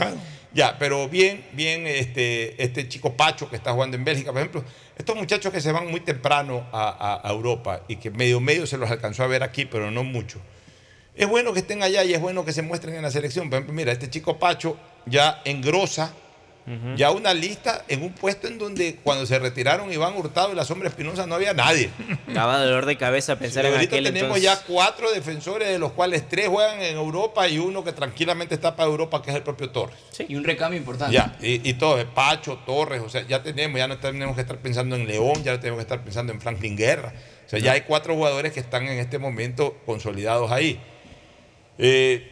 Ya, 0.53 0.77
pero 0.77 1.09
bien, 1.09 1.43
bien, 1.53 1.87
este, 1.87 2.61
este 2.61 2.87
chico 2.87 3.13
Pacho 3.17 3.49
que 3.49 3.55
está 3.55 3.71
jugando 3.73 3.97
en 3.97 4.03
Bélgica, 4.05 4.31
por 4.31 4.39
ejemplo, 4.41 4.63
estos 4.95 5.15
muchachos 5.15 5.51
que 5.51 5.59
se 5.59 5.71
van 5.71 5.87
muy 5.89 5.99
temprano 6.01 6.67
a, 6.71 6.89
a- 7.23 7.27
a 7.27 7.31
Europa 7.31 7.81
y 7.87 7.95
que 7.95 8.11
medio 8.11 8.39
medio 8.39 8.67
se 8.67 8.77
los 8.77 8.91
alcanzó 8.91 9.23
a 9.23 9.27
ver 9.27 9.41
aquí, 9.41 9.65
pero 9.65 9.89
no 9.89 10.03
mucho. 10.03 10.39
Es 11.15 11.27
bueno 11.27 11.53
que 11.53 11.59
estén 11.59 11.83
allá 11.83 12.03
y 12.03 12.13
es 12.13 12.21
bueno 12.21 12.43
que 12.45 12.53
se 12.53 12.61
muestren 12.61 12.95
en 12.95 13.03
la 13.03 13.11
selección. 13.11 13.49
Por 13.49 13.57
ejemplo, 13.57 13.73
mira, 13.73 13.91
este 13.91 14.09
chico 14.09 14.39
Pacho 14.39 14.77
ya 15.05 15.41
engrosa 15.45 16.13
ya 16.95 17.11
una 17.11 17.33
lista 17.33 17.83
en 17.89 18.03
un 18.03 18.13
puesto 18.13 18.47
en 18.47 18.57
donde 18.57 18.95
cuando 19.03 19.25
se 19.25 19.37
retiraron 19.37 19.91
Iván 19.91 20.15
Hurtado 20.15 20.53
y 20.53 20.55
la 20.55 20.63
sombra 20.63 20.87
Espinosa 20.87 21.27
no 21.27 21.35
había 21.35 21.53
nadie. 21.53 21.89
Daba 22.33 22.57
dolor 22.63 22.85
de 22.85 22.95
cabeza 22.97 23.37
pensar 23.37 23.65
Y 23.65 23.67
en 23.67 23.73
ahorita 23.73 23.95
aquel 23.97 24.05
tenemos 24.05 24.37
entonces. 24.37 24.43
ya 24.43 24.73
cuatro 24.73 25.11
defensores, 25.11 25.67
de 25.67 25.77
los 25.77 25.91
cuales 25.91 26.27
tres 26.29 26.47
juegan 26.47 26.81
en 26.81 26.95
Europa 26.95 27.49
y 27.49 27.59
uno 27.59 27.83
que 27.83 27.91
tranquilamente 27.91 28.55
está 28.55 28.77
para 28.77 28.89
Europa, 28.89 29.21
que 29.21 29.31
es 29.31 29.35
el 29.35 29.43
propio 29.43 29.71
Torres. 29.71 29.97
Y 30.25 30.35
un 30.35 30.45
recambio 30.45 30.79
importante. 30.79 31.13
Ya, 31.13 31.35
y, 31.41 31.69
y 31.69 31.73
todo, 31.73 32.03
Pacho, 32.13 32.59
Torres, 32.65 33.01
o 33.01 33.09
sea, 33.09 33.27
ya 33.27 33.43
tenemos, 33.43 33.77
ya 33.77 33.87
no 33.89 33.97
tenemos 33.97 34.35
que 34.35 34.41
estar 34.41 34.57
pensando 34.57 34.95
en 34.95 35.05
León, 35.05 35.43
ya 35.43 35.51
no 35.51 35.59
tenemos 35.59 35.79
que 35.79 35.83
estar 35.83 36.01
pensando 36.01 36.31
en 36.31 36.39
Franklin 36.39 36.77
Guerra. 36.77 37.13
O 37.45 37.49
sea, 37.49 37.59
ya 37.59 37.73
hay 37.73 37.81
cuatro 37.81 38.15
jugadores 38.15 38.53
que 38.53 38.61
están 38.61 38.87
en 38.87 38.99
este 38.99 39.19
momento 39.19 39.75
consolidados 39.85 40.49
ahí. 40.49 40.79
Eh, 41.77 42.29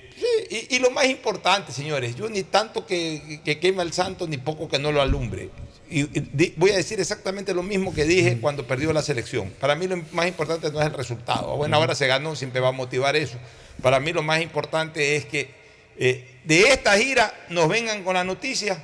y, 0.49 0.75
y 0.75 0.79
lo 0.79 0.91
más 0.91 1.05
importante, 1.05 1.71
señores, 1.71 2.15
yo 2.15 2.29
ni 2.29 2.43
tanto 2.43 2.85
que, 2.85 3.41
que 3.43 3.59
quema 3.59 3.81
el 3.83 3.91
santo, 3.93 4.27
ni 4.27 4.37
poco 4.37 4.67
que 4.69 4.77
no 4.79 4.91
lo 4.91 5.01
alumbre. 5.01 5.49
y- 5.89 6.01
y 6.03 6.07
di- 6.31 6.53
voy 6.55 6.71
a 6.71 6.77
decir 6.77 6.99
exactamente 7.01 7.53
lo 7.53 7.63
mismo 7.63 7.93
que 7.93 8.05
dije 8.05 8.37
cuando 8.39 8.65
perdió 8.65 8.93
la 8.93 9.01
selección. 9.01 9.49
Para 9.59 9.75
mí 9.75 9.87
lo 9.87 9.97
más 10.13 10.25
importante 10.27 10.71
no 10.71 10.79
es 10.79 10.85
el 10.87 10.93
resultado. 10.93 11.51
A 11.51 11.55
buena 11.55 11.77
hora 11.79 11.95
se 11.95 12.07
ganó, 12.07 12.35
siempre 12.35 12.61
va 12.61 12.69
a 12.69 12.71
motivar 12.71 13.15
eso. 13.17 13.37
Para 13.81 13.99
mí 13.99 14.13
lo 14.13 14.21
más 14.23 14.41
importante 14.41 15.15
es 15.17 15.25
que 15.25 15.49
eh, 15.97 16.39
de 16.45 16.69
esta 16.69 16.97
gira 16.97 17.33
nos 17.49 17.67
vengan 17.67 18.03
con 18.05 18.13
la 18.13 18.23
noticia 18.23 18.81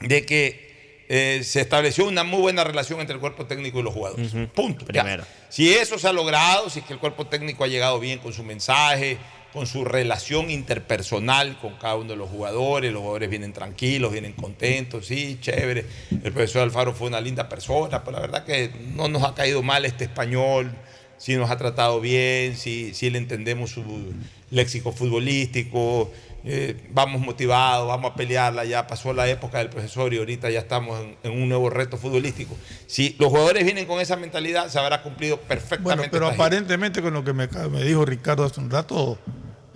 de 0.00 0.24
que 0.24 1.04
eh, 1.08 1.42
se 1.44 1.60
estableció 1.60 2.06
una 2.06 2.24
muy 2.24 2.40
buena 2.40 2.64
relación 2.64 2.98
entre 3.00 3.14
el 3.14 3.20
cuerpo 3.20 3.44
técnico 3.46 3.80
y 3.80 3.82
los 3.82 3.92
jugadores. 3.94 4.32
Punto. 4.54 4.86
ya. 4.92 5.02
Primero. 5.02 5.24
Si 5.50 5.72
eso 5.72 5.98
se 5.98 6.08
ha 6.08 6.12
logrado, 6.12 6.70
si 6.70 6.78
es 6.80 6.84
que 6.86 6.94
el 6.94 6.98
cuerpo 6.98 7.26
técnico 7.26 7.62
ha 7.64 7.68
llegado 7.68 8.00
bien 8.00 8.18
con 8.20 8.32
su 8.32 8.42
mensaje, 8.42 9.18
con 9.56 9.66
su 9.66 9.86
relación 9.86 10.50
interpersonal 10.50 11.58
con 11.58 11.76
cada 11.76 11.96
uno 11.96 12.10
de 12.10 12.16
los 12.16 12.28
jugadores, 12.28 12.92
los 12.92 13.00
jugadores 13.00 13.30
vienen 13.30 13.54
tranquilos, 13.54 14.12
vienen 14.12 14.34
contentos, 14.34 15.06
sí, 15.06 15.38
chévere. 15.40 15.86
El 16.10 16.30
profesor 16.30 16.60
Alfaro 16.60 16.92
fue 16.92 17.08
una 17.08 17.22
linda 17.22 17.48
persona, 17.48 18.04
pero 18.04 18.18
la 18.18 18.20
verdad 18.20 18.44
que 18.44 18.70
no 18.94 19.08
nos 19.08 19.22
ha 19.22 19.34
caído 19.34 19.62
mal 19.62 19.86
este 19.86 20.04
español, 20.04 20.70
sí 21.16 21.36
nos 21.36 21.50
ha 21.50 21.56
tratado 21.56 22.02
bien, 22.02 22.54
sí, 22.54 22.92
sí 22.92 23.08
le 23.08 23.16
entendemos 23.16 23.70
su 23.70 23.82
léxico 24.50 24.92
futbolístico, 24.92 26.12
eh, 26.48 26.76
vamos 26.92 27.20
motivados, 27.20 27.88
vamos 27.88 28.12
a 28.12 28.14
pelearla, 28.14 28.64
ya 28.64 28.86
pasó 28.86 29.12
la 29.12 29.28
época 29.28 29.58
del 29.58 29.68
profesor 29.68 30.14
y 30.14 30.18
ahorita 30.18 30.48
ya 30.48 30.60
estamos 30.60 31.00
en, 31.00 31.16
en 31.24 31.32
un 31.42 31.48
nuevo 31.48 31.70
reto 31.70 31.96
futbolístico. 31.96 32.56
Si 32.86 33.16
los 33.18 33.30
jugadores 33.30 33.64
vienen 33.64 33.84
con 33.86 34.00
esa 34.00 34.14
mentalidad, 34.16 34.68
se 34.68 34.78
habrá 34.78 35.02
cumplido 35.02 35.38
perfectamente. 35.40 35.82
Bueno, 35.82 36.04
pero 36.10 36.28
aparentemente 36.28 37.02
con 37.02 37.12
lo 37.14 37.24
que 37.24 37.32
me, 37.32 37.48
me 37.70 37.82
dijo 37.82 38.04
Ricardo 38.04 38.44
hace 38.44 38.60
un 38.60 38.70
rato, 38.70 39.18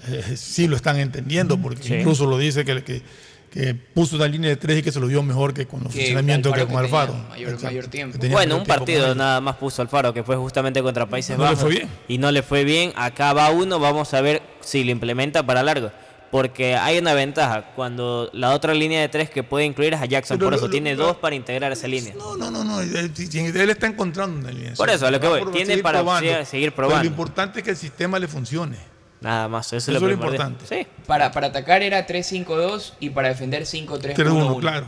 eh, 0.09 0.37
sí 0.37 0.69
lo 0.69 0.77
están 0.77 0.99
entendiendo, 1.01 1.59
porque 1.59 1.83
Sí. 1.83 1.95
incluso 1.97 2.25
lo 2.27 2.39
dice 2.39 2.65
que, 2.65 2.85
que, 2.85 3.03
que 3.51 3.75
puso 3.75 4.15
una 4.15 4.29
línea 4.29 4.49
de 4.49 4.55
tres 4.57 4.79
y 4.79 4.83
que 4.83 4.93
se 4.93 5.01
lo 5.01 5.09
dio 5.09 5.25
mejor 5.25 5.53
que 5.53 5.67
con 5.67 5.83
los 5.83 5.93
Que 5.93 5.99
funcionamientos 6.03 6.53
que 6.55 6.61
con 6.61 6.69
que 6.69 6.75
tenía 6.77 6.85
Alfaro. 7.01 7.15
mayor- 7.31 7.49
Exacto. 7.49 7.67
mayor 7.67 7.87
tiempo. 7.89 8.13
Que 8.13 8.19
tenía 8.21 8.37
Bueno, 8.37 8.55
mayor 8.55 8.61
un 8.61 8.65
tiempo 8.67 8.79
con 8.79 8.87
partido 8.87 9.15
nada 9.17 9.41
más 9.41 9.57
puso 9.57 9.83
Alfaro, 9.83 10.15
que 10.15 10.23
fue 10.23 10.37
justamente 10.37 10.81
contra 10.85 11.07
Países 11.07 11.37
No 11.37 11.43
le 11.43 11.51
Bajos. 11.51 11.63
fue 11.65 11.71
bien. 11.73 11.89
Y 12.07 12.19
no 12.19 12.31
le 12.31 12.45
fue 12.45 12.63
bien. 12.63 12.93
Acá 12.95 13.33
va 13.33 13.51
uno, 13.51 13.81
vamos 13.81 14.15
a 14.15 14.21
ver 14.21 14.41
si 14.61 14.85
lo 14.85 14.93
implementa 14.93 15.45
para 15.45 15.65
largo. 15.65 15.91
Porque 16.31 16.77
hay 16.77 16.99
una 16.99 17.13
ventaja. 17.15 17.73
Cuando 17.75 18.31
la 18.33 18.51
otra 18.55 18.73
línea 18.73 19.01
de 19.01 19.09
tres 19.09 19.31
que 19.31 19.43
puede 19.43 19.65
incluir 19.65 19.95
es 19.95 20.01
a 20.01 20.07
Jackson. 20.07 20.39
Pero 20.39 20.47
por 20.47 20.53
lo- 20.53 20.57
eso 20.59 20.67
lo- 20.67 20.71
tiene 20.71 20.95
lo- 20.95 21.07
dos 21.07 21.17
para 21.17 21.35
integrar 21.35 21.73
esa 21.73 21.89
línea. 21.89 22.15
No, 22.17 22.37
no, 22.37 22.51
no, 22.53 22.63
no. 22.63 22.81
Él, 22.81 23.71
está 23.71 23.87
encontrando 23.89 24.39
una 24.39 24.53
línea. 24.53 24.75
Por 24.75 24.89
eso, 24.91 25.07
a 25.07 25.11
lo 25.11 25.19
que 25.19 25.27
voy. 25.27 25.41
Tiene 25.51 25.67
seguir 25.67 25.83
para 25.83 25.99
probando. 26.01 26.45
seguir- 26.45 26.71
Pero 26.71 26.77
probando. 26.77 27.03
lo 27.05 27.11
importante 27.11 27.59
es 27.61 27.65
que 27.65 27.71
el 27.71 27.77
sistema 27.77 28.19
le 28.19 28.29
funcione. 28.29 28.77
Nada 29.21 29.49
más. 29.49 29.67
Eso, 29.67 29.77
Eso 29.77 29.93
es 29.93 30.03
lo, 30.03 30.11
importante. 30.11 30.65
Sí. 30.67 30.87
Para, 31.07 31.33
para 31.33 31.49
atacar 31.49 31.83
era 31.83 32.07
3-5-2 32.07 32.95
y 33.01 33.11
para 33.11 33.29
defender 33.29 33.65
5-3-1. 33.67 34.15
3-1, 34.15 34.61
claro. 34.61 34.87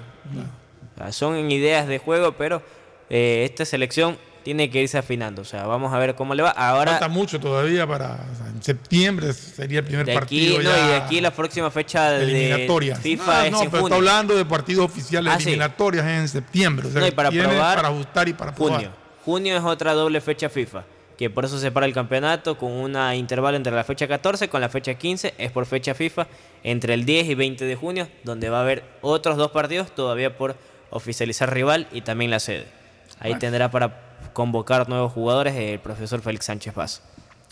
O 0.94 0.98
sea, 0.98 1.12
son 1.12 1.50
ideas 1.50 1.88
de 1.88 1.98
juego, 1.98 2.32
pero 2.32 2.62
eh, 3.10 3.42
esta 3.44 3.64
selección 3.64 4.16
tiene 4.42 4.70
que 4.70 4.82
irse 4.82 4.98
afinando. 4.98 5.42
O 5.42 5.44
sea, 5.44 5.66
vamos 5.66 5.92
a 5.92 5.98
ver 5.98 6.14
cómo 6.14 6.34
le 6.34 6.42
va. 6.42 6.50
Ahora, 6.50 6.92
Falta 6.92 7.08
mucho 7.08 7.38
todavía 7.40 7.86
para. 7.86 8.12
o 8.32 8.36
sea, 8.36 8.46
en 8.54 8.62
septiembre 8.62 9.32
sería 9.32 9.78
el 9.80 9.84
primer 9.84 10.06
de 10.06 10.12
aquí, 10.12 10.18
partido. 10.20 10.56
no, 10.58 10.62
ya 10.62 10.84
y 10.84 10.88
de 10.88 10.94
aquí 10.96 11.20
la 11.20 11.30
próxima 11.30 11.70
fecha 11.70 12.10
de 12.10 12.24
eliminatorias. 12.24 12.98
FIFA 13.00 13.32
no, 13.32 13.44
es 13.44 13.52
no, 13.52 13.62
en 13.62 13.70
pero 13.70 13.82
está 13.84 13.96
hablando 13.96 14.34
de 14.36 14.44
partidos 14.44 14.84
oficiales 14.86 15.32
Ah, 15.32 15.38
sí. 15.38 15.44
eliminatorias 15.48 16.06
en 16.06 16.28
septiembre. 16.28 16.88
O 16.88 16.90
sea, 16.90 17.00
No, 17.00 17.06
y 17.06 17.10
que 17.10 17.16
para 17.16 17.30
probar, 17.30 17.76
para 17.76 17.88
ajustar 17.88 18.28
y 18.28 18.32
para 18.32 18.54
probar. 18.54 18.74
junio. 18.74 18.90
Junio 19.24 19.56
es 19.56 19.62
otra 19.64 19.92
doble 19.94 20.20
fecha 20.20 20.48
FIFA, 20.48 20.82
que 21.16 21.30
por 21.30 21.44
eso 21.44 21.58
separa 21.58 21.86
el 21.86 21.92
campeonato 21.94 22.58
con 22.58 22.72
un 22.72 22.96
intervalo 23.14 23.56
entre 23.56 23.72
la 23.72 23.84
fecha 23.84 24.08
14 24.08 24.48
con 24.48 24.60
la 24.60 24.68
fecha 24.68 24.94
15, 24.94 25.34
es 25.38 25.52
por 25.52 25.64
fecha 25.66 25.94
FIFA, 25.94 26.26
entre 26.64 26.94
el 26.94 27.04
10 27.04 27.28
y 27.28 27.34
20 27.36 27.64
de 27.64 27.76
junio, 27.76 28.08
donde 28.24 28.50
va 28.50 28.58
a 28.58 28.62
haber 28.62 28.82
otros 29.00 29.36
dos 29.36 29.50
partidos 29.52 29.94
todavía 29.94 30.36
por 30.36 30.56
oficializar 30.90 31.52
rival 31.54 31.86
y 31.92 32.00
también 32.02 32.30
la 32.30 32.40
sede. 32.40 32.66
Ahí 33.20 33.30
Bueno. 33.30 33.38
tendrá 33.40 33.70
para 33.70 34.00
convocar 34.32 34.88
nuevos 34.88 35.12
jugadores 35.12 35.54
el 35.56 35.78
profesor 35.78 36.20
Félix 36.22 36.46
Sánchez 36.46 36.72
Paz. 36.74 37.02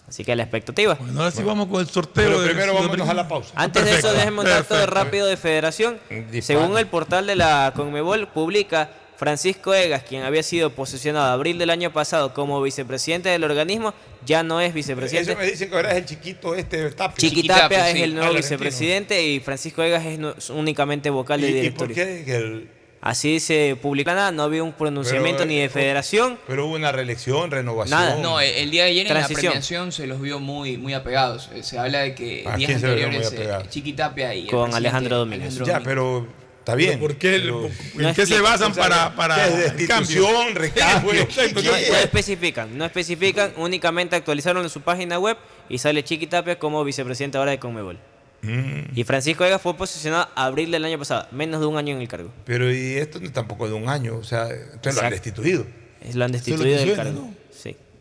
Así 0.08 0.24
que 0.24 0.34
la 0.34 0.42
expectativa. 0.42 0.94
Bueno, 0.94 1.20
ahora 1.20 1.30
sí 1.30 1.42
vamos 1.44 1.68
con 1.68 1.80
el 1.80 1.86
sorteo. 1.88 2.24
Pero 2.24 2.42
primero 2.42 2.74
vámonos 2.74 2.82
Sudamericano. 2.96 3.10
a 3.12 3.14
la 3.14 3.28
pausa. 3.28 3.52
Antes 3.54 3.84
de 3.84 3.94
eso, 3.96 4.12
déjenme 4.12 4.40
un 4.40 4.46
dato 4.46 4.86
rápido 4.86 5.26
de 5.28 5.36
federación. 5.36 5.98
Según 6.42 6.76
el 6.76 6.86
portal 6.88 7.26
de 7.28 7.36
la 7.36 7.72
Conmebol, 7.76 8.26
publica 8.26 8.90
Francisco 9.16 9.72
Egas, 9.72 10.02
quien 10.02 10.22
había 10.24 10.42
sido 10.42 10.70
posesionado 10.70 11.30
abril 11.30 11.58
del 11.58 11.70
año 11.70 11.92
pasado 11.92 12.34
como 12.34 12.60
vicepresidente 12.60 13.28
del 13.28 13.44
organismo, 13.44 13.94
ya 14.26 14.42
no 14.42 14.60
es 14.60 14.74
vicepresidente. 14.74 15.30
Eso 15.32 15.38
me 15.40 15.46
dicen 15.46 15.68
que 15.70 15.76
ahora 15.76 15.90
es 15.92 15.98
el 15.98 16.06
chiquito 16.06 16.54
este 16.56 16.90
Tapia. 16.90 17.16
Chiquitapia 17.16 17.88
es 17.90 17.94
sí, 17.96 18.02
el 18.02 18.14
nuevo 18.16 18.34
vicepresidente 18.34 19.22
y 19.22 19.38
Francisco 19.38 19.82
Egas 19.82 20.04
es 20.06 20.50
únicamente 20.50 21.10
vocal 21.10 21.40
de 21.40 21.50
¿Y, 21.50 21.66
y 21.66 21.70
por 21.70 21.88
directorio. 21.88 22.24
qué? 22.24 22.36
El- 22.36 22.70
Así 23.02 23.40
se 23.40 23.78
publica 23.80 24.14
nada, 24.14 24.30
no 24.30 24.42
había 24.42 24.62
un 24.62 24.74
pronunciamiento 24.74 25.38
Pero, 25.38 25.48
ni 25.48 25.56
de 25.58 25.64
eh, 25.64 25.68
federación. 25.70 26.38
Pero 26.46 26.66
hubo 26.66 26.74
una 26.74 26.92
reelección, 26.92 27.50
renovación. 27.50 27.98
Nada. 27.98 28.16
No, 28.20 28.38
el 28.42 28.70
día 28.70 28.84
de 28.84 28.90
ayer 28.90 29.06
en 29.06 29.14
la 29.14 29.26
premiación 29.26 29.90
se 29.90 30.06
los 30.06 30.20
vio 30.20 30.38
muy, 30.38 30.76
muy 30.76 30.92
apegados. 30.92 31.48
Eh, 31.54 31.62
Se 31.62 31.78
habla 31.78 32.00
de 32.00 32.14
que 32.14 32.44
¿A 32.46 32.56
días 32.56 32.68
quién 32.68 32.80
se 32.80 32.86
los 32.88 32.96
vio 32.96 33.06
muy 33.08 33.16
anteriores 33.24 33.64
eh? 33.64 33.68
Chiquitapia 33.70 34.34
y 34.34 34.46
Con 34.48 34.74
Alejandro 34.74 35.16
Domínguez. 35.16 35.46
Alejandro 35.58 35.66
Ya, 35.66 35.72
Domínguez. 35.78 35.88
pero 35.94 36.26
está 36.58 36.74
bien. 36.74 37.00
¿Por 37.00 37.16
qué? 37.16 37.38
pero- 37.40 37.66
¿En 37.66 38.02
No 38.02 38.14
qué 38.14 38.26
se 38.26 38.38
basan 38.42 38.72
o 38.72 38.74
sea, 38.74 38.82
para, 38.82 39.16
para 39.16 39.34
¿qué 39.36 39.64
es 39.64 39.72
el 39.80 39.88
cambio? 39.88 40.26
recambio? 40.52 41.20
Sí, 41.30 41.40
pues, 41.54 41.64
¿Qué 41.64 41.70
No, 41.70 41.76
es? 41.76 41.90
no 41.90 41.96
especifican, 41.96 42.76
no 42.76 42.84
especifican, 42.84 43.52
únicamente 43.56 44.14
actualizaron 44.14 44.62
en 44.62 44.68
su 44.68 44.82
página 44.82 45.18
web 45.18 45.38
y 45.70 45.78
sale 45.78 46.04
Chiquitapia 46.04 46.58
como 46.58 46.84
vicepresidente 46.84 47.38
ahora 47.38 47.52
de 47.52 47.58
Conmebol. 47.58 47.98
Mm. 48.42 48.96
Y 48.98 49.04
Francisco 49.04 49.44
Egas 49.44 49.60
fue 49.60 49.74
posicionado 49.76 50.28
abril 50.34 50.70
del 50.70 50.84
año 50.84 50.98
pasado, 50.98 51.26
menos 51.30 51.60
de 51.60 51.66
un 51.66 51.76
año 51.76 51.94
en 51.94 52.00
el 52.02 52.08
cargo. 52.08 52.30
Pero 52.44 52.72
y 52.72 52.94
esto 52.94 53.20
no 53.20 53.26
es 53.26 53.32
tampoco 53.32 53.68
de 53.68 53.74
un 53.74 53.88
año, 53.88 54.16
o 54.16 54.24
sea, 54.24 54.48
entonces 54.48 54.94
lo 54.96 55.02
han 55.02 55.10
destituido. 55.10 55.66
Es- 56.00 56.14
Lo 56.14 56.24
han 56.24 56.32
destituido 56.32 56.78
del 56.78 56.94
cargo. 56.96 57.12
¿no? 57.12 57.34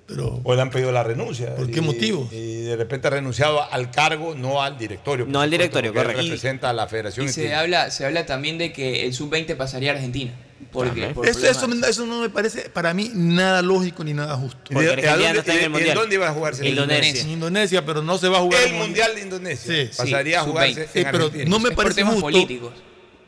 Pero, 0.10 0.41
O 0.44 0.56
le 0.56 0.61
han 0.61 0.69
pedido 0.72 0.91
la 0.91 1.03
renuncia. 1.03 1.56
¿Por 1.56 1.69
qué 1.69 1.80
Y- 1.80 1.81
motivo? 1.81 2.27
Y 2.31 2.64
de 2.64 2.76
repente 2.76 3.07
ha 3.07 3.11
renunciado 3.11 3.61
al 3.72 3.91
cargo, 3.91 4.36
no 4.36 4.61
al 4.61 4.77
directorio. 4.77 5.26
No 5.30 5.40
al 5.40 5.49
directorio, 5.52 5.94
correcto. 5.94 6.22
representa 6.22 6.69
a 6.72 6.73
la 6.73 6.88
federación. 6.88 7.27
Y 7.27 7.30
se 7.30 7.53
habla, 7.53 7.91
se 7.91 8.06
habla 8.06 8.26
también 8.26 8.57
de 8.57 8.73
que 8.73 9.06
el 9.06 9.14
sub-20 9.14 9.56
pasaría 9.56 9.91
a 9.91 9.95
Argentina. 9.95 10.34
Porque, 10.72 11.07
por 11.15 11.27
eso, 11.27 11.48
eso, 11.48 11.68
eso 11.88 12.06
no 12.06 12.22
me 12.22 12.30
parece 12.30 12.69
para 12.69 12.94
mí 12.94 13.10
nada 13.14 13.61
lógico 13.61 14.03
ni 14.03 14.14
nada 14.14 14.36
justo. 14.36 14.60
¿Y 14.69 14.73
Porque 14.73 14.95
de- 15.02 15.07
a 15.10 15.14
dónde- 15.15 15.34
no 15.34 15.40
está 15.40 15.53
en 15.53 15.60
el 15.60 15.65
y 15.65 15.69
Mundial. 15.69 15.95
dónde 15.98 16.15
iba 16.15 16.27
a 16.27 16.34
jugarse? 16.34 16.68
Indonesia. 16.68 17.22
En 17.22 17.30
Indonesia, 17.30 17.86
pero 17.86 18.02
no 18.02 18.18
se 18.18 18.27
va 18.27 18.38
a 18.40 18.41
jugar 18.41 18.61
El 18.68 18.73
Mundial 18.73 19.15
de 19.15 19.22
Indonesia. 19.22 19.73
Sí, 19.73 19.90
sí, 19.91 19.98
Pasaría 19.98 20.41
a 20.41 20.44
sub-20. 20.44 20.52
jugarse 20.52 20.88
Sí, 20.94 20.99
en 20.99 21.06
pero 21.11 21.26
Argentina. 21.26 21.49
no 21.49 21.60
me 21.60 21.69
Es 21.69 21.76
por 21.76 21.84
parece 21.86 22.02
temas 22.02 22.14
justo 22.15 22.26
políticos. 22.27 22.73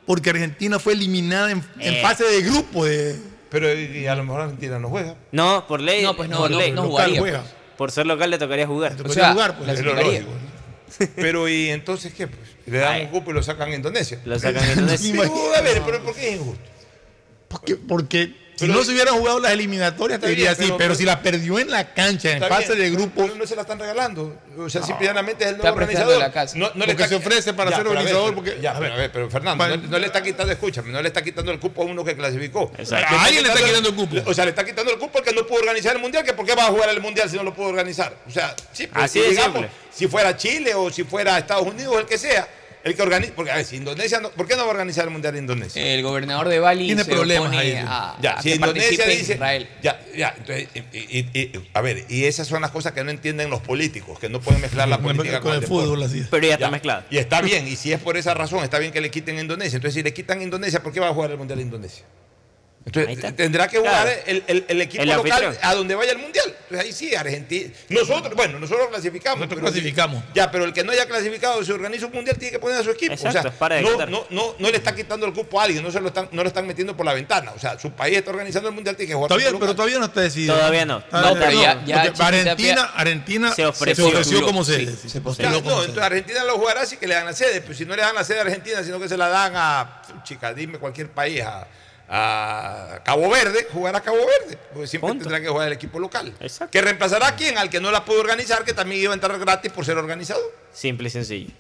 porque 0.05 0.29
Argentina 0.29 0.77
fue 0.77 0.93
eliminada 0.93 1.51
en, 1.51 1.63
en 1.79 1.93
Eh. 1.95 2.01
fase 2.01 2.25
de 2.25 2.41
grupo 2.41 2.85
de 2.85 3.15
Pero 3.51 3.71
y 3.79 4.07
a 4.07 4.15
lo 4.15 4.23
mejor 4.23 4.41
Argentina 4.41 4.79
no 4.79 4.89
juega. 4.89 5.15
No, 5.31 5.67
por 5.67 5.79
ley. 5.81 6.01
No, 6.01 6.15
pues 6.15 6.29
no, 6.29 6.37
por 6.39 6.49
no, 6.51 6.57
ley. 6.57 6.71
no 6.71 6.77
local 6.83 6.89
jugaría, 6.91 7.19
juega. 7.19 7.39
pues. 7.41 7.53
Por 7.77 7.91
ser 7.91 8.05
local 8.07 8.29
le 8.31 8.37
tocaría 8.39 8.65
jugar. 8.65 8.93
Le 8.93 9.01
O 9.01 9.03
tocaría 9.03 9.23
sea, 9.23 9.33
jugar, 9.33 9.57
pues. 9.57 9.69
Es 9.69 9.83
lo 9.85 9.93
lógico. 9.93 10.29
¿no? 10.31 11.07
Pero 11.15 11.47
y 11.49 11.69
entonces 11.69 12.13
qué? 12.13 12.27
Pues, 12.27 12.49
le 12.65 12.77
dan 12.79 12.93
Ay. 12.93 13.01
un 13.03 13.07
cupo 13.09 13.31
y 13.31 13.33
lo 13.33 13.43
sacan 13.43 13.69
a 13.71 13.75
Indonesia. 13.75 14.19
Lo 14.25 14.39
sacan 14.39 14.63
en 14.63 14.79
Indonesia. 14.79 15.15
A 15.57 15.61
ver, 15.61 15.81
pero 15.85 16.01
¿por 16.03 16.15
qué 16.15 16.29
es 16.29 16.35
injusto? 16.39 16.63
Porque, 17.49 17.75
porque 17.75 18.35
si 18.61 18.67
Pero- 18.67 18.77
no 18.79 18.85
se 18.85 18.91
hubieran 18.91 19.15
jugado 19.15 19.39
las 19.39 19.51
eliminatorias, 19.53 20.19
te 20.19 20.27
diría 20.27 20.51
bien, 20.51 20.55
sí, 20.55 20.61
pero- 20.65 20.77
pero, 20.77 20.87
pero- 20.89 20.95
si 20.95 21.03
la 21.05 21.21
perdió 21.21 21.57
en 21.59 21.71
la 21.71 21.93
cancha, 21.93 22.31
en 22.31 22.39
fase 22.43 22.75
bien, 22.75 22.95
de 22.95 23.07
pero 23.15 23.35
no 23.35 23.47
se 23.47 23.55
la 23.55 23.63
están 23.63 23.79
regalando. 23.79 24.37
O 24.57 24.69
sea, 24.69 24.83
simplemente 24.83 25.43
es 25.45 25.49
el 25.51 25.57
nuevo 25.57 25.73
organizador. 25.73 26.19
la 26.19 26.31
casa. 26.31 26.57
No, 26.57 26.67
no 26.67 26.85
le 26.85 26.93
Porque 26.93 27.03
está- 27.03 27.07
se 27.07 27.15
ofrece 27.15 27.53
para 27.53 27.71
ser 27.71 27.79
pero 27.79 27.89
a 27.89 27.93
ver, 27.93 27.97
organizador, 28.03 28.35
porque- 28.35 28.59
Ya, 28.61 28.71
a 28.75 28.79
ver. 28.79 28.91
a 28.91 28.95
ver, 28.95 29.11
pero 29.11 29.29
Fernando, 29.29 29.67
no, 29.67 29.77
no 29.77 29.99
le 29.99 30.05
está 30.05 30.21
quitando, 30.21 30.53
escúchame, 30.53 30.91
no 30.91 31.01
le 31.01 31.07
está 31.07 31.23
quitando 31.23 31.51
el 31.51 31.59
cupo 31.59 31.81
a 31.81 31.85
uno 31.85 32.03
que 32.05 32.15
clasificó. 32.15 32.71
Exacto. 32.77 33.15
A 33.15 33.23
alguien 33.25 33.43
le 33.43 33.49
está 33.49 33.63
quitando 33.65 33.89
el 33.89 33.95
cupo. 33.95 34.15
O 34.25 34.33
sea, 34.33 34.45
le 34.45 34.51
está 34.51 34.63
quitando 34.63 34.91
el 34.91 34.97
cupo 34.99 35.13
porque 35.13 35.33
no 35.33 35.47
pudo 35.47 35.59
organizar 35.59 35.95
el 35.95 36.01
mundial, 36.01 36.23
que 36.23 36.33
por 36.33 36.45
qué 36.45 36.53
va 36.55 36.67
a 36.67 36.69
jugar 36.71 36.89
el 36.89 37.01
mundial 37.01 37.29
si 37.29 37.35
no 37.37 37.43
lo 37.43 37.53
pudo 37.55 37.67
organizar. 37.69 38.15
O 38.27 38.31
sea, 38.31 38.55
sí, 38.71 38.87
pero 38.87 39.03
Así 39.03 39.19
si 39.21 39.29
digamos, 39.31 39.53
simple. 39.61 39.71
si 39.91 40.07
fuera 40.07 40.37
Chile 40.37 40.75
o 40.75 40.89
si 40.91 41.03
fuera 41.03 41.37
Estados 41.39 41.65
Unidos, 41.67 41.95
el 41.99 42.05
que 42.05 42.17
sea, 42.17 42.47
el 42.83 42.95
que 42.95 43.01
organiza, 43.01 43.33
porque 43.35 43.51
a 43.51 43.55
ver, 43.55 43.65
si 43.65 43.75
Indonesia, 43.77 44.19
no- 44.19 44.29
¿por 44.31 44.47
qué 44.47 44.55
no 44.55 44.61
va 44.63 44.67
a 44.69 44.71
organizar 44.71 45.03
el 45.05 45.09
mundial 45.11 45.33
de 45.33 45.39
Indonesia? 45.39 45.81
El 45.85 46.01
gobernador 46.03 46.47
de 46.49 46.59
Bali 46.59 46.85
Tiene 46.87 47.03
se 47.03 47.11
problemas 47.11 47.47
opone 47.47 47.57
ahí. 47.59 47.75
a, 47.87 48.17
Ya, 48.21 48.31
a 48.33 48.41
si 48.41 48.49
que 48.49 48.55
Indonesia 48.55 49.05
dice. 49.05 49.33
Israel. 49.33 49.69
Ya, 49.83 50.01
ya, 50.15 50.33
entonces, 50.37 50.67
y- 50.93 50.97
y- 51.19 51.29
y- 51.33 51.51
a 51.73 51.81
ver, 51.81 52.05
y 52.09 52.25
esas 52.25 52.47
son 52.47 52.61
las 52.61 52.71
cosas 52.71 52.93
que 52.93 53.03
no 53.03 53.11
entienden 53.11 53.49
los 53.49 53.61
políticos, 53.61 54.19
que 54.19 54.29
no 54.29 54.39
pueden 54.41 54.61
mezclar 54.61 54.87
la 54.87 54.97
con, 54.97 55.15
política 55.17 55.39
con 55.41 55.53
el 55.53 55.61
deporte. 55.61 55.85
fútbol 55.85 56.03
así. 56.03 56.25
Pero 56.29 56.47
ya 56.47 56.53
está 56.53 56.65
Ya, 56.67 56.71
mezclado. 56.71 57.03
Y 57.09 57.17
está 57.17 57.41
bien, 57.41 57.67
y 57.67 57.75
si 57.75 57.91
es 57.93 57.99
por 57.99 58.17
esa 58.17 58.33
razón, 58.33 58.63
está 58.63 58.79
bien 58.79 58.91
que 58.91 59.01
le 59.01 59.11
quiten 59.11 59.37
Indonesia. 59.39 59.75
Entonces, 59.77 59.95
si 59.95 60.03
le 60.03 60.13
quitan 60.13 60.41
Indonesia, 60.41 60.81
¿por 60.81 60.91
qué 60.93 60.99
va 60.99 61.09
a 61.09 61.13
jugar 61.13 61.31
el 61.31 61.37
Mundial 61.37 61.57
de 61.59 61.63
Indonesia? 61.65 62.05
Entonces, 62.83 63.35
tendrá 63.35 63.67
que 63.67 63.77
jugar 63.77 64.05
Claro. 64.05 64.21
el, 64.25 64.43
el- 64.47 64.65
el 64.67 64.81
equipo 64.81 65.03
El 65.03 65.09
local 65.09 65.31
anfitrión. 65.31 65.57
a 65.61 65.75
donde 65.75 65.93
vaya 65.95 66.11
el 66.13 66.17
Mundial. 66.17 66.45
Entonces, 66.47 66.79
ahí 66.87 66.91
sí, 66.91 67.13
Argentina. 67.15 67.71
Nosotros, 67.89 68.33
bueno, 68.35 68.57
nosotros 68.59 68.87
clasificamos. 68.89 69.37
Nosotros 69.39 69.59
pero- 69.61 69.71
clasificamos. 69.71 70.23
Ya, 70.33 70.49
pero 70.49 70.65
el 70.65 70.73
que 70.73 70.83
no 70.83 70.91
haya 70.91 71.05
clasificado, 71.05 71.63
si 71.63 71.71
organiza 71.71 72.07
un 72.07 72.11
Mundial, 72.13 72.37
tiene 72.37 72.51
que 72.53 72.59
poner 72.59 72.79
a 72.79 72.83
su 72.83 72.89
equipo. 72.89 73.13
Exacto, 73.13 73.37
o 73.39 73.41
sea, 73.43 73.51
para 73.51 73.79
no, 73.81 74.05
no, 74.07 74.25
no, 74.31 74.55
no 74.57 74.69
le 74.71 74.77
está 74.77 74.95
quitando 74.95 75.27
el 75.27 75.33
cupo 75.33 75.61
a 75.61 75.65
alguien, 75.65 75.83
no, 75.83 75.91
se 75.91 76.01
lo 76.01 76.07
están, 76.07 76.29
no 76.31 76.41
lo 76.41 76.47
están 76.47 76.65
metiendo 76.65 76.97
por 76.97 77.05
la 77.05 77.13
ventana. 77.13 77.51
O 77.55 77.59
sea, 77.59 77.77
su 77.79 77.91
país 77.91 78.17
está 78.17 78.31
organizando 78.31 78.69
el 78.69 78.75
Mundial, 78.75 78.95
tiene 78.95 79.09
que 79.09 79.15
jugar 79.15 79.29
Todavía, 79.29 79.51
pero 79.59 79.75
todavía 79.75 79.99
no 79.99 80.05
está 80.05 80.21
decidido. 80.21 80.55
Todavía 80.55 80.85
no. 80.85 80.97
Está- 80.99 81.21
No, 81.21 81.33
pero 81.35 81.51
ya- 81.51 81.81
Argentina, 82.19 82.91
Argentina 82.95 83.53
se 83.53 83.65
ofreció. 83.65 84.09
como 84.43 84.63
Sí, 84.65 84.71
sede. 84.73 84.95
se 84.95 85.07
se 85.09 85.17
Ya, 85.19 85.23
postuló 85.23 85.49
no, 85.51 85.55
como 85.61 85.69
sede. 85.75 85.79
entonces 85.89 86.03
Argentina 86.03 86.43
lo 86.45 86.57
jugará 86.57 86.85
si 86.87 86.97
que 86.97 87.05
le 87.07 87.13
dan 87.13 87.25
la 87.25 87.33
sede, 87.33 87.61
pero 87.61 87.73
si 87.75 87.85
no 87.85 87.95
le 87.95 88.01
dan 88.01 88.15
la 88.15 88.23
sede 88.23 88.39
a 88.39 88.41
Argentina, 88.41 88.83
sino 88.83 88.99
que 88.99 89.07
se 89.07 89.17
la 89.17 89.27
dan 89.29 89.53
a, 89.55 90.01
chica, 90.23 90.51
dime 90.53 90.79
cualquier 90.79 91.09
país, 91.09 91.41
a, 91.41 91.67
a 92.13 92.99
Cabo 93.05 93.29
Verde, 93.29 93.67
jugar 93.71 93.95
a 93.95 94.01
Cabo 94.01 94.17
Verde, 94.17 94.57
porque 94.73 94.85
siempre 94.85 95.11
tendrá 95.11 95.39
que 95.39 95.47
jugar 95.47 95.67
el 95.67 95.73
equipo 95.73 95.97
local. 95.97 96.33
Que 96.69 96.81
reemplazará 96.81 97.27
a 97.27 97.35
quien, 97.37 97.57
al 97.57 97.69
que 97.69 97.79
no 97.79 97.89
la 97.89 98.03
pudo 98.03 98.19
organizar, 98.19 98.65
que 98.65 98.73
también 98.73 99.01
iba 99.01 99.11
a 99.11 99.13
entrar 99.13 99.39
gratis 99.39 99.71
por 99.71 99.85
ser 99.85 99.97
organizado. 99.97 100.41
Simple 100.73 101.07
y 101.07 101.11
sencillo. 101.11 101.51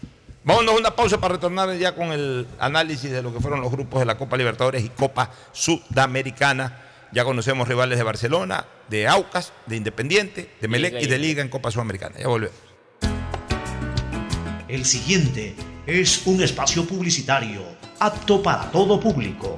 Vámonos 0.43 0.75
a 0.75 0.77
una 0.77 0.95
pausa 0.95 1.21
para 1.21 1.35
retornar 1.35 1.73
ya 1.77 1.95
con 1.95 2.11
el 2.11 2.47
análisis 2.59 3.09
de 3.11 3.21
lo 3.21 3.33
que 3.33 3.39
fueron 3.39 3.61
los 3.61 3.71
grupos 3.71 4.01
de 4.01 4.05
la 4.05 4.17
Copa 4.17 4.35
Libertadores 4.35 4.83
y 4.83 4.89
Copa 4.89 5.31
Sudamericana. 5.53 6.81
Ya 7.13 7.23
conocemos 7.23 7.67
rivales 7.67 7.97
de 7.97 8.03
Barcelona, 8.03 8.65
de 8.89 9.07
Aucas, 9.07 9.53
de 9.67 9.77
Independiente, 9.77 10.49
de 10.59 10.67
Melec 10.67 11.01
y 11.01 11.05
de 11.05 11.17
Liga 11.17 11.41
en 11.41 11.49
Copa 11.49 11.71
Sudamericana. 11.71 12.17
Ya 12.19 12.27
volvemos. 12.27 12.57
El 14.67 14.83
siguiente 14.85 15.55
es 15.85 16.25
un 16.25 16.41
espacio 16.41 16.85
publicitario 16.85 17.63
apto 17.99 18.41
para 18.41 18.69
todo 18.71 18.99
público. 18.99 19.57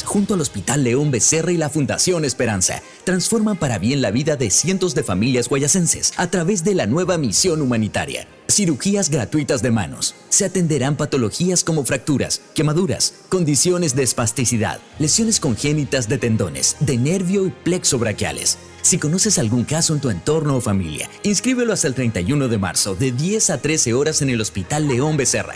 junto 0.03 0.33
al 0.33 0.41
Hospital 0.41 0.83
León 0.83 1.11
Becerra 1.11 1.51
y 1.51 1.57
la 1.57 1.69
Fundación 1.69 2.25
Esperanza, 2.25 2.81
transforman 3.03 3.57
para 3.57 3.79
bien 3.79 4.01
la 4.01 4.11
vida 4.11 4.35
de 4.35 4.49
cientos 4.49 4.95
de 4.95 5.03
familias 5.03 5.49
guayasenses 5.49 6.13
a 6.17 6.27
través 6.27 6.63
de 6.63 6.75
la 6.75 6.85
nueva 6.85 7.17
misión 7.17 7.61
humanitaria. 7.61 8.27
Cirugías 8.49 9.09
gratuitas 9.09 9.61
de 9.61 9.71
manos. 9.71 10.15
Se 10.29 10.45
atenderán 10.45 10.97
patologías 10.97 11.63
como 11.63 11.85
fracturas, 11.85 12.41
quemaduras, 12.53 13.13
condiciones 13.29 13.95
de 13.95 14.03
espasticidad, 14.03 14.79
lesiones 14.99 15.39
congénitas 15.39 16.09
de 16.09 16.17
tendones, 16.17 16.75
de 16.79 16.97
nervio 16.97 17.47
y 17.47 17.49
plexo 17.49 17.97
braquiales. 17.97 18.57
Si 18.81 18.97
conoces 18.97 19.37
algún 19.39 19.63
caso 19.63 19.93
en 19.93 20.01
tu 20.01 20.09
entorno 20.09 20.57
o 20.57 20.61
familia, 20.61 21.09
inscríbelo 21.23 21.71
hasta 21.71 21.87
el 21.87 21.93
31 21.93 22.47
de 22.47 22.57
marzo 22.57 22.95
de 22.95 23.11
10 23.11 23.51
a 23.51 23.57
13 23.59 23.93
horas 23.93 24.21
en 24.21 24.29
el 24.29 24.41
Hospital 24.41 24.87
León 24.87 25.17
Becerra. 25.17 25.55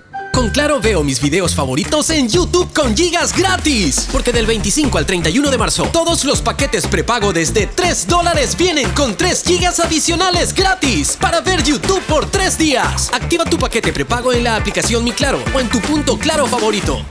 Con 0.33 0.49
Claro 0.49 0.79
veo 0.79 1.03
mis 1.03 1.21
videos 1.21 1.53
favoritos 1.53 2.09
en 2.09 2.29
YouTube 2.29 2.71
con 2.73 2.95
gigas 2.95 3.35
gratis. 3.35 4.07
Porque 4.11 4.31
del 4.31 4.45
25 4.45 4.97
al 4.97 5.05
31 5.05 5.51
de 5.51 5.57
marzo, 5.57 5.83
todos 5.91 6.23
los 6.23 6.41
paquetes 6.41 6.87
prepago 6.87 7.33
desde 7.33 7.67
3 7.67 8.07
dólares 8.07 8.55
vienen 8.57 8.89
con 8.91 9.15
3 9.15 9.43
gigas 9.43 9.79
adicionales 9.79 10.53
gratis 10.53 11.17
para 11.19 11.41
ver 11.41 11.63
YouTube 11.63 12.01
por 12.03 12.29
3 12.29 12.57
días. 12.57 13.11
Activa 13.13 13.43
tu 13.45 13.57
paquete 13.57 13.91
prepago 13.91 14.31
en 14.33 14.45
la 14.45 14.55
aplicación 14.55 15.03
Mi 15.03 15.11
Claro 15.11 15.43
o 15.53 15.59
en 15.59 15.69
tu 15.69 15.81
punto 15.81 16.17
Claro 16.17 16.47
favorito. 16.47 17.03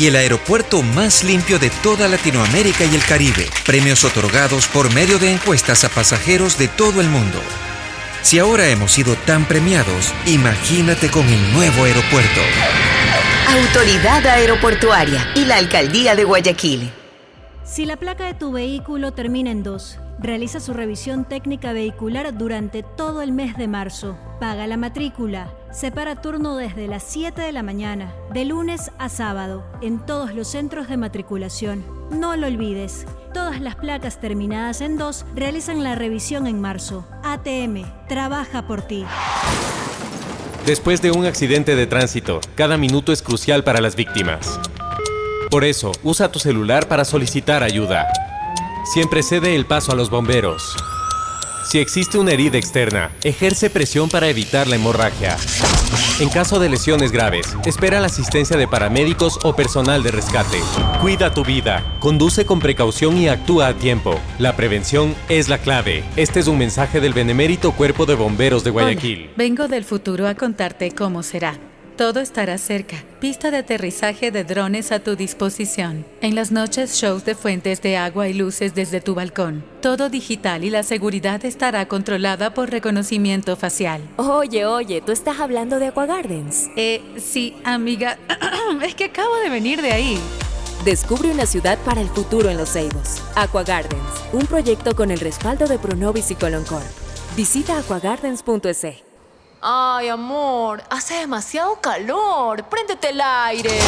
y 0.00 0.06
el 0.06 0.16
aeropuerto 0.16 0.82
más 0.82 1.24
limpio 1.24 1.58
de 1.58 1.68
toda 1.82 2.08
Latinoamérica 2.08 2.86
y 2.86 2.94
el 2.94 3.04
Caribe. 3.04 3.46
Premios 3.66 4.02
otorgados 4.02 4.66
por 4.66 4.90
medio 4.94 5.18
de 5.18 5.30
encuestas 5.30 5.84
a 5.84 5.90
pasajeros 5.90 6.56
de 6.56 6.68
todo 6.68 7.02
el 7.02 7.10
mundo. 7.10 7.38
Si 8.22 8.38
ahora 8.38 8.66
hemos 8.68 8.92
sido 8.92 9.14
tan 9.26 9.44
premiados, 9.44 10.14
imagínate 10.24 11.10
con 11.10 11.28
el 11.28 11.52
nuevo 11.52 11.84
aeropuerto. 11.84 12.40
Autoridad 13.48 14.26
Aeroportuaria 14.26 15.32
y 15.34 15.44
la 15.44 15.56
Alcaldía 15.56 16.16
de 16.16 16.24
Guayaquil. 16.24 16.90
Si 17.62 17.84
la 17.84 17.96
placa 17.96 18.24
de 18.24 18.32
tu 18.32 18.52
vehículo 18.52 19.12
termina 19.12 19.50
en 19.50 19.62
2, 19.62 19.98
realiza 20.18 20.60
su 20.60 20.72
revisión 20.72 21.26
técnica 21.26 21.74
vehicular 21.74 22.34
durante 22.38 22.82
todo 22.82 23.20
el 23.20 23.32
mes 23.32 23.54
de 23.58 23.68
marzo. 23.68 24.18
Paga 24.40 24.66
la 24.66 24.78
matrícula 24.78 25.52
Separa 25.72 26.16
turno 26.16 26.56
desde 26.56 26.88
las 26.88 27.04
7 27.04 27.40
de 27.40 27.52
la 27.52 27.62
mañana, 27.62 28.12
de 28.32 28.44
lunes 28.44 28.90
a 28.98 29.08
sábado, 29.08 29.64
en 29.80 30.04
todos 30.04 30.34
los 30.34 30.48
centros 30.48 30.88
de 30.88 30.96
matriculación. 30.96 31.84
No 32.10 32.34
lo 32.34 32.48
olvides, 32.48 33.06
todas 33.32 33.60
las 33.60 33.76
placas 33.76 34.18
terminadas 34.20 34.80
en 34.80 34.98
2 34.98 35.26
realizan 35.36 35.84
la 35.84 35.94
revisión 35.94 36.48
en 36.48 36.60
marzo. 36.60 37.06
ATM, 37.22 37.84
trabaja 38.08 38.66
por 38.66 38.82
ti. 38.82 39.04
Después 40.66 41.02
de 41.02 41.12
un 41.12 41.24
accidente 41.24 41.76
de 41.76 41.86
tránsito, 41.86 42.40
cada 42.56 42.76
minuto 42.76 43.12
es 43.12 43.22
crucial 43.22 43.62
para 43.62 43.80
las 43.80 43.94
víctimas. 43.94 44.58
Por 45.52 45.62
eso, 45.62 45.92
usa 46.02 46.32
tu 46.32 46.40
celular 46.40 46.88
para 46.88 47.04
solicitar 47.04 47.62
ayuda. 47.62 48.08
siempre 48.92 49.22
cede 49.22 49.54
el 49.54 49.66
paso 49.66 49.92
a 49.92 49.94
los 49.94 50.10
bomberos. 50.10 50.76
Si 51.70 51.78
existe 51.78 52.18
una 52.18 52.32
herida 52.32 52.58
externa, 52.58 53.12
ejerce 53.22 53.70
presión 53.70 54.08
para 54.08 54.28
evitar 54.28 54.66
la 54.66 54.74
hemorragia. 54.74 55.36
En 56.18 56.28
caso 56.28 56.58
de 56.58 56.68
lesiones 56.68 57.12
graves, 57.12 57.56
espera 57.64 58.00
la 58.00 58.06
asistencia 58.06 58.56
de 58.56 58.66
paramédicos 58.66 59.38
o 59.44 59.54
personal 59.54 60.02
de 60.02 60.10
rescate. 60.10 60.58
Cuida 61.00 61.32
tu 61.32 61.44
vida, 61.44 61.96
conduce 62.00 62.44
con 62.44 62.58
precaución 62.58 63.16
y 63.18 63.28
actúa 63.28 63.68
a 63.68 63.74
tiempo. 63.74 64.18
La 64.40 64.56
prevención 64.56 65.14
es 65.28 65.48
la 65.48 65.58
clave. 65.58 66.02
Este 66.16 66.40
es 66.40 66.48
un 66.48 66.58
mensaje 66.58 67.00
del 67.00 67.12
Benemérito 67.12 67.70
Cuerpo 67.70 68.04
de 68.04 68.16
Bomberos 68.16 68.64
de 68.64 68.70
Guayaquil. 68.70 69.26
Hola, 69.26 69.32
vengo 69.36 69.68
del 69.68 69.84
futuro 69.84 70.26
a 70.26 70.34
contarte 70.34 70.90
cómo 70.90 71.22
será. 71.22 71.69
Todo 72.00 72.20
estará 72.20 72.56
cerca. 72.56 72.96
Pista 73.20 73.50
de 73.50 73.58
aterrizaje 73.58 74.30
de 74.30 74.42
drones 74.42 74.90
a 74.90 75.00
tu 75.00 75.16
disposición. 75.16 76.06
En 76.22 76.34
las 76.34 76.50
noches, 76.50 76.94
shows 76.94 77.26
de 77.26 77.34
fuentes 77.34 77.82
de 77.82 77.98
agua 77.98 78.26
y 78.26 78.32
luces 78.32 78.74
desde 78.74 79.02
tu 79.02 79.14
balcón. 79.14 79.62
Todo 79.82 80.08
digital 80.08 80.64
y 80.64 80.70
la 80.70 80.82
seguridad 80.82 81.44
estará 81.44 81.86
controlada 81.88 82.54
por 82.54 82.70
reconocimiento 82.70 83.54
facial. 83.54 84.00
Oye, 84.16 84.64
oye, 84.64 85.02
¿tú 85.02 85.12
estás 85.12 85.40
hablando 85.40 85.78
de 85.78 85.88
Aqua 85.88 86.06
Gardens? 86.06 86.70
Eh, 86.74 87.02
sí, 87.18 87.54
amiga. 87.64 88.16
es 88.82 88.94
que 88.94 89.04
acabo 89.04 89.36
de 89.36 89.50
venir 89.50 89.82
de 89.82 89.92
ahí. 89.92 90.18
Descubre 90.86 91.30
una 91.30 91.44
ciudad 91.44 91.76
para 91.84 92.00
el 92.00 92.08
futuro 92.08 92.48
en 92.48 92.56
Los 92.56 92.72
Ceibos. 92.72 93.22
Aqua 93.34 93.62
Gardens, 93.62 94.24
un 94.32 94.46
proyecto 94.46 94.96
con 94.96 95.10
el 95.10 95.20
respaldo 95.20 95.66
de 95.66 95.78
Pronovis 95.78 96.30
y 96.30 96.34
Coloncorp. 96.34 96.86
Visita 97.36 97.78
aquagardens.es. 97.78 99.09
Ay, 99.62 100.08
amor, 100.08 100.82
hace 100.88 101.14
demasiado 101.14 101.80
calor. 101.80 102.64
Préndete 102.64 103.10
el 103.10 103.20
aire. 103.20 103.78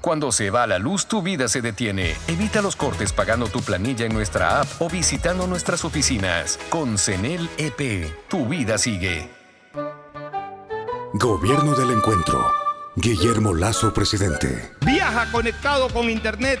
Cuando 0.00 0.30
se 0.30 0.50
va 0.50 0.66
la 0.68 0.78
luz, 0.78 1.06
tu 1.06 1.20
vida 1.20 1.48
se 1.48 1.60
detiene. 1.60 2.14
Evita 2.28 2.62
los 2.62 2.76
cortes 2.76 3.12
pagando 3.12 3.48
tu 3.48 3.62
planilla 3.62 4.06
en 4.06 4.14
nuestra 4.14 4.60
app 4.60 4.68
o 4.78 4.88
visitando 4.88 5.48
nuestras 5.48 5.84
oficinas. 5.84 6.58
Con 6.70 6.98
CENEL 6.98 7.50
EP, 7.58 8.14
tu 8.28 8.46
vida 8.46 8.78
sigue. 8.78 9.28
Gobierno 11.14 11.74
del 11.74 11.90
Encuentro. 11.90 12.52
Guillermo 12.94 13.54
Lazo, 13.54 13.92
presidente. 13.92 14.72
Viaja 14.82 15.30
conectado 15.32 15.88
con 15.88 16.08
Internet 16.08 16.60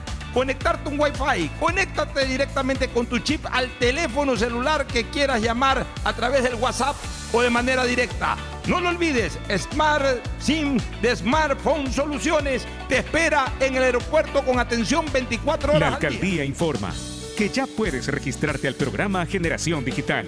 conectarte 0.33 0.89
un 0.89 0.99
Wi-Fi. 0.99 1.49
Conéctate 1.59 2.25
directamente 2.25 2.89
con 2.89 3.05
tu 3.05 3.19
chip 3.19 3.45
al 3.51 3.69
teléfono 3.77 4.35
celular 4.35 4.85
que 4.85 5.05
quieras 5.05 5.41
llamar 5.41 5.85
a 6.03 6.13
través 6.13 6.43
del 6.43 6.55
WhatsApp 6.55 6.95
o 7.33 7.41
de 7.41 7.49
manera 7.49 7.85
directa. 7.85 8.37
No 8.67 8.79
lo 8.79 8.89
olvides, 8.89 9.39
Smart 9.57 10.05
SIM 10.39 10.77
de 11.01 11.15
Smartphone 11.15 11.91
Soluciones 11.91 12.65
te 12.87 12.99
espera 12.99 13.51
en 13.59 13.75
el 13.75 13.83
aeropuerto 13.83 14.43
con 14.43 14.59
atención 14.59 15.05
24 15.11 15.73
horas. 15.73 15.81
La 15.81 15.95
alcaldía 15.95 16.45
informa 16.45 16.93
que 17.37 17.49
ya 17.49 17.65
puedes 17.65 18.07
registrarte 18.07 18.67
al 18.67 18.75
programa 18.75 19.25
Generación 19.25 19.83
Digital. 19.83 20.27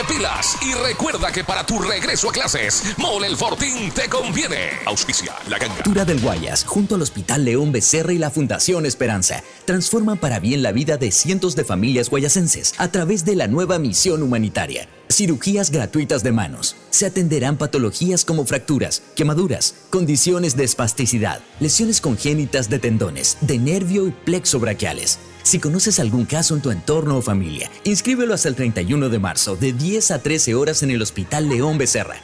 pilas 0.00 0.56
y 0.62 0.74
recuerda 0.74 1.30
que 1.30 1.44
para 1.44 1.64
tu 1.64 1.78
regreso 1.78 2.30
a 2.30 2.32
clases, 2.32 2.82
Mole 2.98 3.26
el 3.26 3.36
Fortín 3.36 3.90
te 3.90 4.08
conviene. 4.08 4.70
Auspicia 4.86 5.34
la 5.48 5.58
ganga. 5.58 5.74
Cultura 5.74 6.04
del 6.04 6.20
Guayas, 6.20 6.64
junto 6.64 6.94
al 6.94 7.02
Hospital 7.02 7.44
León 7.44 7.72
Becerra 7.72 8.12
y 8.12 8.18
la 8.18 8.30
Fundación 8.30 8.86
Esperanza, 8.86 9.42
transforman 9.64 10.18
para 10.18 10.40
bien 10.40 10.62
la 10.62 10.72
vida 10.72 10.96
de 10.96 11.10
cientos 11.10 11.56
de 11.56 11.64
familias 11.64 12.10
guayasenses 12.10 12.74
a 12.78 12.88
través 12.88 13.24
de 13.24 13.36
la 13.36 13.46
nueva 13.46 13.78
misión 13.78 14.22
humanitaria. 14.22 14.88
Cirugías 15.12 15.70
gratuitas 15.70 16.22
de 16.22 16.32
manos. 16.32 16.74
Se 16.88 17.04
atenderán 17.04 17.58
patologías 17.58 18.24
como 18.24 18.46
fracturas, 18.46 19.02
quemaduras, 19.14 19.74
condiciones 19.90 20.56
de 20.56 20.64
espasticidad, 20.64 21.40
lesiones 21.60 22.00
congénitas 22.00 22.70
de 22.70 22.78
tendones, 22.78 23.36
de 23.42 23.58
nervio 23.58 24.08
y 24.08 24.10
plexo 24.10 24.58
braquiales. 24.58 25.18
Si 25.42 25.58
conoces 25.58 26.00
algún 26.00 26.24
caso 26.24 26.54
en 26.54 26.62
tu 26.62 26.70
entorno 26.70 27.18
o 27.18 27.22
familia, 27.22 27.70
inscríbelo 27.84 28.32
hasta 28.32 28.48
el 28.48 28.54
31 28.54 29.10
de 29.10 29.18
marzo 29.18 29.54
de 29.54 29.74
10 29.74 30.12
a 30.12 30.22
13 30.22 30.54
horas 30.54 30.82
en 30.82 30.90
el 30.90 31.02
Hospital 31.02 31.46
León 31.46 31.76
Becerra. 31.76 32.16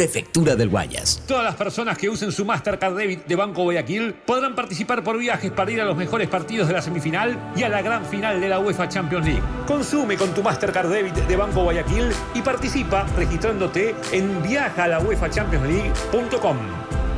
Prefectura 0.00 0.56
del 0.56 0.70
Guayas. 0.70 1.20
Todas 1.28 1.44
las 1.44 1.56
personas 1.56 1.98
que 1.98 2.08
usen 2.08 2.32
su 2.32 2.46
Mastercard 2.46 2.96
Debit 2.96 3.26
de 3.26 3.36
Banco 3.36 3.64
Guayaquil 3.64 4.14
podrán 4.14 4.54
participar 4.54 5.04
por 5.04 5.18
viajes 5.18 5.52
para 5.52 5.70
ir 5.70 5.78
a 5.78 5.84
los 5.84 5.94
mejores 5.94 6.26
partidos 6.26 6.68
de 6.68 6.72
la 6.72 6.80
semifinal 6.80 7.52
y 7.54 7.64
a 7.64 7.68
la 7.68 7.82
gran 7.82 8.06
final 8.06 8.40
de 8.40 8.48
la 8.48 8.60
UEFA 8.60 8.88
Champions 8.88 9.26
League. 9.26 9.42
Consume 9.66 10.16
con 10.16 10.32
tu 10.32 10.42
Mastercard 10.42 10.88
Debit 10.88 11.16
de 11.16 11.36
Banco 11.36 11.64
Guayaquil 11.64 12.12
y 12.32 12.40
participa 12.40 13.06
registrándote 13.14 13.94
en 14.10 14.42
viajalauefachampionsleague.com. 14.42 16.56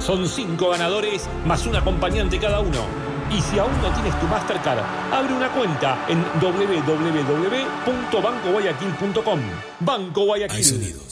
Son 0.00 0.26
cinco 0.26 0.70
ganadores 0.70 1.28
más 1.46 1.64
un 1.66 1.76
acompañante 1.76 2.40
cada 2.40 2.58
uno. 2.58 2.84
Y 3.30 3.40
si 3.42 3.60
aún 3.60 3.80
no 3.80 3.94
tienes 3.94 4.18
tu 4.18 4.26
Mastercard, 4.26 4.82
abre 5.12 5.32
una 5.32 5.52
cuenta 5.52 6.04
en 6.08 6.20
www.bancoguayaquil.com. 6.40 9.40
Banco 9.78 10.24
Guayaquil. 10.24 11.11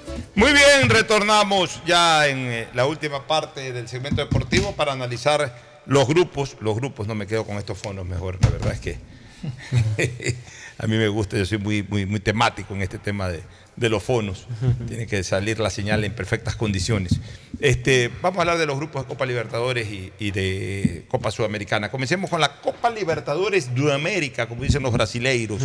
Muy 0.35 0.51
bien, 0.53 0.89
retornamos 0.89 1.81
ya 1.85 2.27
en 2.27 2.37
eh, 2.39 2.67
la 2.73 2.85
última 2.85 3.27
parte 3.27 3.73
del 3.73 3.87
segmento 3.87 4.21
deportivo 4.21 4.73
para 4.75 4.93
analizar 4.93 5.81
los 5.85 6.07
grupos. 6.07 6.57
Los 6.61 6.75
grupos, 6.75 7.07
no 7.07 7.15
me 7.15 7.27
quedo 7.27 7.45
con 7.45 7.57
estos 7.57 7.77
fondos 7.77 8.05
mejor, 8.05 8.37
la 8.41 8.49
verdad 8.49 8.73
es 8.73 8.79
que 8.79 8.97
a 10.77 10.87
mí 10.87 10.97
me 10.97 11.07
gusta, 11.07 11.37
yo 11.37 11.45
soy 11.45 11.57
muy, 11.57 11.83
muy, 11.83 12.05
muy 12.05 12.19
temático 12.19 12.73
en 12.73 12.81
este 12.81 12.97
tema 12.97 13.29
de, 13.29 13.41
de 13.75 13.89
los 13.89 14.03
fonos. 14.03 14.47
Tiene 14.87 15.07
que 15.07 15.23
salir 15.23 15.59
la 15.59 15.69
señal 15.69 16.03
en 16.03 16.13
perfectas 16.13 16.55
condiciones. 16.55 17.19
Este, 17.59 18.11
vamos 18.21 18.37
a 18.37 18.41
hablar 18.41 18.57
de 18.57 18.65
los 18.65 18.77
grupos 18.77 19.03
de 19.03 19.07
Copa 19.07 19.25
Libertadores 19.25 19.87
y, 19.89 20.11
y 20.19 20.31
de 20.31 21.05
Copa 21.07 21.31
Sudamericana. 21.31 21.89
Comencemos 21.89 22.29
con 22.29 22.41
la 22.41 22.61
Copa 22.61 22.89
Libertadores 22.89 23.73
de 23.73 23.93
América, 23.93 24.47
como 24.47 24.63
dicen 24.63 24.83
los 24.83 24.93
brasileiros. 24.93 25.63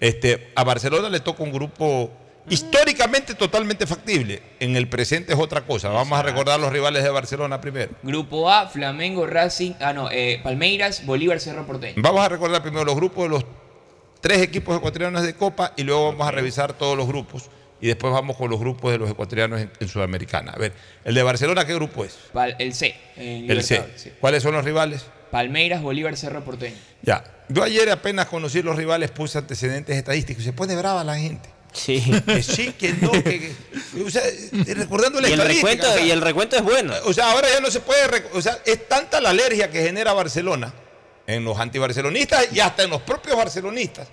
este, 0.00 0.50
a 0.54 0.64
Barcelona 0.64 1.08
le 1.08 1.20
toca 1.20 1.42
un 1.42 1.52
grupo 1.52 2.12
históricamente 2.50 3.34
totalmente 3.34 3.86
factible. 3.86 4.42
En 4.60 4.76
el 4.76 4.88
presente 4.88 5.32
es 5.32 5.38
otra 5.38 5.62
cosa. 5.62 5.88
Vamos 5.88 6.18
a 6.18 6.22
recordar 6.22 6.58
los 6.60 6.72
rivales 6.72 7.02
de 7.02 7.10
Barcelona 7.10 7.60
primero. 7.60 7.92
Grupo 8.02 8.50
A, 8.50 8.68
Flamengo, 8.68 9.26
Racing, 9.26 9.72
ah 9.80 9.92
no, 9.92 10.10
eh, 10.10 10.40
Palmeiras, 10.42 11.04
Bolívar, 11.06 11.40
Cerro 11.40 11.66
Porteño. 11.66 11.94
Vamos 12.02 12.20
a 12.24 12.28
recordar 12.28 12.62
primero 12.62 12.84
los 12.84 12.94
grupos 12.96 13.24
de 13.24 13.28
los 13.30 13.44
tres 14.20 14.38
equipos 14.42 14.76
ecuatorianos 14.76 15.22
de 15.22 15.34
Copa 15.34 15.72
y 15.76 15.82
luego 15.84 16.06
vamos 16.12 16.26
a 16.26 16.30
revisar 16.30 16.72
todos 16.72 16.96
los 16.96 17.06
grupos 17.06 17.50
y 17.80 17.86
después 17.86 18.12
vamos 18.12 18.36
con 18.36 18.50
los 18.50 18.58
grupos 18.58 18.90
de 18.90 18.98
los 18.98 19.08
ecuatorianos 19.08 19.60
en, 19.60 19.70
en 19.78 19.88
Sudamericana. 19.88 20.52
A 20.52 20.58
ver, 20.58 20.72
el 21.04 21.14
de 21.14 21.22
Barcelona, 21.22 21.64
¿qué 21.64 21.74
grupo 21.74 22.04
es? 22.04 22.18
Pal- 22.32 22.56
el 22.58 22.74
C. 22.74 22.94
El 23.16 23.62
C. 23.62 23.84
Sí. 23.96 24.12
¿Cuáles 24.20 24.42
son 24.42 24.52
los 24.54 24.64
rivales? 24.64 25.06
Palmeiras, 25.30 25.82
Bolívar, 25.82 26.16
Cerro 26.16 26.42
Porteño. 26.42 26.76
Ya. 27.02 27.22
Yo 27.50 27.62
ayer 27.62 27.88
apenas 27.90 28.26
conocí 28.26 28.62
los 28.62 28.76
rivales, 28.76 29.10
puse 29.10 29.38
antecedentes 29.38 29.96
estadísticos. 29.96 30.42
Se 30.42 30.52
pone 30.52 30.74
brava 30.74 31.04
la 31.04 31.16
gente. 31.16 31.48
Sí. 31.72 32.00
Que 32.26 32.42
sí, 32.42 32.72
que 32.72 32.92
no, 32.94 33.12
que. 33.12 33.22
que- 33.22 33.52
o 34.04 34.10
sea, 34.10 34.22
eh, 34.26 34.74
recordando 34.74 35.20
la 35.20 35.28
Y 35.28 35.32
el 35.32 35.40
recuento- 35.40 35.88
o 35.88 35.92
sea, 35.94 36.00
y 36.04 36.10
el 36.10 36.20
recuento 36.20 36.56
es 36.56 36.62
bueno. 36.62 36.92
O 37.04 37.12
sea, 37.12 37.30
ahora 37.32 37.48
ya 37.52 37.60
no 37.60 37.70
se 37.70 37.80
puede. 37.80 38.24
O 38.32 38.40
sea, 38.42 38.58
es 38.64 38.88
tanta 38.88 39.20
la 39.20 39.30
alergia 39.30 39.70
que 39.70 39.82
genera 39.82 40.12
Barcelona 40.12 40.72
en 41.26 41.44
los 41.44 41.58
antibarcelonistas 41.58 42.48
y 42.52 42.60
hasta 42.60 42.82
en 42.84 42.90
los 42.90 43.02
propios 43.02 43.36
barcelonistas. 43.36 44.08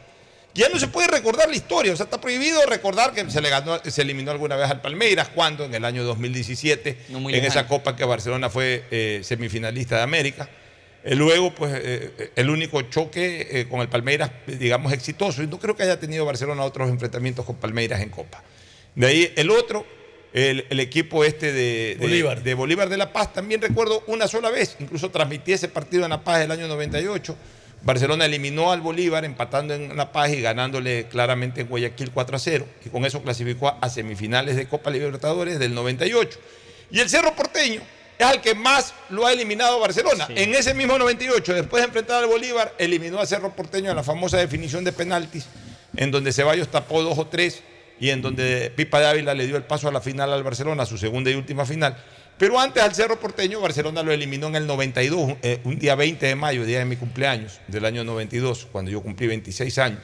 Ya 0.54 0.70
no 0.70 0.80
se 0.80 0.88
puede 0.88 1.08
recordar 1.10 1.50
la 1.50 1.56
historia, 1.56 1.92
o 1.92 1.98
sea, 1.98 2.06
está 2.06 2.20
prohibido 2.22 2.66
recordar 2.66 3.12
que 3.14 3.30
se 3.30 3.42
le 3.42 3.50
ganó, 3.50 3.78
se 3.86 4.02
eliminó 4.02 4.32
alguna 4.32 4.56
vez 4.56 4.70
al 4.72 4.80
Palmeiras, 4.82 5.28
cuando 5.36 5.66
en 5.66 5.76
el 5.76 5.84
año 5.84 6.06
2017, 6.06 6.98
No 7.10 7.18
en 7.18 7.28
lejano. 7.28 7.48
esa 7.50 7.68
copa 7.68 7.96
que 7.98 8.06
Barcelona 8.06 8.50
fue 8.50 8.86
eh, 8.90 9.20
semifinalista 9.24 9.98
de 9.98 10.04
América. 10.04 10.50
Eh, 11.08 11.14
luego, 11.16 11.54
pues, 11.54 11.72
eh, 11.76 12.32
el 12.36 12.50
único 12.50 12.82
choque 12.82 13.48
eh, 13.52 13.68
con 13.70 13.80
el 13.82 13.88
Palmeiras, 13.90 14.32
digamos, 14.48 14.92
exitoso, 14.92 15.44
y 15.44 15.48
no 15.48 15.60
creo 15.60 15.76
que 15.76 15.84
haya 15.84 16.00
tenido 16.00 16.26
Barcelona 16.26 16.64
otros 16.64 16.90
enfrentamientos 16.90 17.46
con 17.46 17.56
Palmeiras 17.58 18.02
en 18.02 18.10
copa. 18.10 18.44
De 18.96 19.06
ahí 19.06 19.34
el 19.36 19.52
otro, 19.52 19.86
el, 20.34 20.66
el 20.70 20.80
equipo 20.80 21.24
este 21.24 21.54
de, 21.54 21.96
de- 21.96 21.98
Bolívar. 22.00 22.42
de 22.44 22.54
Bolívar 22.56 22.90
de 22.90 22.98
La 22.98 23.14
Paz, 23.14 23.34
también 23.34 23.62
recuerdo 23.62 24.04
una 24.08 24.28
sola 24.28 24.50
vez, 24.50 24.78
incluso 24.80 25.12
transmití 25.12 25.54
ese 25.54 25.68
partido 25.68 26.06
en 26.06 26.10
La 26.10 26.24
Paz 26.24 26.40
del 26.40 26.50
año 26.52 26.68
98. 26.68 27.38
Barcelona 27.84 28.26
eliminó 28.26 28.72
al 28.72 28.82
Bolívar 28.82 29.26
empatando 29.26 29.76
en 29.76 29.96
La 29.96 30.12
Paz 30.12 30.32
y 30.32 30.42
ganándole 30.42 31.06
claramente 31.08 31.62
en 31.62 31.68
Guayaquil 31.68 32.10
4 32.12 32.36
a 32.36 32.40
0. 32.40 32.66
Y 32.84 32.90
con 32.90 33.06
eso 33.06 33.22
clasificó 33.22 33.78
a 33.80 33.90
semifinales 33.90 34.56
de 34.56 34.68
Copa 34.68 34.90
Libertadores 34.90 35.60
del 35.60 35.76
98. 35.76 36.40
Y 36.90 37.00
el 37.00 37.10
Cerro 37.10 37.36
Porteño 37.36 37.82
es 38.18 38.26
al 38.26 38.42
que 38.42 38.56
más 38.56 38.94
lo 39.10 39.26
ha 39.26 39.34
eliminado 39.34 39.80
Barcelona. 39.80 40.28
En 40.30 40.54
ese 40.54 40.74
mismo 40.74 40.98
98, 40.98 41.54
después 41.54 41.82
de 41.82 41.88
enfrentar 41.88 42.24
al 42.24 42.30
Bolívar, 42.30 42.74
eliminó 42.78 43.20
a 43.20 43.26
Cerro 43.26 43.56
Porteño 43.56 43.90
en 43.90 43.96
la 43.96 44.04
famosa 44.04 44.38
definición 44.38 44.84
de 44.84 44.92
penaltis, 44.92 45.48
en 45.96 46.12
donde 46.12 46.32
Ceballos 46.32 46.70
tapó 46.70 47.04
dos 47.04 47.18
o 47.18 47.28
tres 47.28 47.62
y 48.00 48.10
en 48.10 48.22
donde 48.22 48.72
Pipa 48.76 49.00
de 49.00 49.08
Ávila 49.08 49.34
le 49.34 49.48
dio 49.48 49.58
el 49.58 49.64
paso 49.64 49.88
a 49.88 49.92
la 49.92 50.02
final 50.02 50.32
al 50.32 50.44
Barcelona, 50.44 50.86
su 50.86 50.98
segunda 50.98 51.32
y 51.32 51.36
última 51.36 51.66
final. 51.66 51.98
Pero 52.38 52.60
antes 52.60 52.84
al 52.84 52.94
Cerro 52.94 53.18
Porteño, 53.18 53.62
Barcelona 53.62 54.04
lo 54.04 54.12
eliminó 54.12 54.48
en 54.48 54.56
el 54.56 54.68
92, 54.68 55.38
eh, 55.42 55.62
un 55.64 55.80
día 55.80 55.96
20 55.96 56.26
de 56.26 56.36
mayo, 56.36 56.66
día 56.66 56.80
de 56.80 56.86
mi 56.86 56.98
cumpleaños, 56.98 57.62
del 57.68 57.86
año 57.86 58.04
92, 58.04 58.68
cuando 58.72 58.92
yo 58.92 59.02
cumplí 59.02 59.28
26 59.28 59.78
años. 59.78 60.00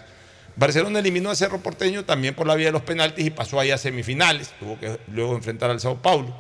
Barcelona 0.56 1.00
eliminó 1.00 1.30
a 1.30 1.36
Cerro 1.36 1.60
Porteño 1.60 2.06
también 2.06 2.34
por 2.34 2.48
la 2.48 2.56
vía 2.56 2.68
de 2.68 2.72
los 2.72 2.84
penaltis 2.84 3.26
y 3.26 3.30
pasó 3.32 3.60
ahí 3.60 3.72
a 3.72 3.78
semifinales, 3.78 4.52
tuvo 4.60 4.80
que 4.80 4.98
luego 5.08 5.36
enfrentar 5.36 5.70
al 5.70 5.80
Sao 5.80 6.02
Paulo. 6.02 6.34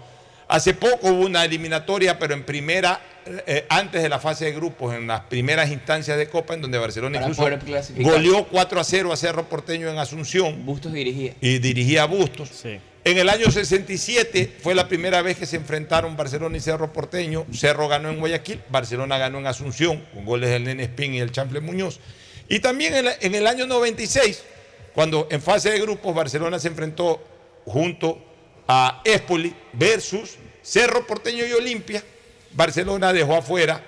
Hace 0.51 0.73
poco 0.73 1.07
hubo 1.09 1.25
una 1.25 1.45
eliminatoria, 1.45 2.19
pero 2.19 2.33
en 2.33 2.43
primera, 2.43 2.99
eh, 3.47 3.65
antes 3.69 4.03
de 4.03 4.09
la 4.09 4.19
fase 4.19 4.45
de 4.45 4.51
grupos, 4.51 4.93
en 4.93 5.07
las 5.07 5.21
primeras 5.21 5.71
instancias 5.71 6.17
de 6.17 6.27
Copa, 6.27 6.53
en 6.53 6.61
donde 6.61 6.77
Barcelona 6.77 7.19
Para 7.19 7.25
incluso 7.27 7.41
goleó 8.03 8.45
4 8.47 8.79
a 8.79 8.83
0 8.83 9.13
a 9.13 9.15
Cerro 9.17 9.47
Porteño 9.47 9.89
en 9.89 9.97
Asunción. 9.97 10.65
Bustos 10.65 10.91
dirigía. 10.91 11.35
Y 11.39 11.59
dirigía 11.59 12.03
a 12.03 12.05
Bustos. 12.05 12.49
En 13.03 13.17
el 13.17 13.29
año 13.29 13.49
67 13.49 14.57
fue 14.61 14.75
la 14.75 14.87
primera 14.87 15.21
vez 15.21 15.37
que 15.37 15.45
se 15.45 15.55
enfrentaron 15.55 16.17
Barcelona 16.17 16.57
y 16.57 16.59
Cerro 16.59 16.91
Porteño. 16.91 17.45
Cerro 17.53 17.87
ganó 17.87 18.09
en 18.09 18.19
Guayaquil, 18.19 18.61
Barcelona 18.69 19.17
ganó 19.17 19.39
en 19.39 19.47
Asunción, 19.47 20.03
con 20.13 20.25
goles 20.25 20.49
del 20.49 20.65
Nene 20.65 20.83
Espín 20.83 21.13
y 21.13 21.19
el 21.19 21.31
Chample 21.31 21.61
Muñoz. 21.61 21.99
Y 22.49 22.59
también 22.59 22.93
en, 22.93 23.05
la- 23.05 23.15
en 23.21 23.33
el 23.35 23.47
año 23.47 23.65
96, 23.67 24.43
cuando 24.93 25.27
en 25.31 25.41
fase 25.41 25.71
de 25.71 25.79
grupos 25.79 26.13
Barcelona 26.13 26.59
se 26.59 26.67
enfrentó 26.67 27.23
junto 27.65 28.21
a 28.67 29.01
Espoli 29.03 29.53
versus 29.73 30.37
Cerro 30.61 31.05
Porteño 31.07 31.45
y 31.45 31.53
Olimpia, 31.53 32.03
Barcelona 32.53 33.11
dejó 33.13 33.35
afuera, 33.35 33.83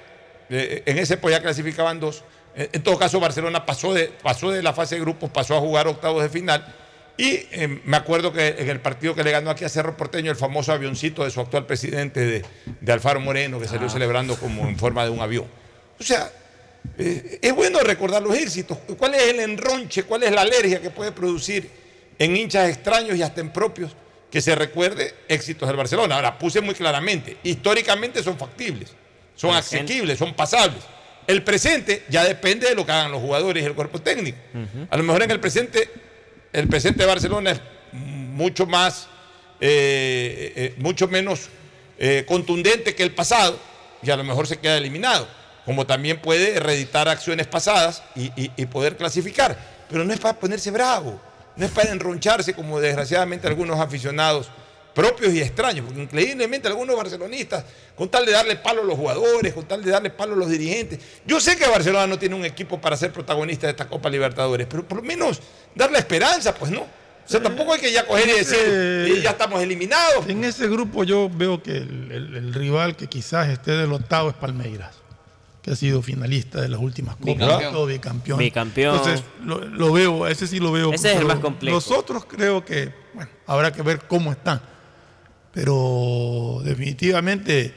eh, 0.49 0.83
en 0.85 0.97
ese 0.97 1.17
pues 1.17 1.35
ya 1.35 1.41
clasificaban 1.41 1.99
dos. 1.99 2.23
En, 2.55 2.69
en 2.73 2.83
todo 2.83 2.97
caso, 2.97 3.19
Barcelona 3.19 3.65
pasó 3.65 3.93
de, 3.93 4.07
pasó 4.21 4.51
de 4.51 4.63
la 4.63 4.73
fase 4.73 4.95
de 4.95 5.01
grupos, 5.01 5.29
pasó 5.29 5.55
a 5.55 5.59
jugar 5.59 5.87
octavos 5.87 6.23
de 6.23 6.29
final. 6.29 6.75
Y 7.15 7.45
eh, 7.51 7.81
me 7.85 7.95
acuerdo 7.97 8.33
que 8.33 8.47
en 8.57 8.69
el 8.69 8.79
partido 8.79 9.13
que 9.13 9.23
le 9.23 9.29
ganó 9.31 9.51
aquí 9.51 9.63
a 9.65 9.69
Cerro 9.69 9.95
Porteño, 9.95 10.31
el 10.31 10.37
famoso 10.37 10.71
avioncito 10.71 11.23
de 11.23 11.29
su 11.29 11.39
actual 11.41 11.67
presidente, 11.67 12.19
de, 12.21 12.45
de 12.81 12.91
Alfaro 12.91 13.19
Moreno, 13.19 13.59
que 13.59 13.67
salió 13.67 13.85
Ah. 13.87 13.89
celebrando 13.91 14.35
como 14.35 14.67
en 14.67 14.77
forma 14.79 15.03
de 15.03 15.11
un 15.11 15.19
avión. 15.19 15.45
O 15.99 16.03
sea, 16.03 16.31
eh, 16.97 17.37
es 17.41 17.53
bueno 17.53 17.79
recordar 17.81 18.21
los 18.23 18.35
éxitos. 18.35 18.79
¿Cuál 18.97 19.13
es 19.13 19.23
el 19.27 19.39
enronche? 19.41 20.03
¿Cuál 20.03 20.23
es 20.23 20.31
la 20.31 20.41
alergia 20.41 20.81
que 20.81 20.89
puede 20.89 21.11
producir 21.11 21.69
en 22.17 22.35
hinchas 22.35 22.69
extraños 22.69 23.15
y 23.15 23.21
hasta 23.21 23.41
en 23.41 23.51
propios 23.51 23.95
que 24.33 24.41
se 24.41 24.55
recuerde 24.55 25.13
éxitos 25.27 25.67
del 25.67 25.77
Barcelona? 25.77 26.15
Ahora, 26.15 26.39
puse 26.39 26.59
muy 26.59 26.73
claramente, 26.73 27.37
históricamente 27.43 28.23
son 28.23 28.35
factibles, 28.35 28.89
son 29.35 29.51
Presente. 29.51 29.75
asequibles, 29.85 30.17
son 30.17 30.33
pasables. 30.33 30.79
El 31.27 31.43
presente 31.43 32.03
ya 32.09 32.23
depende 32.23 32.67
de 32.67 32.73
lo 32.73 32.83
que 32.83 32.91
hagan 32.93 33.11
los 33.11 33.21
jugadores 33.21 33.61
y 33.61 33.65
el 33.67 33.75
cuerpo 33.75 34.01
técnico. 34.01 34.39
A 34.89 34.97
lo 34.97 35.03
mejor 35.03 35.21
en 35.21 35.29
el 35.29 35.39
presente, 35.39 35.87
el 36.51 36.67
presente 36.67 37.03
de 37.03 37.05
Barcelona 37.05 37.51
es 37.51 37.61
mucho 37.91 38.65
más, 38.65 39.07
eh, 39.61 40.53
eh, 40.55 40.75
mucho 40.79 41.07
menos 41.07 41.49
eh, 41.99 42.25
contundente 42.27 42.95
que 42.95 43.03
el 43.03 43.11
pasado 43.11 43.59
y 44.01 44.09
a 44.09 44.17
lo 44.17 44.23
mejor 44.23 44.47
se 44.47 44.57
queda 44.57 44.77
eliminado. 44.77 45.27
Como 45.63 45.85
también 45.85 46.19
puede 46.19 46.59
reeditar 46.59 47.07
acciones 47.07 47.45
pasadas 47.45 48.01
y, 48.15 48.31
y- 48.35 48.51
y 48.57 48.65
poder 48.65 48.97
clasificar. 48.97 49.55
Pero 49.89 50.03
no 50.03 50.11
es 50.11 50.19
para 50.19 50.37
ponerse 50.39 50.71
bravo, 50.71 51.21
no 51.55 51.65
es 51.65 51.71
para 51.71 51.91
enroncharse 51.91 52.53
como 52.53 52.79
desgraciadamente 52.79 53.47
algunos 53.47 53.79
aficionados 53.79 54.49
propios 54.93 55.33
y 55.33 55.41
extraños, 55.41 55.85
porque 55.87 56.03
increíblemente 56.03 56.67
algunos 56.67 56.95
barcelonistas, 56.95 57.63
con 57.95 58.09
tal 58.09 58.27
de 58.27 58.31
darle 58.31 58.57
palo 58.57 58.81
a 58.81 58.85
los 58.85 58.95
jugadores, 58.95 59.51
con 59.53 59.65
tal 59.65 59.83
de 59.83 59.89
darle 59.89 60.11
palo 60.11 60.33
a 60.33 60.37
los 60.37 60.49
dirigentes. 60.49 60.99
Yo 61.25 61.39
sé 61.39 61.57
que 61.57 61.67
Barcelona 61.67 62.05
no 62.05 62.19
tiene 62.19 62.35
un 62.35 62.45
equipo 62.45 62.79
para 62.79 62.95
ser 62.95 63.11
protagonista 63.11 63.65
de 63.65 63.71
esta 63.71 63.87
Copa 63.87 64.07
Libertadores, 64.09 64.67
pero 64.69 64.87
por 64.87 64.97
lo 64.99 65.03
menos 65.03 65.41
darle 65.73 65.97
esperanza, 65.97 66.53
pues 66.53 66.71
no. 66.71 66.81
O 66.81 67.29
sea, 67.29 67.41
tampoco 67.41 67.73
hay 67.73 67.79
que 67.79 67.91
ya 67.91 68.05
coger 68.05 68.27
y 68.27 68.31
decir, 68.33 68.59
Eh, 68.61 69.07
"Eh, 69.17 69.21
ya 69.23 69.31
estamos 69.31 69.61
eliminados. 69.63 70.27
En 70.27 70.43
ese 70.43 70.67
grupo 70.67 71.03
yo 71.05 71.27
veo 71.33 71.63
que 71.63 71.71
el, 71.77 72.11
el- 72.11 72.35
el 72.35 72.53
rival 72.53 72.95
que 72.95 73.07
quizás 73.07 73.47
esté 73.49 73.71
del 73.71 73.93
octavo 73.93 74.29
es 74.29 74.35
Palmeiras, 74.35 74.93
que 75.63 75.71
ha 75.71 75.75
sido 75.77 76.01
finalista 76.01 76.61
de 76.61 76.67
las 76.67 76.79
últimas 76.81 77.15
copas, 77.15 77.35
Bicampeón. 77.35 77.73
todo 77.73 77.85
bicampeón. 77.85 78.37
Bicampeón. 78.37 78.97
Entonces, 78.97 79.23
lo, 79.45 79.59
lo 79.65 79.93
veo, 79.93 80.27
ese 80.27 80.45
sí 80.45 80.59
lo 80.59 80.73
veo. 80.73 80.93
Ese 80.93 81.13
es 81.13 81.19
el 81.19 81.25
más 81.25 81.39
complejo. 81.39 81.75
Los 81.77 81.89
otros 81.89 82.25
creo 82.25 82.65
que, 82.65 82.93
bueno, 83.13 83.31
habrá 83.47 83.71
que 83.71 83.81
ver 83.81 84.01
cómo 84.07 84.31
están. 84.31 84.61
Pero 85.53 86.61
definitivamente 86.65 87.65
eh, 87.65 87.73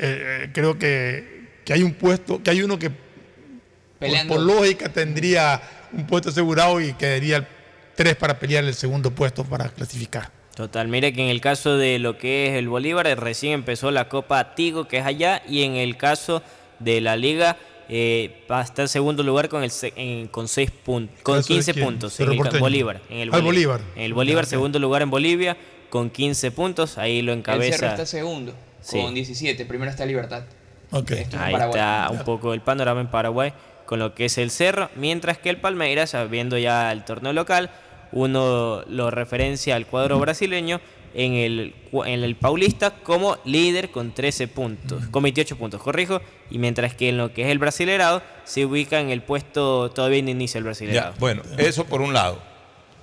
eh, 0.00 0.50
creo 0.52 0.76
que, 0.76 1.60
que 1.64 1.72
hay 1.72 1.84
un 1.84 1.94
puesto, 1.94 2.42
que 2.42 2.50
hay 2.50 2.62
uno 2.62 2.78
que 2.78 2.90
por, 2.90 4.26
por 4.26 4.40
lógica 4.40 4.88
tendría 4.88 5.60
un 5.92 6.06
puesto 6.06 6.30
asegurado 6.30 6.80
y 6.80 6.94
quedaría 6.94 7.36
el 7.36 7.46
tres 7.94 8.16
para 8.16 8.38
pelear 8.38 8.64
el 8.64 8.74
segundo 8.74 9.10
puesto 9.12 9.44
para 9.44 9.68
clasificar. 9.68 10.32
Total, 10.58 10.88
mire 10.88 11.12
que 11.12 11.22
en 11.22 11.28
el 11.28 11.40
caso 11.40 11.76
de 11.76 12.00
lo 12.00 12.18
que 12.18 12.48
es 12.48 12.54
el 12.54 12.68
Bolívar, 12.68 13.06
eh, 13.06 13.14
recién 13.14 13.52
empezó 13.52 13.92
la 13.92 14.08
Copa 14.08 14.56
Tigo, 14.56 14.88
que 14.88 14.98
es 14.98 15.06
allá, 15.06 15.40
y 15.48 15.62
en 15.62 15.76
el 15.76 15.96
caso 15.96 16.42
de 16.80 17.00
la 17.00 17.14
Liga, 17.16 17.56
eh, 17.88 18.42
estar 18.48 18.80
en 18.82 18.88
segundo 18.88 19.22
lugar 19.22 19.48
con, 19.48 19.62
el, 19.62 19.70
se- 19.70 19.92
en- 19.94 20.26
con, 20.26 20.48
seis 20.48 20.70
pun- 20.84 21.08
con 21.22 21.36
¿Caso 21.36 21.48
de 21.48 21.54
15 21.54 21.74
quién? 21.74 21.84
puntos. 21.86 22.18
En 22.18 22.32
el. 22.32 22.58
Bolívar. 22.58 23.00
En 23.08 23.18
el 23.18 23.30
Bolívar. 23.30 23.80
En 23.94 24.02
el 24.02 24.14
Bolívar, 24.14 24.46
segundo 24.46 24.80
lugar 24.80 25.02
en 25.02 25.10
Bolivia, 25.10 25.56
con 25.90 26.10
15 26.10 26.50
puntos. 26.50 26.98
Ahí 26.98 27.22
lo 27.22 27.32
El 27.32 27.38
Cerro 27.44 27.54
encabeza. 27.54 27.86
está 27.90 28.04
segundo, 28.04 28.52
Sí. 28.80 29.00
con 29.00 29.14
17. 29.14 29.64
Primero 29.64 29.92
está 29.92 30.04
Libertad. 30.06 30.42
Ok. 30.90 31.12
Esto 31.12 31.18
es 31.20 31.34
en 31.34 31.38
Ahí 31.40 31.54
está 31.54 32.08
un 32.10 32.24
poco 32.24 32.52
el 32.52 32.62
panorama 32.62 33.00
en 33.00 33.06
Paraguay. 33.06 33.52
con 33.86 34.00
lo 34.00 34.12
que 34.14 34.24
es 34.26 34.36
el 34.38 34.50
Cerro, 34.50 34.90
mientras 34.96 35.38
que 35.38 35.48
el 35.50 35.56
Palmeiras, 35.58 36.14
viendo 36.28 36.58
ya 36.58 36.92
el 36.92 37.04
torneo 37.06 37.32
local, 37.32 37.70
uno 38.12 38.82
lo 38.88 39.10
referencia 39.10 39.76
al 39.76 39.86
cuadro 39.86 40.18
brasileño 40.18 40.80
en 41.14 41.34
el, 41.34 41.74
en 42.06 42.22
el 42.22 42.36
Paulista 42.36 42.90
como 42.90 43.38
líder 43.44 43.90
con 43.90 44.12
13 44.12 44.48
puntos, 44.48 45.06
con 45.08 45.22
28 45.22 45.56
puntos, 45.56 45.82
corrijo, 45.82 46.20
y 46.50 46.58
mientras 46.58 46.94
que 46.94 47.08
en 47.08 47.18
lo 47.18 47.32
que 47.32 47.42
es 47.42 47.48
el 47.48 47.58
Brasilerado 47.58 48.22
se 48.44 48.64
ubica 48.64 49.00
en 49.00 49.10
el 49.10 49.22
puesto 49.22 49.90
todavía 49.90 50.18
en 50.18 50.28
inicio 50.28 50.58
el 50.58 50.64
Brasilerado. 50.64 51.14
Ya, 51.14 51.18
bueno, 51.18 51.42
eso 51.56 51.84
por 51.84 52.00
un 52.00 52.12
lado. 52.12 52.40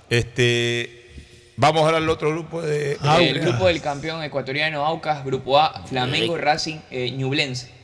Este, 0.08 1.10
vamos 1.56 1.82
ahora 1.82 1.96
al 1.98 2.08
otro 2.08 2.30
grupo 2.30 2.62
de... 2.62 2.96
el 3.20 3.40
grupo 3.40 3.66
del 3.66 3.80
campeón 3.80 4.22
ecuatoriano 4.22 4.84
Aucas, 4.86 5.24
grupo 5.24 5.58
A, 5.58 5.84
Flamengo, 5.86 6.36
Racing, 6.36 6.78
eh, 6.90 7.10
Ñublense. 7.10 7.74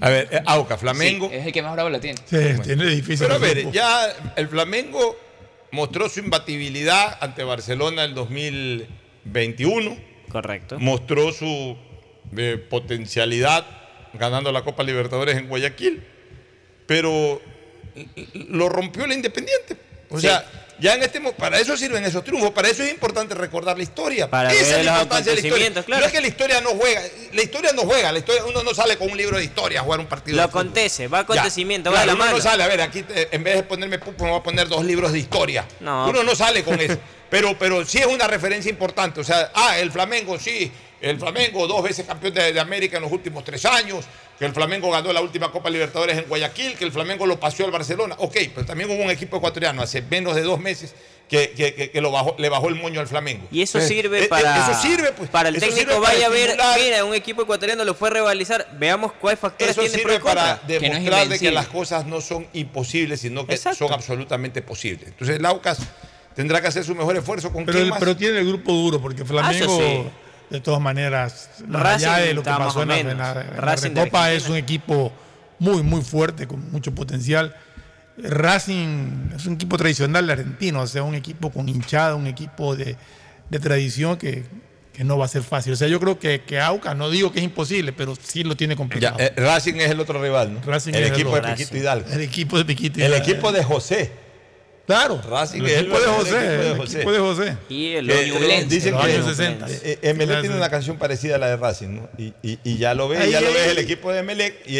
A 0.00 0.10
ver, 0.10 0.28
eh, 0.32 0.42
Aucas, 0.46 0.80
Flamengo. 0.80 1.28
Sí, 1.28 1.36
es 1.36 1.46
el 1.46 1.52
que 1.52 1.62
más 1.62 1.74
bravo 1.74 1.88
la 1.88 2.00
tiene. 2.00 2.18
Sí, 2.24 2.38
tiene 2.64 2.86
difícil. 2.86 3.26
Pero 3.26 3.34
a 3.34 3.38
ver, 3.38 3.60
grupo. 3.60 3.72
ya 3.72 4.06
el 4.36 4.48
Flamengo 4.48 5.16
mostró 5.72 6.08
su 6.08 6.20
imbatibilidad 6.20 7.18
ante 7.20 7.42
Barcelona 7.44 8.04
en 8.04 8.14
2021. 8.14 9.96
Correcto. 10.28 10.78
Mostró 10.78 11.32
su 11.32 11.76
eh, 12.36 12.64
potencialidad 12.70 13.66
ganando 14.14 14.52
la 14.52 14.62
Copa 14.62 14.82
Libertadores 14.84 15.36
en 15.36 15.48
Guayaquil. 15.48 16.04
Pero 16.86 17.40
lo 18.34 18.68
rompió 18.68 19.04
el 19.04 19.12
Independiente. 19.12 19.76
O 20.10 20.16
Sí. 20.20 20.26
sea, 20.26 20.44
ya 20.82 20.94
en 20.94 21.02
este 21.04 21.20
para 21.20 21.60
eso 21.60 21.76
sirven 21.76 22.04
esos 22.04 22.24
triunfos, 22.24 22.50
para 22.50 22.68
eso 22.68 22.82
es 22.82 22.90
importante 22.90 23.36
recordar 23.36 23.76
la 23.76 23.84
historia. 23.84 24.28
Para 24.28 24.52
Esa 24.52 24.80
es 24.80 24.84
la 24.84 24.92
importancia 24.92 25.32
de 25.32 25.40
la 25.40 25.46
historia. 25.46 25.84
claro. 25.84 26.00
No 26.00 26.06
es 26.06 26.12
que 26.12 26.20
la 26.20 26.26
historia 26.26 26.60
no 26.60 26.70
juega, 26.70 27.00
la 27.32 27.42
historia 27.42 27.72
no 27.72 27.82
juega, 27.82 28.10
la 28.10 28.18
historia, 28.18 28.44
uno 28.44 28.64
no 28.64 28.74
sale 28.74 28.96
con 28.96 29.08
un 29.10 29.16
libro 29.16 29.38
de 29.38 29.44
historia 29.44 29.80
a 29.80 29.84
jugar 29.84 30.00
un 30.00 30.06
partido. 30.06 30.36
Lo 30.36 30.42
de 30.42 30.48
acontece, 30.48 31.06
va 31.06 31.18
Ya, 31.18 31.22
acontecimiento, 31.22 31.90
va 31.90 32.02
claro, 32.02 32.02
de 32.02 32.06
la 32.08 32.14
uno 32.14 32.24
mano. 32.24 32.36
no 32.36 32.42
sale, 32.42 32.64
a 32.64 32.66
ver, 32.66 32.80
aquí 32.80 33.04
en 33.30 33.44
vez 33.44 33.54
de 33.54 33.62
ponerme 33.62 34.00
pupo, 34.00 34.24
me 34.24 34.30
voy 34.30 34.40
a 34.40 34.42
poner 34.42 34.66
dos 34.66 34.84
libros 34.84 35.12
de 35.12 35.20
historia. 35.20 35.64
No. 35.78 36.08
Uno 36.08 36.24
no 36.24 36.34
sale 36.34 36.64
con 36.64 36.80
eso. 36.80 36.98
Pero, 37.30 37.56
pero 37.58 37.82
sí 37.86 37.98
es 37.98 38.06
una 38.06 38.26
referencia 38.26 38.68
importante. 38.68 39.20
O 39.20 39.24
sea, 39.24 39.52
ah, 39.54 39.78
el 39.78 39.90
Flamengo, 39.90 40.38
sí. 40.38 40.70
El 41.00 41.18
Flamengo, 41.18 41.66
dos 41.66 41.82
veces 41.82 42.04
campeón 42.06 42.34
de, 42.34 42.52
de 42.52 42.60
América 42.60 42.98
en 42.98 43.04
los 43.04 43.10
últimos 43.12 43.42
tres 43.42 43.64
años. 43.64 44.04
Que 44.42 44.46
el 44.46 44.54
Flamengo 44.54 44.90
ganó 44.90 45.12
la 45.12 45.20
última 45.20 45.52
Copa 45.52 45.70
Libertadores 45.70 46.18
en 46.18 46.24
Guayaquil. 46.24 46.74
Que 46.76 46.84
el 46.84 46.90
Flamengo 46.90 47.26
lo 47.26 47.38
pasó 47.38 47.64
al 47.64 47.70
Barcelona. 47.70 48.16
Ok, 48.18 48.36
pero 48.52 48.66
también 48.66 48.90
hubo 48.90 49.00
un 49.00 49.08
equipo 49.08 49.36
ecuatoriano 49.36 49.80
hace 49.82 50.02
menos 50.02 50.34
de 50.34 50.42
dos 50.42 50.58
meses 50.58 50.96
que, 51.28 51.50
que- 51.52 51.72
que- 51.76 51.90
que 51.92 52.00
lo 52.00 52.10
bajó, 52.10 52.34
le 52.40 52.48
bajó 52.48 52.68
el 52.68 52.74
moño 52.74 52.98
al 52.98 53.06
Flamengo. 53.06 53.46
Y 53.52 53.62
eso 53.62 53.80
sirve 53.80 54.18
eh, 54.18 54.24
eh, 54.24 54.28
para, 54.28 54.68
Eso 54.68 54.82
sirve, 54.82 55.12
pues. 55.12 55.30
para 55.30 55.48
el 55.50 55.54
Eso 55.54 55.66
técnico 55.66 56.00
vaya 56.00 56.26
a 56.26 56.28
ver, 56.28 56.58
mira, 56.76 57.04
un 57.04 57.14
equipo 57.14 57.42
ecuatoriano 57.42 57.84
lo 57.84 57.94
fue 57.94 58.08
a 58.08 58.14
rivalizar, 58.14 58.66
veamos 58.80 59.12
cuáles 59.12 59.38
factores 59.38 59.70
Eso 59.70 59.82
tiene 59.82 59.96
sirve 59.96 60.18
para 60.18 60.60
demostrar 60.66 61.28
de 61.28 61.38
que 61.38 61.52
las 61.52 61.68
cosas 61.68 62.04
no 62.06 62.20
son 62.20 62.48
imposibles, 62.52 63.20
sino 63.20 63.46
que 63.46 63.54
Exacto. 63.54 63.78
son 63.86 63.92
absolutamente 63.92 64.60
posibles. 64.60 65.06
Entonces, 65.06 65.36
el 65.36 65.46
Aucas 65.46 65.78
tendrá 66.34 66.60
que 66.60 66.66
hacer 66.66 66.82
su 66.84 66.96
mejor 66.96 67.16
esfuerzo 67.16 67.52
con 67.52 67.64
Pero, 67.64 67.78
el- 67.78 67.90
más? 67.90 68.00
pero 68.00 68.16
tiene 68.16 68.40
el 68.40 68.48
grupo 68.48 68.72
duro, 68.72 69.00
porque 69.00 69.24
Flamengo, 69.24 69.78
sí. 69.78 70.02
De 70.52 70.60
todas 70.60 70.80
maneras, 70.80 71.50
más 71.66 71.82
Racing 71.82 72.06
allá 72.08 72.16
de 72.24 72.34
lo 72.34 72.42
que 72.42 72.50
pasó 72.50 72.82
en 72.82 72.88
la, 72.88 72.98
en 72.98 73.06
la- 73.06 73.12
en 73.12 73.16
la 73.16 73.42
Racing 73.60 73.90
de 73.94 74.02
Recopa, 74.04 74.24
Argentina. 74.26 74.44
es 74.44 74.48
un 74.50 74.56
equipo 74.56 75.12
muy, 75.58 75.82
muy 75.82 76.02
fuerte, 76.02 76.46
con 76.46 76.70
mucho 76.70 76.94
potencial. 76.94 77.54
Racing 78.18 79.30
es 79.36 79.46
un 79.46 79.54
equipo 79.54 79.76
tradicional 79.76 80.26
de 80.26 80.32
argentino, 80.34 80.80
o 80.82 80.86
sea, 80.86 81.02
un 81.02 81.14
equipo 81.14 81.50
con 81.50 81.68
hinchada, 81.68 82.14
un 82.14 82.26
equipo 82.26 82.76
de, 82.76 82.96
de 83.50 83.58
tradición 83.58 84.16
que, 84.16 84.44
que 84.92 85.04
no 85.04 85.16
va 85.18 85.24
a 85.24 85.28
ser 85.28 85.42
fácil. 85.42 85.72
O 85.72 85.76
sea, 85.76 85.88
yo 85.88 85.98
creo 85.98 86.18
que, 86.18 86.42
que 86.42 86.60
Aucas, 86.60 86.94
no 86.96 87.08
digo 87.10 87.32
que 87.32 87.38
es 87.38 87.44
imposible, 87.44 87.92
pero 87.92 88.14
sí 88.20 88.44
lo 88.44 88.54
tiene 88.56 88.74
Ya, 88.74 88.78
complicado. 88.78 89.16
eh, 89.18 89.32
Racing 89.36 89.74
es 89.76 89.90
el 89.90 90.00
otro 90.00 90.22
rival, 90.22 90.54
¿no? 90.54 90.60
Racing 90.64 90.92
el 90.94 91.04
es 91.04 91.10
equipo 91.12 91.30
otro. 91.30 91.48
de 91.48 91.54
Piquito 91.56 91.76
Hidalgo. 91.76 92.08
El 92.10 92.20
equipo 92.20 92.58
de 92.58 92.64
Piquito 92.64 93.00
El 93.00 93.06
Hidalgo. 93.08 93.24
equipo 93.30 93.52
de 93.52 93.64
José. 93.64 94.12
Claro. 94.92 95.22
Racing 95.28 95.60
el 95.60 95.66
es 95.66 95.78
equipo 95.80 95.98
de 95.98 96.04
el 96.04 96.10
José. 96.10 96.30
equipo 96.66 96.82
El 96.84 96.90
equipo 96.92 97.12
de 97.12 97.18
José. 97.18 97.56
Y 97.68 97.92
el 97.92 98.06
Que, 98.08 98.26
Ñublense. 98.28 98.66
dicen 98.74 98.92
los 98.94 99.04
que 99.06 99.12
años 99.12 99.26
60. 99.26 99.68
eh, 99.68 99.80
eh, 99.84 99.98
Emelec 100.02 100.40
tiene 100.40 100.56
una 100.56 100.70
canción 100.70 100.98
parecida 100.98 101.36
a 101.36 101.38
la 101.38 101.48
de 101.48 101.56
Racing, 101.56 101.88
¿no? 101.88 102.08
Y, 102.18 102.32
y- 102.42 102.58
y 102.64 102.78
ya 102.78 102.94
lo 102.94 103.08
ve, 103.08 103.18
Ahí, 103.18 103.30
ya 103.30 103.40
lo 103.40 103.52
ve 103.52 103.70
el 103.70 103.78
equipo 103.78 104.12
de 104.12 104.20
Emelec 104.20 104.54
y, 104.66 104.78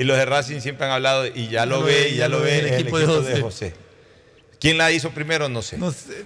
y 0.00 0.04
los 0.04 0.16
de 0.16 0.24
Racing 0.24 0.60
siempre 0.60 0.86
han 0.86 0.92
hablado 0.92 1.26
y 1.26 1.48
ya 1.48 1.66
lo 1.66 1.82
ve, 1.82 2.10
y 2.10 2.16
ya 2.16 2.28
lo 2.28 2.40
ve 2.40 2.58
el 2.60 2.66
equipo, 2.74 2.98
de, 2.98 3.40
José. 3.40 3.74
¿Quién 4.58 4.78
la 4.78 4.90
hizo 4.92 5.10
primero? 5.10 5.48
No 5.48 5.60
sé. 5.62 5.76
No 5.78 5.90
sé. 5.92 6.22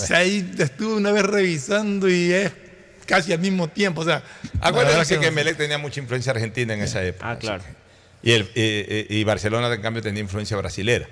sea, 0.00 0.18
ahí 0.18 0.48
estuve 0.58 0.94
una 0.94 1.12
vez 1.12 1.22
revisando 1.24 2.08
y 2.08 2.32
es 2.32 2.52
casi 3.06 3.32
al 3.32 3.38
mismo 3.38 3.68
tiempo. 3.68 4.00
O 4.00 4.04
sea, 4.04 4.22
Acuérdense 4.60 5.14
que, 5.14 5.16
no 5.16 5.22
sé. 5.22 5.28
Emelec 5.28 5.56
tenía 5.56 5.78
mucha 5.78 6.00
influencia 6.00 6.32
argentina 6.32 6.74
en 6.74 6.82
esa 6.82 7.04
época. 7.04 7.30
Ah, 7.30 7.38
claro. 7.38 7.62
Y, 8.22 8.32
el, 8.32 8.42
eh, 8.42 8.46
eh, 8.54 9.06
y 9.08 9.22
Barcelona, 9.24 9.72
en 9.72 9.80
cambio, 9.80 10.02
tenía 10.02 10.20
influencia 10.20 10.56
brasilera. 10.56 11.06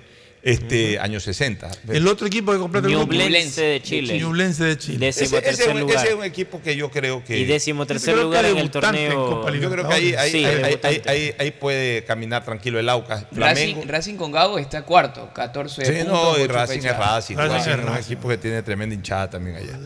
Este, 0.45 0.99
años 0.99 1.23
60. 1.23 1.71
El 1.89 2.07
otro 2.07 2.27
equipo 2.27 2.51
que 2.51 2.59
completa 2.59 2.87
el 2.87 2.93
grupo. 2.93 3.11
Ñublense 3.11 3.63
de 3.63 3.81
Chile. 3.81 4.19
Ñublense 4.19 4.63
de 4.63 4.77
Chile. 4.77 4.99
Décimo 5.07 5.25
Ese, 5.25 5.37
ese 5.37 5.41
tercer 5.41 5.75
es 5.75 5.83
un, 5.83 5.89
ese 5.89 6.07
es 6.09 6.13
un 6.13 6.23
equipo 6.23 6.61
que 6.61 6.75
yo 6.75 6.91
creo 6.91 7.23
que. 7.23 7.39
Y 7.39 7.45
décimo 7.45 7.87
tercer 7.87 8.15
lugar 8.15 8.45
en 8.45 8.57
el 8.57 8.65
en 8.65 8.69
torneo. 8.71 9.29
Copa 9.41 9.51
Yo 9.55 9.71
creo 9.71 9.87
que 9.87 9.93
ahí, 9.95 10.13
ahí, 10.13 10.29
Sí, 10.31 10.37
ahí- 10.37 10.45
ahí- 10.45 10.61
debutante. 10.63 11.09
ahí- 11.09 11.33
ahí 11.39 11.49
puede 11.49 12.03
caminar 12.03 12.45
tranquilo 12.45 12.79
el 12.79 12.87
Aucas. 12.89 13.25
Racing, 13.31 13.87
Racing 13.87 14.15
con 14.17 14.31
Gago 14.31 14.59
está 14.59 14.83
cuarto, 14.83 15.31
14 15.33 15.83
Sí, 15.83 15.91
puntos. 15.93 16.07
no, 16.37 16.37
y 16.39 16.45
Racing 16.45 16.77
es. 16.77 16.95
Racing. 16.95 17.35
Racing 17.37 17.51
Racing 17.55 17.71
es 17.71 17.77
un 17.79 17.85
Racing. 17.87 18.03
equipo 18.13 18.29
que 18.29 18.37
tiene 18.37 18.61
tremenda 18.61 18.93
hinchada 18.93 19.27
también 19.31 19.55
allá. 19.55 19.79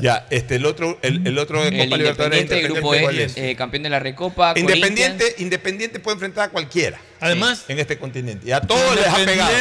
Ya, 0.00 0.26
este, 0.30 0.56
el 0.56 0.64
otro, 0.64 0.98
el, 1.02 1.26
el 1.26 1.38
otro 1.38 1.60
de 1.62 1.68
El 1.68 1.84
Copa 1.84 1.96
Libertadores 1.98 2.40
Independiente, 2.40 2.74
grupo 2.80 2.88
¿cuál 3.02 3.18
E, 3.18 3.24
es? 3.24 3.36
eh, 3.36 3.54
campeón 3.54 3.82
de 3.82 3.90
la 3.90 4.00
Recopa. 4.00 4.54
Independiente, 4.56 5.34
Independiente 5.38 6.00
puede 6.00 6.14
enfrentar 6.14 6.48
a 6.48 6.50
cualquiera 6.50 6.98
Además, 7.20 7.64
en 7.68 7.78
este 7.78 7.98
continente. 7.98 8.48
Y 8.48 8.52
a 8.52 8.60
todos 8.60 8.94
les 8.96 9.06
ha 9.06 9.16
pegado. 9.16 9.52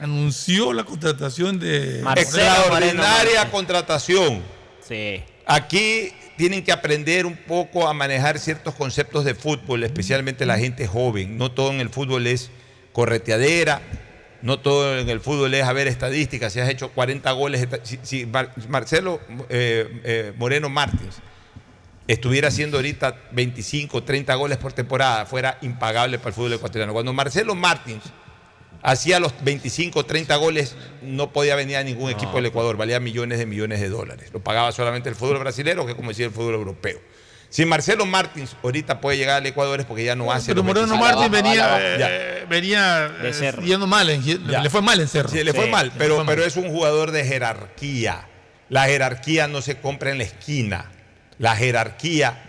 Anunció 0.00 0.72
la 0.72 0.84
contratación 0.84 1.58
de 1.58 2.00
Marcelo 2.02 2.42
Extraordinaria 2.42 3.34
Moreno 3.34 3.50
contratación. 3.50 4.42
Sí. 4.86 5.22
Aquí 5.46 6.12
tienen 6.36 6.62
que 6.62 6.72
aprender 6.72 7.24
un 7.24 7.36
poco 7.36 7.88
a 7.88 7.94
manejar 7.94 8.38
ciertos 8.38 8.74
conceptos 8.74 9.24
de 9.24 9.34
fútbol, 9.34 9.84
especialmente 9.84 10.44
la 10.44 10.58
gente 10.58 10.86
joven. 10.86 11.38
No 11.38 11.50
todo 11.50 11.70
en 11.70 11.80
el 11.80 11.88
fútbol 11.88 12.26
es 12.26 12.50
correteadera, 12.92 13.80
no 14.42 14.60
todo 14.60 14.98
en 14.98 15.08
el 15.08 15.20
fútbol 15.20 15.54
es 15.54 15.64
a 15.64 15.72
ver 15.72 15.88
estadísticas. 15.88 16.52
Si 16.52 16.60
has 16.60 16.68
hecho 16.68 16.90
40 16.90 17.32
goles, 17.32 17.66
si, 17.82 17.98
si 18.02 18.26
Marcelo 18.68 19.20
eh, 19.48 20.00
eh, 20.04 20.32
Moreno 20.36 20.68
Martins 20.68 21.16
estuviera 22.08 22.48
haciendo 22.48 22.78
ahorita 22.78 23.16
25, 23.32 24.02
30 24.04 24.34
goles 24.34 24.58
por 24.58 24.72
temporada, 24.72 25.26
fuera 25.26 25.58
impagable 25.62 26.18
para 26.18 26.28
el 26.28 26.34
fútbol 26.34 26.52
ecuatoriano. 26.54 26.92
Cuando 26.92 27.12
Marcelo 27.12 27.54
Martins 27.54 28.04
hacía 28.82 29.18
los 29.18 29.32
25, 29.42 30.04
30 30.06 30.36
goles, 30.36 30.76
no 31.02 31.32
podía 31.32 31.56
venir 31.56 31.76
a 31.76 31.82
ningún 31.82 32.10
equipo 32.10 32.34
del 32.36 32.46
Ecuador, 32.46 32.76
valía 32.76 33.00
millones 33.00 33.38
de 33.38 33.46
millones 33.46 33.80
de 33.80 33.88
dólares. 33.88 34.30
Lo 34.32 34.40
pagaba 34.40 34.70
solamente 34.72 35.08
el 35.08 35.16
fútbol 35.16 35.38
brasileño, 35.40 35.84
que 35.86 35.96
como 35.96 36.10
decía 36.10 36.26
el 36.26 36.32
fútbol 36.32 36.54
europeo. 36.54 36.98
Si 37.48 37.64
Marcelo 37.64 38.06
Martins 38.06 38.56
ahorita 38.62 39.00
puede 39.00 39.16
llegar 39.16 39.36
al 39.36 39.46
Ecuador 39.46 39.78
es 39.80 39.86
porque 39.86 40.04
ya 40.04 40.14
no 40.16 40.30
hace 40.32 40.48
Pero 40.52 40.62
Moreno 40.64 40.88
25. 40.88 41.04
Martín 41.30 41.32
baja, 41.32 41.76
venía, 41.78 41.96
eh, 42.40 42.46
venía 42.48 43.08
De 43.08 43.30
eh, 43.30 43.32
Cerro. 43.32 43.62
yendo 43.62 43.86
mal, 43.86 44.10
en- 44.10 44.46
le 44.62 44.68
fue 44.70 44.82
mal 44.82 45.00
en 45.00 45.08
Cerro. 45.08 45.28
Sí, 45.28 45.42
le 45.42 45.54
fue 45.54 45.66
Sí, 45.66 45.70
mal, 45.70 45.92
pero, 45.96 46.16
fue 46.16 46.24
mal. 46.24 46.34
pero 46.34 46.46
es 46.46 46.56
un 46.56 46.68
jugador 46.68 47.12
de 47.12 47.24
jerarquía. 47.24 48.28
La 48.68 48.84
jerarquía 48.86 49.46
no 49.48 49.62
se 49.62 49.76
compra 49.80 50.10
en 50.10 50.18
la 50.18 50.24
esquina. 50.24 50.90
La 51.38 51.54
jerarquía 51.56 52.42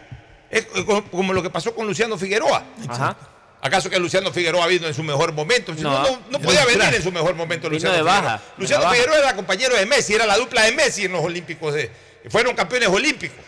es 0.49 0.65
como 1.11 1.33
lo 1.33 1.43
que 1.43 1.49
pasó 1.49 1.75
con 1.75 1.87
Luciano 1.87 2.17
Figueroa. 2.17 2.63
Ajá. 2.87 3.17
¿Acaso 3.59 3.89
que 3.89 3.99
Luciano 3.99 4.31
Figueroa 4.31 4.67
vino 4.67 4.87
en 4.87 4.93
su 4.93 5.03
mejor 5.03 5.33
momento? 5.33 5.73
Si 5.75 5.81
No, 5.81 5.91
No. 5.91 6.03
no, 6.03 6.19
no 6.29 6.39
podía 6.39 6.63
venir 6.65 6.93
en 6.95 7.01
su 7.03 7.11
mejor 7.11 7.35
momento 7.35 7.69
Luciano 7.69 7.95
de 7.95 8.01
Figueroa. 8.01 8.21
baja, 8.21 8.37
de 8.55 8.61
Luciano 8.61 8.83
baja. 8.83 8.95
Figueroa 8.95 9.17
era 9.17 9.35
compañero 9.35 9.75
de 9.75 9.85
Messi, 9.85 10.13
era 10.13 10.25
la 10.25 10.37
dupla 10.37 10.63
de 10.63 10.71
Messi 10.73 11.05
en 11.05 11.11
los 11.11 11.21
Olímpicos. 11.23 11.73
De, 11.73 11.91
fueron 12.29 12.55
campeones 12.55 12.87
olímpicos. 12.89 13.39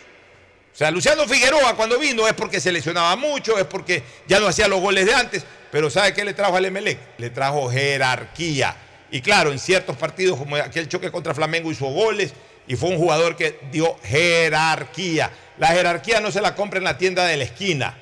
O 0.74 0.78
sea, 0.80 0.92
Luciano 0.92 1.26
Figueroa 1.28 1.76
cuando 1.76 2.00
vino 2.00 2.28
es 2.28 2.34
porque 2.34 2.60
se 2.60 2.72
lesionaba 2.72 3.16
mucho, 3.16 3.58
es 3.58 3.66
porque 3.66 4.04
ya 4.28 4.40
no 4.40 4.48
hacía 4.48 4.68
los 4.68 4.80
goles 4.80 5.06
de 5.06 5.14
antes, 5.14 5.44
pero 5.72 5.90
¿sabe 5.90 6.14
qué 6.14 6.24
le 6.26 6.34
trajo 6.34 6.56
al 6.56 6.66
Emelec? 6.66 6.98
Le 7.18 7.30
trajo 7.30 7.70
jerarquía. 7.70 8.76
Y 9.12 9.22
claro, 9.22 9.52
en 9.52 9.60
ciertos 9.60 9.96
partidos 9.98 10.38
como 10.38 10.56
aquel 10.56 10.88
choque 10.88 11.12
contra 11.12 11.34
Flamengo 11.34 11.72
hizo 11.72 11.86
goles 11.86 12.34
y 12.70 12.76
fue 12.76 12.90
un 12.90 12.98
jugador 12.98 13.36
que 13.36 13.60
dio 13.72 13.98
jerarquía. 14.04 15.32
La 15.58 15.70
jerarquía 15.70 16.22
no 16.22 16.32
se 16.32 16.40
la 16.40 16.54
compra 16.54 16.78
en 16.78 16.84
la 16.84 17.00
tienda 17.00 17.26
de 17.26 17.36
la 17.36 17.44
esquina. 17.44 17.98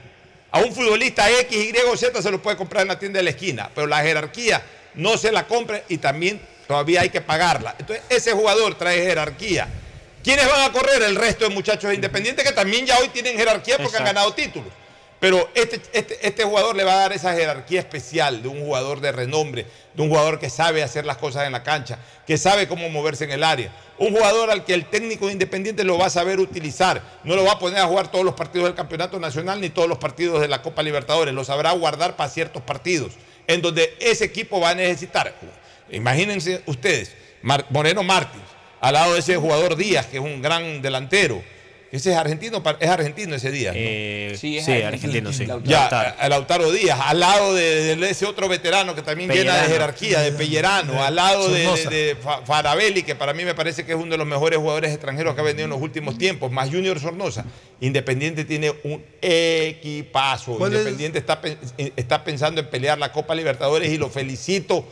A 0.52 0.60
un 0.60 0.76
futbolista 0.76 1.31
X, 1.39 1.57
Y 1.57 1.73
o 1.89 1.95
Z 1.95 2.22
se 2.22 2.30
lo 2.30 2.41
puede 2.41 2.57
comprar 2.57 2.81
en 2.81 2.89
la 2.89 2.99
tienda 2.99 3.19
de 3.19 3.23
la 3.23 3.30
esquina, 3.30 3.72
pero 3.73 3.88
la 3.88 4.02
jerarquía 4.02 4.61
no 4.95 5.18
se 5.18 5.31
la 5.31 5.48
compra 5.48 5.81
y 5.88 5.99
también 5.99 6.41
todavía 6.68 6.99
hay 6.99 7.10
que 7.10 7.22
pagarla. 7.22 7.76
Entonces, 7.80 8.03
ese 8.10 8.34
jugador 8.34 8.76
trae 8.76 9.06
jerarquía. 9.06 9.69
¿Quiénes 10.22 10.45
van 10.49 10.69
a 10.69 10.73
correr? 10.73 11.02
El 11.02 11.15
resto 11.15 11.48
de 11.48 11.56
muchachos 11.56 11.94
independientes 11.94 12.44
que 12.44 12.52
también 12.52 12.85
ya 12.85 12.99
hoy 12.99 13.07
tienen 13.07 13.38
jerarquía 13.38 13.77
porque 13.77 13.95
han 13.95 14.03
ganado 14.03 14.34
títulos. 14.34 14.73
Pero 15.19 15.49
este, 15.56 15.81
este, 15.94 16.27
este 16.27 16.44
jugador 16.44 16.76
le 16.76 16.84
va 16.84 16.94
a 16.94 16.99
dar 16.99 17.14
esa 17.14 17.34
jerarquía 17.34 17.80
especial 17.80 18.44
de 18.44 18.49
un 18.49 18.60
jugador 18.60 19.02
de 19.02 19.11
renombre, 19.11 19.65
de 19.95 20.02
un 20.03 20.10
jugador 20.10 20.39
que 20.39 20.49
sabe 20.49 20.84
hacer 20.84 21.06
las 21.06 21.18
cosas 21.18 21.48
en 21.48 21.53
la 21.53 21.64
cancha, 21.64 21.98
que 22.27 22.38
sabe 22.38 22.68
cómo 22.68 22.88
moverse 22.89 23.23
en 23.23 23.31
el 23.31 23.44
área. 23.44 23.72
Un 23.98 24.14
jugador 24.14 24.52
al 24.52 24.64
que 24.64 24.76
el 24.76 24.85
técnico 24.85 25.26
de 25.26 25.34
Independiente 25.34 25.84
lo 25.84 25.98
va 25.98 26.06
a 26.06 26.11
saber 26.11 26.39
utilizar. 26.39 27.02
No 27.23 27.35
lo 27.35 27.45
va 27.45 27.53
a 27.53 27.60
poner 27.60 27.80
a 27.80 27.88
jugar 27.88 28.11
todos 28.11 28.23
los 28.23 28.35
partidos 28.35 28.68
del 28.68 28.76
Campeonato 28.76 29.19
Nacional 29.19 29.60
ni 29.60 29.69
todos 29.69 29.89
los 29.89 29.98
partidos 29.98 30.39
de 30.39 30.48
la 30.48 30.61
Copa 30.61 30.84
Libertadores. 30.84 31.34
Lo 31.34 31.44
sabrá 31.44 31.72
guardar 31.72 32.15
para 32.15 32.30
ciertos 32.30 32.61
partidos 32.61 33.14
en 33.48 33.61
donde 33.61 33.95
ese 33.99 34.26
equipo 34.26 34.60
va 34.60 34.72
a 34.72 34.76
necesitar. 34.76 35.34
Imagínense 35.89 36.61
ustedes, 36.65 37.15
Moreno 37.69 38.03
Martins, 38.03 38.44
al 38.81 38.94
lado 38.94 39.14
de 39.14 39.19
ese 39.19 39.38
jugador 39.38 39.76
Díaz, 39.76 40.06
que 40.06 40.18
es 40.18 40.23
un 40.23 40.41
gran 40.41 40.81
delantero. 40.81 41.41
Ese 41.91 42.11
es 42.11 42.18
argentino, 42.18 42.61
es 42.80 42.89
argentino 42.89 43.35
ese 43.35 43.49
Díaz. 43.51 43.73
¿no? 43.73 44.38
sí, 44.38 44.57
es 44.57 44.68
argentino, 44.68 45.31
sí. 45.31 45.45
Ya, 45.64 45.81
Lautaro. 45.89 46.09
a- 46.09 46.22
a 46.23 46.30
Lautaro 46.30 46.72
Díaz, 46.72 46.99
al 47.01 47.19
lado 47.22 47.53
de, 47.53 47.95
de 47.95 48.09
ese 48.09 48.26
otro 48.26 48.49
veterano 48.49 48.93
que 48.93 49.01
también 49.01 49.30
llena 49.30 49.39
de 49.39 49.45
Pellerano. 49.61 49.73
jerarquía, 49.73 50.19
de 50.19 50.31
Pellerano, 50.34 51.01
al 51.03 51.15
lado 51.15 51.47
de, 51.49 52.18
Farabelli, 52.45 53.03
que 53.03 53.15
para 53.15 53.34
mí 53.34 53.45
me 53.45 53.55
parece 53.55 53.85
que 53.85 53.93
es 53.93 53.97
uno 53.97 54.11
de 54.11 54.18
los 54.18 54.27
mejores 54.27 54.59
jugadores 54.59 54.91
extranjeros 54.91 55.34
que 55.34 55.41
ha 55.41 55.43
venido 55.45 55.64
en 55.64 55.69
los 55.69 55.81
últimos 55.81 56.18
tiempos, 56.18 56.51
más 56.51 56.69
Junior 56.69 56.99
Sornosa. 56.99 57.45
Independiente 57.80 58.43
tiene 58.43 58.73
un 58.84 59.01
equipazo. 59.22 60.57
Independiente 60.59 61.19
está, 61.19 61.39
está 61.95 62.23
pensando 62.23 62.61
en 62.61 62.69
pelear 62.69 62.97
la 62.97 63.11
Copa 63.11 63.35
Libertadores 63.35 63.89
y 63.91 63.97
lo 63.97 64.09
felicito 64.09 64.85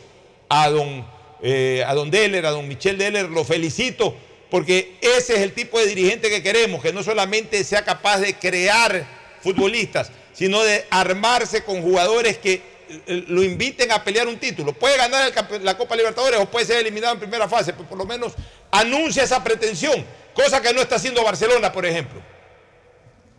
a 0.48 0.68
don, 0.70 1.04
eh, 1.42 1.84
a 1.86 1.94
don 1.94 2.10
Deller, 2.10 2.46
a 2.46 2.50
don 2.50 2.66
Michel 2.68 2.96
Deller, 2.98 3.28
lo 3.28 3.44
felicito 3.44 4.16
porque 4.50 4.96
ese 5.00 5.34
es 5.34 5.40
el 5.40 5.52
tipo 5.52 5.78
de 5.78 5.86
dirigente 5.86 6.30
que 6.30 6.42
queremos, 6.42 6.82
que 6.82 6.92
no 6.92 7.02
solamente 7.02 7.62
sea 7.64 7.84
capaz 7.84 8.18
de 8.18 8.34
crear 8.34 9.06
futbolistas, 9.42 10.10
sino 10.32 10.62
de 10.62 10.86
armarse 10.90 11.64
con 11.64 11.82
jugadores 11.82 12.38
que 12.38 12.62
eh, 12.88 13.24
lo 13.28 13.42
inviten 13.42 13.90
a 13.90 14.04
pelear 14.04 14.28
un 14.28 14.38
título. 14.38 14.72
Puede 14.72 14.96
ganar 14.96 15.32
el 15.50 15.64
la 15.64 15.76
Copa 15.76 15.96
Libertadores 15.96 16.38
o 16.38 16.46
puede 16.46 16.66
ser 16.66 16.78
eliminado 16.78 17.14
en 17.14 17.20
primera 17.20 17.48
fase, 17.48 17.72
pero 17.72 17.88
por 17.88 17.98
lo 17.98 18.04
menos 18.04 18.34
anuncia 18.70 19.24
esa 19.24 19.42
pretensión, 19.42 20.04
cosa 20.34 20.60
que 20.60 20.72
no 20.72 20.80
está 20.80 20.96
haciendo 20.96 21.24
Barcelona, 21.24 21.72
por 21.72 21.84
ejemplo. 21.86 22.20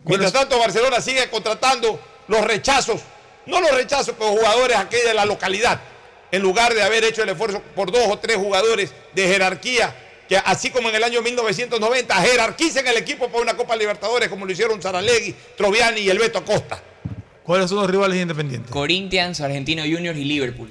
Mientras 0.04 0.32
tanto, 0.34 0.58
Barcelona 0.60 1.02
sigue 1.02 1.30
contratando 1.30 2.00
los 2.28 2.42
rechazos, 2.42 3.02
no 3.46 3.62
los 3.62 3.72
rechazos, 3.72 4.16
pero 4.18 4.32
jugadores 4.32 4.78
aquí 4.78 4.98
de 5.06 5.14
la 5.14 5.26
localidad, 5.26 5.80
en 6.32 6.42
lugar 6.42 6.74
de 6.74 6.82
haber 6.82 7.04
hecho 7.04 7.24
el 7.24 7.30
esfuerzo 7.30 7.62
por 7.76 7.92
dos 7.92 8.08
o 8.08 8.20
tres 8.20 8.38
jugadores 8.38 8.92
de 9.14 9.28
jerarquía, 9.28 9.96
que 10.28 10.38
así 10.38 10.70
como 10.70 10.90
en 10.90 10.96
el 10.96 11.04
año 11.04 11.22
1990 11.22 12.16
jerarquicen 12.16 12.88
el 12.88 12.98
equipo 12.98 13.28
para 13.30 13.42
una 13.42 13.56
Copa 13.56 13.76
Libertadores, 13.76 14.30
como 14.30 14.46
lo 14.46 14.52
hicieron 14.52 14.82
Saralegui, 14.82 15.34
Troviani 15.56 16.02
y 16.02 16.10
el 16.10 16.20
Beto 16.20 16.40
Acosta. 16.40 16.82
¿Cuáles 17.44 17.70
son 17.70 17.80
los 17.80 17.90
rivales 17.90 18.22
independientes? 18.22 18.70
Corinthians, 18.72 19.40
Argentino 19.40 19.84
Juniors 19.84 20.18
y 20.18 20.26
Liverpool. 20.26 20.70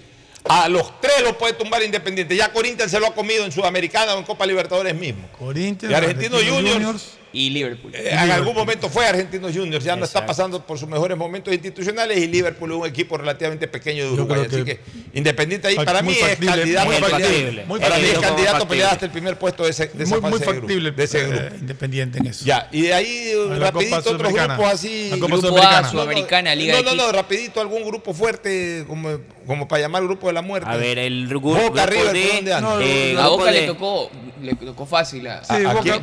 A 0.49 0.69
los 0.69 1.01
tres 1.01 1.23
los 1.23 1.37
puede 1.37 1.55
tumbar 1.55 1.83
Independiente. 1.83 2.37
Ya 2.37 2.53
Corinthians 2.53 2.91
se 2.91 3.01
lo 3.01 3.07
ha 3.07 3.15
comido 3.15 3.45
en 3.45 3.53
Sudamericana 3.53 4.15
o 4.15 4.19
en 4.19 4.25
Copa 4.25 4.47
Libertadores 4.47 4.95
mismo. 4.95 5.29
Corinthians, 5.39 5.91
Y 5.91 5.95
Argentino 5.95 6.37
Argentinos 6.37 6.73
Juniors, 6.73 7.19
Y 7.39 7.51
Liverpool. 7.51 7.93
Eh, 7.95 8.09
en 8.13 8.31
algún 8.31 8.55
momento 8.55 8.89
fue 8.89 9.07
Argentinos 9.07 9.53
Juniors, 9.55 9.85
ya 9.85 9.95
no 9.95 10.07
está 10.07 10.25
pasando 10.25 10.65
por 10.65 10.79
sus 10.79 10.89
mejores 10.89 11.19
momentos 11.19 11.53
institucionales 11.53 12.17
y 12.17 12.27
Liverpool 12.29 12.71
es 12.73 12.77
un 12.79 12.87
equipo 12.87 13.19
relativamente 13.19 13.69
pequeño 13.69 14.05
de 14.07 14.11
Uruguay. 14.13 14.41
Así 14.47 14.65
que- 14.65 14.79
que 14.79 14.81
Independiente 15.13 15.69
ahí 15.69 15.77
para 15.77 16.01
mí 16.01 16.13
es 16.13 16.19
factible, 16.21 16.57
candidato 16.57 16.87
muy 16.87 16.97
a 16.97 17.01
pelear. 17.01 17.21
factible, 17.21 17.65
muy 17.67 17.81
para 17.81 17.97
mí 17.99 18.05
es 18.07 18.19
candidato 18.19 18.69
pelear 18.69 18.93
hasta 18.95 19.05
el 19.05 19.11
primer 19.11 19.39
puesto 19.39 19.65
de, 19.65 19.71
ese, 19.71 19.89
de 19.89 20.05
esa 20.05 20.15
Muy, 20.19 20.21
fase 20.23 20.31
muy 20.31 20.39
de 20.41 20.47
grupo, 20.47 20.61
factible 20.61 20.91
de 20.93 21.05
ese 21.05 21.21
eh, 21.21 21.27
grupo. 21.27 21.55
Independiente 21.61 22.19
en 22.21 22.27
eso. 22.27 22.45
Ya, 22.47 22.69
y 22.73 22.81
de 22.83 22.95
ahí 22.95 23.33
la 23.51 23.71
rapidito 23.71 23.97
Copa 23.97 24.11
otros 24.11 24.33
grupos 24.33 24.67
así. 24.73 25.09
La 25.11 25.17
Copa 25.19 25.27
Grupo 25.37 25.49
Sudamericana. 25.49 25.79
A, 25.87 25.91
Sudamericana, 25.91 26.55
Liga 26.55 26.73
No, 26.73 26.91
de 26.91 26.97
no, 26.97 27.07
no, 27.07 27.13
rapidito 27.13 27.61
algún 27.61 27.85
grupo 27.85 28.15
fuerte 28.15 28.85
como, 28.87 29.19
como 29.47 29.69
para 29.69 29.83
llamar 29.83 30.03
grupo 30.05 30.27
de 30.29 30.33
la 30.33 30.41
muerte. 30.43 30.71
A 30.71 30.77
ver, 30.77 30.99
el 30.99 31.29
gru- 31.29 31.41
Boca, 31.43 31.85
grupo 31.85 31.87
River, 31.87 32.13
D, 32.15 32.23
¿por 32.25 32.35
dónde 32.37 32.55
anda? 32.55 32.79
eh, 32.83 33.11
a 33.19 33.21
grupo 33.21 33.37
Boca 33.39 33.51
le 33.51 33.67
tocó, 33.67 34.11
le 34.43 34.55
tocó 34.55 34.87
fácil. 34.87 35.29
Sí, 35.43 35.55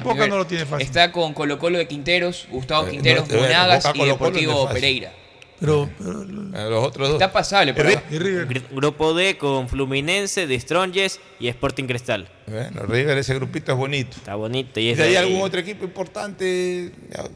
Boca 0.03 0.27
no 0.27 0.37
lo 0.37 0.45
tiene 0.47 0.65
fácil. 0.65 0.85
Está 0.85 1.11
con 1.11 1.22
Colo 1.31 1.57
Colo 1.59 1.77
de 1.77 1.87
Quinteros, 1.87 2.47
Gustavo 2.51 2.87
Eh, 2.87 2.91
Quinteros, 2.91 3.29
no, 3.29 3.35
eh, 3.35 3.41
Monagas 3.41 3.89
y 3.95 4.03
Deportivo. 4.05 4.67
Pereira. 4.67 5.13
Pero, 5.61 5.89
pero- 5.97 6.23
Eh, 6.23 6.69
Los 6.69 6.83
otros 6.85 7.07
dos. 7.07 7.21
Está 7.21 7.31
pasable, 7.31 7.71
River. 7.71 8.45
Grupo 8.71 9.13
D 9.13 9.37
con 9.37 9.69
Fluminense, 9.69 10.45
The 10.45 10.59
Strongest 10.59 11.21
y 11.39 11.47
Sporting 11.47 11.85
Cristal. 11.85 12.27
Bueno, 12.47 12.81
River, 12.83 13.17
ese 13.17 13.33
grupito 13.35 13.71
es 13.71 13.77
bonito. 13.77 14.17
Está 14.17 14.35
bonito. 14.35 14.81
Y 14.81 14.87
¿Y 14.87 14.89
es 14.89 14.97
de 14.97 15.03
ahí 15.05 15.11
de- 15.11 15.17
algún 15.19 15.41
otro 15.41 15.61
equipo 15.61 15.85
importante? 15.85 16.91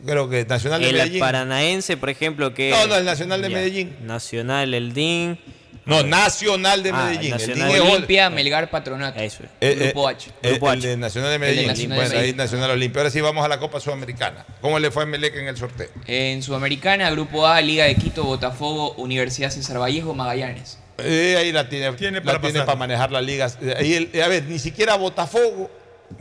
Creo 0.05 0.29
que 0.29 0.43
Nacional 0.45 0.81
de 0.81 0.89
el 0.89 0.95
Medellín. 0.95 1.19
Paranaense, 1.21 1.95
por 1.95 2.09
ejemplo, 2.09 2.53
que... 2.53 2.71
No, 2.71 2.87
no, 2.87 2.95
el 2.97 3.05
Nacional 3.05 3.41
de 3.41 3.49
Ya. 3.49 3.55
Medellín. 3.55 3.95
Nacional, 4.05 4.73
el 4.73 4.91
DIN. 4.93 5.39
No, 5.87 6.03
Nacional 6.03 6.83
de 6.83 6.89
Ah, 6.91 7.05
Medellín. 7.05 7.33
El 7.33 7.39
Nacional. 7.39 7.71
Es 7.71 7.79
Olimpia, 7.81 8.29
Melgar, 8.29 8.69
Patronato. 8.69 9.19
Eso. 9.19 9.43
Eh, 9.61 9.75
Grupo 9.79 10.09
eh, 10.09 10.13
H. 10.13 10.29
eh, 10.43 10.49
Grupo 10.51 10.71
el 10.71 10.79
H. 10.79 10.87
de 10.89 10.97
Nacional 10.97 11.29
de 11.29 11.35
El 11.35 11.41
de 11.41 11.47
Medellín. 11.47 11.67
Nacional 11.67 11.97
de 11.99 12.05
bueno, 12.05 12.19
ahí. 12.21 12.33
Nacional 12.33 12.71
Olimpia. 12.71 13.01
Ahora 13.01 13.09
sí 13.11 13.21
vamos 13.21 13.45
a 13.45 13.47
la 13.47 13.59
Copa 13.59 13.79
Sudamericana. 13.79 14.45
¿Cómo 14.61 14.77
le 14.79 14.91
fue 14.91 15.03
a 15.03 15.05
Melec 15.05 15.35
en 15.37 15.47
el 15.47 15.57
sorteo? 15.57 15.87
En 16.05 16.43
Sudamericana, 16.43 17.09
Grupo 17.11 17.47
A, 17.47 17.61
Liga 17.61 17.85
de 17.85 17.95
Quito, 17.95 18.23
Botafogo, 18.25 18.93
Universidad 18.97 19.49
César 19.49 19.79
Vallejo, 19.79 20.13
Magallanes. 20.13 20.77
Eh, 20.99 21.35
ahí 21.37 21.51
la 21.51 21.69
tiene, 21.69 21.91
Tiene 21.93 22.19
la 22.19 22.25
para 22.25 22.41
tiene 22.41 22.59
para 22.61 22.75
manejar 22.75 23.11
las 23.11 23.23
ligas. 23.23 23.57
Eh, 23.61 23.73
Ahí 23.77 23.93
el- 23.93 24.21
a 24.21 24.27
ver, 24.27 24.43
ni 24.45 24.57
siquiera 24.59 24.95
Botafogo, 24.95 25.69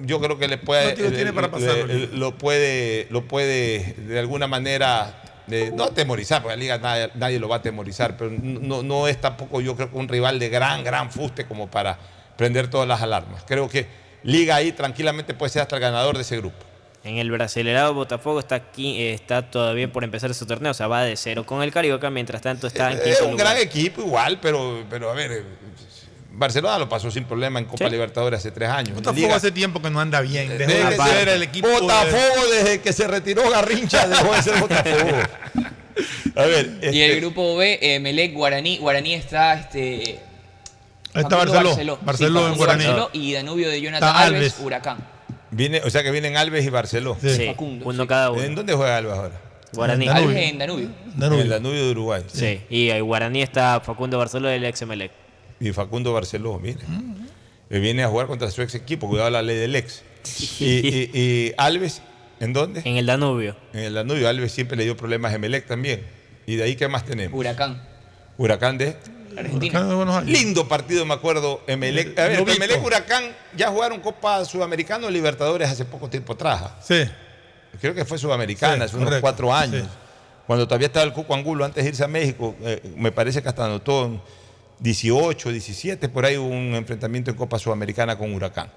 yo 0.01 0.20
creo 0.20 0.38
que 0.38 0.48
le 0.48 0.59
puede, 0.59 0.90
No, 0.90 0.94
tío, 0.94 1.12
tiene 1.12 1.32
para 1.32 1.51
pasar 1.51 1.76
la 1.78 1.86
le- 1.86 1.94
liga. 1.94 2.09
lo 2.12 2.36
puede, 2.36 3.06
lo 3.10 3.24
puede 3.26 3.94
de 3.98 4.18
alguna 4.18 4.47
manera 4.47 5.22
eh, 5.51 5.73
no 5.74 5.85
atemorizar, 5.85 6.43
porque 6.43 6.56
la 6.56 6.60
liga 6.60 6.78
nadie, 6.78 7.10
nadie 7.14 7.39
lo 7.39 7.48
va 7.48 7.56
a 7.56 7.59
atemorizar, 7.59 8.16
pero 8.16 8.31
no, 8.31 8.82
no 8.82 9.09
es 9.09 9.20
tampoco 9.20 9.60
yo 9.60 9.77
creo 9.77 9.90
que 9.90 9.97
un 9.97 10.09
rival 10.09 10.39
de 10.39 10.48
gran, 10.48 10.82
gran 10.85 11.10
fuste 11.10 11.47
como 11.47 11.70
para 11.70 11.98
prender 12.36 12.68
todas 12.68 12.86
las 12.89 13.01
alarmas. 13.02 13.44
Creo 13.47 13.68
que 13.68 13.86
Liga 14.23 14.56
ahí 14.56 14.73
tranquilamente 14.73 15.35
puede 15.35 15.51
ser 15.51 15.62
hasta 15.62 15.77
el 15.77 15.82
ganador 15.82 16.16
de 16.16 16.23
ese 16.23 16.36
grupo. 16.39 16.56
En 17.05 17.18
el 17.18 17.31
Brasilerado 17.31 17.94
Botafogo 17.94 18.40
está 18.40 18.56
aquí, 18.56 19.01
eh, 19.01 19.14
está 19.14 19.48
todavía 19.48 19.93
por 19.93 20.02
empezar 20.02 20.35
su 20.35 20.47
torneo, 20.47 20.73
o 20.73 20.74
sea, 20.74 20.89
va 20.89 21.05
de 21.05 21.16
cero 21.16 21.47
con 21.47 21.62
el 21.62 21.70
Carioca, 21.70 22.10
mientras 22.10 22.43
tanto 22.43 22.66
está 22.66 22.90
en 22.90 22.98
Es 22.98 23.05
quinto 23.05 23.24
un 23.27 23.31
lugar. 23.32 23.47
gran 23.47 23.59
equipo 23.62 24.01
igual, 24.02 24.40
pero, 24.43 24.85
pero 24.90 25.10
a 25.10 25.14
ver, 25.14 25.31
eh, 25.31 25.44
Barcelona 26.39 26.79
lo 26.79 26.89
pasó 26.89 27.11
sin 27.11 27.25
problema 27.25 27.59
en 27.59 27.65
Copa 27.65 27.87
Sí. 27.87 27.91
Libertadores 27.91 28.39
hace 28.41 28.51
tres 28.51 28.69
años. 28.69 28.95
Botafogo 28.95 29.21
Liga- 29.21 29.37
hace 29.37 29.51
tiempo 29.53 29.81
que 29.81 29.89
no 29.91 30.01
anda 30.01 30.21
bien. 30.21 30.49
Dejó 30.59 30.91
de 30.91 30.97
ser 30.97 31.29
el 31.29 31.43
equipo. 31.43 31.67
de- 31.69 31.81
Botafogo 31.81 32.47
desde 32.53 32.81
que 32.81 32.93
se 32.93 33.07
retiró 33.07 33.49
Garrincha 33.51 34.07
dejó 34.07 34.35
de 34.35 34.43
ser 34.43 34.61
Botafogo. 34.61 35.19
A 36.37 36.43
ver, 36.45 36.79
Y 36.83 36.87
el 37.01 37.11
este, 37.11 37.21
grupo 37.21 37.57
B, 37.57 37.79
eh, 37.81 37.99
Melec, 38.01 38.35
Guaraní. 38.35 38.77
Guaraní 38.79 39.15
está 39.15 39.55
este. 39.55 40.21
Ahí 41.15 41.23
está 41.23 41.37
Barceló. 41.37 41.99
Barceló 42.03 42.49
en 42.49 42.55
Guaraní. 42.57 42.85
Barceló 42.85 43.11
y 43.15 43.33
Danubio 43.33 43.71
de 43.71 43.81
Jonathan 43.81 44.15
Alves, 44.15 44.27
Alves. 44.53 44.57
Huracán. 44.61 44.99
viene, 45.51 45.81
o 45.83 45.89
sea 45.89 46.03
que 46.03 46.11
vienen 46.11 46.37
Alves 46.37 46.67
y 46.67 46.69
Barceló. 46.69 47.17
Sí. 47.19 47.35
Sí, 47.35 47.47
Facundo, 47.47 47.87
uno 47.87 48.03
sí. 48.03 48.07
cada 48.09 48.31
uno. 48.31 48.43
¿En 48.43 48.55
dónde 48.55 48.75
juega 48.75 48.99
Alves 48.99 49.15
ahora? 49.15 49.41
Guaraní. 49.73 50.05
Danubio. 50.07 50.29
Alves 50.29 50.51
en 50.51 50.59
Danubio. 50.59 50.89
Danubio. 51.15 51.39
En 51.41 51.47
el 51.47 51.49
Danubio 51.51 51.85
de 51.87 51.91
Uruguay. 51.93 52.23
Sí, 52.31 52.61
y 52.69 52.91
en 52.91 53.03
Guaraní 53.05 53.41
está 53.41 53.81
Facundo 53.81 54.19
Barceló 54.19 54.49
del 54.49 54.65
ex 54.67 54.83
Emelec. 54.83 55.11
Y 55.61 55.73
Facundo 55.73 56.12
Barceló, 56.12 56.59
mire. 56.59 56.78
Eh, 57.70 57.78
Viene 57.78 58.05
a 58.05 58.09
jugar 58.09 58.27
contra 58.27 58.51
su 58.51 58.62
ex 58.62 58.74
equipo, 58.74 59.09
cuidado 59.09 59.31
la 59.31 59.43
ley 59.43 59.57
del 59.57 59.74
ex. 59.77 60.03
Y, 60.61 60.65
y- 60.65 61.11
y 61.15 61.53
Alves, 61.57 62.03
¿en 62.41 62.53
dónde? 62.53 62.83
En 62.85 62.97
el 62.97 63.07
Danubio. 63.07 63.57
En 63.73 63.81
el 63.81 63.95
Danubio. 63.95 64.28
Alves 64.28 64.53
siempre 64.53 64.77
le 64.77 64.85
dio 64.85 64.97
problemas 64.97 65.33
a 65.33 65.37
Emelec 65.37 65.66
también. 65.66 66.03
¿Y 66.47 66.57
de 66.57 66.65
ahí 66.65 66.77
qué 66.77 66.89
más 66.89 67.05
tenemos? 67.05 67.39
Huracán. 67.39 67.83
Huracán 68.39 68.78
de... 68.78 68.97
Argentina. 69.37 69.73
Huracán 69.81 69.89
de 69.89 69.95
Buenos 69.95 70.16
Aires. 70.16 70.33
Lindo 70.43 70.69
partido, 70.69 71.05
me 71.07 71.15
acuerdo. 71.15 71.62
Emelec, 71.66 72.19
a 72.19 72.27
ver. 72.28 72.41
Emelec 72.41 72.85
Huracán 72.85 73.24
ya 73.57 73.69
jugaron 73.70 74.01
Copa 74.01 74.45
Sudamericana 74.45 75.07
o 75.07 75.11
Libertadores 75.11 75.69
hace 75.69 75.85
poco 75.85 76.09
tiempo 76.09 76.33
atrás. 76.35 76.62
Sí. 76.83 77.03
Creo 77.81 77.95
que 77.95 78.05
fue 78.05 78.16
Sudamericana, 78.19 78.77
Sí, 78.77 78.83
hace 78.85 78.97
unos 78.97 79.07
correcto, 79.09 79.23
cuatro 79.23 79.55
años. 79.55 79.83
sí. 79.83 79.89
Cuando 80.47 80.66
todavía 80.69 80.87
estaba 80.87 81.05
el 81.05 81.12
Cuco 81.12 81.35
Angulo 81.35 81.65
antes 81.65 81.83
de 81.83 81.91
irse 81.91 82.05
a 82.05 82.09
México, 82.09 82.55
eh, 82.62 82.81
me 82.97 83.11
parece 83.12 83.43
que 83.43 83.49
hasta 83.49 83.65
anotó 83.65 84.07
en 84.07 84.20
18, 84.81 85.53
17, 85.53 86.09
por 86.09 86.24
ahí 86.24 86.36
hubo 86.36 86.48
un 86.48 86.74
enfrentamiento 86.74 87.31
en 87.31 87.36
Copa 87.36 87.59
Sudamericana 87.59 88.19
con 88.19 88.35
Huracán. 88.35 88.70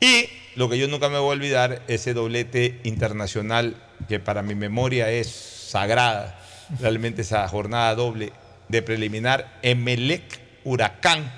Y 0.00 0.28
lo 0.56 0.68
que 0.68 0.78
yo 0.78 0.88
nunca 0.88 1.08
me 1.08 1.18
voy 1.18 1.30
a 1.30 1.32
olvidar, 1.32 1.82
ese 1.88 2.14
doblete 2.14 2.80
internacional 2.84 3.76
que 4.08 4.20
para 4.20 4.42
mi 4.42 4.54
memoria 4.54 5.10
es 5.10 5.28
sagrada, 5.28 6.40
realmente 6.80 7.22
esa 7.22 7.46
jornada 7.48 7.94
doble 7.94 8.32
de 8.68 8.82
preliminar, 8.82 9.58
Emelec 9.62 10.22
Huracán, 10.64 11.32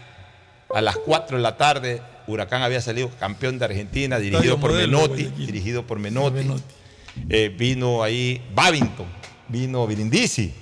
a 0.74 0.80
las 0.80 0.96
4 0.96 1.36
de 1.36 1.42
la 1.42 1.56
tarde, 1.56 2.02
Huracán 2.26 2.62
había 2.62 2.80
salido 2.80 3.08
campeón 3.20 3.58
de 3.58 3.66
Argentina, 3.66 4.18
dirigido 4.18 4.58
por 4.58 4.72
Modelo, 4.72 5.00
Menotti, 5.02 5.24
dirigido 5.36 5.86
por 5.86 5.98
Menotti. 5.98 6.38
Menotti. 6.38 6.62
Eh, 7.28 7.54
vino 7.56 8.02
ahí 8.02 8.42
Babington, 8.54 9.06
vino 9.48 9.86
Brindisi, 9.86 10.52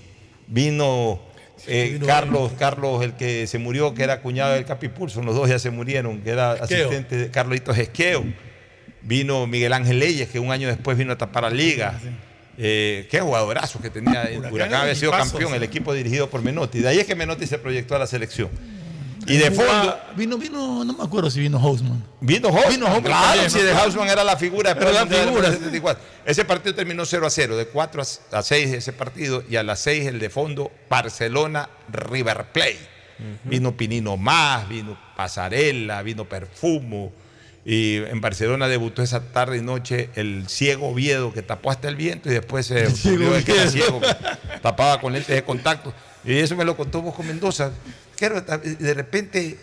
vino 0.46 1.20
eh, 1.66 2.00
Carlos, 2.04 2.52
Carlos, 2.58 3.02
el 3.02 3.14
que 3.14 3.46
se 3.46 3.58
murió, 3.58 3.94
que 3.94 4.02
era 4.02 4.20
cuñado 4.20 4.54
del 4.54 4.64
Capipulso, 4.64 5.22
los 5.22 5.34
dos 5.34 5.48
ya 5.48 5.58
se 5.58 5.70
murieron, 5.70 6.20
que 6.20 6.30
era 6.30 6.54
Esqueo. 6.54 6.86
asistente 6.86 7.16
de 7.16 7.30
Carlitos 7.30 7.76
Esqueo. 7.78 8.24
Vino 9.02 9.46
Miguel 9.46 9.72
Ángel 9.72 9.98
Leyes, 9.98 10.28
que 10.28 10.38
un 10.38 10.50
año 10.50 10.68
después 10.68 10.96
vino 10.96 11.12
a 11.12 11.18
tapar 11.18 11.42
la 11.42 11.50
liga. 11.50 12.00
Eh, 12.56 13.06
qué 13.10 13.20
jugadorazo 13.20 13.80
que 13.80 13.90
tenía. 13.90 14.22
Huracán, 14.22 14.52
Huracán 14.52 14.80
había 14.82 14.94
sido 14.94 15.10
campeón, 15.10 15.54
el 15.54 15.62
equipo 15.62 15.92
dirigido 15.92 16.30
por 16.30 16.42
Menotti. 16.42 16.80
De 16.80 16.88
ahí 16.88 16.98
es 16.98 17.06
que 17.06 17.14
Menotti 17.14 17.46
se 17.46 17.58
proyectó 17.58 17.96
a 17.96 17.98
la 17.98 18.06
selección. 18.06 18.48
Y 19.26 19.36
de 19.36 19.50
fondo, 19.50 19.98
Vino, 20.16 20.38
vino, 20.38 20.84
no 20.84 20.92
me 20.92 21.02
acuerdo 21.02 21.30
si 21.30 21.40
vino 21.40 21.58
Hausman. 21.58 22.04
Vino 22.20 22.48
Hausman. 22.48 22.70
Vino 22.70 22.86
Hausman 22.86 23.02
claro, 23.04 23.26
también, 23.26 23.50
si 23.50 23.60
de 23.60 23.72
Hausman 23.72 24.08
era 24.08 24.24
la 24.24 24.36
figura. 24.36 24.70
Era 24.72 24.92
la 24.92 25.06
figura. 25.06 25.50
74. 25.50 26.02
Ese 26.24 26.44
partido 26.44 26.74
terminó 26.74 27.04
0 27.04 27.26
a 27.26 27.30
0, 27.30 27.56
de 27.56 27.66
4 27.66 28.02
a 28.32 28.42
6 28.42 28.72
ese 28.72 28.92
partido, 28.92 29.42
y 29.48 29.56
a 29.56 29.62
las 29.62 29.80
6 29.80 30.06
el 30.06 30.18
de 30.18 30.30
fondo, 30.30 30.70
Barcelona 30.88 31.68
River 31.90 32.46
Plate. 32.52 32.94
Vino 33.44 33.76
Pinino 33.76 34.16
Más, 34.16 34.68
vino 34.68 34.98
Pasarela, 35.16 36.02
vino 36.02 36.24
Perfumo. 36.24 37.12
Y 37.64 37.96
en 37.96 38.20
Barcelona 38.20 38.68
debutó 38.68 39.02
esa 39.02 39.32
tarde 39.32 39.56
y 39.56 39.62
noche 39.62 40.10
el 40.16 40.48
ciego 40.48 40.90
Oviedo 40.90 41.32
que 41.32 41.40
tapó 41.40 41.70
hasta 41.70 41.88
el 41.88 41.96
viento 41.96 42.28
y 42.28 42.34
después 42.34 42.66
se 42.66 42.74
descubrió 42.74 43.30
de 43.30 43.42
que 43.42 43.52
era 43.52 43.70
ciego, 43.70 44.02
tapaba 44.60 45.00
con 45.00 45.14
lentes 45.14 45.34
de 45.34 45.42
contacto. 45.42 45.94
Y 46.24 46.34
eso 46.34 46.56
me 46.56 46.64
lo 46.64 46.76
contó 46.76 47.00
Bosco 47.00 47.22
Mendoza. 47.22 47.70
Claro, 48.16 48.40
de 48.40 48.94
repente, 48.94 49.58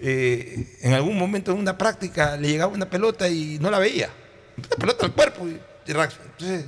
eh, 0.00 0.78
en 0.80 0.92
algún 0.92 1.18
momento 1.18 1.52
en 1.52 1.58
una 1.58 1.78
práctica, 1.78 2.36
le 2.36 2.48
llegaba 2.48 2.72
una 2.72 2.88
pelota 2.88 3.28
y 3.28 3.58
no 3.60 3.70
la 3.70 3.78
veía. 3.78 4.10
Una 4.56 4.76
pelota 4.76 5.06
al 5.06 5.12
cuerpo. 5.12 5.46
Y, 5.48 5.60
entonces, 5.86 6.66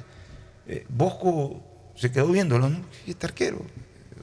eh, 0.67 0.87
Bosco 0.89 1.93
se 1.97 2.11
quedó 2.11 2.29
viéndolo, 2.29 2.69
¿no? 2.69 2.85
Y 3.07 3.11
este 3.11 3.27
arquero. 3.27 3.65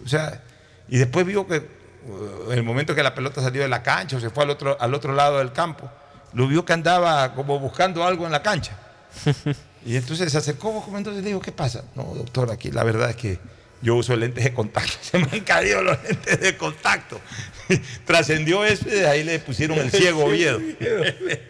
O 0.04 0.08
sea, 0.08 0.44
y 0.88 0.98
después 0.98 1.26
vio 1.26 1.48
que 1.48 1.58
eh, 1.58 1.64
en 2.50 2.58
el 2.58 2.64
momento 2.64 2.96
que 2.96 3.04
la 3.04 3.16
pelota 3.16 3.42
salió 3.42 3.62
de 3.62 3.70
la 3.70 3.84
cancha 3.84 4.18
o 4.18 4.20
se 4.20 4.30
fue 4.30 4.44
al 4.44 4.50
otro, 4.50 4.78
al 4.80 4.94
otro 4.94 5.14
lado 5.14 5.38
del 5.38 5.52
campo, 5.52 5.90
lo 6.34 6.48
vio 6.48 6.66
que 6.66 6.74
andaba 6.74 7.34
como 7.36 7.60
buscando 7.60 8.04
algo 8.04 8.26
en 8.26 8.32
la 8.32 8.42
cancha. 8.42 8.78
Y 9.86 9.96
entonces 9.96 10.32
se 10.32 10.38
acercó 10.38 10.72
Bosco 10.72 10.92
Mendoza 10.92 11.18
y 11.18 11.22
le 11.22 11.30
dijo, 11.30 11.42
¿qué 11.42 11.52
pasa? 11.52 11.84
No, 11.96 12.04
doctor, 12.04 12.52
aquí 12.52 12.70
la 12.70 12.84
verdad 12.84 13.10
es 13.10 13.16
que 13.16 13.40
yo 13.82 13.96
uso 13.96 14.16
lentes 14.16 14.44
de 14.44 14.54
contacto. 14.54 14.94
Se 15.02 15.18
me 15.18 15.28
han 15.32 15.40
caído 15.42 15.82
los 15.84 15.98
lentes 16.04 16.40
de 16.40 16.58
contacto. 16.58 17.20
Trascendió 18.06 18.66
eso 18.66 18.86
y 18.88 18.92
de 18.92 19.08
ahí 19.08 19.24
le 19.24 19.40
pusieron 19.40 19.78
el 19.80 19.92
ciego 19.92 20.26
Oviedo. 20.26 20.60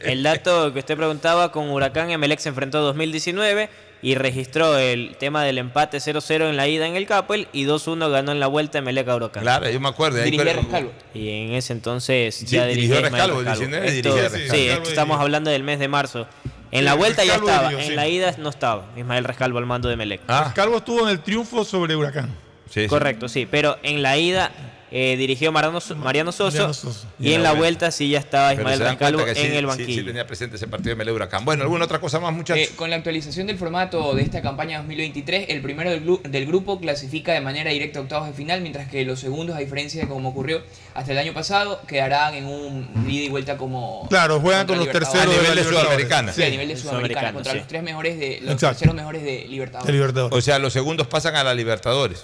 El 0.01 0.23
dato 0.23 0.71
que 0.73 0.79
usted 0.79 0.95
preguntaba, 0.97 1.51
con 1.51 1.69
Huracán 1.69 2.11
Emelec 2.11 2.39
se 2.39 2.49
enfrentó 2.49 2.77
en 2.79 2.83
2019 2.85 3.69
y 4.03 4.15
registró 4.15 4.77
el 4.77 5.15
tema 5.19 5.43
del 5.43 5.57
empate 5.59 5.97
0-0 5.97 6.49
en 6.49 6.57
la 6.57 6.67
ida 6.67 6.87
en 6.87 6.95
el 6.95 7.05
Capel 7.05 7.47
y 7.53 7.65
2-1 7.65 8.09
ganó 8.11 8.31
en 8.31 8.39
la 8.39 8.47
vuelta 8.47 8.79
Emelec 8.79 9.07
a 9.07 9.15
Huracán. 9.15 9.43
Claro, 9.43 9.69
yo 9.69 9.79
me 9.79 9.89
acuerdo. 9.89 10.17
ahí 10.19 10.25
Dirigía 10.31 10.53
Rescalvo. 10.53 10.91
Y 11.13 11.29
en 11.29 11.53
ese 11.53 11.73
entonces 11.73 12.35
Sí, 12.35 12.45
ya 12.47 12.65
dirigió 12.65 12.95
dirigía 12.97 13.09
Rescalvo, 13.09 13.37
Rescalvo. 13.41 13.59
19 13.65 13.97
Esto- 13.97 14.15
dirigía 14.15 14.29
Sí, 14.55 14.67
esto 14.69 14.89
estamos 14.89 15.19
hablando 15.19 15.49
del 15.51 15.63
mes 15.63 15.79
de 15.79 15.87
marzo. 15.87 16.27
En 16.72 16.85
la 16.85 16.93
vuelta 16.93 17.23
ya 17.26 17.34
Rescalvo 17.38 17.49
estaba, 17.49 17.72
en 17.73 17.88
sí. 17.88 17.95
la 17.95 18.07
ida 18.07 18.34
no 18.38 18.49
estaba 18.49 18.85
Ismael 18.95 19.23
Rescalvo 19.26 19.57
al 19.60 19.65
mando 19.65 19.88
de 19.89 19.95
Emelec. 19.95 20.22
Ah, 20.27 20.52
Calvo 20.56 20.77
estuvo 20.77 21.02
en 21.03 21.10
el 21.10 21.19
triunfo 21.19 21.64
sobre 21.65 21.95
Huracán. 21.95 22.30
sí, 22.69 22.84
sí. 22.84 22.88
Correcto, 22.88 23.27
sí, 23.27 23.45
pero 23.49 23.77
en 23.84 24.02
la 24.02 24.18
ida 24.18 24.52
eh, 24.91 25.15
dirigió 25.18 25.51
Mariano, 25.51 25.80
Mariano 25.97 26.31
Soso, 26.34 26.57
Mariano 26.57 26.73
Soso. 26.73 27.07
y 27.19 27.31
en 27.34 27.43
la 27.43 27.53
vuelta 27.53 27.91
sí 27.91 28.09
ya 28.09 28.19
estaba 28.19 28.53
Ismael 28.53 28.80
que 28.80 29.30
en 29.31 29.35
sí, 29.35 29.41
el 29.43 29.59
sí, 29.59 29.65
banquillo. 29.65 30.01
Sí, 30.01 30.05
tenía 30.05 30.27
presente 30.27 30.57
ese 30.57 30.68
partido 30.68 30.89
de 30.91 30.95
Melé 30.97 31.11
Huracán. 31.13 31.45
Bueno, 31.45 31.63
¿alguna 31.63 31.85
otra 31.85 31.99
cosa 31.99 32.19
más, 32.19 32.34
muchachos? 32.34 32.61
Eh, 32.68 32.72
con 32.76 32.89
la 32.89 32.97
actualización 32.97 33.47
del 33.47 33.57
formato 33.57 34.13
de 34.13 34.22
esta 34.23 34.41
campaña 34.41 34.77
2023, 34.80 35.45
el 35.49 35.61
primero 35.61 35.89
del, 35.89 36.05
gru- 36.05 36.22
del 36.23 36.45
grupo 36.45 36.80
clasifica 36.80 37.31
de 37.34 37.41
manera 37.41 37.72
directa 37.72 37.99
a 37.99 38.01
octavos 38.01 38.27
de 38.27 38.34
final, 38.34 38.59
mientras 38.61 38.89
que 38.89 39.05
los 39.05 39.19
segundos, 39.19 39.55
a 39.55 39.59
diferencia 39.59 40.01
de 40.01 40.07
como 40.09 40.30
ocurrió 40.30 40.61
hasta 40.93 41.11
el 41.13 41.18
año 41.18 41.34
pasado, 41.34 41.80
quedarán 41.88 42.34
en 42.34 42.45
un 42.45 43.05
ida 43.09 43.23
y 43.26 43.30
vuelta 43.30 43.57
como. 43.57 44.07
Claro, 44.09 44.39
juegan 44.41 44.68
contra 44.68 44.76
con 44.77 44.85
los 44.85 44.91
terceros 44.93 45.26
A 45.35 45.39
nivel 45.39 45.55
la 45.55 45.61
de. 45.63 45.69
Sudamericana. 45.69 46.34
Sí, 46.34 46.43
a 46.43 46.49
nivel 46.49 46.68
de 46.68 46.76
Sudamericana, 46.77 47.31
contra 47.34 47.53
sí. 47.53 47.57
los 47.59 47.68
tres 47.68 47.81
mejores 47.84 48.19
de 48.19 48.39
los 48.41 48.53
Exacto. 48.55 48.68
terceros 48.80 48.95
mejores 48.95 49.23
de 49.23 49.45
Libertadores. 49.47 49.88
De 49.88 49.93
Libertadores. 49.93 50.38
O 50.38 50.41
sea, 50.41 50.59
los 50.59 50.73
segundos 50.73 51.07
pasan 51.07 51.35
a 51.38 51.43
la 51.45 51.53
Libertadores. 51.53 52.23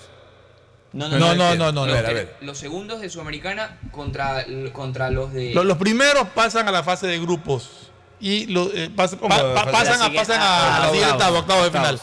No, 0.93 1.09
No, 1.09 1.17
no, 1.19 1.35
no, 1.35 1.55
no, 1.55 1.71
Los, 1.71 1.73
no. 1.73 1.81
A 1.83 1.85
ver, 2.01 2.05
a 2.05 2.13
ver. 2.13 2.37
los 2.41 2.57
segundos 2.57 3.01
de 3.01 3.09
Sudamericana 3.09 3.77
contra, 3.91 4.45
contra 4.71 5.09
los 5.09 5.33
de. 5.33 5.53
Los, 5.53 5.65
los 5.65 5.77
primeros 5.77 6.27
pasan 6.29 6.67
a 6.67 6.71
la 6.71 6.83
fase 6.83 7.07
de 7.07 7.19
grupos 7.19 7.69
y 8.19 8.47
los, 8.47 8.69
eh, 8.73 8.89
pas- 8.95 9.17
¿Cómo? 9.17 9.29
pa- 9.29 9.53
pa- 9.53 9.71
pasan, 9.71 10.01
a, 10.01 10.13
pasan 10.13 10.41
a, 10.41 10.45
a- 10.45 10.75
a 10.77 10.79
la 10.79 10.85
siguiente 10.91 11.15
etapa, 11.15 11.37
octavos 11.39 11.63
de 11.65 11.71
final. 11.71 12.01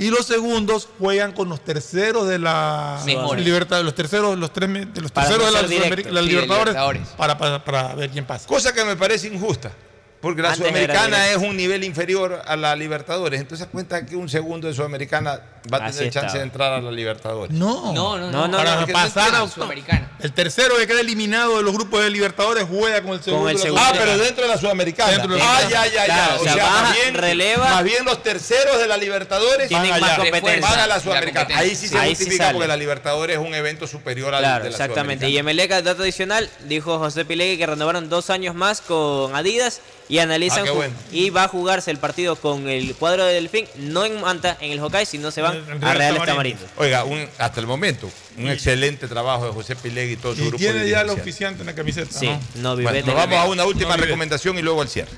Y 0.00 0.10
los 0.10 0.26
segundos 0.26 0.88
juegan 1.00 1.32
con 1.32 1.48
los 1.48 1.60
terceros 1.64 2.28
de 2.28 2.38
la 2.38 3.00
Mejores. 3.04 3.44
Libertad, 3.44 3.82
los 3.82 3.96
terceros, 3.96 4.38
los 4.38 4.52
tres, 4.52 4.68
de 4.94 5.00
los 5.00 5.10
terceros 5.10 5.46
de 5.46 5.50
la, 5.52 5.62
directo. 5.66 6.10
la 6.12 6.20
Sí, 6.20 6.26
de 6.26 6.32
Libertadores. 6.32 7.08
Para, 7.16 7.36
para, 7.36 7.64
para 7.64 7.94
ver 7.96 8.08
quién 8.10 8.24
pasa. 8.24 8.46
Cosa 8.46 8.72
que 8.72 8.84
me 8.84 8.94
parece 8.94 9.26
injusta. 9.26 9.72
Porque 10.20 10.42
la 10.42 10.48
Antes 10.48 10.66
Sudamericana 10.66 11.28
es 11.30 11.36
un 11.36 11.56
nivel 11.56 11.84
inferior 11.84 12.42
a 12.44 12.56
la 12.56 12.74
Libertadores. 12.74 13.40
Entonces 13.40 13.68
cuenta 13.70 14.04
que 14.04 14.16
un 14.16 14.28
segundo 14.28 14.66
de 14.66 14.74
Sudamericana 14.74 15.40
va 15.72 15.78
a 15.78 15.86
Así 15.86 15.98
tener 15.98 16.12
chance 16.12 16.26
estaba. 16.26 16.38
de 16.38 16.44
entrar 16.44 16.72
a 16.72 16.80
la 16.80 16.90
Libertadores. 16.90 17.52
No, 17.56 17.92
No, 17.92 18.18
no, 18.18 18.30
No, 18.30 18.30
no. 18.30 18.48
no, 18.48 18.56
para 18.58 18.80
no, 18.80 18.86
pasar 18.88 19.32
a. 19.36 19.46
Sudamericana. 19.46 20.10
El 20.18 20.32
tercero 20.32 20.76
que 20.76 20.88
queda 20.88 21.00
eliminado 21.02 21.58
de 21.58 21.62
los 21.62 21.72
grupos 21.72 22.02
de 22.02 22.10
Libertadores 22.10 22.66
juega 22.68 23.00
con 23.02 23.12
el 23.12 23.22
segundo. 23.22 23.48
el 23.48 23.56
de 23.56 23.58
la 23.60 23.64
segundo. 23.64 23.84
Ah, 23.86 23.92
pero 23.96 24.18
dentro 24.18 24.42
de 24.42 24.48
la 24.48 24.58
Sudamericana. 24.58 25.10
Dentro 25.12 25.32
de 25.34 25.38
la 25.38 25.56
ah, 25.56 25.62
ya, 25.62 25.86
ya, 25.86 25.92
ya. 25.94 26.04
Claro, 26.06 26.34
o 26.34 26.40
o 26.40 26.44
sea, 26.44 26.56
baja, 26.56 26.82
más, 26.82 26.94
bien, 26.94 27.14
releva. 27.14 27.68
más 27.68 27.84
bien 27.84 28.04
los 28.04 28.20
terceros 28.20 28.78
de 28.80 28.86
la 28.88 28.96
Libertadores 28.96 29.70
van, 29.70 29.92
allá, 29.92 30.16
competencia. 30.16 30.60
van 30.68 30.80
a 30.80 30.86
la 30.88 30.98
Sudamericana. 31.00 31.56
Ahí 31.58 31.76
sí 31.76 31.86
se 31.86 31.96
Ahí 31.96 32.16
justifica 32.16 32.50
porque 32.50 32.66
la 32.66 32.76
Libertadores 32.76 33.38
es 33.38 33.46
un 33.46 33.54
evento 33.54 33.86
superior 33.86 34.34
al 34.34 34.40
Claro, 34.42 34.64
de 34.64 34.70
la 34.70 34.76
exactamente. 34.76 35.28
Y. 35.28 35.38
Emelec, 35.38 35.70
dato 35.84 36.02
adicional, 36.02 36.50
dijo 36.64 36.98
José 36.98 37.24
Pilegui 37.24 37.56
que 37.56 37.66
renovaron 37.66 38.08
dos 38.08 38.30
años 38.30 38.56
más 38.56 38.80
con 38.80 39.36
Adidas 39.36 39.80
y 40.08 40.18
analizan 40.18 40.66
Ah, 40.66 40.72
bueno. 40.72 40.94
y 41.12 41.30
va 41.30 41.44
a 41.44 41.48
jugarse 41.48 41.90
el 41.90 41.98
partido 41.98 42.36
con 42.36 42.68
el 42.68 42.94
cuadro 42.94 43.24
de 43.24 43.34
Delfín, 43.34 43.66
no 43.76 44.04
en 44.04 44.20
Manta, 44.20 44.56
en 44.60 44.72
el 44.72 44.80
Hokkaido, 44.80 45.04
sino 45.06 45.30
se 45.30 45.42
van 45.42 45.62
a 45.82 45.94
Real 45.94 46.16
Tamarindo. 46.24 46.64
Oiga, 46.76 47.04
un- 47.04 47.28
hasta 47.38 47.60
el 47.60 47.66
momento, 47.66 48.10
un 48.38 48.48
excelente 48.48 49.06
trabajo 49.08 49.46
de 49.46 49.52
José 49.52 49.76
Pilegui 49.76 50.14
y 50.14 50.16
todo 50.16 50.34
su 50.34 50.40
Y 50.42 50.44
grupo 50.48 50.56
tiene 50.58 50.88
ya 50.88 51.02
el 51.02 51.10
oficiante 51.10 51.60
en 51.60 51.66
la 51.66 51.74
camiseta. 51.74 52.18
Sí, 52.18 52.26
¿no? 52.56 52.74
no 52.76 52.82
Bueno, 52.82 53.06
nos 53.06 53.14
vamos 53.14 53.38
a 53.38 53.44
una 53.46 53.64
última 53.66 53.96
No, 53.96 54.02
recomendación 54.02 54.58
y 54.58 54.62
luego 54.62 54.80
al 54.82 54.88
cierre. 54.88 55.10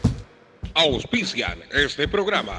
Auspician 0.75 1.59
este 1.73 2.07
programa. 2.09 2.59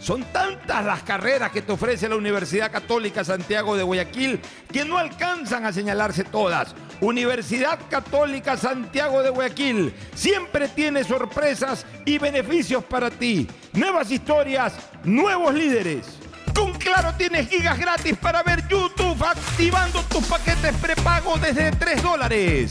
Son 0.00 0.24
tantas 0.32 0.82
las 0.84 1.02
carreras 1.02 1.50
que 1.50 1.60
te 1.60 1.72
ofrece 1.72 2.08
la 2.08 2.16
Universidad 2.16 2.72
Católica 2.72 3.22
Santiago 3.22 3.76
de 3.76 3.82
Guayaquil 3.82 4.40
que 4.72 4.82
no 4.84 4.96
alcanzan 4.96 5.66
a 5.66 5.72
señalarse 5.72 6.24
todas. 6.24 6.74
Universidad 7.02 7.78
Católica 7.90 8.56
Santiago 8.56 9.22
de 9.22 9.28
Guayaquil 9.28 9.94
siempre 10.14 10.68
tiene 10.68 11.04
sorpresas 11.04 11.84
y 12.06 12.16
beneficios 12.16 12.82
para 12.82 13.10
ti. 13.10 13.46
Nuevas 13.74 14.10
historias, 14.10 14.72
nuevos 15.04 15.54
líderes. 15.54 16.06
Con 16.54 16.72
Claro 16.72 17.12
tienes 17.18 17.48
gigas 17.48 17.78
gratis 17.78 18.16
para 18.16 18.42
ver 18.42 18.66
YouTube 18.68 19.22
activando 19.22 20.02
tus 20.04 20.24
paquetes 20.24 20.74
prepago 20.76 21.36
desde 21.36 21.72
3 21.72 22.02
dólares. 22.02 22.70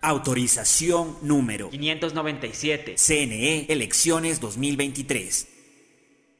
Autorización 0.00 1.16
número 1.22 1.70
597. 1.70 2.94
CNE 2.96 3.66
Elecciones 3.68 4.40
2023. 4.40 5.48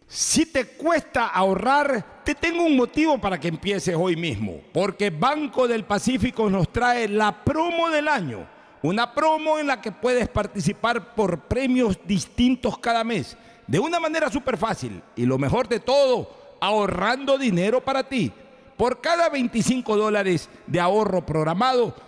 Si 0.07 0.47
te 0.47 0.65
cuesta 0.65 1.27
ahorrar, 1.27 2.23
te 2.25 2.37
tengo 2.37 2.63
un 2.63 2.77
motivo 2.77 3.19
para 3.19 3.41
que 3.41 3.49
empieces 3.49 3.97
hoy 3.99 4.15
mismo. 4.15 4.61
Porque 4.73 5.11
Banco 5.11 5.67
del 5.67 5.85
Pacífico 5.85 6.49
nos 6.49 6.73
trae 6.73 7.09
la 7.09 7.45
promo 7.45 7.91
del 7.91 8.07
año. 8.07 8.49
Una 8.81 9.13
promo 9.13 9.59
en 9.59 9.67
la 9.67 9.81
que 9.81 9.91
puedes 9.91 10.29
participar 10.29 11.17
por 11.17 11.41
premios 11.49 11.99
distintos 12.07 12.79
cada 12.79 13.03
mes. 13.03 13.37
De 13.67 13.81
una 13.81 13.99
manera 13.99 14.31
súper 14.31 14.57
fácil. 14.57 15.03
Y 15.17 15.27
lo 15.27 15.37
mejor 15.37 15.67
de 15.67 15.81
todo, 15.81 16.57
ahorrando 16.61 17.37
dinero 17.37 17.85
para 17.85 18.09
ti. 18.09 18.31
Por 18.77 19.01
cada 19.01 19.29
25 19.29 19.97
dólares 19.97 20.49
de 20.69 20.79
ahorro 20.79 21.27
programado, 21.27 22.08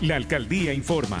La 0.00 0.16
alcaldía 0.16 0.72
informa 0.72 1.20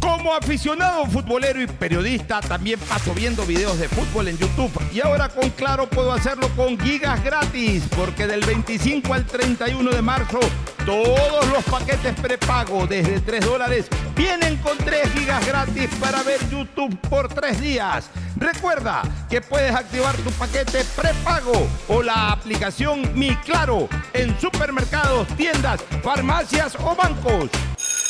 Como 0.00 0.34
aficionado 0.34 1.06
futbolero 1.06 1.60
y 1.60 1.66
periodista, 1.66 2.40
también 2.40 2.78
paso 2.80 3.12
viendo 3.14 3.44
videos 3.44 3.78
de 3.78 3.88
fútbol 3.88 4.28
en 4.28 4.38
YouTube. 4.38 4.70
Y 4.92 5.00
ahora 5.00 5.28
con 5.28 5.50
Claro 5.50 5.88
puedo 5.88 6.12
hacerlo 6.12 6.48
con 6.56 6.78
gigas 6.78 7.22
gratis, 7.22 7.84
porque 7.96 8.26
del 8.26 8.44
25 8.44 9.12
al 9.12 9.24
31 9.24 9.90
de 9.90 10.02
marzo, 10.02 10.38
todos 10.86 11.46
los 11.48 11.64
paquetes 11.64 12.14
prepago 12.20 12.86
desde 12.86 13.20
3 13.20 13.44
dólares 13.44 13.86
vienen 14.14 14.56
con 14.58 14.76
3 14.78 15.12
gigas 15.12 15.46
gratis 15.46 15.90
para 16.00 16.22
ver 16.22 16.40
YouTube 16.50 16.98
por 17.08 17.28
3 17.28 17.60
días. 17.60 18.10
Recuerda 18.36 19.02
que 19.28 19.40
puedes 19.40 19.74
activar 19.74 20.16
tu 20.16 20.30
paquete 20.32 20.84
prepago 20.96 21.68
o 21.88 22.02
la 22.02 22.32
aplicación 22.32 23.10
Mi 23.14 23.34
Claro 23.36 23.88
en 24.12 24.38
supermercados, 24.40 25.28
tiendas, 25.36 25.80
farmacias 26.02 26.76
o 26.76 26.94
bancos. 26.94 27.50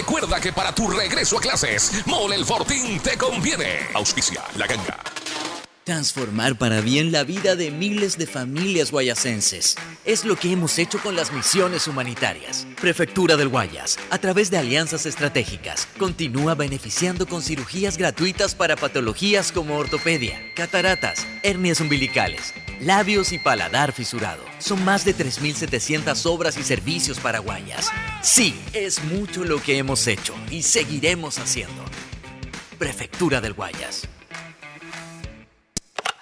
recuerda 0.00 0.40
que 0.40 0.50
para 0.50 0.74
tu 0.74 0.88
regreso 0.88 1.36
a 1.36 1.40
clases, 1.42 1.92
Mole 2.06 2.34
el 2.34 2.46
Fortín 2.46 2.98
te 3.00 3.18
conviene. 3.18 3.80
Auspicia 3.92 4.42
la 4.56 4.66
ganga. 4.66 4.98
Transformar 5.84 6.56
para 6.56 6.80
bien 6.80 7.12
la 7.12 7.22
vida 7.22 7.54
de 7.54 7.70
miles 7.70 8.16
de 8.16 8.26
familias 8.26 8.92
guayasenses. 8.92 9.76
Es 10.06 10.24
lo 10.24 10.36
que 10.36 10.52
hemos 10.52 10.78
hecho 10.78 10.98
con 11.02 11.16
las 11.16 11.32
misiones 11.32 11.86
humanitarias. 11.86 12.66
Prefectura 12.80 13.36
del 13.36 13.48
Guayas, 13.48 13.98
a 14.10 14.16
través 14.18 14.50
de 14.50 14.56
alianzas 14.56 15.04
estratégicas, 15.04 15.86
continúa 15.98 16.54
beneficiando 16.54 17.26
con 17.26 17.42
cirugías 17.42 17.98
gratuitas 17.98 18.54
para 18.54 18.76
patologías 18.76 19.52
como 19.52 19.76
ortopedia, 19.76 20.40
cataratas, 20.54 21.26
hernias 21.42 21.80
umbilicales, 21.80 22.54
labios 22.80 23.32
y 23.32 23.38
paladar 23.38 23.92
fisurado. 23.92 24.42
Son 24.58 24.84
más 24.84 25.04
de 25.04 25.14
3.700 25.14 26.26
obras 26.26 26.56
y 26.56 26.62
servicios 26.62 27.18
para 27.20 27.38
Guayas. 27.38 27.90
Sí, 28.22 28.58
es 28.72 29.04
mucho 29.04 29.44
lo 29.44 29.62
que 29.62 29.78
hemos 29.78 30.06
hecho 30.06 30.34
y 30.50 30.62
seguiremos 30.62 31.38
haciendo. 31.38 31.84
Prefectura 32.78 33.40
del 33.40 33.54
Guayas. 33.54 34.08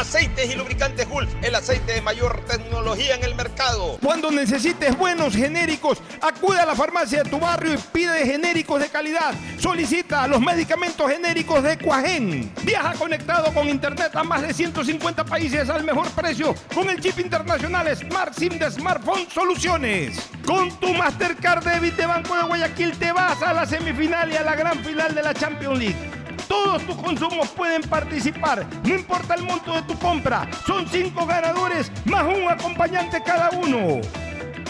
Aceites 0.00 0.50
y 0.50 0.56
lubricantes 0.56 1.06
Gulf, 1.06 1.30
el 1.42 1.54
aceite 1.54 1.92
de 1.92 2.00
mayor 2.00 2.42
tecnología 2.46 3.16
en 3.16 3.22
el 3.22 3.34
mercado. 3.34 3.98
Cuando 4.02 4.30
necesites 4.30 4.96
buenos 4.96 5.36
genéricos, 5.36 5.98
acude 6.22 6.58
a 6.58 6.64
la 6.64 6.74
farmacia 6.74 7.22
de 7.22 7.28
tu 7.28 7.38
barrio 7.38 7.74
y 7.74 7.76
pide 7.92 8.24
genéricos 8.24 8.80
de 8.80 8.88
calidad. 8.88 9.34
Solicita 9.58 10.26
los 10.26 10.40
medicamentos 10.40 11.10
genéricos 11.10 11.62
de 11.62 11.76
Cuajén. 11.76 12.50
Viaja 12.62 12.94
conectado 12.94 13.52
con 13.52 13.68
internet 13.68 14.16
a 14.16 14.24
más 14.24 14.40
de 14.40 14.54
150 14.54 15.22
países 15.26 15.68
al 15.68 15.84
mejor 15.84 16.08
precio 16.12 16.54
con 16.74 16.88
el 16.88 16.98
chip 16.98 17.18
internacional 17.18 17.94
Smart 17.94 18.32
SIM 18.32 18.58
de 18.58 18.70
Smartphone 18.70 19.28
Soluciones. 19.30 20.30
Con 20.46 20.70
tu 20.80 20.94
Mastercard 20.94 21.62
Debit 21.62 21.96
de 21.96 22.06
Banco 22.06 22.34
de 22.34 22.44
Guayaquil 22.44 22.96
te 22.96 23.12
vas 23.12 23.42
a 23.42 23.52
la 23.52 23.66
semifinal 23.66 24.32
y 24.32 24.36
a 24.36 24.44
la 24.44 24.56
gran 24.56 24.82
final 24.82 25.14
de 25.14 25.22
la 25.22 25.34
Champions 25.34 25.78
League. 25.78 26.19
Todos 26.50 26.84
tus 26.84 26.96
consumos 26.96 27.48
pueden 27.50 27.82
participar, 27.82 28.66
no 28.82 28.92
importa 28.92 29.34
el 29.34 29.44
monto 29.44 29.72
de 29.72 29.82
tu 29.82 29.96
compra. 30.00 30.50
Son 30.66 30.84
cinco 30.88 31.24
ganadores 31.24 31.92
más 32.06 32.24
un 32.24 32.50
acompañante 32.50 33.22
cada 33.22 33.50
uno. 33.50 34.00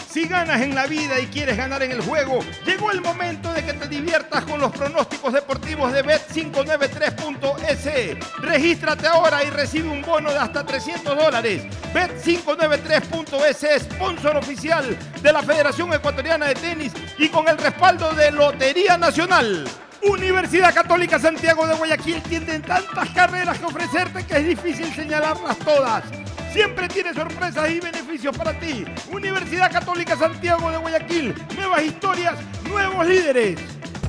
Si 0.07 0.27
ganas 0.27 0.61
en 0.61 0.75
la 0.75 0.85
vida 0.85 1.19
y 1.19 1.25
quieres 1.25 1.57
ganar 1.57 1.81
en 1.81 1.89
el 1.89 2.01
juego, 2.01 2.41
llegó 2.67 2.91
el 2.91 3.01
momento 3.01 3.51
de 3.51 3.65
que 3.65 3.73
te 3.73 3.87
diviertas 3.87 4.45
con 4.45 4.59
los 4.59 4.71
pronósticos 4.71 5.33
deportivos 5.33 5.91
de 5.91 6.05
Bet593.es. 6.05 8.19
Regístrate 8.41 9.07
ahora 9.07 9.43
y 9.43 9.49
recibe 9.49 9.89
un 9.89 10.03
bono 10.03 10.29
de 10.29 10.37
hasta 10.37 10.63
300 10.63 11.17
dólares. 11.17 11.63
Bet593.es, 11.95 13.85
sponsor 13.85 14.37
oficial 14.37 14.95
de 15.19 15.33
la 15.33 15.41
Federación 15.41 15.91
Ecuatoriana 15.91 16.45
de 16.45 16.53
Tenis 16.53 16.93
y 17.17 17.27
con 17.29 17.47
el 17.47 17.57
respaldo 17.57 18.13
de 18.13 18.31
Lotería 18.31 18.99
Nacional. 18.99 19.65
Universidad 20.03 20.73
Católica 20.73 21.19
Santiago 21.19 21.67
de 21.67 21.75
Guayaquil 21.75 22.21
tiene 22.23 22.59
tantas 22.59 23.09
carreras 23.11 23.59
que 23.59 23.65
ofrecerte 23.65 24.25
que 24.25 24.37
es 24.37 24.47
difícil 24.47 24.91
señalarlas 24.95 25.57
todas. 25.59 26.03
Siempre 26.51 26.87
tiene 26.87 27.13
sorpresas 27.13 27.69
y 27.69 27.79
beneficios 27.79 28.35
para 28.35 28.59
ti. 28.59 28.83
Universidad 29.11 29.71
Católica 29.71 30.17
Santiago 30.17 30.71
de 30.71 30.77
Guayaquil. 30.77 31.35
Nuevas 31.55 31.83
historias, 31.83 32.35
nuevos 32.63 33.05
líderes. 33.05 33.59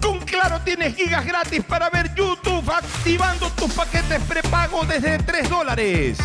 Con 0.01 0.19
Claro 0.21 0.61
tienes 0.65 0.97
gigas 0.97 1.25
gratis 1.27 1.63
para 1.63 1.91
ver 1.91 2.13
YouTube 2.15 2.69
activando 2.71 3.51
tus 3.51 3.73
paquetes 3.73 4.21
prepago 4.23 4.85
desde 4.85 5.19
3 5.19 5.49
dólares. 5.51 6.19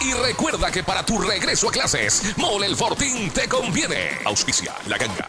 y 0.00 0.12
recuerda 0.12 0.70
que 0.70 0.82
para 0.82 1.04
tu 1.04 1.18
regreso 1.18 1.68
a 1.68 1.72
clases, 1.72 2.36
Mole 2.36 2.66
el 2.66 2.76
Fortín 2.76 3.30
te 3.30 3.48
conviene. 3.48 4.18
Auspicia 4.24 4.74
la 4.86 4.98
ganga. 4.98 5.28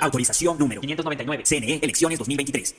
Autorización 0.00 0.58
número 0.58 0.80
599. 0.80 1.44
CNE, 1.44 1.80
elecciones 1.82 2.18
2023. 2.18 2.74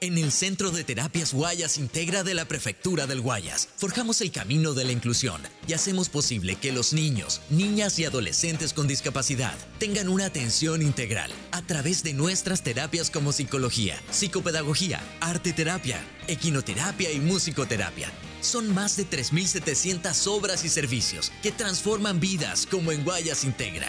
En 0.00 0.18
el 0.18 0.30
Centro 0.30 0.70
de 0.70 0.84
Terapias 0.84 1.32
Guayas 1.32 1.78
Integra 1.78 2.22
de 2.22 2.34
la 2.34 2.44
Prefectura 2.44 3.06
del 3.06 3.22
Guayas, 3.22 3.70
forjamos 3.76 4.20
el 4.20 4.30
camino 4.30 4.74
de 4.74 4.84
la 4.84 4.92
inclusión 4.92 5.40
y 5.66 5.72
hacemos 5.72 6.10
posible 6.10 6.56
que 6.56 6.70
los 6.70 6.92
niños, 6.92 7.40
niñas 7.48 7.98
y 7.98 8.04
adolescentes 8.04 8.74
con 8.74 8.86
discapacidad 8.86 9.54
tengan 9.78 10.08
una 10.08 10.26
atención 10.26 10.82
integral 10.82 11.32
a 11.50 11.62
través 11.62 12.02
de 12.02 12.12
nuestras 12.12 12.62
terapias 12.62 13.10
como 13.10 13.32
psicología, 13.32 13.96
psicopedagogía, 14.10 15.00
arte 15.20 15.54
terapia, 15.54 15.98
equinoterapia 16.28 17.10
y 17.10 17.18
musicoterapia. 17.18 18.10
Son 18.42 18.74
más 18.74 18.98
de 18.98 19.06
3.700 19.06 20.26
obras 20.26 20.64
y 20.66 20.68
servicios 20.68 21.32
que 21.42 21.52
transforman 21.52 22.20
vidas 22.20 22.66
como 22.70 22.92
en 22.92 23.02
Guayas 23.02 23.44
Integra. 23.44 23.88